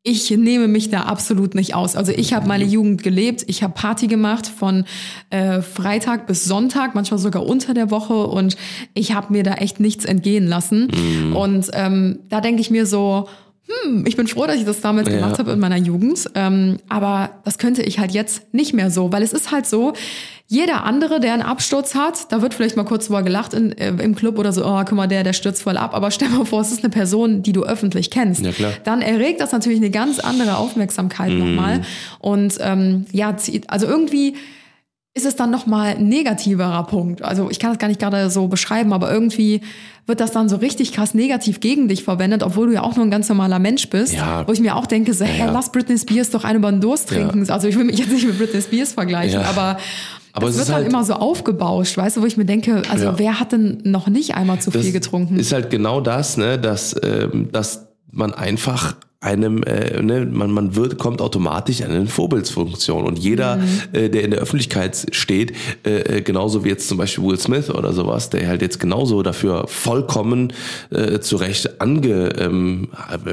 ich 0.07 0.31
nehme 0.31 0.69
mich 0.69 0.89
da 0.89 1.01
absolut 1.01 1.53
nicht 1.53 1.75
aus. 1.75 1.97
Also 1.97 2.13
ich 2.13 2.33
habe 2.33 2.47
meine 2.47 2.63
Jugend 2.63 3.03
gelebt, 3.03 3.43
ich 3.47 3.61
habe 3.61 3.73
Party 3.73 4.07
gemacht 4.07 4.47
von 4.47 4.85
äh, 5.31 5.61
Freitag 5.61 6.27
bis 6.27 6.45
Sonntag, 6.45 6.95
manchmal 6.95 7.19
sogar 7.19 7.45
unter 7.45 7.73
der 7.73 7.91
Woche 7.91 8.25
und 8.27 8.55
ich 8.93 9.13
habe 9.13 9.33
mir 9.33 9.43
da 9.43 9.55
echt 9.55 9.81
nichts 9.81 10.05
entgehen 10.05 10.47
lassen. 10.47 10.87
Und 11.33 11.69
ähm, 11.73 12.19
da 12.29 12.39
denke 12.39 12.61
ich 12.61 12.71
mir 12.71 12.85
so, 12.85 13.27
hm, 13.67 14.05
ich 14.07 14.15
bin 14.15 14.27
froh, 14.27 14.45
dass 14.47 14.55
ich 14.55 14.65
das 14.65 14.81
damals 14.81 15.09
Ja. 15.09 15.15
gemacht 15.15 15.39
habe 15.39 15.51
in 15.51 15.59
meiner 15.59 15.77
Jugend. 15.77 16.29
Ähm, 16.35 16.77
aber 16.89 17.31
das 17.43 17.57
könnte 17.57 17.81
ich 17.83 17.99
halt 17.99 18.11
jetzt 18.11 18.53
nicht 18.53 18.73
mehr 18.73 18.89
so, 18.91 19.11
weil 19.11 19.23
es 19.23 19.33
ist 19.33 19.51
halt 19.51 19.65
so, 19.65 19.93
jeder 20.49 20.85
andere, 20.85 21.19
der 21.19 21.33
einen 21.33 21.41
Absturz 21.41 21.93
hat, 21.93 22.31
da 22.31 22.41
wird 22.41 22.53
vielleicht 22.53 22.77
mal 22.77 22.85
kurz 22.85 23.07
drüber 23.07 23.21
gelacht 23.23 23.53
in, 23.53 23.73
äh, 23.77 23.89
im 23.89 24.15
Club 24.15 24.39
oder 24.39 24.53
so, 24.53 24.65
oh, 24.65 24.79
guck 24.85 24.93
mal, 24.93 25.07
der, 25.07 25.23
der 25.25 25.33
stürzt 25.33 25.61
voll 25.63 25.75
ab. 25.75 25.93
Aber 25.93 26.09
stell 26.11 26.29
mal 26.29 26.45
vor, 26.45 26.61
es 26.61 26.71
ist 26.71 26.83
eine 26.85 26.89
Person, 26.89 27.43
die 27.43 27.51
du 27.51 27.63
öffentlich 27.63 28.09
kennst. 28.09 28.41
Ja, 28.45 28.51
klar. 28.51 28.71
Dann 28.85 29.01
erregt 29.01 29.41
das 29.41 29.51
natürlich 29.51 29.79
eine 29.79 29.89
ganz 29.91 30.19
andere 30.19 30.55
Aufmerksamkeit 30.57 31.33
Mhm. 31.33 31.39
nochmal. 31.39 31.81
Und 32.19 32.57
ähm, 32.61 33.05
ja, 33.11 33.35
also 33.67 33.87
irgendwie 33.87 34.35
ist 35.17 35.25
es 35.25 35.35
dann 35.35 35.51
nochmal 35.51 35.95
ein 35.97 36.07
negativerer 36.07 36.83
Punkt. 36.83 37.21
Also 37.23 37.49
ich 37.49 37.59
kann 37.59 37.71
das 37.71 37.79
gar 37.79 37.87
nicht 37.87 37.99
gerade 37.99 38.29
so 38.29 38.47
beschreiben, 38.47 38.93
aber 38.93 39.11
irgendwie 39.11 39.61
wird 40.05 40.19
das 40.21 40.31
dann 40.31 40.47
so 40.47 40.55
richtig 40.57 40.93
krass 40.93 41.13
negativ 41.13 41.59
gegen 41.59 41.87
dich 41.89 42.03
verwendet, 42.03 42.43
obwohl 42.43 42.67
du 42.67 42.73
ja 42.73 42.83
auch 42.83 42.95
nur 42.95 43.03
ein 43.05 43.11
ganz 43.11 43.27
normaler 43.27 43.59
Mensch 43.59 43.89
bist. 43.89 44.13
Ja. 44.13 44.47
Wo 44.47 44.53
ich 44.53 44.61
mir 44.61 44.75
auch 44.75 44.85
denke, 44.85 45.13
so, 45.13 45.25
hey, 45.25 45.47
Ja. 45.47 45.51
lass 45.51 45.71
Britney 45.71 45.97
Spears 45.97 46.29
doch 46.29 46.43
einen 46.45 46.59
über 46.59 46.71
den 46.71 46.79
Durst 46.79 47.09
trinken. 47.09 47.49
Also 47.49 47.67
ich 47.67 47.75
will 47.75 47.83
mich 47.83 47.97
jetzt 47.99 48.11
nicht 48.11 48.25
mit 48.25 48.37
Britney 48.37 48.61
Spears 48.61 48.93
vergleichen, 48.93 49.41
Ja. 49.41 49.49
aber, 49.49 49.77
Aber 50.33 50.47
es 50.47 50.53
wird 50.53 50.61
ist 50.61 50.67
dann 50.69 50.75
halt- 50.77 50.87
immer 50.87 51.03
so 51.03 51.13
aufgebauscht, 51.13 51.97
weißt 51.97 52.17
du, 52.17 52.21
wo 52.21 52.25
ich 52.25 52.37
mir 52.37 52.45
denke, 52.45 52.83
also 52.89 53.05
Ja. 53.05 53.19
wer 53.19 53.39
hat 53.39 53.51
denn 53.51 53.79
noch 53.83 54.07
nicht 54.07 54.35
einmal 54.35 54.59
zu 54.61 54.71
viel 54.71 54.91
getrunken? 54.93 55.37
Ist 55.39 55.51
halt 55.51 55.69
genau 55.71 55.99
das, 55.99 56.37
ne, 56.37 56.57
dass, 56.57 56.95
ähm, 57.03 57.49
dass 57.51 57.87
man 58.11 58.33
einfach 58.33 58.95
einem, 59.19 59.63
äh, 59.63 60.01
ne, 60.01 60.25
man, 60.31 60.51
man 60.51 60.75
wird, 60.75 60.99
kommt 60.99 61.21
automatisch 61.21 61.81
an 61.81 61.89
eine 61.91 62.05
Vorbildsfunktion. 62.05 63.03
Und 63.03 63.17
jeder, 63.17 63.59
äh, 63.91 64.09
der 64.09 64.23
in 64.23 64.29
der 64.31 64.39
Öffentlichkeit 64.39 65.07
steht, 65.11 65.53
äh, 65.85 66.17
äh, 66.17 66.21
genauso 66.21 66.63
wie 66.63 66.69
jetzt 66.69 66.87
zum 66.87 66.99
Beispiel 66.99 67.23
Will 67.23 67.39
Smith 67.39 67.71
oder 67.71 67.93
sowas, 67.93 68.29
der 68.29 68.47
halt 68.47 68.61
jetzt 68.61 68.79
genauso 68.79 69.23
dafür 69.23 69.65
vollkommen 69.67 70.53
äh, 70.91 71.19
zu 71.19 71.37
Recht 71.37 71.81
ange, 71.81 72.29
ähm, 72.39 72.89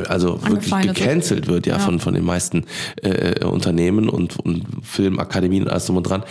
also 0.09 0.41
wirklich 0.49 0.74
gecancelt 0.95 1.49
wird, 1.49 1.66
ja, 1.66 1.74
Ja. 1.74 1.78
von, 1.80 2.01
von 2.01 2.14
den 2.14 2.24
meisten 2.24 2.64
äh, 3.03 3.45
Unternehmen 3.45 4.09
und, 4.09 4.39
und 4.41 4.64
Filmakademien 4.82 5.64
und 5.64 5.68
alles 5.70 5.85
drum 5.87 5.99
und 5.99 6.05
dran, 6.05 6.24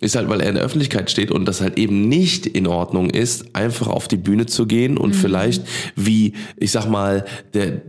ist 0.00 0.14
halt, 0.14 0.28
weil 0.28 0.40
er 0.40 0.48
in 0.48 0.54
der 0.54 0.64
Öffentlichkeit 0.64 1.10
steht 1.10 1.32
und 1.32 1.44
das 1.46 1.60
halt 1.60 1.76
eben 1.76 2.08
nicht 2.08 2.46
in 2.46 2.68
Ordnung 2.68 3.10
ist, 3.10 3.56
einfach 3.56 3.88
auf 3.88 4.06
die 4.06 4.16
Bühne 4.16 4.46
zu 4.46 4.66
gehen 4.66 4.96
und 4.96 5.14
vielleicht 5.16 5.64
wie, 5.96 6.34
ich 6.56 6.70
sag 6.70 6.88
mal, 6.88 7.24
der, 7.54 7.82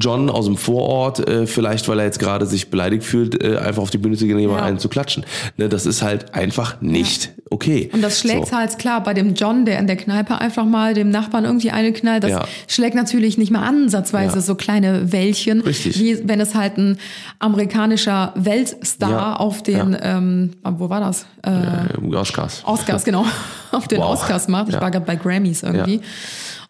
John 0.00 0.21
aus 0.30 0.46
dem 0.46 0.56
Vorort, 0.56 1.26
äh, 1.28 1.46
vielleicht 1.46 1.88
weil 1.88 1.98
er 1.98 2.04
jetzt 2.06 2.18
gerade 2.18 2.46
sich 2.46 2.70
beleidigt 2.70 3.04
fühlt, 3.04 3.42
äh, 3.42 3.56
einfach 3.58 3.82
auf 3.82 3.90
die 3.90 3.98
Bühne 3.98 4.16
zu 4.16 4.26
gehen 4.26 4.34
und 4.36 4.40
jemand 4.40 4.60
Ja. 4.60 4.66
einen 4.66 4.78
zu 4.78 4.88
klatschen. 4.88 5.24
Ne, 5.56 5.68
das 5.68 5.86
ist 5.86 6.02
halt 6.02 6.34
einfach 6.34 6.80
nicht 6.80 7.30
okay. 7.50 7.90
Und 7.92 8.02
das 8.02 8.20
schlägt 8.20 8.48
So. 8.48 8.56
halt 8.56 8.78
klar 8.78 9.02
bei 9.02 9.14
dem 9.14 9.34
John, 9.34 9.64
der 9.64 9.78
in 9.78 9.86
der 9.86 9.96
Kneipe 9.96 10.38
einfach 10.40 10.64
mal 10.64 10.94
dem 10.94 11.10
Nachbarn 11.10 11.44
irgendwie 11.44 11.70
eine 11.70 11.92
knallt. 11.92 12.24
Das 12.24 12.30
Ja. 12.30 12.44
schlägt 12.68 12.94
natürlich 12.94 13.36
nicht 13.38 13.50
mal 13.50 13.62
ansatzweise 13.66 14.36
Ja. 14.36 14.40
so 14.40 14.54
kleine 14.54 15.12
Wellchen, 15.12 15.60
Richtig. 15.60 15.98
wie 15.98 16.26
wenn 16.28 16.40
es 16.40 16.54
halt 16.54 16.78
ein 16.78 16.98
amerikanischer 17.38 18.32
Weltstar 18.36 19.10
Ja. 19.10 19.36
auf 19.36 19.62
den, 19.62 19.96
ähm, 20.00 20.50
wo 20.62 20.88
war 20.88 21.00
das? 21.00 21.26
Äh, 21.44 21.50
Äh, 21.52 22.14
Oscars. 22.14 22.62
Oscars, 22.64 23.04
genau, 23.04 23.24
auf 23.72 23.88
den 23.88 23.98
Wow. 23.98 24.10
Oscars 24.12 24.48
macht. 24.48 24.68
Ich 24.68 24.74
Ja. 24.74 24.80
war 24.80 24.90
gerade 24.90 25.04
bei 25.04 25.16
Grammys 25.16 25.62
irgendwie. 25.62 26.00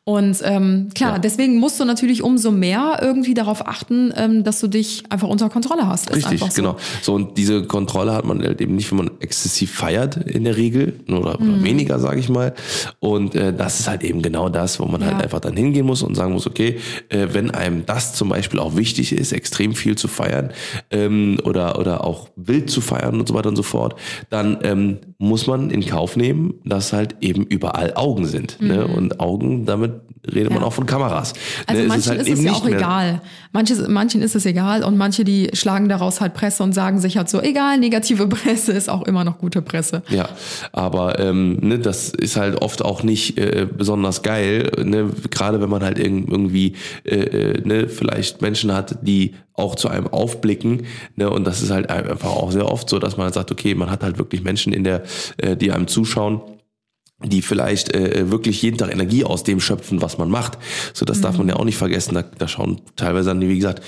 Und 0.04 0.38
ähm, 0.42 0.88
klar, 0.96 1.12
Ja. 1.12 1.18
deswegen 1.20 1.58
musst 1.58 1.78
du 1.78 1.84
natürlich 1.84 2.24
umso 2.24 2.50
mehr 2.50 2.98
irgendwie 3.00 3.34
darauf 3.34 3.68
achten, 3.68 4.12
ähm, 4.16 4.42
dass 4.42 4.58
du 4.58 4.66
dich 4.66 5.04
einfach 5.10 5.28
unter 5.28 5.48
Kontrolle 5.48 5.86
hast. 5.86 6.10
Ist 6.10 6.16
Richtig, 6.28 6.40
so. 6.40 6.48
genau. 6.60 6.76
So 7.02 7.14
und 7.14 7.38
diese 7.38 7.62
Kontrolle 7.68 8.12
hat 8.12 8.24
man 8.24 8.42
halt 8.42 8.60
eben 8.60 8.74
nicht, 8.74 8.90
wenn 8.90 8.98
man 8.98 9.10
exzessiv 9.20 9.72
feiert 9.72 10.16
in 10.16 10.42
der 10.42 10.56
Regel 10.56 10.98
oder, 11.08 11.36
oder 11.40 11.44
Mhm. 11.44 11.62
weniger, 11.62 12.00
sage 12.00 12.18
ich 12.18 12.28
mal. 12.28 12.52
Und 12.98 13.36
äh, 13.36 13.52
das 13.52 13.78
ist 13.78 13.88
halt 13.88 14.02
eben 14.02 14.22
genau 14.22 14.48
das, 14.48 14.80
wo 14.80 14.86
man 14.86 15.04
halt 15.04 15.18
Ja. 15.18 15.20
einfach 15.20 15.38
dann 15.38 15.56
hingehen 15.56 15.86
muss 15.86 16.02
und 16.02 16.16
sagen 16.16 16.32
muss, 16.32 16.48
okay, 16.48 16.78
äh, 17.08 17.28
wenn 17.30 17.52
einem 17.52 17.86
das 17.86 18.14
zum 18.14 18.28
Beispiel 18.28 18.58
auch 18.58 18.76
wichtig 18.76 19.12
ist, 19.12 19.30
extrem 19.32 19.72
viel 19.72 19.96
zu 19.96 20.08
feiern 20.08 20.50
ähm, 20.90 21.38
oder 21.44 21.78
oder 21.78 22.02
auch 22.04 22.28
wild 22.34 22.70
zu 22.70 22.80
feiern 22.80 23.20
und 23.20 23.28
so 23.28 23.34
weiter 23.34 23.50
und 23.50 23.56
so 23.56 23.62
fort, 23.62 23.94
dann 24.30 24.58
ähm, 24.64 24.98
muss 25.18 25.46
man 25.46 25.70
in 25.70 25.86
Kauf 25.86 26.16
nehmen, 26.16 26.54
dass 26.64 26.92
halt 26.92 27.14
eben 27.20 27.44
überall 27.44 27.94
Augen 27.94 28.26
sind. 28.26 28.60
Ne? 28.60 28.84
Und 28.88 29.20
Augen, 29.20 29.64
damit 29.64 29.91
redet 30.32 30.50
man. 30.52 30.60
Ja. 30.60 30.66
auch 30.68 30.72
von 30.72 30.86
Kameras. 30.86 31.32
Also 31.66 31.82
ne? 31.82 31.88
manchen 31.88 32.16
ist 32.16 32.28
es, 32.28 32.42
ja 32.42 32.52
auch 32.52 32.66
egal. 32.66 33.20
Manches, 33.52 33.86
manchen 33.88 34.22
ist 34.22 34.34
es 34.34 34.46
egal 34.46 34.84
und 34.84 34.96
manche, 34.96 35.24
die 35.24 35.50
schlagen 35.52 35.88
daraus 35.88 36.20
halt 36.20 36.34
Presse 36.34 36.62
und 36.62 36.72
sagen 36.72 37.00
sich 37.00 37.16
halt 37.16 37.28
so, 37.28 37.40
egal, 37.40 37.78
negative 37.78 38.26
Presse 38.28 38.72
ist 38.72 38.88
auch 38.88 39.02
immer 39.02 39.24
noch 39.24 39.38
gute 39.38 39.62
Presse. 39.62 40.02
Ja, 40.08 40.28
aber 40.72 41.18
ähm, 41.18 41.58
ne, 41.60 41.78
das 41.78 42.10
ist 42.10 42.36
halt 42.36 42.62
oft 42.62 42.84
auch 42.84 43.02
nicht 43.02 43.38
äh, 43.38 43.66
besonders 43.66 44.22
geil, 44.22 44.70
ne? 44.84 45.10
gerade 45.30 45.60
wenn 45.60 45.70
man 45.70 45.82
halt 45.82 45.98
irg- 45.98 46.30
irgendwie 46.30 46.74
äh, 47.04 47.16
äh, 47.16 47.60
ne, 47.66 47.88
vielleicht 47.88 48.42
Menschen 48.42 48.72
hat, 48.72 48.98
die 49.02 49.34
auch 49.54 49.74
zu 49.74 49.88
einem 49.88 50.06
aufblicken. 50.06 50.86
Ne? 51.16 51.28
Und 51.28 51.44
das 51.46 51.62
ist 51.62 51.70
halt 51.70 51.90
einfach 51.90 52.30
auch 52.30 52.52
sehr 52.52 52.70
oft 52.70 52.88
so, 52.88 52.98
dass 52.98 53.16
man 53.16 53.24
halt 53.24 53.34
sagt, 53.34 53.50
okay, 53.50 53.74
man 53.74 53.90
hat 53.90 54.02
halt 54.02 54.18
wirklich 54.18 54.42
Menschen 54.42 54.72
in 54.72 54.84
der, 54.84 55.02
äh, 55.36 55.56
die 55.56 55.72
einem 55.72 55.86
zuschauen 55.88 56.40
die 57.24 57.42
vielleicht 57.42 57.94
äh, 57.94 58.30
wirklich 58.30 58.62
jeden 58.62 58.78
Tag 58.78 58.92
Energie 58.92 59.24
aus 59.24 59.44
dem 59.44 59.60
schöpfen, 59.60 60.02
was 60.02 60.18
man 60.18 60.30
macht. 60.30 60.58
So, 60.94 61.04
das 61.04 61.20
darf 61.20 61.38
man 61.38 61.48
ja 61.48 61.56
auch 61.56 61.64
nicht 61.64 61.76
vergessen. 61.76 62.14
Da, 62.14 62.22
da 62.22 62.48
schauen 62.48 62.80
teilweise 62.96 63.28
dann, 63.28 63.40
wie 63.40 63.56
gesagt, 63.56 63.82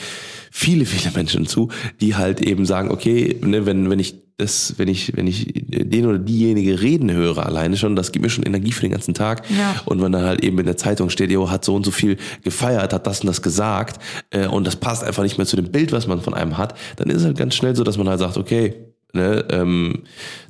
viele, 0.51 0.85
viele 0.87 1.14
Menschen 1.14 1.47
zu, 1.47 1.70
die 2.01 2.14
halt 2.14 2.41
eben 2.41 2.66
sagen, 2.66 2.91
okay, 2.91 3.39
ne, 3.43 3.66
wenn, 3.66 3.91
wenn 3.91 3.99
ich 3.99 4.24
das, 4.37 4.74
wenn 4.78 4.89
ich, 4.89 5.16
wenn 5.16 5.28
ich 5.28 5.53
den 5.55 6.07
oder 6.07 6.18
diejenige 6.18 6.80
reden 6.80 7.12
höre, 7.12 7.47
alleine 7.47 7.76
schon, 7.76 7.95
das 7.95 8.11
gibt 8.11 8.24
mir 8.24 8.30
schon 8.30 8.45
Energie 8.45 8.72
für 8.72 8.80
den 8.80 8.91
ganzen 8.91 9.14
Tag. 9.14 9.49
Ja. 9.49 9.76
Und 9.85 10.03
wenn 10.03 10.11
dann 10.11 10.24
halt 10.24 10.43
eben 10.43 10.59
in 10.59 10.66
der 10.66 10.76
Zeitung 10.76 11.09
steht, 11.09 11.30
jo, 11.30 11.51
hat 11.51 11.64
so 11.64 11.74
und 11.74 11.85
so 11.85 11.93
viel 11.93 12.16
gefeiert, 12.43 12.93
hat 12.93 13.07
das 13.07 13.20
und 13.20 13.28
das 13.28 13.43
gesagt, 13.43 14.03
äh, 14.30 14.49
und 14.49 14.66
das 14.66 14.76
passt 14.76 15.05
einfach 15.05 15.22
nicht 15.22 15.39
mehr 15.39 15.47
zu 15.47 15.55
dem 15.55 15.70
Bild, 15.70 15.93
was 15.93 16.09
man 16.09 16.20
von 16.20 16.35
einem 16.35 16.59
hat, 16.59 16.76
dann 16.97 17.11
ist 17.11 17.18
es 17.18 17.24
halt 17.24 17.39
ganz 17.39 17.55
schnell 17.55 17.76
so, 17.76 17.85
dass 17.85 17.97
man 17.97 18.09
halt 18.09 18.18
sagt, 18.18 18.37
okay, 18.37 18.74
ne, 19.12 19.45
ähm, 19.51 20.03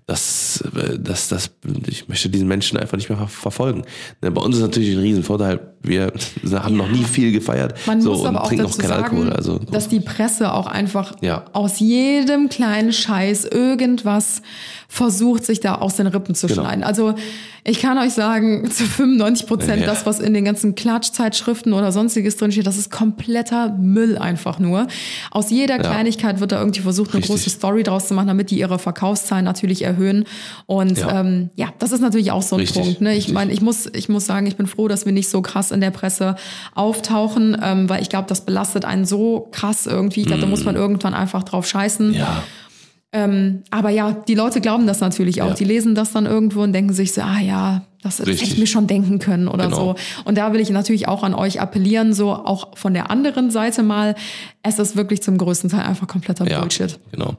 das, 0.06 0.62
äh, 0.76 0.98
das, 0.98 1.28
das, 1.28 1.50
ich 1.86 2.08
möchte 2.08 2.28
diesen 2.28 2.48
Menschen 2.48 2.78
einfach 2.78 2.96
nicht 2.96 3.08
mehr 3.08 3.18
ver 3.18 3.28
verfolgen. 3.28 3.84
Ne, 4.20 4.30
bei 4.30 4.42
uns 4.42 4.56
ist 4.56 4.62
natürlich 4.62 4.94
ein 4.94 5.00
Riesenvorteil, 5.00 5.73
wir 5.84 6.12
haben 6.52 6.76
noch 6.76 6.88
nie 6.88 7.04
viel 7.04 7.30
gefeiert 7.32 7.74
Man 7.86 8.00
so, 8.00 8.10
muss 8.10 8.20
und 8.20 8.26
aber 8.28 8.44
auch 8.44 8.52
dazu 8.52 8.80
sagen, 8.80 9.04
Alkohol. 9.04 9.32
Also, 9.32 9.58
dass 9.58 9.88
die 9.88 10.00
Presse 10.00 10.52
auch 10.52 10.66
einfach 10.66 11.14
Ja. 11.20 11.44
aus 11.52 11.78
jedem 11.78 12.48
kleinen 12.48 12.92
Scheiß 12.92 13.44
irgendwas 13.44 14.42
versucht, 14.88 15.44
sich 15.44 15.60
da 15.60 15.76
aus 15.76 15.96
den 15.96 16.06
Rippen 16.06 16.34
zu 16.34 16.46
Genau. 16.46 16.62
schneiden. 16.62 16.84
Also 16.84 17.14
ich 17.64 17.80
kann 17.80 17.98
euch 17.98 18.12
sagen, 18.12 18.70
zu 18.70 18.84
95 18.84 19.46
Prozent 19.46 19.80
Ja. 19.80 19.86
das, 19.86 20.06
was 20.06 20.20
in 20.20 20.34
den 20.34 20.44
ganzen 20.44 20.74
Klatschzeitschriften 20.74 21.72
oder 21.72 21.90
sonstiges 21.92 22.36
drinsteht, 22.36 22.66
das 22.66 22.76
ist 22.76 22.90
kompletter 22.90 23.70
Müll 23.78 24.18
einfach 24.18 24.58
nur. 24.58 24.86
Aus 25.30 25.50
jeder 25.50 25.78
Kleinigkeit 25.78 26.40
wird 26.40 26.52
da 26.52 26.58
irgendwie 26.60 26.80
versucht, 26.82 27.10
eine 27.10 27.18
Richtig. 27.22 27.30
große 27.36 27.50
Story 27.50 27.82
draus 27.82 28.08
zu 28.08 28.14
machen, 28.14 28.28
damit 28.28 28.50
die 28.50 28.58
ihre 28.58 28.78
Verkaufszahlen 28.78 29.44
natürlich 29.44 29.82
erhöhen. 29.82 30.24
Und 30.66 30.98
Ja. 30.98 31.08
ja, 31.08 31.20
ähm, 31.20 31.50
ja 31.56 31.68
das 31.78 31.90
ist 31.92 32.00
natürlich 32.00 32.30
auch 32.30 32.42
so 32.42 32.56
ein 32.56 32.60
Richtig, 32.60 32.82
Punkt. 32.82 33.00
Ne? 33.00 33.16
Ich 33.16 33.32
meine, 33.32 33.52
ich 33.52 33.62
muss, 33.62 33.88
ich 33.94 34.08
muss 34.08 34.26
sagen, 34.26 34.46
ich 34.46 34.56
bin 34.56 34.66
froh, 34.66 34.86
dass 34.86 35.06
wir 35.06 35.12
nicht 35.12 35.28
so 35.28 35.42
krass 35.42 35.72
in 35.74 35.80
der 35.82 35.90
Presse 35.90 36.36
auftauchen, 36.74 37.56
ähm, 37.62 37.88
weil 37.90 38.00
ich 38.00 38.08
glaube, 38.08 38.26
das 38.28 38.46
belastet 38.46 38.84
einen 38.86 39.04
so 39.04 39.48
krass 39.52 39.86
irgendwie. 39.86 40.20
Ich 40.20 40.26
glaube, 40.26 40.40
da 40.40 40.46
muss 40.48 40.64
man 40.64 40.76
irgendwann 40.76 41.12
einfach 41.14 41.42
drauf 41.42 41.66
scheißen. 41.66 42.12
Mm. 42.12 42.14
ja, 42.14 42.42
Ähm, 43.12 43.62
aber 43.70 43.90
ja, 43.90 44.10
die 44.12 44.34
Leute 44.34 44.60
glauben 44.60 44.86
das 44.86 45.00
natürlich 45.00 45.40
auch. 45.42 45.50
Ja. 45.50 45.54
Die 45.54 45.64
lesen 45.64 45.94
das 45.94 46.12
dann 46.12 46.26
irgendwo 46.26 46.62
und 46.62 46.72
denken 46.72 46.92
sich 46.92 47.12
so, 47.12 47.20
ah 47.20 47.38
ja, 47.40 47.82
das 48.02 48.18
hätte 48.18 48.30
Richtig. 48.30 48.52
ich 48.52 48.58
mir 48.58 48.66
schon 48.66 48.86
denken 48.86 49.18
können 49.18 49.46
oder 49.48 49.64
Genau. 49.66 49.76
so. 49.76 49.94
Und 50.24 50.36
da 50.36 50.52
will 50.52 50.60
ich 50.60 50.68
natürlich 50.70 51.06
auch 51.08 51.22
an 51.22 51.32
euch 51.32 51.60
appellieren, 51.60 52.12
so 52.12 52.32
auch 52.32 52.76
von 52.76 52.92
der 52.92 53.10
anderen 53.10 53.50
Seite 53.52 53.82
mal, 53.82 54.14
es 54.62 54.78
ist 54.80 54.94
wirklich 54.96 55.22
zum 55.22 55.38
größten 55.38 55.70
Teil 55.70 55.82
einfach 55.82 56.06
kompletter 56.08 56.46
ja, 56.46 56.60
Bullshit. 56.60 56.98
genau. 57.12 57.36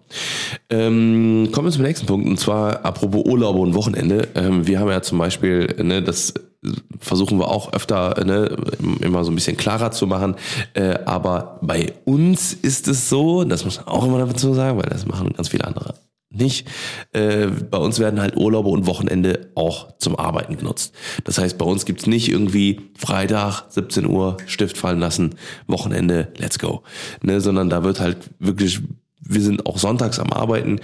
Ähm, 0.69 1.49
kommen 1.51 1.67
wir 1.67 1.71
zum 1.71 1.83
nächsten 1.83 2.07
Punkt 2.07 2.27
und 2.27 2.39
zwar 2.39 2.83
apropos 2.85 3.23
Urlaube 3.25 3.59
und 3.59 3.75
Wochenende. 3.75 4.27
Ähm, 4.33 4.65
wir 4.65 4.79
haben 4.79 4.89
ja 4.89 5.01
zum 5.01 5.17
Beispiel, 5.19 5.75
ne, 5.83 6.01
das 6.01 6.33
versuchen 6.99 7.39
wir 7.39 7.49
auch 7.49 7.73
öfter 7.73 8.23
ne, 8.25 8.55
immer 9.01 9.23
so 9.23 9.31
ein 9.31 9.35
bisschen 9.35 9.57
klarer 9.57 9.91
zu 9.91 10.07
machen. 10.07 10.35
Äh, 10.73 10.99
aber 11.05 11.59
bei 11.61 11.93
uns 12.05 12.53
ist 12.53 12.87
es 12.87 13.09
so, 13.09 13.43
das 13.43 13.65
muss 13.65 13.77
man 13.77 13.87
auch 13.87 14.05
immer 14.05 14.25
dazu 14.25 14.53
sagen, 14.53 14.77
weil 14.77 14.89
das 14.89 15.05
machen 15.05 15.33
ganz 15.33 15.49
viele 15.49 15.65
andere 15.65 15.95
nicht. 16.35 16.67
Äh, 17.13 17.47
bei 17.47 17.77
uns 17.77 17.99
werden 17.99 18.19
halt 18.19 18.35
Urlaube 18.35 18.69
und 18.69 18.85
Wochenende 18.85 19.51
auch 19.55 19.97
zum 19.97 20.17
Arbeiten 20.17 20.57
genutzt. 20.57 20.93
Das 21.23 21.37
heißt, 21.37 21.57
bei 21.57 21.65
uns 21.65 21.85
gibt's 21.85 22.07
nicht 22.07 22.29
irgendwie 22.29 22.91
Freitag, 22.97 23.65
17 23.69 24.05
Uhr, 24.05 24.37
Stift 24.45 24.77
fallen 24.77 24.99
lassen, 24.99 25.35
Wochenende, 25.67 26.33
let's 26.37 26.59
go. 26.59 26.83
Ne, 27.21 27.41
sondern 27.41 27.69
da 27.69 27.83
wird 27.83 27.99
halt 27.99 28.17
wirklich 28.39 28.81
wir 29.21 29.41
sind 29.41 29.65
auch 29.65 29.77
sonntags 29.77 30.19
am 30.19 30.31
Arbeiten, 30.31 30.79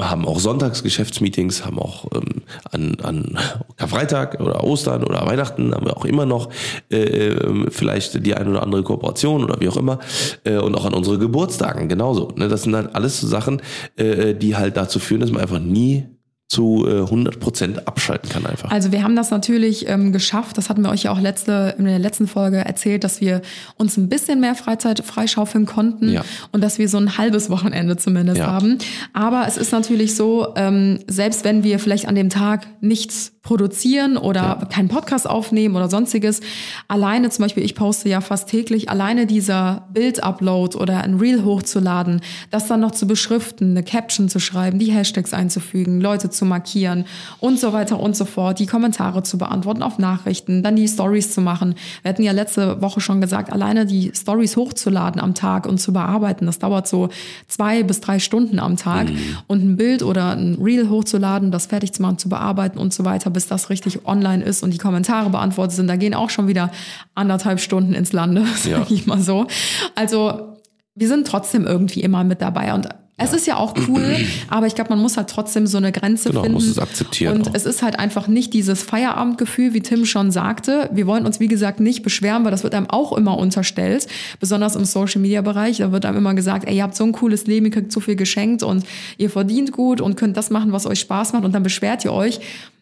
haben 0.00 0.26
auch 0.26 0.40
sonntags 0.40 0.82
Geschäftsmeetings, 0.82 1.64
haben 1.64 1.78
auch 1.78 2.06
ähm, 2.14 2.42
an, 2.70 2.96
an 3.02 3.38
Karfreitag 3.76 4.40
oder 4.40 4.64
Ostern 4.64 5.04
oder 5.04 5.24
Weihnachten 5.26 5.74
haben 5.74 5.86
wir 5.86 5.96
auch 5.96 6.04
immer 6.04 6.26
noch 6.26 6.48
äh, 6.90 7.28
ähm, 7.28 7.68
vielleicht 7.70 8.24
die 8.26 8.34
eine 8.34 8.50
oder 8.50 8.62
andere 8.62 8.82
Kooperation 8.82 9.44
oder 9.44 9.60
wie 9.60 9.68
auch 9.68 9.76
immer 9.76 10.00
äh, 10.44 10.56
und 10.56 10.74
auch 10.74 10.84
an 10.84 10.94
unsere 10.94 11.18
Geburtstagen 11.18 11.88
genauso. 11.88 12.32
Ne? 12.36 12.48
Das 12.48 12.62
sind 12.64 12.74
halt 12.74 12.94
alles 12.94 13.20
so 13.20 13.26
Sachen, 13.26 13.62
äh, 13.96 14.34
die 14.34 14.56
halt 14.56 14.76
dazu 14.76 14.98
führen, 14.98 15.20
dass 15.20 15.30
man 15.30 15.42
einfach 15.42 15.60
nie 15.60 16.06
zu 16.48 16.86
äh, 16.88 17.02
100% 17.02 17.84
abschalten 17.84 18.30
kann 18.30 18.46
einfach. 18.46 18.70
Also 18.70 18.90
wir 18.90 19.02
haben 19.02 19.14
das 19.14 19.30
natürlich 19.30 19.86
ähm, 19.86 20.12
geschafft, 20.12 20.56
das 20.56 20.70
hatten 20.70 20.82
wir 20.82 20.88
euch 20.90 21.02
ja 21.02 21.10
auch 21.12 21.20
letzte, 21.20 21.74
in 21.78 21.84
der 21.84 21.98
letzten 21.98 22.26
Folge 22.26 22.56
erzählt, 22.58 23.04
dass 23.04 23.20
wir 23.20 23.42
uns 23.76 23.98
ein 23.98 24.08
bisschen 24.08 24.40
mehr 24.40 24.54
Freizeit 24.54 25.04
freischaufeln 25.04 25.66
konnten 25.66 26.08
Ja. 26.08 26.24
und 26.50 26.64
dass 26.64 26.78
wir 26.78 26.88
so 26.88 26.96
ein 26.96 27.18
halbes 27.18 27.50
Wochenende 27.50 27.98
zumindest 27.98 28.38
Ja. 28.38 28.46
haben. 28.46 28.78
Aber 29.12 29.44
es 29.46 29.58
ist 29.58 29.72
natürlich 29.72 30.16
so, 30.16 30.54
ähm, 30.56 31.00
selbst 31.06 31.44
wenn 31.44 31.64
wir 31.64 31.78
vielleicht 31.78 32.08
an 32.08 32.14
dem 32.14 32.30
Tag 32.30 32.66
nichts 32.80 33.32
produzieren 33.48 34.18
oder 34.18 34.68
keinen 34.70 34.88
Podcast 34.88 35.26
aufnehmen 35.26 35.74
oder 35.74 35.88
sonstiges, 35.88 36.42
alleine 36.86 37.30
zum 37.30 37.44
Beispiel, 37.44 37.64
ich 37.64 37.74
poste 37.74 38.10
ja 38.10 38.20
fast 38.20 38.50
täglich, 38.50 38.90
alleine 38.90 39.24
dieser 39.24 39.88
Bild-Upload 39.94 40.76
oder 40.76 41.02
ein 41.02 41.14
Reel 41.14 41.46
hochzuladen, 41.46 42.20
das 42.50 42.68
dann 42.68 42.80
noch 42.80 42.90
zu 42.90 43.06
beschriften, 43.06 43.70
eine 43.70 43.82
Caption 43.82 44.28
zu 44.28 44.38
schreiben, 44.38 44.78
die 44.78 44.92
Hashtags 44.92 45.32
einzufügen, 45.32 45.98
Leute 45.98 46.28
zu 46.28 46.44
markieren 46.44 47.06
und 47.40 47.58
so 47.58 47.72
weiter 47.72 47.98
und 47.98 48.14
so 48.14 48.26
fort, 48.26 48.58
die 48.58 48.66
Kommentare 48.66 49.22
zu 49.22 49.38
beantworten 49.38 49.82
auf 49.82 49.98
Nachrichten, 49.98 50.62
dann 50.62 50.76
die 50.76 50.86
Stories 50.86 51.32
zu 51.32 51.40
machen. 51.40 51.74
Wir 52.02 52.10
hatten 52.10 52.24
ja 52.24 52.32
letzte 52.32 52.82
Woche 52.82 53.00
schon 53.00 53.22
gesagt, 53.22 53.50
alleine 53.50 53.86
die 53.86 54.12
Stories 54.14 54.58
hochzuladen 54.58 55.22
am 55.22 55.32
Tag 55.32 55.64
und 55.64 55.78
zu 55.78 55.94
bearbeiten, 55.94 56.44
das 56.44 56.58
dauert 56.58 56.86
so 56.86 57.08
zwei 57.46 57.82
bis 57.82 58.02
drei 58.02 58.18
Stunden 58.18 58.58
am 58.58 58.76
Tag. 58.76 59.08
Und 59.46 59.64
ein 59.64 59.76
Bild 59.78 60.02
oder 60.02 60.36
ein 60.36 60.58
Reel 60.62 60.90
hochzuladen, 60.90 61.50
das 61.50 61.64
fertig 61.64 61.94
zu 61.94 62.02
machen, 62.02 62.18
zu 62.18 62.28
bearbeiten 62.28 62.76
und 62.76 62.92
so 62.92 63.06
weiter, 63.06 63.37
bis 63.38 63.46
das 63.46 63.70
richtig 63.70 64.04
online 64.04 64.42
ist 64.44 64.64
und 64.64 64.72
die 64.74 64.78
Kommentare 64.78 65.30
beantwortet 65.30 65.76
sind, 65.76 65.86
da 65.86 65.94
gehen 65.94 66.12
auch 66.12 66.28
schon 66.28 66.48
wieder 66.48 66.72
anderthalb 67.14 67.60
Stunden 67.60 67.94
ins 67.94 68.12
Lande, 68.12 68.44
Ja. 68.68 68.84
ich 68.88 69.06
mal 69.06 69.20
so. 69.20 69.46
Also 69.94 70.56
wir 70.96 71.06
sind 71.06 71.24
trotzdem 71.24 71.64
irgendwie 71.64 72.00
immer 72.00 72.24
mit 72.24 72.42
dabei 72.42 72.74
und 72.74 72.88
es 73.20 73.32
ist 73.32 73.46
ja 73.48 73.56
auch 73.56 73.74
cool, 73.88 74.16
aber 74.48 74.66
ich 74.66 74.74
glaube, 74.74 74.90
man 74.90 74.98
muss 75.00 75.16
halt 75.16 75.28
trotzdem 75.30 75.68
so 75.68 75.76
eine 75.78 75.90
Grenze 75.92 76.30
Genau, 76.30 76.42
finden. 76.42 76.54
muss 76.54 76.66
es 76.66 76.78
akzeptieren 76.80 77.36
Und 77.38 77.48
auch. 77.48 77.54
es 77.54 77.64
ist 77.66 77.82
halt 77.82 77.98
einfach 78.00 78.26
nicht 78.26 78.52
dieses 78.54 78.82
Feierabendgefühl, 78.82 79.74
wie 79.74 79.80
Tim 79.80 80.04
schon 80.06 80.30
sagte. 80.32 80.88
Wir 80.92 81.06
wollen 81.06 81.26
uns, 81.26 81.38
wie 81.40 81.46
gesagt, 81.48 81.78
nicht 81.80 82.02
beschweren, 82.02 82.44
weil 82.44 82.50
das 82.52 82.62
wird 82.64 82.74
einem 82.74 82.88
auch 82.90 83.12
immer 83.12 83.36
unterstellt, 83.38 84.06
besonders 84.40 84.74
im 84.76 84.84
Social-Media-Bereich. 84.84 85.78
Da 85.78 85.90
wird 85.92 86.04
einem 86.06 86.18
immer 86.18 86.34
gesagt, 86.34 86.66
ey, 86.68 86.76
ihr 86.76 86.82
habt 86.84 86.94
so 86.96 87.02
ein 87.04 87.10
cooles 87.12 87.46
Leben, 87.46 87.66
ihr 87.66 87.72
kriegt 87.72 87.90
so 87.92 87.98
viel 88.00 88.14
geschenkt 88.16 88.62
und 88.64 88.84
ihr 89.18 89.30
verdient 89.30 89.72
gut 89.72 90.00
und 90.00 90.16
könnt 90.16 90.36
das 90.36 90.50
machen, 90.50 90.70
was 90.72 90.86
euch 90.86 91.00
Spaß 91.00 91.32
macht 91.32 91.44
und 91.44 91.52
dann 91.52 91.64
beschwert 91.64 92.04
ihr 92.04 92.12
euch. 92.12 92.38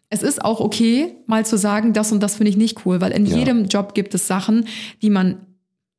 Es 0.08 0.22
ist 0.22 0.44
auch 0.44 0.60
okay, 0.60 1.16
mal 1.26 1.44
zu 1.44 1.58
sagen, 1.58 1.92
das 1.92 2.12
und 2.12 2.20
das 2.22 2.36
finde 2.36 2.50
ich 2.50 2.56
nicht 2.56 2.86
cool, 2.86 3.00
weil 3.00 3.12
in 3.12 3.26
Ja. 3.26 3.36
jedem 3.36 3.66
Job 3.66 3.94
gibt 3.94 4.14
es 4.14 4.26
Sachen, 4.26 4.66
die 5.02 5.10
man 5.10 5.40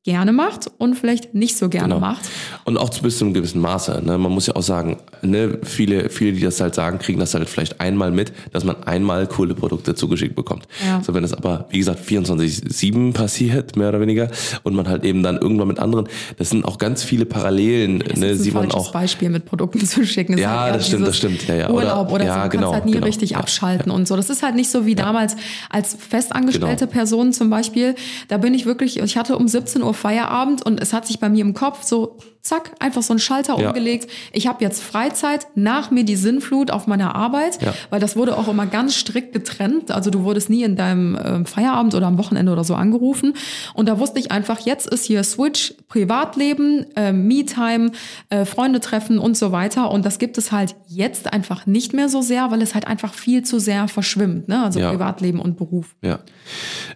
gerne 0.08 0.32
macht 0.32 0.70
und 0.78 0.94
vielleicht 0.94 1.34
nicht 1.34 1.58
so 1.58 1.68
gerne 1.68 1.88
Genau. 1.94 2.00
macht. 2.00 2.22
Und 2.64 2.78
auch 2.78 2.88
bis 3.00 3.18
zu 3.18 3.26
einem 3.26 3.34
gewissen 3.34 3.60
Maße. 3.60 4.00
Ne? 4.02 4.16
Man 4.16 4.32
muss 4.32 4.46
ja 4.46 4.56
auch 4.56 4.62
sagen, 4.62 4.96
ne, 5.20 5.58
viele, 5.62 6.08
viele, 6.08 6.32
die 6.32 6.40
das 6.40 6.58
halt 6.62 6.74
sagen, 6.74 6.98
kriegen 6.98 7.18
das 7.20 7.34
halt 7.34 7.46
vielleicht 7.46 7.78
einmal 7.78 8.10
mit, 8.10 8.32
dass 8.52 8.64
man 8.64 8.82
einmal 8.84 9.26
coole 9.26 9.54
Produkte 9.54 9.94
zugeschickt 9.94 10.34
bekommt. 10.34 10.66
Ja. 10.86 11.02
So, 11.02 11.12
wenn 11.12 11.24
es 11.24 11.34
aber, 11.34 11.66
wie 11.70 11.78
gesagt, 11.78 12.00
24-7 12.08 13.12
passiert, 13.12 13.76
mehr 13.76 13.90
oder 13.90 14.00
weniger, 14.00 14.30
und 14.62 14.74
man 14.74 14.88
halt 14.88 15.04
eben 15.04 15.22
dann 15.22 15.36
irgendwann 15.36 15.68
mit 15.68 15.78
anderen, 15.78 16.08
das 16.38 16.48
sind 16.50 16.64
auch 16.64 16.78
ganz 16.78 17.02
viele 17.02 17.26
Parallelen, 17.26 17.98
Das 18.00 18.18
ne, 18.18 18.30
ist 18.30 18.40
ein 18.40 18.44
sieht 18.44 18.54
man 18.54 18.70
auch. 18.72 18.92
Beispiel 18.92 19.28
mit 19.28 19.44
Produkten 19.44 19.80
zu 19.86 20.06
schicken. 20.06 20.38
Ja, 20.38 20.60
halt 20.62 20.76
das 20.76 20.86
stimmt, 20.86 21.06
das 21.06 21.16
stimmt. 21.18 21.46
Ja, 21.46 21.54
ja. 21.54 21.70
Oder- 21.70 21.74
Urlaub 21.88 22.12
oder, 22.12 22.24
ja, 22.24 22.44
so. 22.44 22.48
Genau, 22.50 22.72
halt 22.72 22.86
nie 22.86 22.92
genau. 22.92 23.06
richtig 23.06 23.30
Ja, 23.30 23.38
abschalten 23.38 23.90
und 23.92 24.08
so. 24.08 24.16
Das 24.16 24.30
ist 24.30 24.42
halt 24.42 24.54
nicht 24.54 24.70
so 24.70 24.86
wie 24.86 24.94
damals 24.94 25.36
als 25.70 25.96
festangestellte 25.98 26.86
Genau. 26.86 26.92
Person 26.92 27.32
zum 27.32 27.50
Beispiel. 27.50 27.94
Da 28.28 28.38
bin 28.38 28.54
ich 28.54 28.64
wirklich, 28.66 28.98
ich 28.98 29.16
hatte 29.16 29.36
um 29.36 29.48
17 29.48 29.82
Uhr 29.82 29.94
Feierabend 29.98 30.64
und 30.64 30.80
es 30.80 30.92
hat 30.92 31.06
sich 31.06 31.20
bei 31.20 31.28
mir 31.28 31.42
im 31.42 31.54
Kopf 31.54 31.82
so 31.82 32.16
zack, 32.48 32.72
einfach 32.80 33.02
so 33.02 33.12
ein 33.14 33.18
Schalter 33.18 33.58
Ja. 33.60 33.68
umgelegt. 33.68 34.10
Ich 34.32 34.46
habe 34.46 34.64
jetzt 34.64 34.82
Freizeit, 34.82 35.46
nach 35.54 35.90
mir 35.90 36.04
die 36.04 36.16
Sinnflut 36.16 36.70
auf 36.70 36.86
meiner 36.86 37.14
Arbeit, 37.14 37.62
Ja. 37.62 37.74
weil 37.90 38.00
das 38.00 38.16
wurde 38.16 38.36
auch 38.36 38.48
immer 38.48 38.66
ganz 38.66 38.94
strikt 38.96 39.32
getrennt. 39.32 39.90
Also 39.90 40.10
du 40.10 40.24
wurdest 40.24 40.50
nie 40.50 40.62
in 40.62 40.74
deinem 40.76 41.18
ähm, 41.22 41.46
Feierabend 41.46 41.94
oder 41.94 42.06
am 42.06 42.18
Wochenende 42.18 42.50
oder 42.52 42.64
so 42.64 42.74
angerufen. 42.74 43.34
Und 43.74 43.88
da 43.88 43.98
wusste 43.98 44.18
ich 44.18 44.30
einfach, 44.32 44.60
jetzt 44.60 44.86
ist 44.88 45.04
hier 45.04 45.22
Switch, 45.24 45.74
Privatleben, 45.88 46.86
äh, 46.96 47.12
Me-Time, 47.12 47.90
äh, 48.30 48.44
Freunde 48.44 48.80
treffen 48.80 49.18
und 49.18 49.36
so 49.36 49.52
weiter. 49.52 49.90
Und 49.90 50.04
das 50.06 50.18
gibt 50.18 50.38
es 50.38 50.50
halt 50.52 50.74
jetzt 50.86 51.32
einfach 51.32 51.66
nicht 51.66 51.92
mehr 51.92 52.08
so 52.08 52.22
sehr, 52.22 52.50
weil 52.50 52.62
es 52.62 52.74
halt 52.74 52.86
einfach 52.86 53.12
viel 53.14 53.42
zu 53.42 53.58
sehr 53.60 53.88
verschwimmt. 53.88 54.48
Ne? 54.48 54.62
Also 54.64 54.80
Ja. 54.80 54.90
Privatleben 54.90 55.38
und 55.40 55.56
Beruf. 55.56 55.94
Ja. 56.02 56.20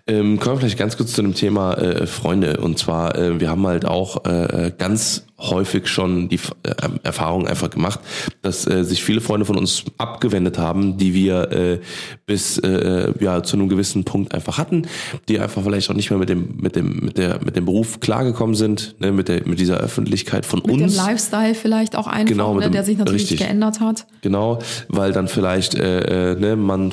Ähm, 0.07 0.41
kommen 0.41 0.57
wir 0.57 0.61
vielleicht 0.61 0.79
ganz 0.79 0.97
kurz 0.97 1.13
zu 1.13 1.23
dem 1.23 1.35
Thema 1.35 1.75
äh, 1.75 2.07
Freunde. 2.07 2.59
Und 2.61 2.79
zwar, 2.79 3.17
äh, 3.17 3.39
wir 3.41 3.51
haben 3.51 3.67
halt 3.67 3.85
auch 3.85 4.25
äh, 4.25 4.73
ganz 4.77 5.27
häufig 5.43 5.87
schon 5.89 6.29
die 6.29 6.37
äh, 6.63 6.73
Erfahrung 7.03 7.47
einfach 7.47 7.71
gemacht, 7.71 8.01
dass 8.43 8.67
äh, 8.67 8.85
sich 8.85 9.03
viele 9.05 9.21
Freunde 9.21 9.45
von 9.47 9.57
uns 9.57 9.85
abgewendet 9.99 10.59
haben, 10.59 10.97
die 10.99 11.15
wir 11.15 11.51
äh, 11.53 11.81
bis 12.27 12.59
äh, 12.59 13.13
ja 13.21 13.43
zu 13.43 13.57
einem 13.57 13.69
gewissen 13.69 14.05
Punkt 14.05 14.35
einfach 14.35 14.59
hatten, 14.59 14.87
die 15.29 15.39
einfach 15.41 15.63
vielleicht 15.63 15.91
auch 15.91 15.95
nicht 15.95 16.11
mehr 16.11 16.19
mit 16.19 16.29
dem 16.29 16.57
mit 16.57 16.77
dem 16.77 17.01
mit 17.05 17.19
der 17.19 17.41
mit 17.45 17.57
dem 17.57 17.65
Beruf 17.65 18.01
klargekommen 18.01 18.55
sind, 18.55 18.95
ne, 19.01 19.13
mit 19.13 19.29
der 19.29 19.47
mit 19.47 19.59
dieser 19.61 19.79
Öffentlichkeit 19.79 20.47
von 20.47 20.61
Mit 20.65 20.81
uns. 20.81 20.97
dem 20.97 21.05
Lifestyle 21.07 21.55
vielleicht 21.55 21.97
auch 21.97 22.07
einfach, 22.07 22.27
Genau, 22.29 22.55
mit 22.55 22.61
ne, 22.65 22.69
dem- 22.71 22.73
der 22.75 22.85
sich 22.85 22.99
natürlich 22.99 23.23
richtig. 23.23 23.39
geändert 23.41 23.81
hat. 23.81 24.07
Genau, 24.23 24.59
weil 24.89 25.13
dann 25.13 25.29
vielleicht 25.29 25.75
äh, 25.75 26.33
äh, 26.33 26.39
ne, 26.39 26.57
man 26.57 26.93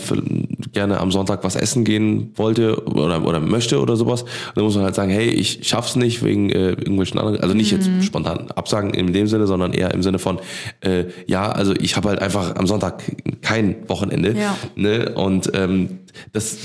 gerne 0.73 0.99
am 0.99 1.11
Sonntag 1.11 1.43
was 1.43 1.55
essen 1.55 1.83
gehen 1.83 2.31
wollte 2.35 2.83
oder, 2.87 3.25
oder 3.25 3.39
möchte 3.39 3.79
oder 3.79 3.95
sowas. 3.95 4.23
Und 4.23 4.29
dann 4.55 4.63
muss 4.63 4.75
man 4.75 4.83
halt 4.83 4.95
sagen, 4.95 5.11
hey, 5.11 5.29
ich 5.29 5.59
schaff's 5.63 5.95
nicht 5.95 6.23
wegen 6.23 6.49
äh, 6.49 6.69
irgendwelchen 6.69 7.19
anderen, 7.19 7.39
also 7.41 7.53
nicht 7.53 7.71
jetzt 7.71 7.89
spontan 8.01 8.38
absagen 8.55 8.93
in 8.93 9.13
dem 9.13 9.27
Sinne, 9.27 9.47
sondern 9.47 9.73
eher 9.73 9.93
im 9.93 10.03
Sinne 10.03 10.19
von, 10.19 10.39
äh, 10.81 11.05
ja, 11.27 11.51
also 11.51 11.73
ich 11.73 11.95
habe 11.95 12.09
halt 12.09 12.21
einfach 12.21 12.55
am 12.55 12.67
Sonntag 12.67 13.03
kein 13.41 13.87
Wochenende. 13.87 14.35
Ja. 14.37 14.57
Ne? 14.75 15.13
Und 15.15 15.51
ähm, 15.53 15.99
das 16.33 16.57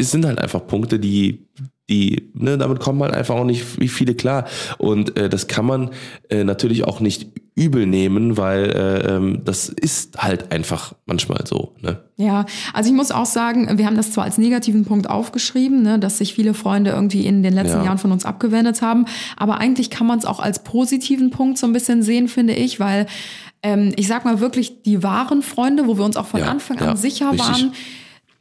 ist, 0.00 0.10
sind 0.10 0.24
halt 0.26 0.38
einfach 0.38 0.66
Punkte, 0.66 0.98
die 0.98 1.46
die, 1.90 2.30
ne, 2.34 2.56
damit 2.56 2.78
kommen 2.78 3.02
halt 3.02 3.12
einfach 3.12 3.34
auch 3.34 3.44
nicht 3.44 3.80
wie 3.80 3.88
viele 3.88 4.14
klar. 4.14 4.44
Und 4.78 5.18
äh, 5.18 5.28
das 5.28 5.48
kann 5.48 5.66
man 5.66 5.90
äh, 6.28 6.44
natürlich 6.44 6.84
auch 6.84 7.00
nicht 7.00 7.26
übel 7.56 7.84
nehmen, 7.84 8.36
weil 8.36 8.70
äh, 8.70 9.16
ähm, 9.16 9.42
das 9.44 9.68
ist 9.68 10.16
halt 10.22 10.52
einfach 10.52 10.94
manchmal 11.04 11.44
so. 11.46 11.74
Ne? 11.80 11.98
Ja, 12.16 12.46
also 12.72 12.88
ich 12.88 12.96
muss 12.96 13.10
auch 13.10 13.26
sagen, 13.26 13.76
wir 13.76 13.86
haben 13.86 13.96
das 13.96 14.12
zwar 14.12 14.22
als 14.24 14.38
negativen 14.38 14.84
Punkt 14.84 15.10
aufgeschrieben, 15.10 15.82
ne, 15.82 15.98
dass 15.98 16.18
sich 16.18 16.32
viele 16.32 16.54
Freunde 16.54 16.92
irgendwie 16.92 17.26
in 17.26 17.42
den 17.42 17.52
letzten 17.52 17.78
Ja. 17.78 17.86
Jahren 17.86 17.98
von 17.98 18.12
uns 18.12 18.24
abgewendet 18.24 18.82
haben, 18.82 19.06
aber 19.36 19.58
eigentlich 19.58 19.90
kann 19.90 20.06
man 20.06 20.20
es 20.20 20.24
auch 20.26 20.38
als 20.38 20.62
positiven 20.62 21.30
Punkt 21.30 21.58
so 21.58 21.66
ein 21.66 21.72
bisschen 21.72 22.04
sehen, 22.04 22.28
finde 22.28 22.54
ich, 22.54 22.78
weil 22.78 23.06
ähm, 23.64 23.92
ich 23.96 24.06
sag 24.06 24.24
mal 24.24 24.38
wirklich 24.40 24.82
die 24.82 25.02
wahren 25.02 25.42
Freunde, 25.42 25.88
wo 25.88 25.98
wir 25.98 26.04
uns 26.04 26.16
auch 26.16 26.26
von 26.26 26.40
Ja, 26.40 26.46
Anfang 26.46 26.78
ja, 26.78 26.92
an 26.92 26.96
sicher 26.96 27.32
richtig. 27.32 27.48
waren, 27.48 27.72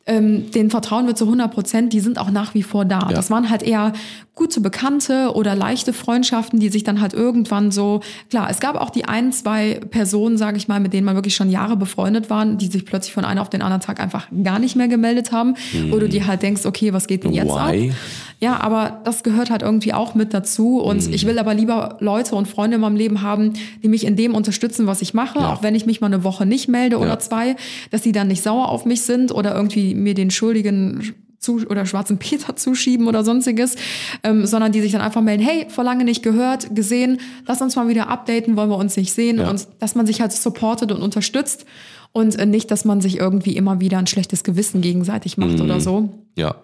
ähm, 0.09 0.49
denen 0.51 0.69
vertrauen 0.71 1.05
wir 1.07 1.15
zu 1.15 1.25
100 1.25 1.53
Prozent, 1.53 1.93
die 1.93 1.99
sind 1.99 2.17
auch 2.17 2.31
nach 2.31 2.53
wie 2.55 2.63
vor 2.63 2.83
da. 2.83 2.99
Ja. 3.01 3.07
Das 3.09 3.29
waren 3.29 3.49
halt 3.49 3.61
eher 3.63 3.93
gute 4.35 4.61
Bekannte 4.61 5.33
oder 5.35 5.53
leichte 5.53 5.91
Freundschaften, 5.91 6.59
die 6.61 6.69
sich 6.69 6.83
dann 6.83 7.01
halt 7.01 7.13
irgendwann 7.13 7.71
so, 7.71 7.99
klar, 8.29 8.47
es 8.49 8.59
gab 8.61 8.75
auch 8.79 8.89
die 8.89 9.03
ein, 9.05 9.33
zwei 9.33 9.81
Personen, 9.91 10.37
sage 10.37 10.55
ich 10.57 10.67
mal, 10.69 10.79
mit 10.79 10.93
denen 10.93 11.03
man 11.05 11.15
wirklich 11.15 11.35
schon 11.35 11.49
Jahre 11.51 11.75
befreundet 11.75 12.29
waren, 12.29 12.57
die 12.57 12.67
sich 12.67 12.85
plötzlich 12.85 13.13
von 13.13 13.25
einem 13.25 13.41
auf 13.41 13.49
den 13.49 13.61
anderen 13.61 13.81
Tag 13.81 13.99
einfach 13.99 14.27
gar 14.43 14.57
nicht 14.59 14.75
mehr 14.77 14.87
gemeldet 14.87 15.31
haben, 15.33 15.55
wo 15.89 15.97
du 15.99 16.07
dir 16.07 16.25
halt 16.25 16.41
denkst, 16.41 16.65
okay, 16.65 16.93
was 16.93 17.07
geht 17.07 17.25
denn 17.25 17.33
jetzt 17.33 17.49
Why? 17.53 17.89
ab? 17.89 17.95
Ja, 18.41 18.61
aber 18.61 19.01
das 19.03 19.23
gehört 19.23 19.49
halt 19.49 19.61
irgendwie 19.63 19.93
auch 19.93 20.15
mit 20.15 20.33
dazu. 20.33 20.79
Und 20.79 21.05
Mhm. 21.05 21.13
ich 21.13 21.25
will 21.27 21.37
aber 21.37 21.53
lieber 21.53 21.97
Leute 21.99 22.35
und 22.35 22.47
Freunde 22.47 22.75
in 22.75 22.81
meinem 22.81 22.95
Leben 22.95 23.21
haben, 23.21 23.51
die 23.83 23.89
mich 23.89 24.05
in 24.05 24.15
dem 24.15 24.33
unterstützen, 24.33 24.87
was 24.87 25.01
ich 25.01 25.13
mache, 25.13 25.39
Ja. 25.39 25.51
auch 25.53 25.61
wenn 25.63 25.75
ich 25.75 25.85
mich 25.85 25.99
mal 25.99 26.07
eine 26.07 26.23
Woche 26.23 26.45
nicht 26.45 26.69
melde 26.69 26.95
Ja. 26.95 27.01
oder 27.01 27.19
zwei, 27.19 27.57
dass 27.91 28.01
die 28.03 28.13
dann 28.13 28.29
nicht 28.29 28.41
sauer 28.41 28.69
auf 28.69 28.85
mich 28.85 29.01
sind 29.01 29.33
oder 29.33 29.53
irgendwie 29.53 29.93
mir 29.99 30.13
den 30.13 30.31
schuldigen 30.31 31.13
zu, 31.39 31.65
oder 31.69 31.85
schwarzen 31.85 32.17
Peter 32.17 32.55
zuschieben 32.57 33.07
oder 33.07 33.23
sonstiges, 33.23 33.75
ähm, 34.23 34.45
sondern 34.45 34.71
die 34.73 34.81
sich 34.81 34.91
dann 34.91 35.01
einfach 35.01 35.21
melden, 35.21 35.41
hey, 35.43 35.67
vor 35.69 35.83
lange 35.85 36.03
nicht 36.03 36.21
gehört, 36.21 36.75
gesehen, 36.75 37.19
lass 37.47 37.61
uns 37.61 37.75
mal 37.77 37.87
wieder 37.87 38.09
updaten, 38.09 38.57
wollen 38.57 38.69
wir 38.69 38.77
uns 38.77 38.97
nicht 38.97 39.13
sehen 39.13 39.37
Ja. 39.37 39.49
und 39.49 39.67
dass 39.79 39.95
man 39.95 40.05
sich 40.05 40.19
halt 40.19 40.33
supportet 40.33 40.91
und 40.91 41.01
unterstützt 41.01 41.65
und 42.11 42.37
äh, 42.37 42.45
nicht, 42.45 42.71
dass 42.71 42.83
man 42.83 42.99
sich 42.99 43.19
irgendwie 43.19 43.55
immer 43.55 43.79
wieder 43.79 43.99
ein 43.99 44.07
schlechtes 44.07 44.43
Gewissen 44.43 44.81
gegenseitig 44.81 45.37
macht 45.37 45.59
Mhm. 45.59 45.61
oder 45.61 45.79
so. 45.79 46.09
Ja. 46.35 46.55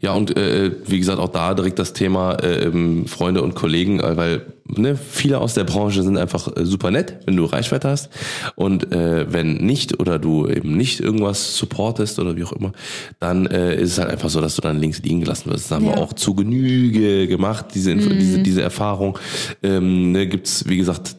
Ja, 0.00 0.12
und 0.14 0.36
äh, 0.36 0.70
wie 0.86 0.98
gesagt, 0.98 1.18
auch 1.18 1.28
da 1.30 1.54
direkt 1.54 1.78
das 1.78 1.92
Thema 1.92 2.34
äh, 2.42 2.64
ähm, 2.66 3.06
Freunde 3.06 3.42
und 3.42 3.54
Kollegen, 3.54 4.00
äh, 4.00 4.16
weil 4.16 4.42
ne, 4.68 4.96
viele 4.96 5.38
aus 5.38 5.54
der 5.54 5.64
Branche 5.64 6.02
sind 6.02 6.16
einfach 6.18 6.54
äh, 6.56 6.64
super 6.64 6.90
nett, 6.90 7.18
wenn 7.26 7.36
du 7.36 7.44
Reichweite 7.44 7.88
hast. 7.88 8.10
Und 8.54 8.92
äh, 8.92 9.32
wenn 9.32 9.54
nicht 9.56 9.98
oder 10.00 10.18
du 10.18 10.46
eben 10.48 10.76
nicht 10.76 11.00
irgendwas 11.00 11.56
supportest 11.56 12.18
oder 12.18 12.36
wie 12.36 12.44
auch 12.44 12.52
immer, 12.52 12.72
dann 13.20 13.46
äh, 13.46 13.74
ist 13.80 13.92
es 13.92 13.98
halt 13.98 14.10
einfach 14.10 14.28
so, 14.30 14.40
dass 14.40 14.54
du 14.56 14.62
dann 14.62 14.78
links 14.80 15.02
liegen 15.02 15.20
gelassen 15.20 15.50
wirst. 15.50 15.66
Das 15.66 15.70
haben 15.76 15.86
wir 15.86 15.92
Ja. 15.92 15.98
auch 15.98 16.12
zu 16.12 16.34
Genüge 16.34 17.26
gemacht, 17.26 17.66
diese, 17.74 17.90
Info, 17.92 18.10
diese, 18.10 18.40
diese 18.42 18.62
Erfahrung. 18.62 19.18
Ähm, 19.62 20.12
ne, 20.12 20.26
gibt's 20.26 20.68
wie 20.68 20.76
gesagt, 20.76 21.16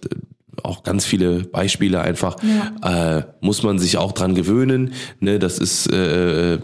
auch 0.63 0.83
ganz 0.83 1.05
viele 1.05 1.39
Beispiele 1.43 2.01
einfach. 2.01 2.35
Äh, 2.83 3.23
muss 3.41 3.63
man 3.63 3.79
sich 3.79 3.97
auch 3.97 4.11
dran 4.11 4.35
gewöhnen. 4.35 4.93
Ne, 5.19 5.39
das 5.39 5.59
ist 5.59 5.87
äh, 5.91 6.59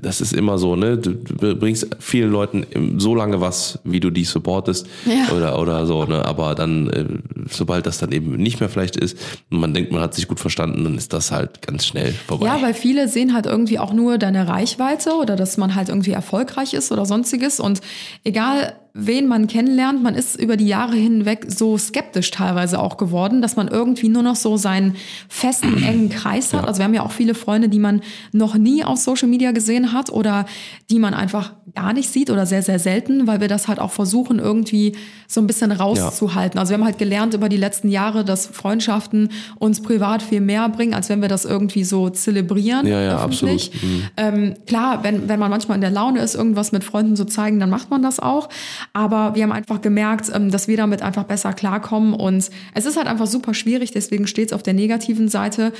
das 0.00 0.20
ist 0.20 0.32
immer 0.32 0.58
so. 0.58 0.76
Ne, 0.76 0.98
du, 0.98 1.14
du 1.14 1.56
bringst 1.56 1.88
vielen 1.98 2.30
Leuten 2.30 2.66
so 2.98 3.14
lange 3.14 3.40
was, 3.40 3.78
wie 3.84 4.00
du 4.00 4.10
die 4.10 4.24
supportest 4.24 4.86
Ja. 5.06 5.34
oder 5.36 5.58
oder 5.58 5.86
so. 5.86 6.04
Ne, 6.04 6.24
aber 6.24 6.54
dann, 6.54 6.88
äh, 6.90 7.04
sobald 7.52 7.86
das 7.86 7.98
dann 7.98 8.12
eben 8.12 8.36
nicht 8.36 8.60
mehr 8.60 8.68
vielleicht 8.68 8.96
ist 8.96 9.16
und 9.50 9.60
man 9.60 9.74
denkt, 9.74 9.92
man 9.92 10.00
hat 10.00 10.14
sich 10.14 10.28
gut 10.28 10.40
verstanden, 10.40 10.84
dann 10.84 10.96
ist 10.96 11.12
das 11.12 11.30
halt 11.30 11.62
ganz 11.62 11.86
schnell 11.86 12.12
vorbei. 12.12 12.46
Ja, 12.46 12.62
weil 12.62 12.74
viele 12.74 13.08
sehen 13.08 13.34
halt 13.34 13.46
irgendwie 13.46 13.78
auch 13.78 13.92
nur 13.92 14.18
deine 14.18 14.48
Reichweite 14.48 15.14
oder 15.14 15.36
dass 15.36 15.56
man 15.56 15.74
halt 15.74 15.88
irgendwie 15.88 16.12
erfolgreich 16.12 16.74
ist 16.74 16.92
oder 16.92 17.06
sonstiges. 17.06 17.60
Und 17.60 17.80
egal, 18.24 18.74
wen 18.92 19.26
man 19.26 19.46
kennenlernt, 19.46 20.02
man 20.02 20.14
ist 20.14 20.36
über 20.36 20.56
die 20.56 20.66
Jahre 20.66 20.96
hinweg 20.96 21.46
so 21.48 21.78
skeptisch 21.78 22.30
teilweise 22.30 22.80
auch 22.80 22.96
geworden, 22.96 23.40
dass 23.42 23.56
man 23.56 23.68
irgendwie 23.68 24.08
nur 24.08 24.22
noch 24.22 24.36
so 24.36 24.56
seinen 24.56 24.96
festen, 25.28 25.82
engen 25.82 26.08
Kreis 26.08 26.52
hat. 26.52 26.62
Ja. 26.62 26.66
Also 26.66 26.78
wir 26.78 26.84
haben 26.84 26.94
ja 26.94 27.04
auch 27.04 27.12
viele 27.12 27.34
Freunde, 27.34 27.68
die 27.68 27.78
man 27.78 28.02
noch 28.32 28.56
nie 28.56 28.84
auf 28.84 28.98
Social 28.98 29.28
Media 29.28 29.52
gesehen 29.52 29.92
hat 29.92 30.10
oder 30.10 30.46
die 30.90 30.98
man 30.98 31.14
einfach 31.14 31.52
gar 31.74 31.92
nicht 31.92 32.10
sieht 32.10 32.30
oder 32.30 32.46
sehr, 32.46 32.62
sehr 32.62 32.78
selten, 32.78 33.26
weil 33.26 33.40
wir 33.40 33.48
das 33.48 33.68
halt 33.68 33.78
auch 33.78 33.90
versuchen, 33.90 34.38
irgendwie 34.38 34.96
so 35.26 35.40
ein 35.40 35.46
bisschen 35.46 35.72
rauszuhalten. 35.72 36.58
Also 36.58 36.70
wir 36.70 36.78
haben 36.78 36.84
halt 36.84 36.98
gelernt 36.98 37.34
über 37.34 37.48
die 37.48 37.56
letzten 37.56 37.88
Jahre, 37.88 38.24
dass 38.24 38.46
Freundschaften 38.46 39.30
uns 39.58 39.82
privat 39.82 40.22
viel 40.22 40.40
mehr 40.40 40.68
bringen, 40.68 40.94
als 40.94 41.08
wenn 41.08 41.20
wir 41.20 41.28
das 41.28 41.44
irgendwie 41.44 41.84
so 41.84 42.10
zelebrieren. 42.10 42.86
Ja, 42.86 43.00
ja, 43.00 43.16
öffentlich. 43.16 43.72
absolut. 43.74 44.02
Mhm. 44.02 44.08
Ähm, 44.16 44.54
klar, 44.66 45.02
wenn, 45.04 45.28
wenn 45.28 45.38
man 45.38 45.50
manchmal 45.50 45.76
in 45.76 45.82
der 45.82 45.90
Laune 45.90 46.20
ist, 46.20 46.34
irgendwas 46.34 46.72
mit 46.72 46.84
Freunden 46.84 47.16
zu 47.16 47.24
zeigen, 47.24 47.60
dann 47.60 47.70
macht 47.70 47.90
man 47.90 48.02
das 48.02 48.18
auch. 48.20 48.48
Aber 48.92 49.34
wir 49.34 49.42
haben 49.42 49.52
einfach 49.52 49.80
gemerkt, 49.80 50.30
ähm, 50.34 50.50
dass 50.50 50.68
wir 50.68 50.76
damit 50.76 51.02
einfach 51.02 51.24
besser 51.24 51.52
klarkommen. 51.52 52.14
Und 52.14 52.50
es 52.74 52.86
ist 52.86 52.96
halt 52.96 53.06
einfach 53.06 53.26
super 53.26 53.54
schwierig, 53.54 53.92
deswegen 53.92 54.26
steht 54.26 54.48
es 54.48 54.52
auf 54.52 54.62
der 54.62 54.74
negativen 54.74 55.28
Seite, 55.28 55.72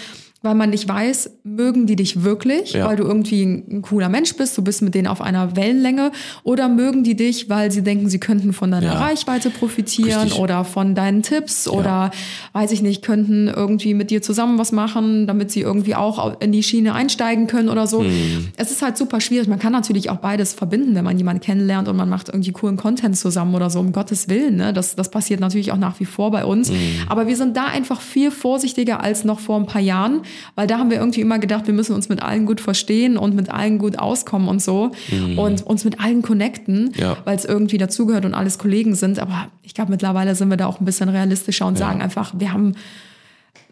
weil 0.42 0.54
man 0.54 0.70
nicht 0.70 0.88
weiß, 0.88 1.30
mögen 1.44 1.86
die 1.86 1.96
dich 1.96 2.22
wirklich, 2.22 2.72
Ja. 2.72 2.86
weil 2.86 2.96
du 2.96 3.02
irgendwie 3.04 3.42
ein, 3.42 3.82
cooler 3.82 4.08
Mensch 4.08 4.34
bist, 4.36 4.56
du 4.56 4.62
bist 4.62 4.80
mit 4.80 4.94
denen 4.94 5.06
auf 5.06 5.20
einer 5.20 5.54
Wellenlänge, 5.54 6.12
oder 6.44 6.68
mögen 6.68 7.04
die 7.04 7.14
dich, 7.14 7.50
weil 7.50 7.70
sie 7.70 7.82
denken, 7.82 8.08
sie 8.08 8.18
könnten 8.20 8.52
von 8.54 8.70
deiner 8.70 8.86
Ja. 8.94 8.98
Reichweite 9.00 9.50
profitieren 9.50 10.22
Richtig. 10.22 10.38
oder 10.40 10.64
von 10.64 10.94
deinen 10.94 11.22
Tipps 11.22 11.68
oder 11.68 12.10
weiß 12.54 12.72
ich 12.72 12.80
nicht, 12.80 13.02
könnten 13.02 13.48
irgendwie 13.48 13.92
mit 13.92 14.10
dir 14.10 14.22
zusammen 14.22 14.58
was 14.58 14.72
machen, 14.72 15.26
damit 15.26 15.50
sie 15.50 15.60
irgendwie 15.60 15.94
auch 15.94 16.40
in 16.40 16.52
die 16.52 16.62
Schiene 16.62 16.94
einsteigen 16.94 17.46
können 17.46 17.68
oder 17.68 17.86
so. 17.86 18.00
Mhm. 18.00 18.48
Es 18.56 18.70
ist 18.70 18.80
halt 18.80 18.96
super 18.96 19.20
schwierig. 19.20 19.46
Man 19.48 19.58
kann 19.58 19.72
natürlich 19.72 20.08
auch 20.08 20.16
beides 20.16 20.54
verbinden, 20.54 20.94
wenn 20.94 21.04
man 21.04 21.18
jemanden 21.18 21.42
kennenlernt 21.42 21.86
und 21.88 21.96
man 21.96 22.08
macht 22.08 22.28
irgendwie 22.28 22.52
coolen 22.52 22.76
Content 22.78 23.16
zusammen 23.18 23.54
oder 23.54 23.68
so, 23.68 23.78
um 23.80 23.92
Gottes 23.92 24.28
Willen. 24.28 24.56
Ne? 24.56 24.72
Das, 24.72 24.94
das 24.96 25.10
passiert 25.10 25.40
natürlich 25.40 25.70
auch 25.72 25.76
nach 25.78 26.00
wie 26.00 26.06
vor 26.06 26.30
bei 26.30 26.44
uns. 26.46 26.70
Mhm. 26.70 26.76
Aber 27.08 27.26
wir 27.26 27.36
sind 27.36 27.56
da 27.56 27.66
einfach 27.66 28.00
viel 28.00 28.30
vorsichtiger 28.30 29.00
als 29.02 29.24
noch 29.24 29.38
vor 29.40 29.58
ein 29.58 29.66
paar 29.66 29.82
Jahren, 29.82 30.22
weil 30.54 30.66
da 30.66 30.78
haben 30.78 30.90
wir 30.90 30.98
irgendwie 30.98 31.20
immer 31.20 31.38
gedacht, 31.38 31.66
wir 31.66 31.74
müssen 31.74 31.94
uns 31.94 32.08
mit 32.08 32.22
allen 32.22 32.46
gut 32.46 32.60
verstehen 32.60 33.16
und 33.16 33.34
mit 33.34 33.50
allen 33.50 33.78
gut 33.78 33.98
auskommen 33.98 34.48
und 34.48 34.60
so 34.62 34.92
und 35.36 35.66
uns 35.66 35.84
mit 35.84 36.00
allen 36.00 36.22
connecten, 36.22 36.84
Mhm. 36.86 36.92
Ja. 37.00 37.16
weil 37.24 37.36
es 37.36 37.44
irgendwie 37.44 37.78
dazugehört 37.78 38.24
und 38.24 38.34
alles 38.34 38.58
Kollegen 38.58 38.94
sind. 38.94 39.18
Aber 39.18 39.48
ich 39.62 39.74
glaube, 39.74 39.90
mittlerweile 39.90 40.34
sind 40.34 40.48
wir 40.48 40.56
da 40.56 40.66
auch 40.66 40.80
ein 40.80 40.84
bisschen 40.84 41.08
realistischer 41.08 41.66
und 41.66 41.76
sagen 41.78 42.00
einfach, 42.02 42.32
wir 42.38 42.52
haben 42.52 42.74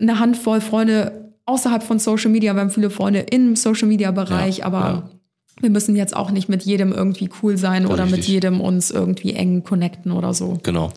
eine 0.01 0.19
Handvoll 0.21 0.61
Freunde 0.61 1.33
außerhalb 1.47 1.83
von 1.83 1.99
Social 1.99 2.31
Media, 2.31 2.55
wir 2.55 2.61
haben 2.61 2.71
viele 2.71 2.91
Freunde 2.91 3.21
im 3.21 3.57
Social 3.57 3.89
Media 3.89 4.11
Bereich, 4.11 4.59
Ja, 4.59 4.67
aber 4.67 4.79
ja. 4.81 5.11
wir 5.61 5.71
müssen 5.71 5.97
jetzt 5.97 6.15
auch 6.15 6.31
nicht 6.31 6.49
mit 6.49 6.63
jedem 6.63 6.93
irgendwie 6.93 7.31
cool 7.43 7.57
sein 7.57 7.87
oder 7.87 8.05
mit 8.05 8.17
richtig. 8.19 8.29
jedem 8.29 8.61
uns 8.61 8.91
irgendwie 8.91 9.33
eng 9.33 9.65
connecten 9.65 10.13
oder 10.13 10.35
so. 10.35 10.59
Genau. 10.63 10.93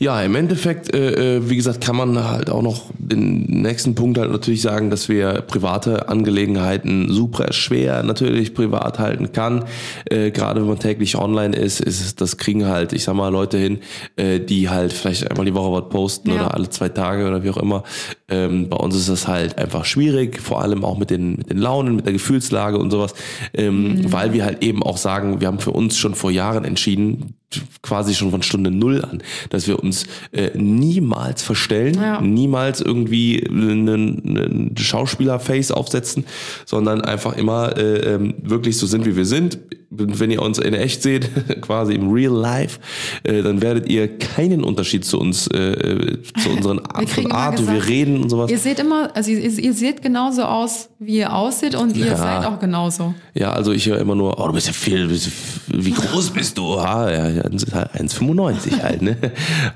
Ja, 0.00 0.22
im 0.22 0.36
Endeffekt, 0.36 0.94
äh, 0.94 1.38
äh, 1.38 1.50
wie 1.50 1.56
gesagt, 1.56 1.80
kann 1.80 1.96
man 1.96 2.22
halt 2.30 2.50
auch 2.50 2.62
noch 2.62 2.84
den 2.96 3.42
nächsten 3.62 3.96
Punkt 3.96 4.16
halt 4.16 4.30
natürlich 4.30 4.62
sagen, 4.62 4.90
dass 4.90 5.08
wir 5.08 5.40
private 5.42 6.08
Angelegenheiten 6.08 7.10
super 7.10 7.52
schwer 7.52 8.04
natürlich 8.04 8.54
privat 8.54 9.00
halten 9.00 9.32
kann. 9.32 9.64
Äh, 10.04 10.30
Gerade 10.30 10.60
wenn 10.60 10.68
man 10.68 10.78
täglich 10.78 11.16
online 11.18 11.56
ist, 11.56 11.80
ist 11.80 12.00
es, 12.00 12.14
das 12.14 12.36
kriegen 12.36 12.66
halt, 12.66 12.92
ich 12.92 13.02
sag 13.02 13.14
mal, 13.14 13.28
Leute 13.30 13.58
hin, 13.58 13.80
äh, 14.14 14.38
die 14.38 14.68
halt 14.68 14.92
vielleicht 14.92 15.28
einmal 15.28 15.46
die 15.46 15.54
Woche 15.54 15.82
was 15.82 15.88
posten 15.90 16.28
Ja. 16.30 16.36
oder 16.36 16.54
alle 16.54 16.70
zwei 16.70 16.90
Tage 16.90 17.26
oder 17.26 17.42
wie 17.42 17.50
auch 17.50 17.56
immer. 17.56 17.82
Ähm, 18.28 18.68
bei 18.68 18.76
uns 18.76 18.94
ist 18.94 19.08
das 19.08 19.26
halt 19.26 19.58
einfach 19.58 19.84
schwierig, 19.84 20.40
vor 20.40 20.62
allem 20.62 20.84
auch 20.84 20.96
mit 20.96 21.10
den, 21.10 21.32
mit 21.38 21.50
den 21.50 21.58
Launen, 21.58 21.96
mit 21.96 22.06
der 22.06 22.12
Gefühlslage 22.12 22.78
und 22.78 22.92
sowas, 22.92 23.14
ähm, 23.52 23.96
Mhm. 23.96 24.12
weil 24.12 24.32
wir 24.32 24.44
halt 24.44 24.62
eben 24.62 24.84
auch 24.84 24.96
sagen, 24.96 25.40
wir 25.40 25.48
haben 25.48 25.58
für 25.58 25.72
uns 25.72 25.98
schon 25.98 26.14
vor 26.14 26.30
Jahren 26.30 26.64
entschieden, 26.64 27.34
quasi 27.82 28.14
schon 28.14 28.30
von 28.30 28.42
Stunde 28.42 28.70
Null 28.70 29.04
an, 29.04 29.22
dass 29.50 29.66
wir 29.66 29.78
uns 29.82 30.04
äh, 30.32 30.50
niemals 30.56 31.42
verstellen, 31.42 31.94
Ja. 31.94 32.20
niemals 32.20 32.80
irgendwie 32.80 33.44
einen, 33.48 33.88
einen 33.88 34.74
Schauspieler-Face 34.76 35.70
aufsetzen, 35.72 36.24
sondern 36.66 37.00
einfach 37.00 37.34
immer 37.36 37.76
äh, 37.76 38.14
ähm, 38.14 38.34
wirklich 38.42 38.76
so 38.76 38.86
sind, 38.86 39.06
wie 39.06 39.16
wir 39.16 39.24
sind. 39.24 39.58
Wenn 39.98 40.30
ihr 40.30 40.40
uns 40.42 40.58
in 40.58 40.74
echt 40.74 41.02
seht, 41.02 41.28
quasi 41.60 41.94
im 41.94 42.10
Real 42.10 42.32
Life, 42.32 42.78
äh, 43.24 43.42
dann 43.42 43.60
werdet 43.60 43.88
ihr 43.88 44.18
keinen 44.18 44.64
Unterschied 44.64 45.04
zu 45.04 45.18
uns, 45.18 45.46
äh, 45.48 45.58
äh, 45.58 46.22
zu 46.42 46.50
unseren 46.50 46.78
Art 46.86 47.18
immer 47.18 47.34
Art, 47.34 47.60
wie 47.60 47.66
wir 47.66 47.72
gesagt, 47.74 47.88
reden 47.90 48.22
und 48.22 48.30
sowas. 48.30 48.50
Ihr 48.50 48.58
seht 48.58 48.78
immer, 48.78 49.10
also 49.14 49.30
ihr, 49.30 49.40
ihr 49.40 49.72
seht 49.74 50.02
genauso 50.02 50.42
aus, 50.44 50.88
wie 50.98 51.16
ihr 51.18 51.34
aussieht 51.34 51.74
und 51.74 51.96
ihr 51.96 52.06
Ja. 52.06 52.16
seid 52.16 52.44
auch 52.46 52.58
genauso. 52.60 53.14
Ja, 53.34 53.52
also 53.52 53.72
ich 53.72 53.86
höre 53.86 53.98
immer 53.98 54.14
nur, 54.14 54.38
oh, 54.40 54.46
du 54.46 54.52
bist 54.52 54.66
ja 54.66 54.72
viel, 54.72 55.08
bist 55.08 55.26
ja 55.26 55.32
wie 55.80 55.90
groß 55.92 56.30
bist 56.30 56.56
du? 56.58 56.74
Ah, 56.78 57.10
ja, 57.10 57.28
ja, 57.28 57.42
das 57.42 57.62
ist 57.64 57.74
halt 57.74 57.90
1,95 57.94 58.82
halt, 58.82 59.02
ne? 59.02 59.16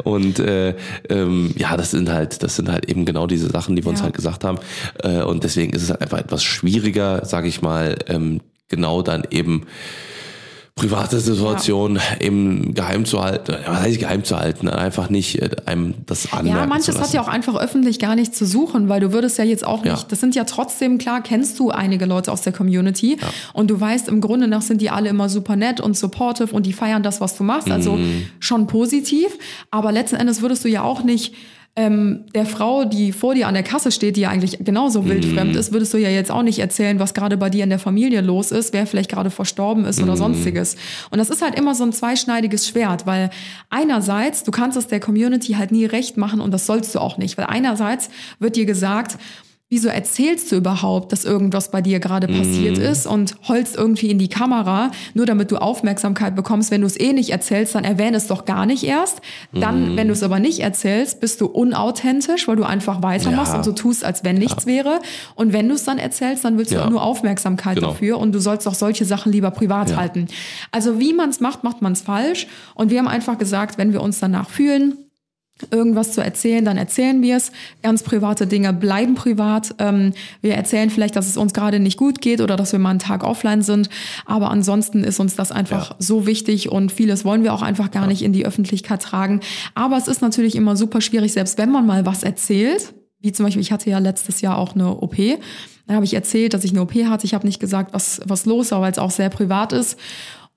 Und 0.04 0.38
äh, 0.38 0.74
ähm, 1.08 1.52
ja, 1.56 1.76
das 1.76 1.90
sind 1.90 2.08
halt, 2.10 2.42
das 2.42 2.56
sind 2.56 2.70
halt 2.70 2.88
eben 2.88 3.04
genau 3.04 3.26
diese 3.26 3.48
Sachen, 3.50 3.76
die 3.76 3.84
wir 3.84 3.90
uns 3.90 4.00
Ja. 4.00 4.04
halt 4.04 4.14
gesagt 4.14 4.44
haben. 4.44 4.58
Äh, 5.02 5.22
und 5.22 5.44
deswegen 5.44 5.72
ist 5.72 5.82
es 5.82 5.90
halt 5.90 6.00
einfach 6.02 6.18
etwas 6.18 6.42
schwieriger, 6.42 7.24
sage 7.24 7.48
ich 7.48 7.62
mal, 7.62 7.96
ähm, 8.08 8.40
genau 8.72 9.02
dann 9.02 9.22
eben 9.30 9.66
private 10.74 11.20
Situationen 11.20 12.00
eben 12.18 12.72
geheim 12.72 13.04
zu 13.04 13.22
halten. 13.22 13.54
Was 13.66 13.80
heißt 13.82 13.98
geheim 14.00 14.24
zu 14.24 14.38
halten? 14.38 14.68
Einfach 14.70 15.10
nicht 15.10 15.40
äh, 15.40 15.50
einem 15.66 15.94
das 16.06 16.32
anmerken 16.32 16.60
Ja, 16.60 16.66
manches 16.66 16.98
hat 16.98 17.12
ja 17.12 17.20
auch 17.20 17.28
einfach 17.28 17.56
öffentlich 17.56 17.98
gar 17.98 18.16
nicht 18.16 18.34
zu 18.34 18.46
suchen, 18.46 18.88
weil 18.88 18.98
du 18.98 19.12
würdest 19.12 19.36
ja 19.36 19.44
jetzt 19.44 19.66
auch 19.66 19.84
nicht, 19.84 19.92
Ja. 19.92 20.04
das 20.08 20.20
sind 20.20 20.34
ja 20.34 20.44
trotzdem, 20.44 20.96
klar, 20.96 21.20
kennst 21.22 21.58
du 21.58 21.70
einige 21.70 22.06
Leute 22.06 22.32
aus 22.32 22.40
der 22.40 22.54
Community 22.54 23.18
und 23.52 23.70
du 23.70 23.78
weißt, 23.78 24.08
im 24.08 24.22
Grunde 24.22 24.48
nach 24.48 24.62
sind 24.62 24.80
die 24.80 24.88
alle 24.88 25.10
immer 25.10 25.28
super 25.28 25.56
nett 25.56 25.78
und 25.78 25.94
supportive 25.94 26.54
und 26.54 26.64
die 26.64 26.72
feiern 26.72 27.02
das, 27.02 27.20
was 27.20 27.36
du 27.36 27.44
machst, 27.44 27.70
also 27.70 27.96
Mhm. 27.96 28.26
schon 28.40 28.66
positiv, 28.66 29.38
aber 29.70 29.92
letzten 29.92 30.16
Endes 30.16 30.40
würdest 30.40 30.64
du 30.64 30.68
ja 30.70 30.82
auch 30.82 31.02
nicht 31.04 31.34
ähm, 31.74 32.26
der 32.34 32.44
Frau, 32.44 32.84
die 32.84 33.12
vor 33.12 33.34
dir 33.34 33.48
an 33.48 33.54
der 33.54 33.62
Kasse 33.62 33.92
steht, 33.92 34.16
die 34.16 34.22
ja 34.22 34.28
eigentlich 34.28 34.58
genauso 34.60 35.06
wildfremd 35.06 35.56
ist, 35.56 35.72
würdest 35.72 35.94
du 35.94 35.98
ja 35.98 36.10
jetzt 36.10 36.30
auch 36.30 36.42
nicht 36.42 36.58
erzählen, 36.58 36.98
was 36.98 37.14
gerade 37.14 37.38
bei 37.38 37.48
dir 37.48 37.64
in 37.64 37.70
der 37.70 37.78
Familie 37.78 38.20
los 38.20 38.50
ist, 38.50 38.74
wer 38.74 38.86
vielleicht 38.86 39.10
gerade 39.10 39.30
verstorben 39.30 39.86
ist 39.86 40.02
oder 40.02 40.16
sonstiges. 40.16 40.76
Und 41.10 41.18
das 41.18 41.30
ist 41.30 41.40
halt 41.40 41.54
immer 41.58 41.74
so 41.74 41.84
ein 41.84 41.92
zweischneidiges 41.92 42.68
Schwert, 42.68 43.06
weil 43.06 43.30
einerseits, 43.70 44.44
du 44.44 44.50
kannst 44.50 44.76
es 44.76 44.86
der 44.86 45.00
Community 45.00 45.54
halt 45.54 45.72
nie 45.72 45.86
recht 45.86 46.18
machen 46.18 46.42
und 46.42 46.52
das 46.52 46.66
sollst 46.66 46.94
du 46.94 46.98
auch 46.98 47.16
nicht, 47.16 47.38
weil 47.38 47.46
einerseits 47.46 48.10
wird 48.38 48.56
dir 48.56 48.66
gesagt, 48.66 49.16
Wieso 49.72 49.88
erzählst 49.88 50.52
du 50.52 50.56
überhaupt, 50.56 51.12
dass 51.12 51.24
irgendwas 51.24 51.70
bei 51.70 51.80
dir 51.80 51.98
gerade 51.98 52.26
passiert 52.28 52.76
ist 52.76 53.06
und 53.06 53.36
holst 53.48 53.74
irgendwie 53.74 54.10
in 54.10 54.18
die 54.18 54.28
Kamera, 54.28 54.90
nur 55.14 55.24
damit 55.24 55.50
du 55.50 55.56
Aufmerksamkeit 55.56 56.36
bekommst? 56.36 56.70
Wenn 56.70 56.82
du 56.82 56.86
es 56.86 57.00
eh 57.00 57.14
nicht 57.14 57.30
erzählst, 57.30 57.74
dann 57.74 57.82
erwähne 57.84 58.18
es 58.18 58.26
doch 58.26 58.44
gar 58.44 58.66
nicht 58.66 58.84
erst. 58.84 59.22
Dann, 59.50 59.96
wenn 59.96 60.08
du 60.08 60.12
es 60.12 60.22
aber 60.22 60.40
nicht 60.40 60.60
erzählst, 60.60 61.20
bist 61.20 61.40
du 61.40 61.46
unauthentisch, 61.46 62.46
weil 62.48 62.56
du 62.56 62.64
einfach 62.64 63.02
weitermachst 63.02 63.52
Ja. 63.52 63.56
und 63.60 63.64
so 63.64 63.72
tust, 63.72 64.04
als 64.04 64.24
wenn 64.24 64.36
nichts 64.36 64.66
wäre. 64.66 65.00
Und 65.36 65.54
wenn 65.54 65.70
du 65.70 65.74
es 65.74 65.84
dann 65.84 65.96
erzählst, 65.96 66.44
dann 66.44 66.58
willst 66.58 66.72
du 66.72 66.76
Ja. 66.76 66.84
auch 66.84 66.90
nur 66.90 67.02
Aufmerksamkeit 67.02 67.76
Genau. 67.76 67.92
dafür 67.92 68.18
und 68.18 68.32
du 68.32 68.40
sollst 68.40 68.68
auch 68.68 68.74
solche 68.74 69.06
Sachen 69.06 69.32
lieber 69.32 69.50
privat 69.52 69.88
Ja. 69.88 69.96
halten. 69.96 70.26
Also 70.70 71.00
wie 71.00 71.14
man 71.14 71.30
es 71.30 71.40
macht, 71.40 71.64
macht 71.64 71.80
man 71.80 71.92
es 71.94 72.02
falsch. 72.02 72.46
Und 72.74 72.90
wir 72.90 72.98
haben 72.98 73.08
einfach 73.08 73.38
gesagt, 73.38 73.78
wenn 73.78 73.94
wir 73.94 74.02
uns 74.02 74.20
danach 74.20 74.50
fühlen, 74.50 74.98
irgendwas 75.70 76.12
zu 76.12 76.20
erzählen, 76.22 76.64
dann 76.64 76.76
erzählen 76.76 77.22
wir 77.22 77.36
es. 77.36 77.52
Ganz 77.82 78.02
private 78.02 78.46
Dinge 78.46 78.72
bleiben 78.72 79.14
privat. 79.14 79.74
Ähm, 79.78 80.12
wir 80.40 80.54
erzählen 80.54 80.90
vielleicht, 80.90 81.16
dass 81.16 81.28
es 81.28 81.36
uns 81.36 81.52
gerade 81.54 81.80
nicht 81.80 81.96
gut 81.96 82.20
geht 82.20 82.40
oder 82.40 82.56
dass 82.56 82.72
wir 82.72 82.78
mal 82.78 82.90
einen 82.90 82.98
Tag 82.98 83.24
offline 83.24 83.62
sind. 83.62 83.88
Aber 84.26 84.50
ansonsten 84.50 85.04
ist 85.04 85.20
uns 85.20 85.36
das 85.36 85.52
einfach 85.52 85.90
Ja. 85.90 85.96
so 85.98 86.26
wichtig 86.26 86.70
und 86.70 86.92
vieles 86.92 87.24
wollen 87.24 87.42
wir 87.42 87.54
auch 87.54 87.62
einfach 87.62 87.90
gar 87.90 88.06
nicht 88.06 88.22
in 88.22 88.32
die 88.32 88.46
Öffentlichkeit 88.46 89.02
tragen. 89.02 89.40
Aber 89.74 89.96
es 89.96 90.08
ist 90.08 90.22
natürlich 90.22 90.56
immer 90.56 90.76
super 90.76 91.00
schwierig, 91.00 91.32
selbst 91.32 91.58
wenn 91.58 91.70
man 91.70 91.86
mal 91.86 92.04
was 92.06 92.22
erzählt. 92.22 92.94
Wie 93.20 93.32
zum 93.32 93.44
Beispiel, 93.46 93.62
ich 93.62 93.70
hatte 93.70 93.88
ja 93.88 93.98
letztes 93.98 94.40
Jahr 94.40 94.58
auch 94.58 94.74
eine 94.74 94.96
OP. 94.96 95.16
Dann 95.86 95.96
habe 95.96 96.04
ich 96.04 96.14
erzählt, 96.14 96.54
dass 96.54 96.64
ich 96.64 96.72
eine 96.72 96.82
OP 96.82 96.94
hatte. 97.06 97.24
Ich 97.26 97.34
habe 97.34 97.46
nicht 97.46 97.60
gesagt, 97.60 97.92
was, 97.94 98.20
was 98.24 98.46
los 98.46 98.70
war, 98.72 98.80
weil 98.80 98.92
es 98.92 98.98
auch 98.98 99.10
sehr 99.10 99.28
privat 99.28 99.72
ist. 99.72 99.96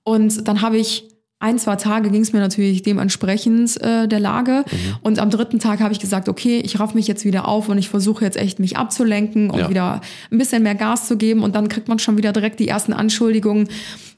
Und 0.02 0.46
dann 0.48 0.62
habe 0.62 0.76
ich 0.76 1.08
ein, 1.38 1.58
zwei 1.58 1.76
Tage 1.76 2.10
ging 2.10 2.22
es 2.22 2.32
mir 2.32 2.40
natürlich 2.40 2.82
dementsprechend 2.82 3.78
äh, 3.82 4.08
der 4.08 4.20
Lage. 4.20 4.64
Und 5.02 5.18
am 5.18 5.28
dritten 5.30 5.58
Tag 5.58 5.80
habe 5.80 5.92
ich 5.92 6.00
gesagt, 6.00 6.28
okay, 6.30 6.60
ich 6.64 6.80
raff 6.80 6.94
mich 6.94 7.06
jetzt 7.06 7.24
wieder 7.26 7.46
auf 7.46 7.68
und 7.68 7.76
ich 7.76 7.88
versuche 7.90 8.24
jetzt 8.24 8.36
echt 8.38 8.58
mich 8.58 8.76
abzulenken 8.78 9.50
und 9.50 9.58
Ja. 9.60 9.68
wieder 9.68 10.00
ein 10.30 10.38
bisschen 10.38 10.62
mehr 10.62 10.74
Gas 10.74 11.06
zu 11.08 11.16
geben. 11.18 11.42
Und 11.42 11.54
dann 11.54 11.68
kriegt 11.68 11.88
man 11.88 11.98
schon 11.98 12.16
wieder 12.16 12.32
direkt 12.32 12.58
die 12.58 12.68
ersten 12.68 12.94
Anschuldigungen. 12.94 13.68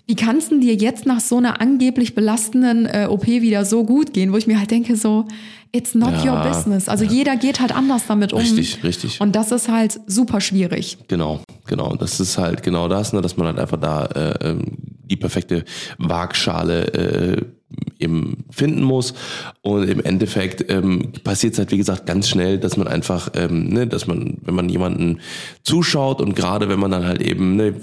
Wie 0.06 0.14
kann 0.14 0.36
es 0.38 0.48
denn 0.48 0.60
dir 0.60 0.74
jetzt 0.74 1.06
nach 1.06 1.20
so 1.20 1.36
einer 1.38 1.60
angeblich 1.60 2.14
belastenden 2.14 2.86
äh, 2.86 3.08
OP 3.10 3.26
wieder 3.26 3.64
so 3.64 3.84
gut 3.84 4.12
gehen, 4.14 4.32
wo 4.32 4.36
ich 4.36 4.46
mir 4.46 4.58
halt 4.58 4.70
denke, 4.70 4.96
so, 4.96 5.26
it's 5.72 5.94
not 5.94 6.24
Ja. 6.24 6.32
your 6.44 6.48
business. 6.50 6.88
Also 6.88 7.04
jeder 7.04 7.36
geht 7.36 7.60
halt 7.60 7.74
anders 7.76 8.02
damit 8.06 8.32
um. 8.32 8.38
Richtig, 8.38 8.82
richtig. 8.84 9.20
Und 9.20 9.34
das 9.36 9.50
ist 9.52 9.68
halt 9.68 10.00
super 10.06 10.40
schwierig. 10.40 10.96
Genau, 11.08 11.40
genau. 11.66 11.94
Das 11.96 12.20
ist 12.20 12.38
halt 12.38 12.62
genau 12.62 12.88
das, 12.88 13.12
ne, 13.12 13.20
dass 13.20 13.36
man 13.36 13.48
halt 13.48 13.58
einfach 13.58 13.78
da 13.78 14.06
äh, 14.06 14.50
ähm, 14.50 14.62
die 15.10 15.16
perfekte 15.16 15.64
Waagschale 15.98 16.86
äh, 16.92 17.42
eben 17.98 18.44
finden 18.50 18.82
muss. 18.82 19.14
Und 19.62 19.88
im 19.88 20.02
Endeffekt 20.02 20.70
ähm, 20.70 21.12
passiert 21.24 21.54
es 21.54 21.58
halt, 21.58 21.70
wie 21.70 21.76
gesagt, 21.76 22.06
ganz 22.06 22.28
schnell, 22.28 22.58
dass 22.58 22.76
man 22.76 22.88
einfach, 22.88 23.30
ähm, 23.34 23.68
ne, 23.68 23.86
dass 23.86 24.06
man, 24.06 24.38
wenn 24.42 24.54
man 24.54 24.68
jemanden 24.68 25.20
zuschaut 25.62 26.20
und 26.20 26.34
gerade 26.34 26.68
wenn 26.68 26.80
man 26.80 26.90
dann 26.90 27.04
halt 27.04 27.20
eben 27.20 27.56
ne, 27.56 27.74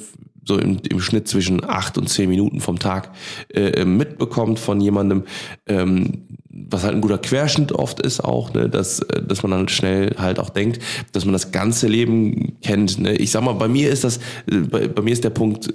so 0.47 0.59
im, 0.59 0.79
im 0.89 0.99
Schnitt 0.99 1.27
zwischen 1.27 1.67
acht 1.67 1.97
und 1.97 2.07
zehn 2.07 2.29
Minuten 2.29 2.61
vom 2.61 2.79
Tag 2.79 3.11
äh, 3.53 3.83
mitbekommt 3.83 4.59
von 4.59 4.79
jemandem, 4.79 5.23
ähm, 5.65 6.27
was 6.49 6.83
halt 6.83 6.95
ein 6.95 7.01
guter 7.01 7.17
Querschnitt 7.17 7.71
oft 7.71 7.99
ist 7.99 8.23
auch, 8.23 8.53
ne, 8.53 8.69
dass, 8.69 8.99
äh, 8.99 9.21
dass 9.23 9.43
man 9.43 9.51
dann 9.51 9.67
schnell 9.67 10.15
halt 10.17 10.39
auch 10.39 10.49
denkt, 10.49 10.79
dass 11.11 11.25
man 11.25 11.33
das 11.33 11.51
ganze 11.51 11.87
Leben 11.87 12.57
kennt. 12.61 12.99
Ne. 12.99 13.15
Ich 13.15 13.31
sag 13.31 13.43
mal, 13.43 13.53
bei 13.53 13.67
mir 13.67 13.89
ist 13.89 14.03
das, 14.03 14.17
äh, 14.49 14.59
bei, 14.69 14.87
bei 14.87 15.01
mir 15.01 15.13
ist 15.13 15.23
der 15.23 15.31
Punkt 15.31 15.73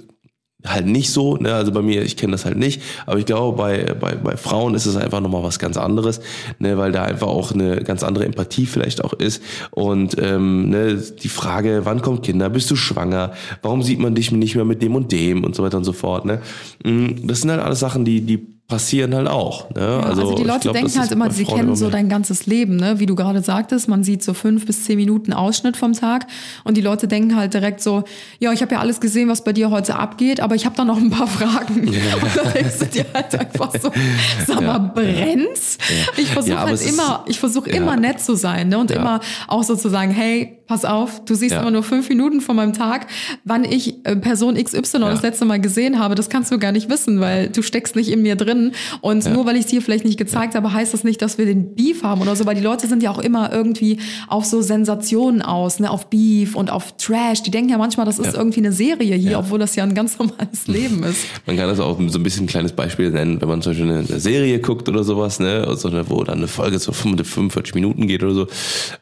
halt 0.65 0.85
nicht 0.85 1.11
so, 1.11 1.37
ne? 1.37 1.53
also 1.53 1.71
bei 1.71 1.81
mir, 1.81 2.03
ich 2.03 2.17
kenne 2.17 2.31
das 2.31 2.45
halt 2.45 2.57
nicht, 2.57 2.81
aber 3.05 3.19
ich 3.19 3.25
glaube, 3.25 3.57
bei, 3.57 3.93
bei, 3.99 4.15
bei 4.15 4.37
Frauen 4.37 4.75
ist 4.75 4.85
es 4.85 4.95
einfach 4.95 5.19
nochmal 5.19 5.43
was 5.43 5.59
ganz 5.59 5.77
anderes, 5.77 6.21
ne? 6.59 6.77
weil 6.77 6.91
da 6.91 7.03
einfach 7.03 7.27
auch 7.27 7.51
eine 7.51 7.83
ganz 7.83 8.03
andere 8.03 8.25
Empathie 8.25 8.65
vielleicht 8.65 9.03
auch 9.03 9.13
ist 9.13 9.41
und 9.71 10.15
ähm, 10.19 10.69
ne? 10.69 10.95
die 10.95 11.29
Frage, 11.29 11.81
wann 11.83 12.01
kommt 12.01 12.23
Kinder, 12.23 12.49
bist 12.49 12.69
du 12.69 12.75
schwanger, 12.75 13.33
warum 13.61 13.81
sieht 13.81 13.99
man 13.99 14.15
dich 14.15 14.31
nicht 14.31 14.55
mehr 14.55 14.65
mit 14.65 14.81
dem 14.81 14.95
und 14.95 15.11
dem 15.11 15.43
und 15.43 15.55
so 15.55 15.63
weiter 15.63 15.77
und 15.77 15.83
so 15.83 15.93
fort, 15.93 16.25
ne? 16.25 16.41
Mm, 16.83 17.27
das 17.27 17.41
sind 17.41 17.51
halt 17.51 17.61
alles 17.61 17.79
Sachen, 17.79 18.05
die, 18.05 18.21
die 18.21 18.60
passieren 18.71 19.13
halt 19.13 19.27
auch. 19.27 19.69
Ne? 19.75 19.81
Ja, 19.81 19.99
also, 19.99 20.33
die 20.33 20.41
ich 20.41 20.47
Leute 20.47 20.59
glaub, 20.61 20.73
denken 20.73 20.97
halt 20.97 21.11
immer, 21.11 21.29
sie 21.29 21.43
kennen 21.43 21.75
so 21.75 21.89
dein 21.89 22.07
ganzes 22.07 22.45
Leben, 22.45 22.77
ne? 22.77 22.99
Wie 22.99 23.05
du 23.05 23.15
gerade 23.15 23.41
sagtest, 23.41 23.89
man 23.89 24.03
sieht 24.03 24.23
so 24.23 24.33
fünf 24.33 24.65
bis 24.65 24.85
zehn 24.85 24.95
Minuten 24.95 25.33
Ausschnitt 25.33 25.75
vom 25.75 25.91
Tag 25.93 26.25
und 26.63 26.77
die 26.77 26.81
Leute 26.81 27.07
denken 27.09 27.35
halt 27.35 27.53
direkt 27.53 27.81
so, 27.81 28.03
ja, 28.39 28.53
ich 28.53 28.61
habe 28.61 28.73
ja 28.73 28.79
alles 28.79 29.01
gesehen, 29.01 29.27
was 29.27 29.43
bei 29.43 29.51
dir 29.51 29.69
heute 29.71 29.97
abgeht, 29.97 30.39
aber 30.39 30.55
ich 30.55 30.65
habe 30.65 30.75
da 30.77 30.85
noch 30.85 30.97
ein 30.97 31.09
paar 31.09 31.27
Fragen. 31.27 31.87
Und 32.21 32.35
dann 32.35 32.53
denkst 32.53 32.79
du 32.79 32.85
dir 32.85 33.05
halt 33.13 33.35
einfach 33.35 33.71
so, 33.79 33.91
sag 34.47 34.61
mal, 34.61 34.79
brennt's? 34.79 35.77
Ich 36.17 36.29
versuche 36.29 36.53
Ja, 36.53 36.63
halt 36.63 36.81
immer, 36.87 37.25
ich 37.27 37.39
versuche 37.39 37.69
ja. 37.69 37.75
immer 37.75 37.97
nett 37.97 38.21
zu 38.21 38.35
sein, 38.35 38.69
ne? 38.69 38.77
Und 38.79 38.89
Ja. 38.89 38.97
immer 38.97 39.19
auch 39.47 39.63
so 39.63 39.75
zu 39.75 39.89
sagen, 39.89 40.11
hey, 40.11 40.60
Pass 40.71 40.85
auf, 40.85 41.25
du 41.25 41.35
siehst 41.35 41.51
Ja. 41.53 41.59
immer 41.59 41.71
nur 41.71 41.83
fünf 41.83 42.07
Minuten 42.07 42.39
von 42.39 42.55
meinem 42.55 42.71
Tag, 42.71 43.07
wann 43.43 43.65
ich 43.65 44.05
äh, 44.05 44.15
Person 44.15 44.55
XY 44.55 44.99
das 45.01 45.21
letzte 45.21 45.43
Mal 45.43 45.59
gesehen 45.59 45.99
habe. 45.99 46.15
Das 46.15 46.29
kannst 46.29 46.49
du 46.49 46.57
gar 46.59 46.71
nicht 46.71 46.89
wissen, 46.89 47.19
weil 47.19 47.49
du 47.49 47.61
steckst 47.61 47.97
nicht 47.97 48.07
in 48.07 48.21
mir 48.21 48.37
drin. 48.37 48.71
Und 49.01 49.29
nur 49.33 49.45
weil 49.45 49.55
ich 49.57 49.65
es 49.65 49.67
dir 49.67 49.81
vielleicht 49.81 50.05
nicht 50.05 50.17
gezeigt 50.17 50.55
habe, 50.55 50.71
heißt 50.71 50.93
das 50.93 51.03
nicht, 51.03 51.21
dass 51.21 51.37
wir 51.37 51.45
den 51.45 51.75
Beef 51.75 52.03
haben 52.03 52.21
oder 52.21 52.37
so, 52.37 52.45
weil 52.45 52.55
die 52.55 52.61
Leute 52.61 52.87
sind 52.87 53.03
ja 53.03 53.11
auch 53.11 53.19
immer 53.19 53.51
irgendwie 53.51 53.99
auf 54.29 54.45
so 54.45 54.61
Sensationen 54.61 55.41
aus, 55.41 55.81
ne, 55.81 55.91
auf 55.91 56.09
Beef 56.09 56.55
und 56.55 56.71
auf 56.71 56.95
Trash. 56.95 57.43
Die 57.43 57.51
denken 57.51 57.69
ja 57.71 57.77
manchmal, 57.77 58.05
das 58.05 58.17
ist 58.17 58.33
irgendwie 58.33 58.61
eine 58.61 58.71
Serie 58.71 59.17
hier, 59.17 59.31
Ja. 59.31 59.39
obwohl 59.39 59.59
das 59.59 59.75
ja 59.75 59.83
ein 59.83 59.93
ganz 59.93 60.17
normales 60.19 60.67
Leben 60.67 61.03
ist. 61.03 61.25
Man 61.47 61.57
kann 61.57 61.67
das 61.67 61.81
auch 61.81 61.99
so 62.07 62.17
ein 62.17 62.23
bisschen 62.23 62.45
ein 62.45 62.47
kleines 62.47 62.71
Beispiel 62.71 63.11
nennen, 63.11 63.41
wenn 63.41 63.49
man 63.49 63.61
zum 63.61 63.73
Beispiel 63.73 63.89
eine, 63.91 64.07
eine 64.07 64.19
Serie 64.21 64.59
guckt 64.59 64.87
oder 64.87 65.03
sowas, 65.03 65.41
ne, 65.41 65.67
so 65.75 65.89
eine, 65.89 66.09
wo 66.09 66.23
dann 66.23 66.37
eine 66.37 66.47
Folge 66.47 66.79
so 66.79 66.93
45 66.93 67.75
Minuten 67.75 68.07
geht 68.07 68.23
oder 68.23 68.33
so. 68.33 68.47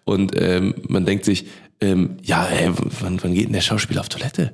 Und 0.04 0.32
ähm, 0.36 0.74
man 0.88 1.06
denkt 1.06 1.26
sich, 1.26 1.46
ähm, 1.82 2.18
ja, 2.24 2.46
ey, 2.46 2.70
wann, 3.02 3.22
wann 3.24 3.34
geht 3.34 3.46
denn 3.48 3.54
der 3.54 3.62
Schauspieler 3.62 4.02
auf 4.02 4.10
Toilette? 4.10 4.54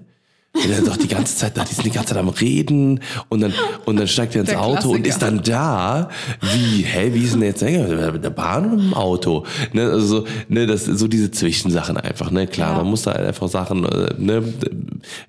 Der 0.56 0.78
ist 0.78 0.88
doch 0.88 0.96
die 0.96 1.10
ganze 1.10 1.36
Zeit 1.36 1.58
da, 1.58 1.66
die 1.66 1.74
sind 1.76 1.84
die 1.86 1.90
ganze 1.92 2.14
Zeit 2.14 2.18
am 2.18 2.30
Reden 2.30 3.02
und 3.28 3.42
dann, 3.42 3.54
und 3.84 3.98
dann 4.00 4.08
steigt 4.08 4.36
er 4.36 4.40
ins 4.42 4.52
Der 4.52 4.62
Auto 4.62 4.92
und 4.92 5.04
Klassiker. 5.04 5.08
ist 5.10 5.22
dann 5.22 5.44
da. 5.44 6.10
Wie, 6.40 6.82
hä, 6.84 7.10
wie 7.14 7.24
ist 7.26 7.34
denn 7.34 7.42
der 7.42 7.50
jetzt 7.50 7.60
länger? 7.60 8.12
Mit 8.14 8.24
der 8.24 8.30
Bahn 8.30 8.66
oder 8.68 8.76
mit 8.78 8.86
dem 8.86 8.94
Auto? 8.94 9.46
Ne, 9.74 9.82
also 9.84 10.20
so, 10.20 10.28
ne, 10.48 10.66
das 10.66 10.86
so 10.86 11.10
diese 11.10 11.30
Zwischensachen 11.30 11.98
einfach, 11.98 12.32
ne, 12.32 12.48
klar, 12.48 12.72
Ja. 12.72 12.78
man 12.78 12.88
muss 12.88 13.02
da 13.02 13.12
einfach 13.12 13.50
Sachen, 13.50 13.84
äh, 13.84 14.14
ne, 14.18 14.44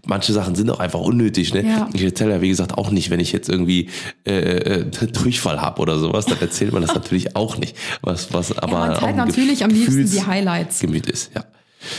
manche 0.07 0.33
Sachen 0.33 0.55
sind 0.55 0.71
auch 0.71 0.79
einfach 0.79 1.01
unnötig, 1.01 1.53
ne. 1.53 1.67
Ja. 1.67 1.89
Ich 1.93 2.05
erzähle 2.05 2.31
ja, 2.35 2.41
wie 2.41 2.49
gesagt, 2.51 2.79
auch 2.79 2.93
nicht, 2.93 3.11
wenn 3.11 3.19
ich 3.19 3.33
jetzt 3.33 3.49
irgendwie 3.49 3.89
äh, 4.29 4.33
äh, 4.39 4.85
Durchfall 5.13 5.61
habe 5.61 5.83
oder 5.83 5.99
sowas, 5.99 6.27
dann 6.27 6.41
erzählt 6.41 6.73
man 6.73 6.83
das 6.83 6.95
natürlich 6.95 7.35
auch 7.35 7.59
nicht. 7.59 7.77
Was, 8.01 8.33
was 8.33 8.57
aber 8.57 8.79
Man 8.79 8.91
auch 8.93 9.01
zeigt 9.01 9.19
ein 9.19 9.27
natürlich 9.27 9.65
am 9.65 9.71
liebsten 9.71 10.09
die 10.09 10.23
Highlights. 10.25 10.79
Gemüt 10.79 11.07
ist, 11.11 11.33
ja. 11.35 11.45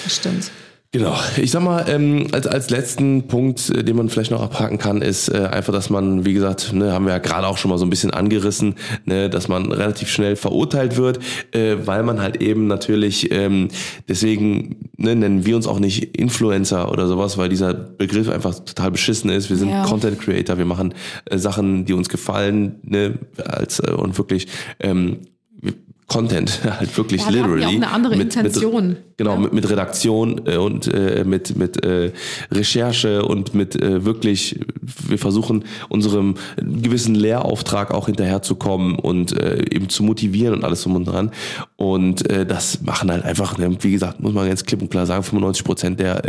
Das 0.03 0.15
stimmt. 0.15 0.51
Genau. 0.93 1.17
Ich 1.35 1.51
sag 1.51 1.63
mal, 1.63 1.85
ähm, 1.89 2.27
als, 2.31 2.47
als 2.47 2.69
letzten 2.69 3.27
Punkt, 3.27 3.69
äh, 3.71 3.83
den 3.83 3.97
man 3.97 4.07
vielleicht 4.07 4.31
noch 4.31 4.41
abhaken 4.41 4.77
kann, 4.77 5.01
ist 5.01 5.27
äh, 5.27 5.39
einfach, 5.51 5.73
dass 5.73 5.89
man, 5.89 6.25
wie 6.25 6.33
gesagt, 6.33 6.71
ne, 6.71 6.93
haben 6.93 7.05
wir 7.05 7.11
ja 7.11 7.17
gerade 7.19 7.45
auch 7.45 7.57
schon 7.57 7.69
mal 7.69 7.77
so 7.77 7.85
ein 7.85 7.89
bisschen 7.89 8.11
angerissen, 8.11 8.75
ne, 9.03 9.29
dass 9.29 9.49
man 9.49 9.69
relativ 9.69 10.07
schnell 10.07 10.37
verurteilt 10.37 10.95
wird, 10.95 11.19
äh, 11.51 11.75
weil 11.83 12.03
man 12.03 12.21
halt 12.21 12.41
eben 12.41 12.67
natürlich, 12.67 13.31
ähm, 13.33 13.67
deswegen 14.07 14.89
ne, 14.95 15.13
nennen 15.13 15.45
wir 15.45 15.57
uns 15.57 15.67
auch 15.67 15.79
nicht 15.79 16.17
Influencer 16.17 16.89
oder 16.89 17.05
sowas, 17.07 17.37
weil 17.37 17.49
dieser 17.49 17.73
Begriff 17.73 18.29
einfach 18.29 18.55
total 18.55 18.91
beschissen 18.91 19.29
ist. 19.29 19.49
Wir 19.49 19.57
sind 19.57 19.69
Ja. 19.69 19.83
Content 19.83 20.17
Creator, 20.21 20.57
wir 20.57 20.65
machen 20.65 20.93
äh, 21.25 21.37
Sachen, 21.37 21.83
die 21.83 21.91
uns 21.91 22.07
gefallen, 22.07 22.77
ne, 22.83 23.19
als 23.45 23.79
äh, 23.81 23.91
und 23.91 24.17
wirklich 24.17 24.47
ähm, 24.79 25.17
Content, 26.07 26.61
halt 26.79 26.97
wirklich 26.97 27.21
Ja, 27.25 27.33
wir 27.33 27.43
haben 27.43 27.53
literally. 27.55 27.61
ja 27.61 27.67
auch 27.67 27.73
eine 27.87 27.91
andere 27.91 28.15
Intention. 28.15 28.87
Mit, 28.87 28.97
genau, 29.17 29.33
Ja. 29.33 29.39
mit, 29.39 29.53
mit 29.53 29.69
Redaktion 29.69 30.41
äh, 30.45 30.57
und 30.57 30.87
äh, 30.93 31.23
mit, 31.25 31.55
mit 31.57 31.83
äh, 31.83 32.11
Recherche 32.51 33.25
und 33.25 33.53
mit 33.53 33.75
äh, 33.81 34.05
wirklich, 34.05 34.59
wir 35.07 35.17
versuchen 35.17 35.65
unserem 35.89 36.35
gewissen 36.57 37.15
Lehrauftrag 37.15 37.91
auch 37.91 38.05
hinterherzukommen 38.05 38.95
und 38.95 39.39
äh, 39.39 39.57
eben 39.71 39.89
zu 39.89 40.03
motivieren 40.03 40.53
und 40.53 40.63
alles 40.63 40.83
drum 40.83 40.95
und 40.95 41.05
dran. 41.05 41.31
Und 41.75 42.29
äh, 42.29 42.45
das 42.45 42.81
machen 42.81 43.11
halt 43.11 43.23
einfach, 43.25 43.57
ne, 43.57 43.75
wie 43.81 43.91
gesagt, 43.91 44.19
muss 44.19 44.33
man 44.33 44.47
ganz 44.47 44.63
klipp 44.65 44.81
und 44.81 44.89
klar 44.89 45.05
sagen, 45.05 45.23
95 45.23 45.63
Prozent 45.65 45.99
der, 45.99 46.21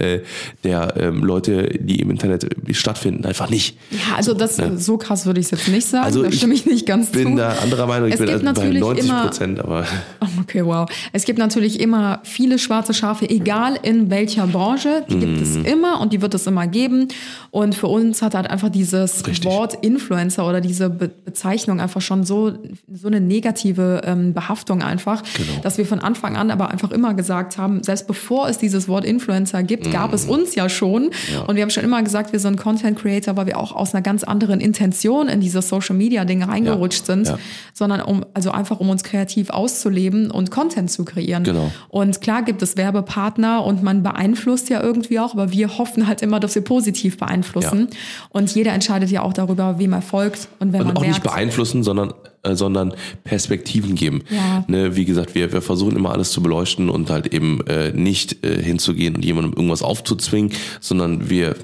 der 0.65 0.95
ähm, 0.97 1.23
Leute, 1.25 1.69
die 1.81 2.01
im 2.01 2.11
Internet 2.11 2.47
stattfinden, 2.73 3.25
einfach 3.25 3.51
nicht. 3.51 3.77
Ja, 3.91 4.17
also 4.17 4.35
das 4.35 4.57
so 4.77 4.97
krass 4.99 5.27
würde 5.27 5.41
ich 5.41 5.47
es 5.47 5.51
jetzt 5.53 5.69
nicht 5.69 5.87
sagen. 5.87 6.05
Also 6.05 6.23
da 6.23 6.29
ich 6.29 6.37
stimme 6.39 6.55
ich 6.55 6.67
nicht 6.67 6.87
ganz 6.87 7.11
bin 7.11 7.33
zu. 7.33 7.37
da 7.37 7.51
anderer 7.63 7.87
Meinung, 7.87 8.09
ich 8.09 8.15
Es 8.15 8.21
bin 8.21 8.29
gibt 8.29 8.45
also 8.47 8.55
bei 8.61 8.65
natürlich 8.67 8.81
90 8.81 9.05
immer- 9.05 9.23
Prozent, 9.25 9.59
aber 9.61 9.85
Oh, 10.21 10.27
Okay, 10.41 10.65
wow. 10.65 10.89
Es 11.13 11.25
gibt 11.25 11.39
natürlich 11.39 11.81
immer 11.81 12.21
viele 12.23 12.59
schwarze 12.59 12.78
Schafe, 12.87 13.29
egal 13.29 13.79
in 13.83 14.11
welcher 14.11 14.47
Branche. 14.47 15.05
Die 15.11 15.19
gibt 15.19 15.37
Mhm. 15.37 15.43
es 15.43 15.57
immer 15.57 16.01
und 16.01 16.13
die 16.13 16.23
wird 16.23 16.35
es 16.35 16.47
immer 16.47 16.67
geben. 16.67 17.09
Und 17.51 17.75
für 17.75 17.87
uns 17.89 18.23
hat 18.23 18.35
halt 18.35 18.49
einfach 18.49 18.69
dieses 18.69 19.27
Richtig. 19.27 19.45
Wort 19.51 19.75
Influencer 19.85 20.47
oder 20.49 20.61
diese 20.61 20.91
Be 20.91 21.11
Bezeichnung 21.25 21.81
einfach 21.81 22.01
schon 22.01 22.25
so, 22.25 22.53
so 22.93 23.07
eine 23.07 23.21
negative 23.21 24.01
ähm, 24.05 24.33
Behaftung 24.35 24.83
einfach, 24.83 25.23
Genau. 25.37 25.61
dass 25.63 25.79
wir 25.79 25.87
von 25.87 25.99
Anfang 26.01 26.37
an 26.37 26.51
aber 26.51 26.71
einfach 26.71 26.91
immer 26.91 27.15
gesagt 27.15 27.59
haben, 27.59 27.83
selbst 27.83 28.07
bevor 28.07 28.49
es 28.49 28.59
dieses 28.59 28.89
Wort 28.89 29.05
Influencer 29.05 29.63
gibt, 29.63 29.91
gab 29.93 30.09
Mhm. 30.09 30.15
es 30.15 30.25
uns 30.25 30.55
ja 30.55 30.69
schon. 30.69 31.11
Und 31.47 31.57
wir 31.57 31.63
haben 31.63 31.71
schon 31.71 31.85
immer 31.85 32.03
gesagt, 32.03 32.33
wir 32.33 32.41
sind 32.41 32.57
Content 32.59 32.99
Creator, 32.99 33.37
weil 33.37 33.47
wir 33.47 33.59
auch 33.59 33.73
aus 33.73 33.95
einer 33.95 34.03
ganz 34.03 34.25
anderen 34.25 34.61
Intention 34.61 35.29
in 35.29 35.41
dieses 35.41 35.69
Social 35.69 35.95
Media 35.97 36.25
Ding 36.25 36.43
reingerutscht 36.43 37.07
sind, 37.07 37.27
ja. 37.29 37.39
sondern 37.75 38.01
um, 38.01 38.25
also 38.35 38.51
einfach 38.51 38.81
um 38.81 38.89
uns 38.91 39.03
kreativ 39.05 39.51
auszuleben 39.51 40.31
und 40.31 40.51
Content 40.51 40.91
zu 40.91 41.05
kreieren. 41.05 41.45
Genau. 41.45 41.71
Und 41.89 42.21
klar 42.21 42.43
gibt 42.43 42.63
es 42.63 42.68
Werbepartner 42.77 43.65
und 43.65 43.83
man 43.83 44.03
beeinflusst 44.03 44.69
ja 44.69 44.83
irgendwie 44.83 45.19
auch, 45.19 45.33
aber 45.33 45.53
wir 45.53 45.79
hoffen 45.79 46.07
halt 46.07 46.23
immer, 46.23 46.41
dass 46.41 46.55
wir 46.55 46.63
positiv 46.63 47.19
beeinflussen. 47.19 47.89
Und 48.31 48.55
jeder 48.55 48.73
entscheidet 48.73 49.11
ja 49.11 49.23
auch 49.23 49.33
darüber, 49.33 49.79
wem 49.79 49.93
er 49.93 50.03
folgt 50.03 50.49
und 50.59 50.73
wenn 50.73 50.81
Und 50.81 50.89
man 50.89 50.97
auch 50.97 51.03
nicht 51.03 51.11
merkt, 51.11 51.25
beeinflussen, 51.25 51.83
sondern, 51.83 52.13
äh, 52.43 52.55
sondern 52.55 52.95
Perspektiven 53.25 53.95
geben. 53.95 54.23
Ja. 54.31 54.65
Ne, 54.67 54.97
wie 54.97 55.05
gesagt, 55.05 55.35
wir, 55.35 55.53
wir 55.53 55.63
versuchen 55.63 55.97
immer 55.97 56.13
alles 56.13 56.31
zu 56.31 56.43
beleuchten 56.43 56.89
und 56.89 57.11
halt 57.11 57.33
eben 57.33 57.67
äh, 57.67 57.93
nicht 57.93 58.45
äh, 58.45 58.63
hinzugehen 58.63 59.17
und 59.17 59.25
jemandem 59.25 59.53
irgendwas 59.55 59.83
aufzuzwingen, 59.83 60.53
sondern 60.81 61.31
wir 61.31 61.57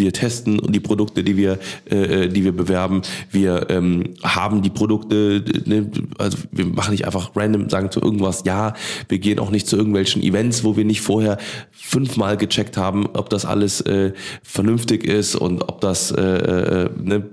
wir 0.00 0.12
testen 0.12 0.60
die 0.72 0.80
Produkte, 0.80 1.22
die 1.22 1.36
wir, 1.36 1.58
äh, 1.84 2.28
die 2.28 2.42
wir 2.42 2.52
bewerben. 2.52 3.02
Wir 3.30 3.70
ähm, 3.70 4.14
haben 4.24 4.62
die 4.62 4.70
Produkte, 4.70 5.44
ne, 5.66 5.88
also 6.18 6.38
wir 6.50 6.64
machen 6.66 6.90
nicht 6.90 7.06
einfach 7.06 7.30
random, 7.36 7.68
sagen 7.70 7.92
zu 7.92 8.00
irgendwas 8.00 8.42
ja. 8.44 8.74
Wir 9.08 9.20
gehen 9.20 9.38
auch 9.38 9.50
nicht 9.50 9.68
zu 9.68 9.76
irgendwelchen 9.76 10.22
Events, 10.22 10.64
wo 10.64 10.76
wir 10.76 10.84
nicht 10.84 11.02
vorher 11.02 11.38
fünfmal 11.70 12.36
gecheckt 12.36 12.76
haben, 12.76 13.06
ob 13.12 13.30
das 13.30 13.44
alles 13.44 13.80
äh, 13.82 14.12
vernünftig 14.42 15.04
ist 15.04 15.36
und 15.36 15.62
ob 15.68 15.80
das, 15.80 16.10
äh, 16.10 16.20
äh, 16.20 16.90
ne, 17.00 17.30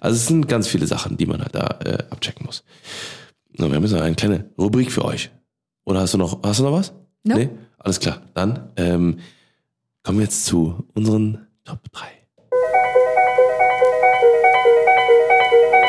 also 0.00 0.16
es 0.16 0.26
sind 0.26 0.48
ganz 0.48 0.68
viele 0.68 0.86
Sachen, 0.86 1.16
die 1.16 1.26
man 1.26 1.40
halt 1.40 1.54
da 1.54 1.78
äh, 1.84 1.98
abchecken 2.10 2.44
muss. 2.44 2.64
Na, 3.56 3.68
wir 3.68 3.76
haben 3.76 3.82
jetzt 3.82 3.92
noch 3.92 4.00
eine 4.00 4.14
kleine 4.14 4.50
Rubrik 4.58 4.90
für 4.90 5.04
euch. 5.04 5.30
Oder 5.84 6.00
hast 6.00 6.14
du 6.14 6.18
noch, 6.18 6.42
hast 6.42 6.60
du 6.60 6.64
noch 6.64 6.72
was? 6.72 6.92
Nope. 7.24 7.40
Nee? 7.40 7.50
Alles 7.78 8.00
klar. 8.00 8.22
Dann 8.34 8.70
ähm, 8.76 9.18
kommen 10.02 10.18
wir 10.18 10.24
jetzt 10.24 10.46
zu 10.46 10.84
unseren 10.94 11.46
Top 11.70 11.92
3. 11.92 12.08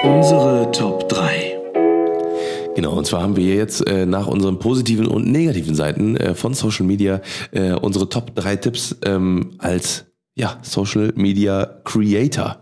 Unsere 0.03 0.71
Top 0.71 1.09
3. 1.09 1.57
Genau, 2.75 2.93
und 2.93 3.07
zwar 3.07 3.23
haben 3.23 3.35
wir 3.35 3.55
jetzt 3.55 3.87
äh, 3.89 4.05
nach 4.05 4.27
unseren 4.27 4.59
positiven 4.59 5.07
und 5.07 5.31
negativen 5.31 5.73
Seiten 5.73 6.15
äh, 6.17 6.35
von 6.35 6.53
Social 6.53 6.85
Media 6.85 7.21
äh, 7.49 7.71
unsere 7.71 8.07
Top 8.09 8.35
3 8.35 8.57
Tipps 8.57 8.95
ähm, 9.05 9.55
als 9.57 10.05
ja, 10.35 10.59
Social 10.61 11.13
Media 11.15 11.81
Creator 11.83 12.61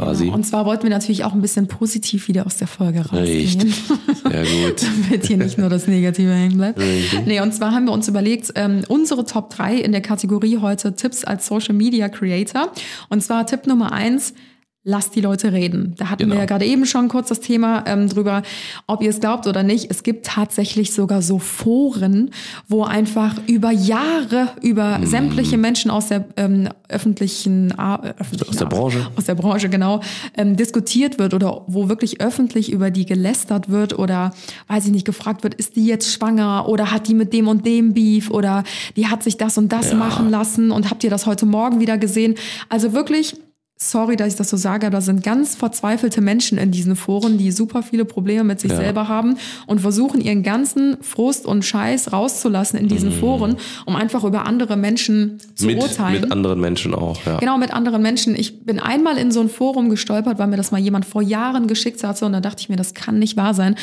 quasi. 0.00 0.28
Und 0.28 0.44
zwar 0.44 0.66
wollten 0.66 0.84
wir 0.84 0.90
natürlich 0.90 1.24
auch 1.24 1.32
ein 1.32 1.40
bisschen 1.40 1.66
positiv 1.66 2.28
wieder 2.28 2.46
aus 2.46 2.56
der 2.56 2.66
Folge 2.66 3.00
rausgehen. 3.00 3.26
Richtig. 3.26 3.74
Sehr 4.22 4.44
gut. 4.44 4.82
damit 4.82 5.26
hier 5.26 5.36
nicht 5.36 5.58
nur 5.58 5.68
das 5.68 5.86
Negative 5.86 6.32
hängen 6.32 6.56
bleibt. 6.56 6.78
Richtig. 6.78 7.26
Nee, 7.26 7.40
und 7.40 7.52
zwar 7.52 7.72
haben 7.72 7.86
wir 7.86 7.92
uns 7.92 8.08
überlegt, 8.08 8.52
ähm, 8.54 8.82
unsere 8.88 9.24
Top 9.24 9.50
3 9.50 9.76
in 9.76 9.92
der 9.92 10.00
Kategorie 10.00 10.58
heute 10.58 10.94
Tipps 10.94 11.24
als 11.24 11.46
Social 11.46 11.74
Media 11.74 12.08
Creator. 12.08 12.72
Und 13.08 13.22
zwar 13.22 13.46
Tipp 13.46 13.66
Nummer 13.66 13.92
eins. 13.92 14.34
Lasst 14.82 15.14
die 15.14 15.20
Leute 15.20 15.52
reden. 15.52 15.94
Da 15.98 16.08
hatten 16.08 16.22
Genau. 16.22 16.36
wir 16.36 16.40
ja 16.40 16.46
gerade 16.46 16.64
eben 16.64 16.86
schon 16.86 17.08
kurz 17.08 17.28
das 17.28 17.40
Thema 17.40 17.84
ähm, 17.86 18.08
drüber, 18.08 18.40
ob 18.86 19.02
ihr 19.02 19.10
es 19.10 19.20
glaubt 19.20 19.46
oder 19.46 19.62
nicht. 19.62 19.90
Es 19.90 20.02
gibt 20.02 20.24
tatsächlich 20.24 20.94
sogar 20.94 21.20
so 21.20 21.38
Foren, 21.38 22.30
wo 22.66 22.84
einfach 22.84 23.36
über 23.46 23.70
Jahre 23.72 24.48
über 24.62 24.96
Mhm. 24.98 25.06
sämtliche 25.06 25.58
Menschen 25.58 25.90
aus 25.90 26.08
der 26.08 26.24
ähm, 26.38 26.70
öffentlichen, 26.88 27.72
äh, 27.72 28.12
öffentlichen 28.18 28.48
Aus 28.48 28.56
der 28.56 28.64
Branche. 28.66 29.06
aus 29.16 29.24
der 29.26 29.34
Branche, 29.34 29.68
genau, 29.68 30.00
ähm, 30.34 30.56
diskutiert 30.56 31.18
wird 31.18 31.34
oder 31.34 31.62
wo 31.66 31.90
wirklich 31.90 32.22
öffentlich 32.22 32.72
über 32.72 32.90
die 32.90 33.04
gelästert 33.04 33.68
wird 33.68 33.98
oder, 33.98 34.32
weiß 34.68 34.86
ich 34.86 34.92
nicht, 34.92 35.04
gefragt 35.04 35.42
wird, 35.42 35.54
ist 35.56 35.76
die 35.76 35.84
jetzt 35.84 36.10
schwanger 36.10 36.66
oder 36.70 36.90
hat 36.90 37.06
die 37.06 37.14
mit 37.14 37.34
dem 37.34 37.48
und 37.48 37.66
dem 37.66 37.92
Beef 37.92 38.30
oder 38.30 38.64
die 38.96 39.08
hat 39.08 39.22
sich 39.24 39.36
das 39.36 39.58
und 39.58 39.70
das 39.72 39.90
Ja. 39.90 39.98
machen 39.98 40.30
lassen 40.30 40.70
und 40.70 40.88
habt 40.88 41.04
ihr 41.04 41.10
das 41.10 41.26
heute 41.26 41.44
Morgen 41.44 41.80
wieder 41.80 41.98
gesehen? 41.98 42.36
Also 42.70 42.94
wirklich, 42.94 43.36
sorry, 43.82 44.14
dass 44.16 44.28
ich 44.28 44.34
das 44.34 44.50
so 44.50 44.58
sage, 44.58 44.86
aber 44.86 44.98
da 44.98 45.00
sind 45.00 45.22
ganz 45.22 45.54
verzweifelte 45.56 46.20
Menschen 46.20 46.58
in 46.58 46.70
diesen 46.70 46.96
Foren, 46.96 47.38
die 47.38 47.50
super 47.50 47.82
viele 47.82 48.04
Probleme 48.04 48.44
mit 48.44 48.60
sich 48.60 48.70
Ja. 48.70 48.76
selber 48.76 49.08
haben 49.08 49.38
und 49.66 49.80
versuchen 49.80 50.20
ihren 50.20 50.42
ganzen 50.42 50.98
Frust 51.00 51.46
und 51.46 51.64
Scheiß 51.64 52.12
rauszulassen 52.12 52.78
in 52.78 52.88
diesen 52.88 53.10
Foren, 53.10 53.56
um 53.86 53.96
einfach 53.96 54.22
über 54.24 54.44
andere 54.44 54.76
Menschen 54.76 55.38
zu 55.54 55.64
Mhm. 55.64 55.72
Mit, 55.72 55.82
urteilen. 55.82 56.20
mit 56.20 56.30
anderen 56.30 56.60
Menschen 56.60 56.94
auch, 56.94 57.24
ja. 57.24 57.38
Genau, 57.38 57.56
mit 57.56 57.72
anderen 57.72 58.02
Menschen. 58.02 58.34
Ich 58.36 58.66
bin 58.66 58.80
einmal 58.80 59.16
in 59.16 59.32
so 59.32 59.40
ein 59.40 59.48
Forum 59.48 59.88
gestolpert, 59.88 60.38
weil 60.38 60.48
mir 60.48 60.58
das 60.58 60.72
mal 60.72 60.78
jemand 60.78 61.06
vor 61.06 61.22
Jahren 61.22 61.66
geschickt 61.66 62.04
hatte 62.04 62.26
und 62.26 62.34
da 62.34 62.40
dachte 62.40 62.60
ich 62.60 62.68
mir, 62.68 62.76
das 62.76 62.92
kann 62.92 63.18
nicht 63.18 63.38
wahr 63.38 63.54
sein. 63.54 63.76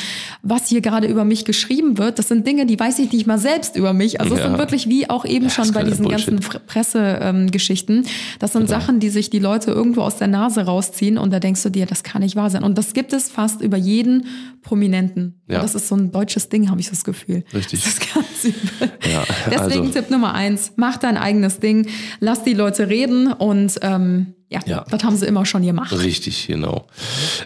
Was 0.44 0.68
hier 0.68 0.80
gerade 0.80 1.08
über 1.08 1.24
mich 1.24 1.44
geschrieben 1.44 1.98
wird, 1.98 2.20
das 2.20 2.28
sind 2.28 2.46
Dinge, 2.46 2.66
die 2.66 2.78
weiß 2.78 3.00
ich 3.00 3.10
nicht 3.10 3.26
mal 3.26 3.38
selbst 3.38 3.74
über 3.74 3.92
mich. 3.92 4.20
Also 4.20 4.34
es 4.34 4.40
Ja. 4.42 4.46
sind 4.48 4.58
wirklich 4.58 4.88
wie 4.88 5.10
auch 5.10 5.24
eben 5.24 5.46
Ja, 5.46 5.50
schon 5.50 5.72
bei 5.72 5.82
diesen 5.82 6.04
Bullshit. 6.04 6.28
ganzen 6.40 6.60
Pressegeschichten. 6.68 7.96
Ähm, 7.96 8.04
das 8.38 8.52
sind 8.52 8.68
Sachen, 8.68 9.00
die 9.00 9.10
sich 9.10 9.28
die 9.30 9.40
Leute 9.40 9.72
irgendwo 9.72 9.87
irgendwo 9.88 10.02
aus 10.02 10.16
der 10.16 10.28
Nase 10.28 10.66
rausziehen 10.66 11.16
und 11.16 11.32
da 11.32 11.40
denkst 11.40 11.62
du 11.62 11.70
dir, 11.70 11.86
das 11.86 12.02
kann 12.02 12.20
nicht 12.22 12.36
wahr 12.36 12.50
sein. 12.50 12.62
Und 12.62 12.76
das 12.76 12.92
gibt 12.92 13.12
es 13.14 13.30
fast 13.30 13.62
über 13.62 13.78
jeden 13.78 14.26
Prominenten. 14.62 15.40
Ja. 15.48 15.60
Das 15.62 15.74
ist 15.74 15.88
so 15.88 15.96
ein 15.96 16.12
deutsches 16.12 16.50
Ding, 16.50 16.68
habe 16.70 16.80
ich 16.80 16.90
das 16.90 17.04
Gefühl. 17.04 17.42
Richtig. 17.54 17.82
Das 17.82 17.94
ist 17.94 18.14
ganz 18.14 18.44
übel. 18.44 18.90
Ja, 19.10 19.24
Deswegen 19.50 19.86
also- 19.86 19.92
Tipp 19.92 20.10
Nummer 20.10 20.34
eins, 20.34 20.72
mach 20.76 20.98
dein 20.98 21.16
eigenes 21.16 21.58
Ding, 21.58 21.88
lass 22.20 22.44
die 22.44 22.52
Leute 22.52 22.88
reden 22.90 23.32
und 23.32 23.78
ähm, 23.80 24.34
ja, 24.50 24.60
Ja. 24.66 24.84
das 24.90 25.04
haben 25.04 25.16
sie 25.16 25.26
immer 25.26 25.44
schon 25.44 25.62
gemacht. 25.62 25.92
Richtig, 25.92 26.46
genau. 26.46 26.86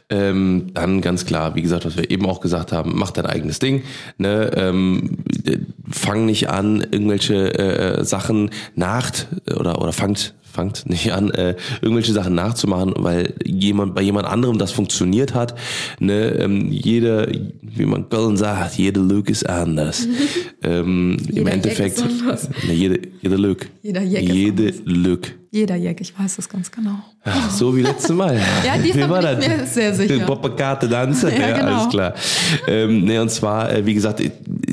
Ähm, 0.09 0.67
dann 0.75 1.01
ganz 1.01 1.27
klar, 1.27 1.55
wie 1.55 1.63
gesagt, 1.63 1.85
was 1.85 1.97
wir 1.97 2.11
eben 2.11 2.27
auch 2.27 2.41
gesagt 2.41 2.73
haben, 2.73 2.93
mach 2.95 3.11
dein 3.11 3.27
eigenes 3.27 3.59
Ding. 3.59 3.83
Ne? 4.19 4.51
Ähm, 4.55 5.19
äh, 5.45 5.59
fang 5.91 6.27
nicht 6.27 6.49
an, 6.49 6.81
irgendwelche 6.81 7.59
äh, 7.59 8.05
Sachen 8.05 8.51
nach 8.75 9.11
oder 9.57 9.81
oder 9.83 9.93
fangt 9.93 10.35
fangt 10.53 10.89
nicht 10.89 11.13
an, 11.13 11.31
äh, 11.31 11.57
irgendwelche 11.81 12.13
Sachen 12.13 12.35
nachzumachen, 12.35 12.93
weil 12.99 13.35
jemand 13.45 13.95
bei 13.95 14.03
jemand 14.03 14.27
anderem 14.27 14.59
das 14.59 14.71
funktioniert 14.71 15.35
hat. 15.35 15.55
Ne? 15.99 16.27
Ähm, 16.39 16.71
jeder, 16.71 17.27
wie 17.63 17.87
man 17.87 18.09
Köln 18.11 18.37
sagt, 18.37 18.77
jede 18.77 19.01
Lücke 19.01 19.33
ist 19.33 19.49
anders. 19.49 20.07
ähm, 20.63 21.17
Im 21.35 21.47
Endeffekt, 21.47 22.05
ne, 22.67 22.73
jede, 22.75 23.01
jede 23.23 23.39
ist 23.39 23.43
Jede 23.83 24.69
anders. 24.85 25.35
Jeder 25.53 25.77
Jack, 25.77 26.01
ich 26.01 26.19
weiß 26.19 26.37
das 26.37 26.49
ganz 26.49 26.71
genau. 26.71 27.05
Ach, 27.25 27.51
so 27.53 27.77
wie 27.77 27.83
letztes 27.83 28.11
Mal. 28.11 28.41
Ja, 28.65 28.77
diesmal 28.79 29.09
war 29.11 29.23
bin 29.23 29.43
ich 29.43 29.49
mir 29.49 29.67
sehr 29.67 29.95
sicher. 29.95 30.27
Popperkarte 30.27 30.89
tanzen. 30.89 31.31
Ja, 31.43 31.49
Ja, 31.49 31.57
genau. 31.57 31.79
alles 31.79 31.89
klar. 31.89 32.15
Ähm, 32.67 33.05
nee, 33.05 33.19
und 33.19 33.31
zwar, 33.31 33.73
äh, 33.73 33.87
wie 33.87 33.95
gesagt, 33.95 34.21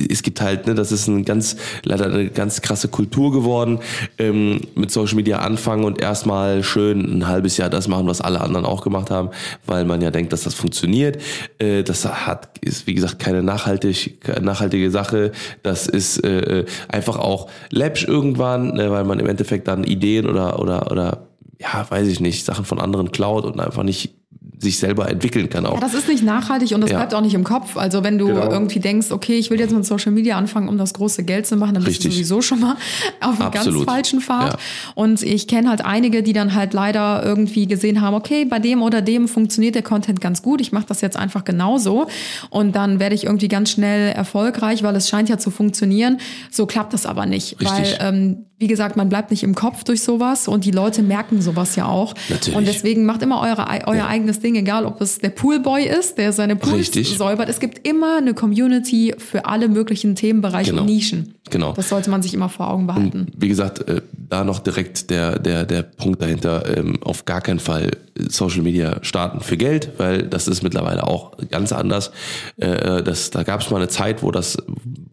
es 0.10 0.24
gibt 0.24 0.42
halt, 0.42 0.68
ne, 0.68 0.76
das 0.76 0.92
ist 0.92 1.08
ein 1.08 1.26
ganz, 1.26 1.56
leider 1.84 2.06
eine 2.06 2.30
ganz 2.30 2.62
krasse 2.62 2.88
Kultur 2.88 3.32
geworden, 3.32 3.80
ähm, 4.18 4.62
mit 4.76 4.92
Social 4.92 5.16
Media 5.16 5.40
anfangen 5.40 5.84
und 5.84 6.02
erstmal 6.02 6.64
schön 6.64 7.20
ein 7.20 7.28
halbes 7.28 7.58
Jahr 7.58 7.70
das 7.70 7.88
machen, 7.88 8.08
was 8.08 8.22
alle 8.22 8.42
anderen 8.42 8.66
auch 8.66 8.82
gemacht 8.82 9.10
haben, 9.10 9.30
weil 9.66 9.86
man 9.86 10.02
ja 10.02 10.12
denkt, 10.12 10.34
dass 10.34 10.44
das 10.44 10.54
funktioniert. 10.54 11.22
Äh, 11.60 11.84
das 11.84 12.06
hat, 12.06 12.50
ist, 12.62 12.88
wie 12.88 12.94
gesagt, 12.96 13.20
keine 13.20 13.44
nachhaltig, 13.44 14.20
nachhaltige 14.42 14.92
Sache. 14.92 15.32
Das 15.64 15.88
ist 15.88 16.24
äh, 16.24 16.66
einfach 16.88 17.18
auch 17.18 17.50
läppsch 17.70 18.06
irgendwann, 18.06 18.74
ne, 18.74 18.92
weil 18.92 19.04
man 19.04 19.20
im 19.20 19.28
Endeffekt 19.28 19.68
dann 19.68 19.84
Ideen 19.84 20.28
oder, 20.28 20.60
oder, 20.60 20.92
oder 20.92 21.29
ja, 21.60 21.90
weiß 21.90 22.08
ich 22.08 22.20
nicht, 22.20 22.46
Sachen 22.46 22.66
von 22.66 22.80
anderen 22.80 23.12
klaut 23.12 23.44
und 23.46 23.60
einfach 23.60 23.84
nicht 23.84 24.19
sich 24.62 24.78
selber 24.78 25.10
entwickeln 25.10 25.50
kann 25.50 25.66
auch. 25.66 25.76
Ja, 25.76 25.80
das 25.80 25.94
ist 25.94 26.10
nicht 26.10 26.22
nachhaltig 26.22 26.74
und 26.74 26.82
das 26.82 26.92
Ja. 26.92 26.98
bleibt 26.98 27.14
auch 27.14 27.22
nicht 27.22 27.34
im 27.34 27.46
Kopf. 27.46 27.78
Also 27.78 28.04
wenn 28.04 28.18
du 28.18 28.28
Genau. 28.28 28.52
irgendwie 28.52 28.80
denkst, 28.80 29.10
okay, 29.12 29.38
ich 29.38 29.50
will 29.50 29.58
jetzt 29.60 29.74
mit 29.74 29.86
Social 29.86 30.12
Media 30.12 30.38
anfangen, 30.38 30.68
um 30.68 30.78
das 30.78 30.94
große 30.94 31.24
Geld 31.24 31.48
zu 31.48 31.56
machen, 31.56 31.76
dann 31.76 31.84
bist 31.86 32.04
du 32.04 32.08
Richtig. 32.10 32.28
sowieso 32.28 32.42
schon 32.42 32.60
mal 32.60 32.76
auf 33.22 33.40
einem 33.40 33.52
ganz 33.52 33.70
falschen 33.86 34.20
Pfad. 34.20 34.54
Ja. 34.54 34.60
Und 34.96 35.24
ich 35.24 35.48
kenne 35.48 35.70
halt 35.70 35.86
einige, 35.86 36.24
die 36.24 36.34
dann 36.34 36.56
halt 36.56 36.74
leider 36.74 37.24
irgendwie 37.24 37.68
gesehen 37.68 38.02
haben, 38.02 38.14
okay, 38.16 38.44
bei 38.44 38.60
dem 38.60 38.82
oder 38.82 39.02
dem 39.02 39.30
funktioniert 39.30 39.76
der 39.76 39.84
Content 39.84 40.20
ganz 40.20 40.42
gut, 40.42 40.60
ich 40.60 40.74
mache 40.74 40.86
das 40.90 41.00
jetzt 41.00 41.16
einfach 41.16 41.46
genauso 41.46 42.08
und 42.50 42.76
dann 42.76 43.00
werde 43.00 43.16
ich 43.16 43.24
irgendwie 43.26 43.48
ganz 43.48 43.72
schnell 43.72 44.12
erfolgreich, 44.12 44.84
weil 44.84 44.96
es 44.98 45.08
scheint 45.08 45.30
ja 45.30 45.38
zu 45.38 45.52
funktionieren. 45.52 46.18
So 46.52 46.66
klappt 46.66 46.92
das 46.94 47.06
aber 47.06 47.26
nicht, 47.26 47.62
Richtig. 47.62 47.70
weil 47.70 47.98
ähm, 48.02 48.38
wie 48.62 48.68
gesagt, 48.68 48.98
man 48.98 49.08
bleibt 49.08 49.32
nicht 49.32 49.44
im 49.44 49.56
Kopf 49.56 49.86
durch 49.86 50.04
sowas 50.04 50.50
und 50.50 50.66
die 50.66 50.72
Leute 50.72 51.02
merken 51.02 51.42
sowas 51.42 51.78
ja 51.78 51.86
auch. 51.86 52.14
Natürlich. 52.28 52.58
Und 52.58 52.68
deswegen 52.68 53.06
macht 53.06 53.22
immer 53.22 53.40
eure, 53.40 53.66
euer 53.88 54.06
eigenes 54.06 54.42
Ding, 54.42 54.49
egal 54.56 54.86
ob 54.86 55.02
es 55.02 55.20
der 55.20 55.30
Poolboy 55.30 55.84
ist, 55.86 56.18
der 56.18 56.34
seine 56.34 56.56
Pools 56.56 56.96
Richtig. 56.96 57.18
säubert. 57.18 57.50
Es 57.50 57.60
gibt 57.60 57.88
immer 57.88 58.18
eine 58.18 58.34
Community 58.34 59.14
für 59.18 59.46
alle 59.46 59.68
möglichen 59.68 60.16
Themenbereiche 60.16 60.72
Genau. 60.72 60.82
und 60.84 60.88
Nischen. 60.88 61.36
Genau. 61.50 61.74
Das 61.74 61.90
sollte 61.90 62.10
man 62.10 62.22
sich 62.22 62.34
immer 62.34 62.50
vor 62.50 62.70
Augen 62.70 62.86
behalten. 62.88 63.28
Wie 63.36 63.48
gesagt, 63.48 63.88
äh, 63.88 64.02
da 64.14 64.44
noch 64.44 64.60
direkt 64.60 65.10
der, 65.10 65.40
der, 65.40 65.66
der 65.66 65.82
Punkt 65.84 66.22
dahinter, 66.22 66.78
ähm, 66.78 67.02
auf 67.02 67.26
gar 67.26 67.42
keinen 67.42 67.60
Fall 67.60 67.92
Social 68.16 68.62
Media 68.62 69.00
starten 69.02 69.40
für 69.40 69.58
Geld, 69.58 69.92
weil 69.98 70.24
das 70.24 70.48
ist 70.48 70.62
mittlerweile 70.62 71.08
auch 71.08 71.32
ganz 71.50 71.72
anders. 71.72 72.12
Äh, 72.58 73.02
das, 73.02 73.32
da 73.32 73.44
gab 73.44 73.62
es 73.62 73.70
mal 73.72 73.78
eine 73.78 73.88
Zeit, 73.88 74.22
wo 74.22 74.32
das, 74.32 74.58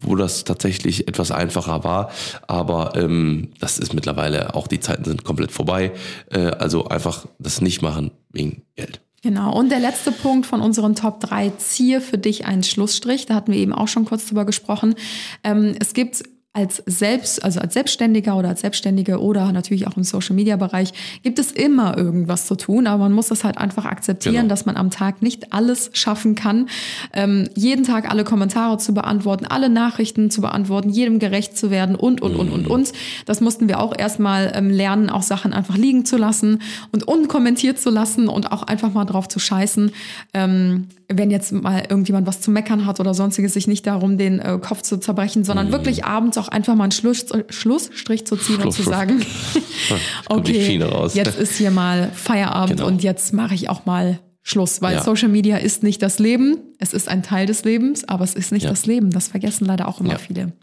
wo 0.01 0.15
das 0.15 0.43
tatsächlich 0.43 1.07
etwas 1.07 1.31
einfacher 1.31 1.83
war, 1.83 2.11
aber 2.47 2.93
ähm, 2.95 3.49
das 3.59 3.79
ist 3.79 3.93
mittlerweile 3.93 4.53
auch, 4.53 4.67
die 4.67 4.79
Zeiten 4.79 5.05
sind 5.05 5.23
komplett 5.23 5.51
vorbei. 5.51 5.91
Äh, 6.29 6.39
also 6.39 6.87
einfach 6.87 7.25
das 7.39 7.61
nicht 7.61 7.81
machen 7.81 8.11
wegen 8.31 8.61
Geld. 8.75 9.01
Genau. 9.27 9.53
Und 9.53 9.73
der 9.73 9.81
letzte 9.81 10.13
Punkt 10.13 10.45
von 10.45 10.61
unseren 10.61 10.95
Top 10.95 11.19
3, 11.19 11.49
ziehe 11.57 11.99
für 11.99 12.17
dich 12.17 12.45
einen 12.45 12.63
Schlussstrich. 12.63 13.25
Da 13.25 13.35
hatten 13.35 13.51
wir 13.51 13.59
eben 13.59 13.73
auch 13.73 13.89
schon 13.89 14.05
kurz 14.05 14.25
drüber 14.25 14.45
gesprochen. 14.45 14.95
Ähm, 15.43 15.75
es 15.81 15.93
gibt 15.93 16.23
als 16.57 16.81
selbst, 16.87 17.43
also 17.43 17.59
als 17.59 17.75
Selbstständiger 17.75 18.35
oder 18.35 18.49
als 18.49 18.61
Selbstständige 18.61 19.21
oder 19.21 19.51
natürlich 19.51 19.85
auch 19.85 19.95
im 19.95 20.03
Social 20.03 20.35
Media 20.35 20.55
Bereich 20.55 20.91
gibt 21.21 21.37
es 21.37 21.51
immer 21.51 21.95
irgendwas 21.95 22.47
zu 22.47 22.55
tun, 22.55 22.87
aber 22.87 23.03
man 23.03 23.13
muss 23.13 23.27
das 23.27 23.43
halt 23.43 23.59
einfach 23.59 23.85
akzeptieren, 23.85 24.35
Genau. 24.35 24.47
dass 24.47 24.65
man 24.65 24.75
am 24.75 24.89
Tag 24.89 25.21
nicht 25.21 25.53
alles 25.53 25.91
schaffen 25.93 26.33
kann, 26.33 26.67
ähm, 27.13 27.47
jeden 27.53 27.83
Tag 27.83 28.09
alle 28.09 28.23
Kommentare 28.23 28.79
zu 28.79 28.95
beantworten, 28.95 29.45
alle 29.45 29.69
Nachrichten 29.69 30.31
zu 30.31 30.41
beantworten, 30.41 30.89
jedem 30.89 31.19
gerecht 31.19 31.55
zu 31.55 31.69
werden 31.69 31.95
und, 31.95 32.23
und, 32.23 32.35
und, 32.35 32.49
und, 32.51 32.65
und. 32.65 32.91
Das 33.27 33.39
mussten 33.39 33.67
wir 33.67 33.79
auch 33.79 33.93
erstmal 33.95 34.51
ähm, 34.55 34.71
lernen, 34.71 35.11
auch 35.11 35.21
Sachen 35.21 35.53
einfach 35.53 35.77
liegen 35.77 36.05
zu 36.05 36.17
lassen 36.17 36.63
und 36.91 37.07
unkommentiert 37.07 37.77
zu 37.79 37.91
lassen 37.91 38.27
und 38.29 38.51
auch 38.51 38.63
einfach 38.63 38.91
mal 38.93 39.05
drauf 39.05 39.27
zu 39.27 39.37
scheißen, 39.37 39.91
ähm, 40.33 40.87
wenn 41.07 41.29
jetzt 41.31 41.51
mal 41.53 41.83
irgendjemand 41.87 42.25
was 42.27 42.41
zu 42.41 42.51
meckern 42.51 42.85
hat 42.85 42.99
oder 42.99 43.13
sonstiges, 43.13 43.53
sich 43.53 43.67
nicht 43.67 43.85
darum, 43.85 44.17
den 44.17 44.39
äh, 44.39 44.57
Kopf 44.59 44.81
zu 44.81 44.97
zerbrechen, 44.97 45.43
sondern 45.43 45.71
wirklich 45.71 46.03
abends 46.03 46.37
auch 46.37 46.46
einfach 46.49 46.75
mal 46.75 46.83
einen 46.85 46.91
Schluss, 46.91 47.23
äh, 47.31 47.43
Schlussstrich 47.49 48.25
zu 48.25 48.35
ziehen 48.37 48.61
und 48.63 48.71
zu 48.71 48.83
sagen, 48.83 49.21
Schiene 50.45 50.85
raus. 50.85 51.13
jetzt 51.15 51.37
ist 51.39 51.55
hier 51.57 51.71
mal 51.71 52.11
Feierabend 52.13 52.77
Genau. 52.77 52.87
und 52.87 53.03
jetzt 53.03 53.33
mache 53.33 53.53
ich 53.55 53.69
auch 53.69 53.85
mal 53.85 54.19
Schluss, 54.43 54.81
weil 54.81 54.95
Ja. 54.95 55.03
Social 55.03 55.27
Media 55.29 55.57
ist 55.57 55.83
nicht 55.83 56.01
das 56.01 56.19
Leben, 56.19 56.57
es 56.79 56.93
ist 56.93 57.09
ein 57.09 57.21
Teil 57.23 57.45
des 57.47 57.63
Lebens, 57.65 58.07
aber 58.07 58.23
es 58.23 58.33
ist 58.33 58.51
nicht 58.51 58.63
Ja. 58.63 58.69
das 58.69 58.85
Leben. 58.85 59.09
Das 59.11 59.27
vergessen 59.27 59.65
leider 59.65 59.87
auch 59.87 59.99
immer 59.99 60.13
Ja. 60.13 60.17
viele. 60.17 60.53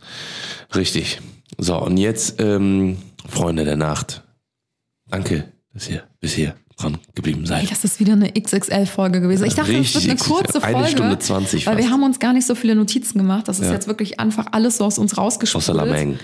Richtig. 0.75 1.21
So, 1.59 1.77
und 1.81 1.99
jetzt, 1.99 2.41
ähm, 2.41 2.97
Freunde 3.29 3.65
der 3.65 3.77
Nacht, 3.77 4.23
danke, 5.09 5.53
dass 5.73 5.89
ihr 5.89 6.03
bis 6.21 6.33
hier 6.35 6.55
dran 6.77 6.99
geblieben 7.15 7.47
seid. 7.47 7.71
das 7.71 7.85
ist 7.85 8.01
wieder 8.01 8.15
eine 8.15 8.33
XXL-Folge 8.33 9.21
gewesen. 9.21 9.45
Ich 9.45 9.55
dachte, 9.55 9.73
das 9.73 9.81
Richtig 9.81 9.95
wird 9.95 10.05
eine 10.11 10.15
XXL. 10.17 10.33
kurze 10.33 10.63
Eine 10.63 10.73
Folge. 10.77 10.91
Stunde 10.91 11.19
20 11.19 11.67
Weil 11.67 11.79
wir 11.79 11.91
haben 11.91 12.03
uns 12.03 12.19
gar 12.19 12.33
nicht 12.33 12.47
so 12.47 12.55
viele 12.55 12.75
Notizen 12.75 13.19
gemacht. 13.19 13.47
Das 13.49 13.61
ist 13.61 13.67
Ja. 13.67 13.73
jetzt 13.73 13.87
wirklich 13.87 14.19
einfach 14.21 14.47
alles 14.53 14.79
so 14.79 14.85
aus 14.85 14.99
uns 14.99 15.13
Außer 15.13 15.23
rausgesprudelt. 15.23 15.77
Lameng. 15.89 16.19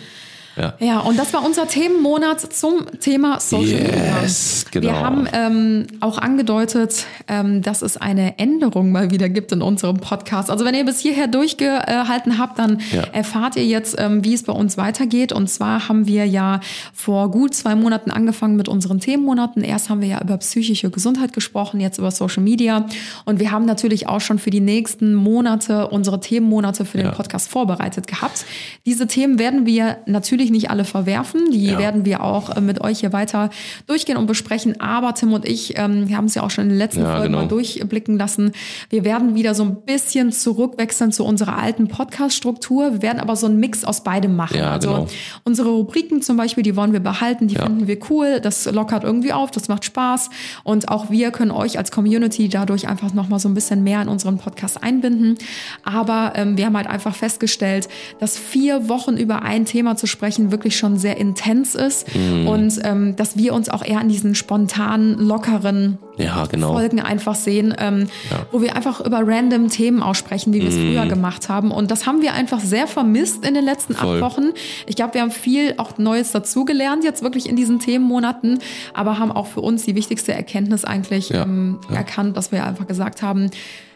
Ja. 0.60 0.74
Ja, 0.78 0.98
und 1.00 1.18
das 1.18 1.32
war 1.32 1.44
unser 1.44 1.66
Themenmonat 1.66 2.52
zum 2.52 2.84
Thema 3.00 3.40
Social 3.40 3.64
Media. 3.80 4.22
Yes, 4.22 4.66
genau. 4.70 4.86
Wir 4.88 4.98
haben 5.00 5.26
ähm, 5.32 5.86
auch 6.00 6.18
angedeutet, 6.18 7.06
ähm, 7.28 7.62
dass 7.62 7.82
es 7.82 7.96
eine 7.96 8.38
Änderung 8.38 8.92
mal 8.92 9.10
wieder 9.10 9.28
gibt 9.28 9.52
in 9.52 9.62
unserem 9.62 9.96
Podcast. 9.98 10.50
Also 10.50 10.64
wenn 10.64 10.74
ihr 10.74 10.84
bis 10.84 11.00
hierher 11.00 11.26
durchgehalten 11.28 12.38
habt, 12.38 12.58
dann 12.58 12.80
Ja. 12.92 13.02
erfahrt 13.12 13.56
ihr 13.56 13.64
jetzt, 13.64 13.96
ähm, 13.98 14.24
wie 14.24 14.34
es 14.34 14.42
bei 14.42 14.52
uns 14.52 14.76
weitergeht. 14.76 15.32
Und 15.32 15.48
zwar 15.48 15.88
haben 15.88 16.06
wir 16.06 16.26
ja 16.26 16.60
vor 16.92 17.30
gut 17.30 17.54
zwei 17.54 17.74
Monaten 17.74 18.10
angefangen 18.10 18.56
mit 18.56 18.68
unseren 18.68 19.00
Themenmonaten. 19.00 19.62
Erst 19.64 19.88
haben 19.90 20.00
wir 20.00 20.08
ja 20.08 20.20
über 20.20 20.36
psychische 20.38 20.90
Gesundheit 20.90 21.32
gesprochen, 21.32 21.80
jetzt 21.80 21.98
über 21.98 22.10
Social 22.10 22.42
Media. 22.42 22.86
Und 23.24 23.40
wir 23.40 23.50
haben 23.50 23.64
natürlich 23.64 24.08
auch 24.08 24.20
schon 24.20 24.38
für 24.38 24.50
die 24.50 24.60
nächsten 24.60 25.14
Monate 25.14 25.88
unsere 25.88 26.20
Themenmonate 26.20 26.84
für 26.84 26.98
den 26.98 27.06
Ja. 27.06 27.12
Podcast 27.12 27.48
vorbereitet 27.48 28.06
gehabt. 28.06 28.44
Diese 28.86 29.06
Themen 29.06 29.38
werden 29.38 29.64
wir 29.66 29.98
natürlich 30.06 30.49
nicht 30.50 30.70
alle 30.70 30.84
verwerfen. 30.84 31.50
Die 31.50 31.66
Ja. 31.66 31.78
werden 31.78 32.04
wir 32.04 32.22
auch 32.22 32.56
äh, 32.56 32.60
mit 32.60 32.80
euch 32.80 33.00
hier 33.00 33.12
weiter 33.12 33.50
durchgehen 33.86 34.16
und 34.16 34.26
besprechen. 34.26 34.80
Aber 34.80 35.14
Tim 35.14 35.32
und 35.32 35.46
ich 35.46 35.78
ähm, 35.78 36.08
wir 36.08 36.16
haben 36.16 36.26
es 36.26 36.34
ja 36.34 36.42
auch 36.42 36.50
schon 36.50 36.64
in 36.64 36.70
den 36.70 36.78
letzten 36.78 37.00
Ja, 37.02 37.12
Folgen 37.12 37.32
genau. 37.32 37.38
mal 37.42 37.48
durchblicken 37.48 38.18
lassen. 38.18 38.52
Wir 38.88 39.04
werden 39.04 39.34
wieder 39.34 39.54
so 39.54 39.62
ein 39.64 39.76
bisschen 39.84 40.32
zurückwechseln 40.32 41.12
zu 41.12 41.24
unserer 41.24 41.56
alten 41.58 41.88
Podcast-Struktur. 41.88 42.92
Wir 42.92 43.02
werden 43.02 43.20
aber 43.20 43.36
so 43.36 43.46
einen 43.46 43.58
Mix 43.60 43.84
aus 43.84 44.02
beidem 44.04 44.36
machen. 44.36 44.56
Ja, 44.58 44.72
also 44.72 44.88
genau. 44.90 45.06
unsere 45.44 45.68
Rubriken 45.70 46.22
zum 46.22 46.36
Beispiel, 46.36 46.62
die 46.62 46.76
wollen 46.76 46.92
wir 46.92 47.00
behalten, 47.00 47.48
die 47.48 47.54
Ja. 47.56 47.64
finden 47.66 47.86
wir 47.86 47.98
cool. 48.10 48.40
Das 48.40 48.70
lockert 48.70 49.04
irgendwie 49.04 49.32
auf, 49.32 49.50
das 49.50 49.68
macht 49.68 49.84
Spaß. 49.84 50.30
Und 50.64 50.88
auch 50.88 51.10
wir 51.10 51.30
können 51.30 51.50
euch 51.50 51.78
als 51.78 51.90
Community 51.90 52.48
dadurch 52.48 52.88
einfach 52.88 53.12
nochmal 53.14 53.38
so 53.38 53.48
ein 53.48 53.54
bisschen 53.54 53.82
mehr 53.82 54.02
in 54.02 54.08
unseren 54.08 54.38
Podcast 54.38 54.82
einbinden. 54.82 55.36
Aber 55.84 56.32
ähm, 56.36 56.56
wir 56.56 56.66
haben 56.66 56.76
halt 56.76 56.86
einfach 56.86 57.14
festgestellt, 57.14 57.88
dass 58.18 58.38
vier 58.38 58.88
Wochen 58.88 59.16
über 59.16 59.42
ein 59.42 59.64
Thema 59.64 59.96
zu 59.96 60.06
sprechen 60.06 60.29
wirklich 60.38 60.76
schon 60.76 60.96
sehr 60.96 61.16
intens 61.16 61.74
ist 61.74 62.06
Mhm. 62.14 62.46
und 62.46 62.80
ähm, 62.84 63.16
dass 63.16 63.36
wir 63.36 63.52
uns 63.54 63.68
auch 63.68 63.84
eher 63.84 63.98
an 64.00 64.08
diesen 64.08 64.34
spontanen, 64.34 65.18
lockeren 65.18 65.98
Ja, 66.16 66.44
genau. 66.46 66.72
Folgen 66.74 67.00
einfach 67.00 67.34
sehen, 67.34 67.74
ähm, 67.78 68.06
Ja. 68.30 68.46
wo 68.52 68.60
wir 68.60 68.76
einfach 68.76 69.00
über 69.00 69.20
random 69.26 69.68
Themen 69.68 70.02
aussprechen, 70.02 70.52
wie 70.52 70.60
wir 70.60 70.68
es 70.68 70.74
Mhm. 70.76 70.92
früher 70.92 71.06
gemacht 71.06 71.48
haben. 71.48 71.70
Und 71.70 71.90
das 71.90 72.06
haben 72.06 72.20
wir 72.22 72.34
einfach 72.34 72.60
sehr 72.60 72.86
vermisst 72.86 73.44
in 73.44 73.54
den 73.54 73.64
letzten 73.64 73.94
Voll. 73.94 74.16
acht 74.22 74.36
Wochen. 74.36 74.50
Ich 74.86 74.96
glaube, 74.96 75.14
wir 75.14 75.22
haben 75.22 75.30
viel 75.30 75.74
auch 75.78 75.96
Neues 75.98 76.32
dazugelernt, 76.32 77.04
jetzt 77.04 77.22
wirklich 77.22 77.48
in 77.48 77.56
diesen 77.56 77.78
Themenmonaten, 77.78 78.58
aber 78.94 79.18
haben 79.18 79.32
auch 79.32 79.46
für 79.46 79.60
uns 79.60 79.84
die 79.84 79.94
wichtigste 79.94 80.32
Erkenntnis 80.32 80.84
eigentlich 80.84 81.30
Ja. 81.30 81.42
ähm, 81.44 81.78
erkannt, 81.92 82.36
dass 82.36 82.52
wir 82.52 82.64
einfach 82.66 82.86
gesagt 82.86 83.22
haben, 83.22 83.50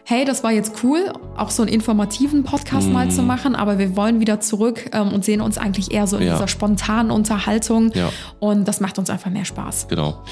hey, 0.05 0.25
das 0.25 0.45
war 0.45 0.53
jetzt 0.53 0.83
cool, 0.83 1.13
auch 1.37 1.51
so 1.51 1.63
einen 1.63 1.73
informativen 1.73 2.45
Podcast 2.45 2.89
mal 2.91 3.11
zu 3.11 3.23
machen, 3.23 3.55
aber 3.57 3.79
wir 3.79 3.97
wollen 3.97 4.21
wieder 4.21 4.39
zurück 4.41 4.91
ähm, 4.93 5.13
und 5.13 5.25
sehen 5.25 5.41
uns 5.41 5.57
eigentlich 5.59 5.93
eher 5.93 6.07
so 6.07 6.19
in 6.19 6.27
Ja. 6.27 6.35
dieser 6.35 6.49
spontanen 6.49 7.11
Unterhaltung. 7.11 7.91
Ja. 7.95 8.11
Und 8.39 8.69
das 8.69 8.81
macht 8.81 8.99
uns 8.99 9.09
einfach 9.09 9.31
mehr 9.31 9.45
Spaß. 9.47 9.89
Genau. 9.89 10.23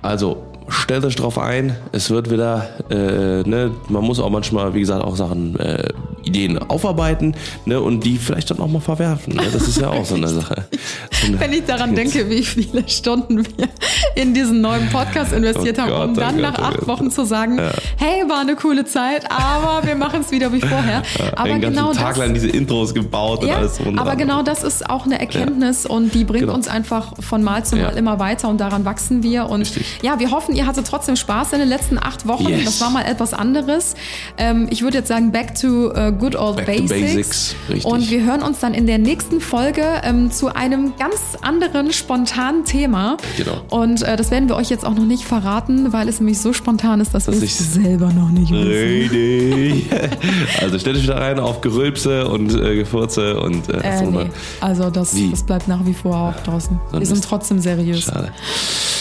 Also 0.00 0.42
stellt 0.68 1.04
euch 1.04 1.16
drauf 1.16 1.38
ein, 1.38 1.76
es 1.92 2.10
wird 2.10 2.30
wieder, 2.30 2.68
äh, 2.90 3.42
ne, 3.48 3.70
man 3.88 4.02
muss 4.04 4.18
auch 4.20 4.30
manchmal, 4.30 4.74
wie 4.74 4.80
gesagt, 4.80 5.02
auch 5.04 5.16
Sachen, 5.16 5.58
äh, 5.58 5.88
Ideen 6.24 6.58
aufarbeiten 6.58 7.36
ne, 7.66 7.80
und 7.80 8.00
die 8.04 8.16
vielleicht 8.18 8.50
dann 8.50 8.58
auch 8.58 8.66
mal 8.68 8.80
verwerfen. 8.80 9.34
Ne? 9.36 9.42
Das 9.52 9.68
ist 9.68 9.80
ja 9.80 9.90
auch 9.90 10.04
so 10.04 10.16
eine 10.16 10.26
Sache. 10.26 10.64
So 11.12 11.38
Wenn 11.38 11.52
ich 11.52 11.64
daran 11.66 11.94
denke, 11.94 12.28
wie 12.28 12.42
viele 12.42 12.88
Stunden 12.88 13.46
wir 13.46 13.68
in 14.16 14.34
diesen 14.34 14.60
neuen 14.60 14.88
Podcast 14.90 15.32
investiert 15.32 15.78
Oh 15.78 15.82
haben, 15.82 15.92
um 16.10 16.14
Gott, 16.14 16.16
oh 16.16 16.20
dann 16.20 16.34
Gott, 16.34 16.42
nach 16.42 16.58
oh 16.58 16.62
acht 16.62 16.78
Gott. 16.78 16.88
Wochen 16.88 17.10
zu 17.12 17.24
sagen, 17.24 17.60
hey, 17.96 18.28
war 18.28 18.40
eine 18.40 18.56
coole 18.56 18.84
Zeit, 18.84 19.30
aber 19.30 19.86
wir 19.86 19.94
machen 19.94 20.22
es 20.22 20.32
wieder 20.32 20.52
wie 20.52 20.60
vorher. 20.60 21.02
Aber 21.36 21.48
den 21.50 21.60
genau 21.60 21.92
Tag 21.92 22.10
das, 22.16 22.18
lang 22.18 22.34
diese 22.34 22.48
Intros 22.48 22.92
gebaut 22.92 23.42
und 23.42 23.48
ja, 23.48 23.56
alles 23.58 23.76
drum 23.76 23.88
und 23.88 23.98
aber 24.00 24.16
genau 24.16 24.42
das 24.42 24.64
ist 24.64 24.90
auch 24.90 25.04
eine 25.06 25.20
Erkenntnis 25.20 25.86
und 25.86 26.12
die 26.14 26.24
bringt 26.24 26.36
Genau. 26.46 26.54
uns 26.54 26.66
einfach 26.68 27.12
von 27.20 27.42
Mal 27.42 27.64
zu 27.64 27.76
Mal 27.76 27.82
Ja. 27.82 27.88
immer 27.90 28.18
weiter 28.18 28.48
und 28.48 28.60
daran 28.60 28.84
wachsen 28.84 29.22
wir. 29.22 29.48
Und 29.48 29.60
Richtig. 29.62 30.00
ja, 30.02 30.18
wir 30.18 30.30
hoffen, 30.32 30.55
ihr 30.56 30.66
hattet 30.66 30.86
trotzdem 30.86 31.16
Spaß 31.16 31.52
in 31.52 31.60
den 31.60 31.68
letzten 31.68 31.98
acht 31.98 32.26
Wochen. 32.26 32.48
Yes. 32.48 32.64
Das 32.64 32.80
war 32.80 32.90
mal 32.90 33.02
etwas 33.04 33.34
anderes. 33.34 33.94
Ähm, 34.38 34.66
ich 34.70 34.82
würde 34.82 34.98
jetzt 34.98 35.08
sagen, 35.08 35.30
back 35.32 35.54
to 35.54 35.92
äh, 35.92 36.12
good 36.18 36.34
old 36.36 36.56
Back 36.56 36.76
to 36.78 36.82
basics. 36.84 37.00
basics, 37.00 37.56
richtig. 37.68 37.84
Und 37.92 38.10
wir 38.10 38.24
hören 38.24 38.42
uns 38.42 38.58
dann 38.60 38.74
in 38.74 38.86
der 38.86 38.98
nächsten 38.98 39.40
Folge 39.40 39.84
ähm, 40.02 40.30
zu 40.30 40.54
einem 40.54 40.94
ganz 40.98 41.16
anderen, 41.42 41.92
spontanen 41.92 42.64
Thema. 42.64 43.16
Genau. 43.36 43.60
Und 43.70 44.02
äh, 44.02 44.16
das 44.16 44.30
werden 44.30 44.48
wir 44.48 44.56
euch 44.56 44.70
jetzt 44.70 44.84
auch 44.84 44.94
noch 44.94 45.04
nicht 45.04 45.24
verraten, 45.24 45.92
weil 45.92 46.08
es 46.08 46.20
nämlich 46.20 46.38
so 46.40 46.52
spontan 46.52 47.00
ist, 47.00 47.14
dass, 47.14 47.26
Dass 47.26 47.36
wir 47.36 47.42
ich- 47.42 47.58
es 47.60 47.74
selber 47.74 48.12
noch 48.12 48.30
nicht 48.30 48.50
wissen. 48.50 49.82
Also 50.60 50.78
stellt 50.78 50.96
euch 50.96 51.02
wieder 51.02 51.20
rein 51.20 51.38
auf 51.38 51.60
Gerülpse 51.60 52.28
und 52.28 52.54
äh, 52.54 52.76
Gefurze 52.76 53.38
und 53.40 53.68
äh, 53.68 53.76
Äh, 53.78 53.98
so 53.98 54.10
nee. 54.10 54.26
Also 54.60 54.90
das, 54.90 55.14
das 55.30 55.42
bleibt 55.42 55.68
nach 55.68 55.84
wie 55.84 55.94
vor 55.94 56.16
auch 56.16 56.42
draußen. 56.42 56.78
so 56.90 56.96
ein 56.96 57.00
Wir 57.00 57.06
sind 57.06 57.24
trotzdem 57.24 57.58
seriös. 57.60 58.02
Schade. 58.04 58.32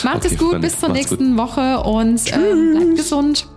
Macht 0.04 0.18
Okay, 0.18 0.28
es 0.32 0.38
gut, 0.38 0.62
bis 0.62 0.80
zur 0.80 0.90
nächsten 0.90 1.36
Woche 1.46 1.80
und 1.88 2.22
ähm, 2.34 2.72
bleibt 2.72 2.96
gesund. 2.96 3.48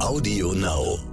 Audio 0.00 0.52
Now. 0.54 1.07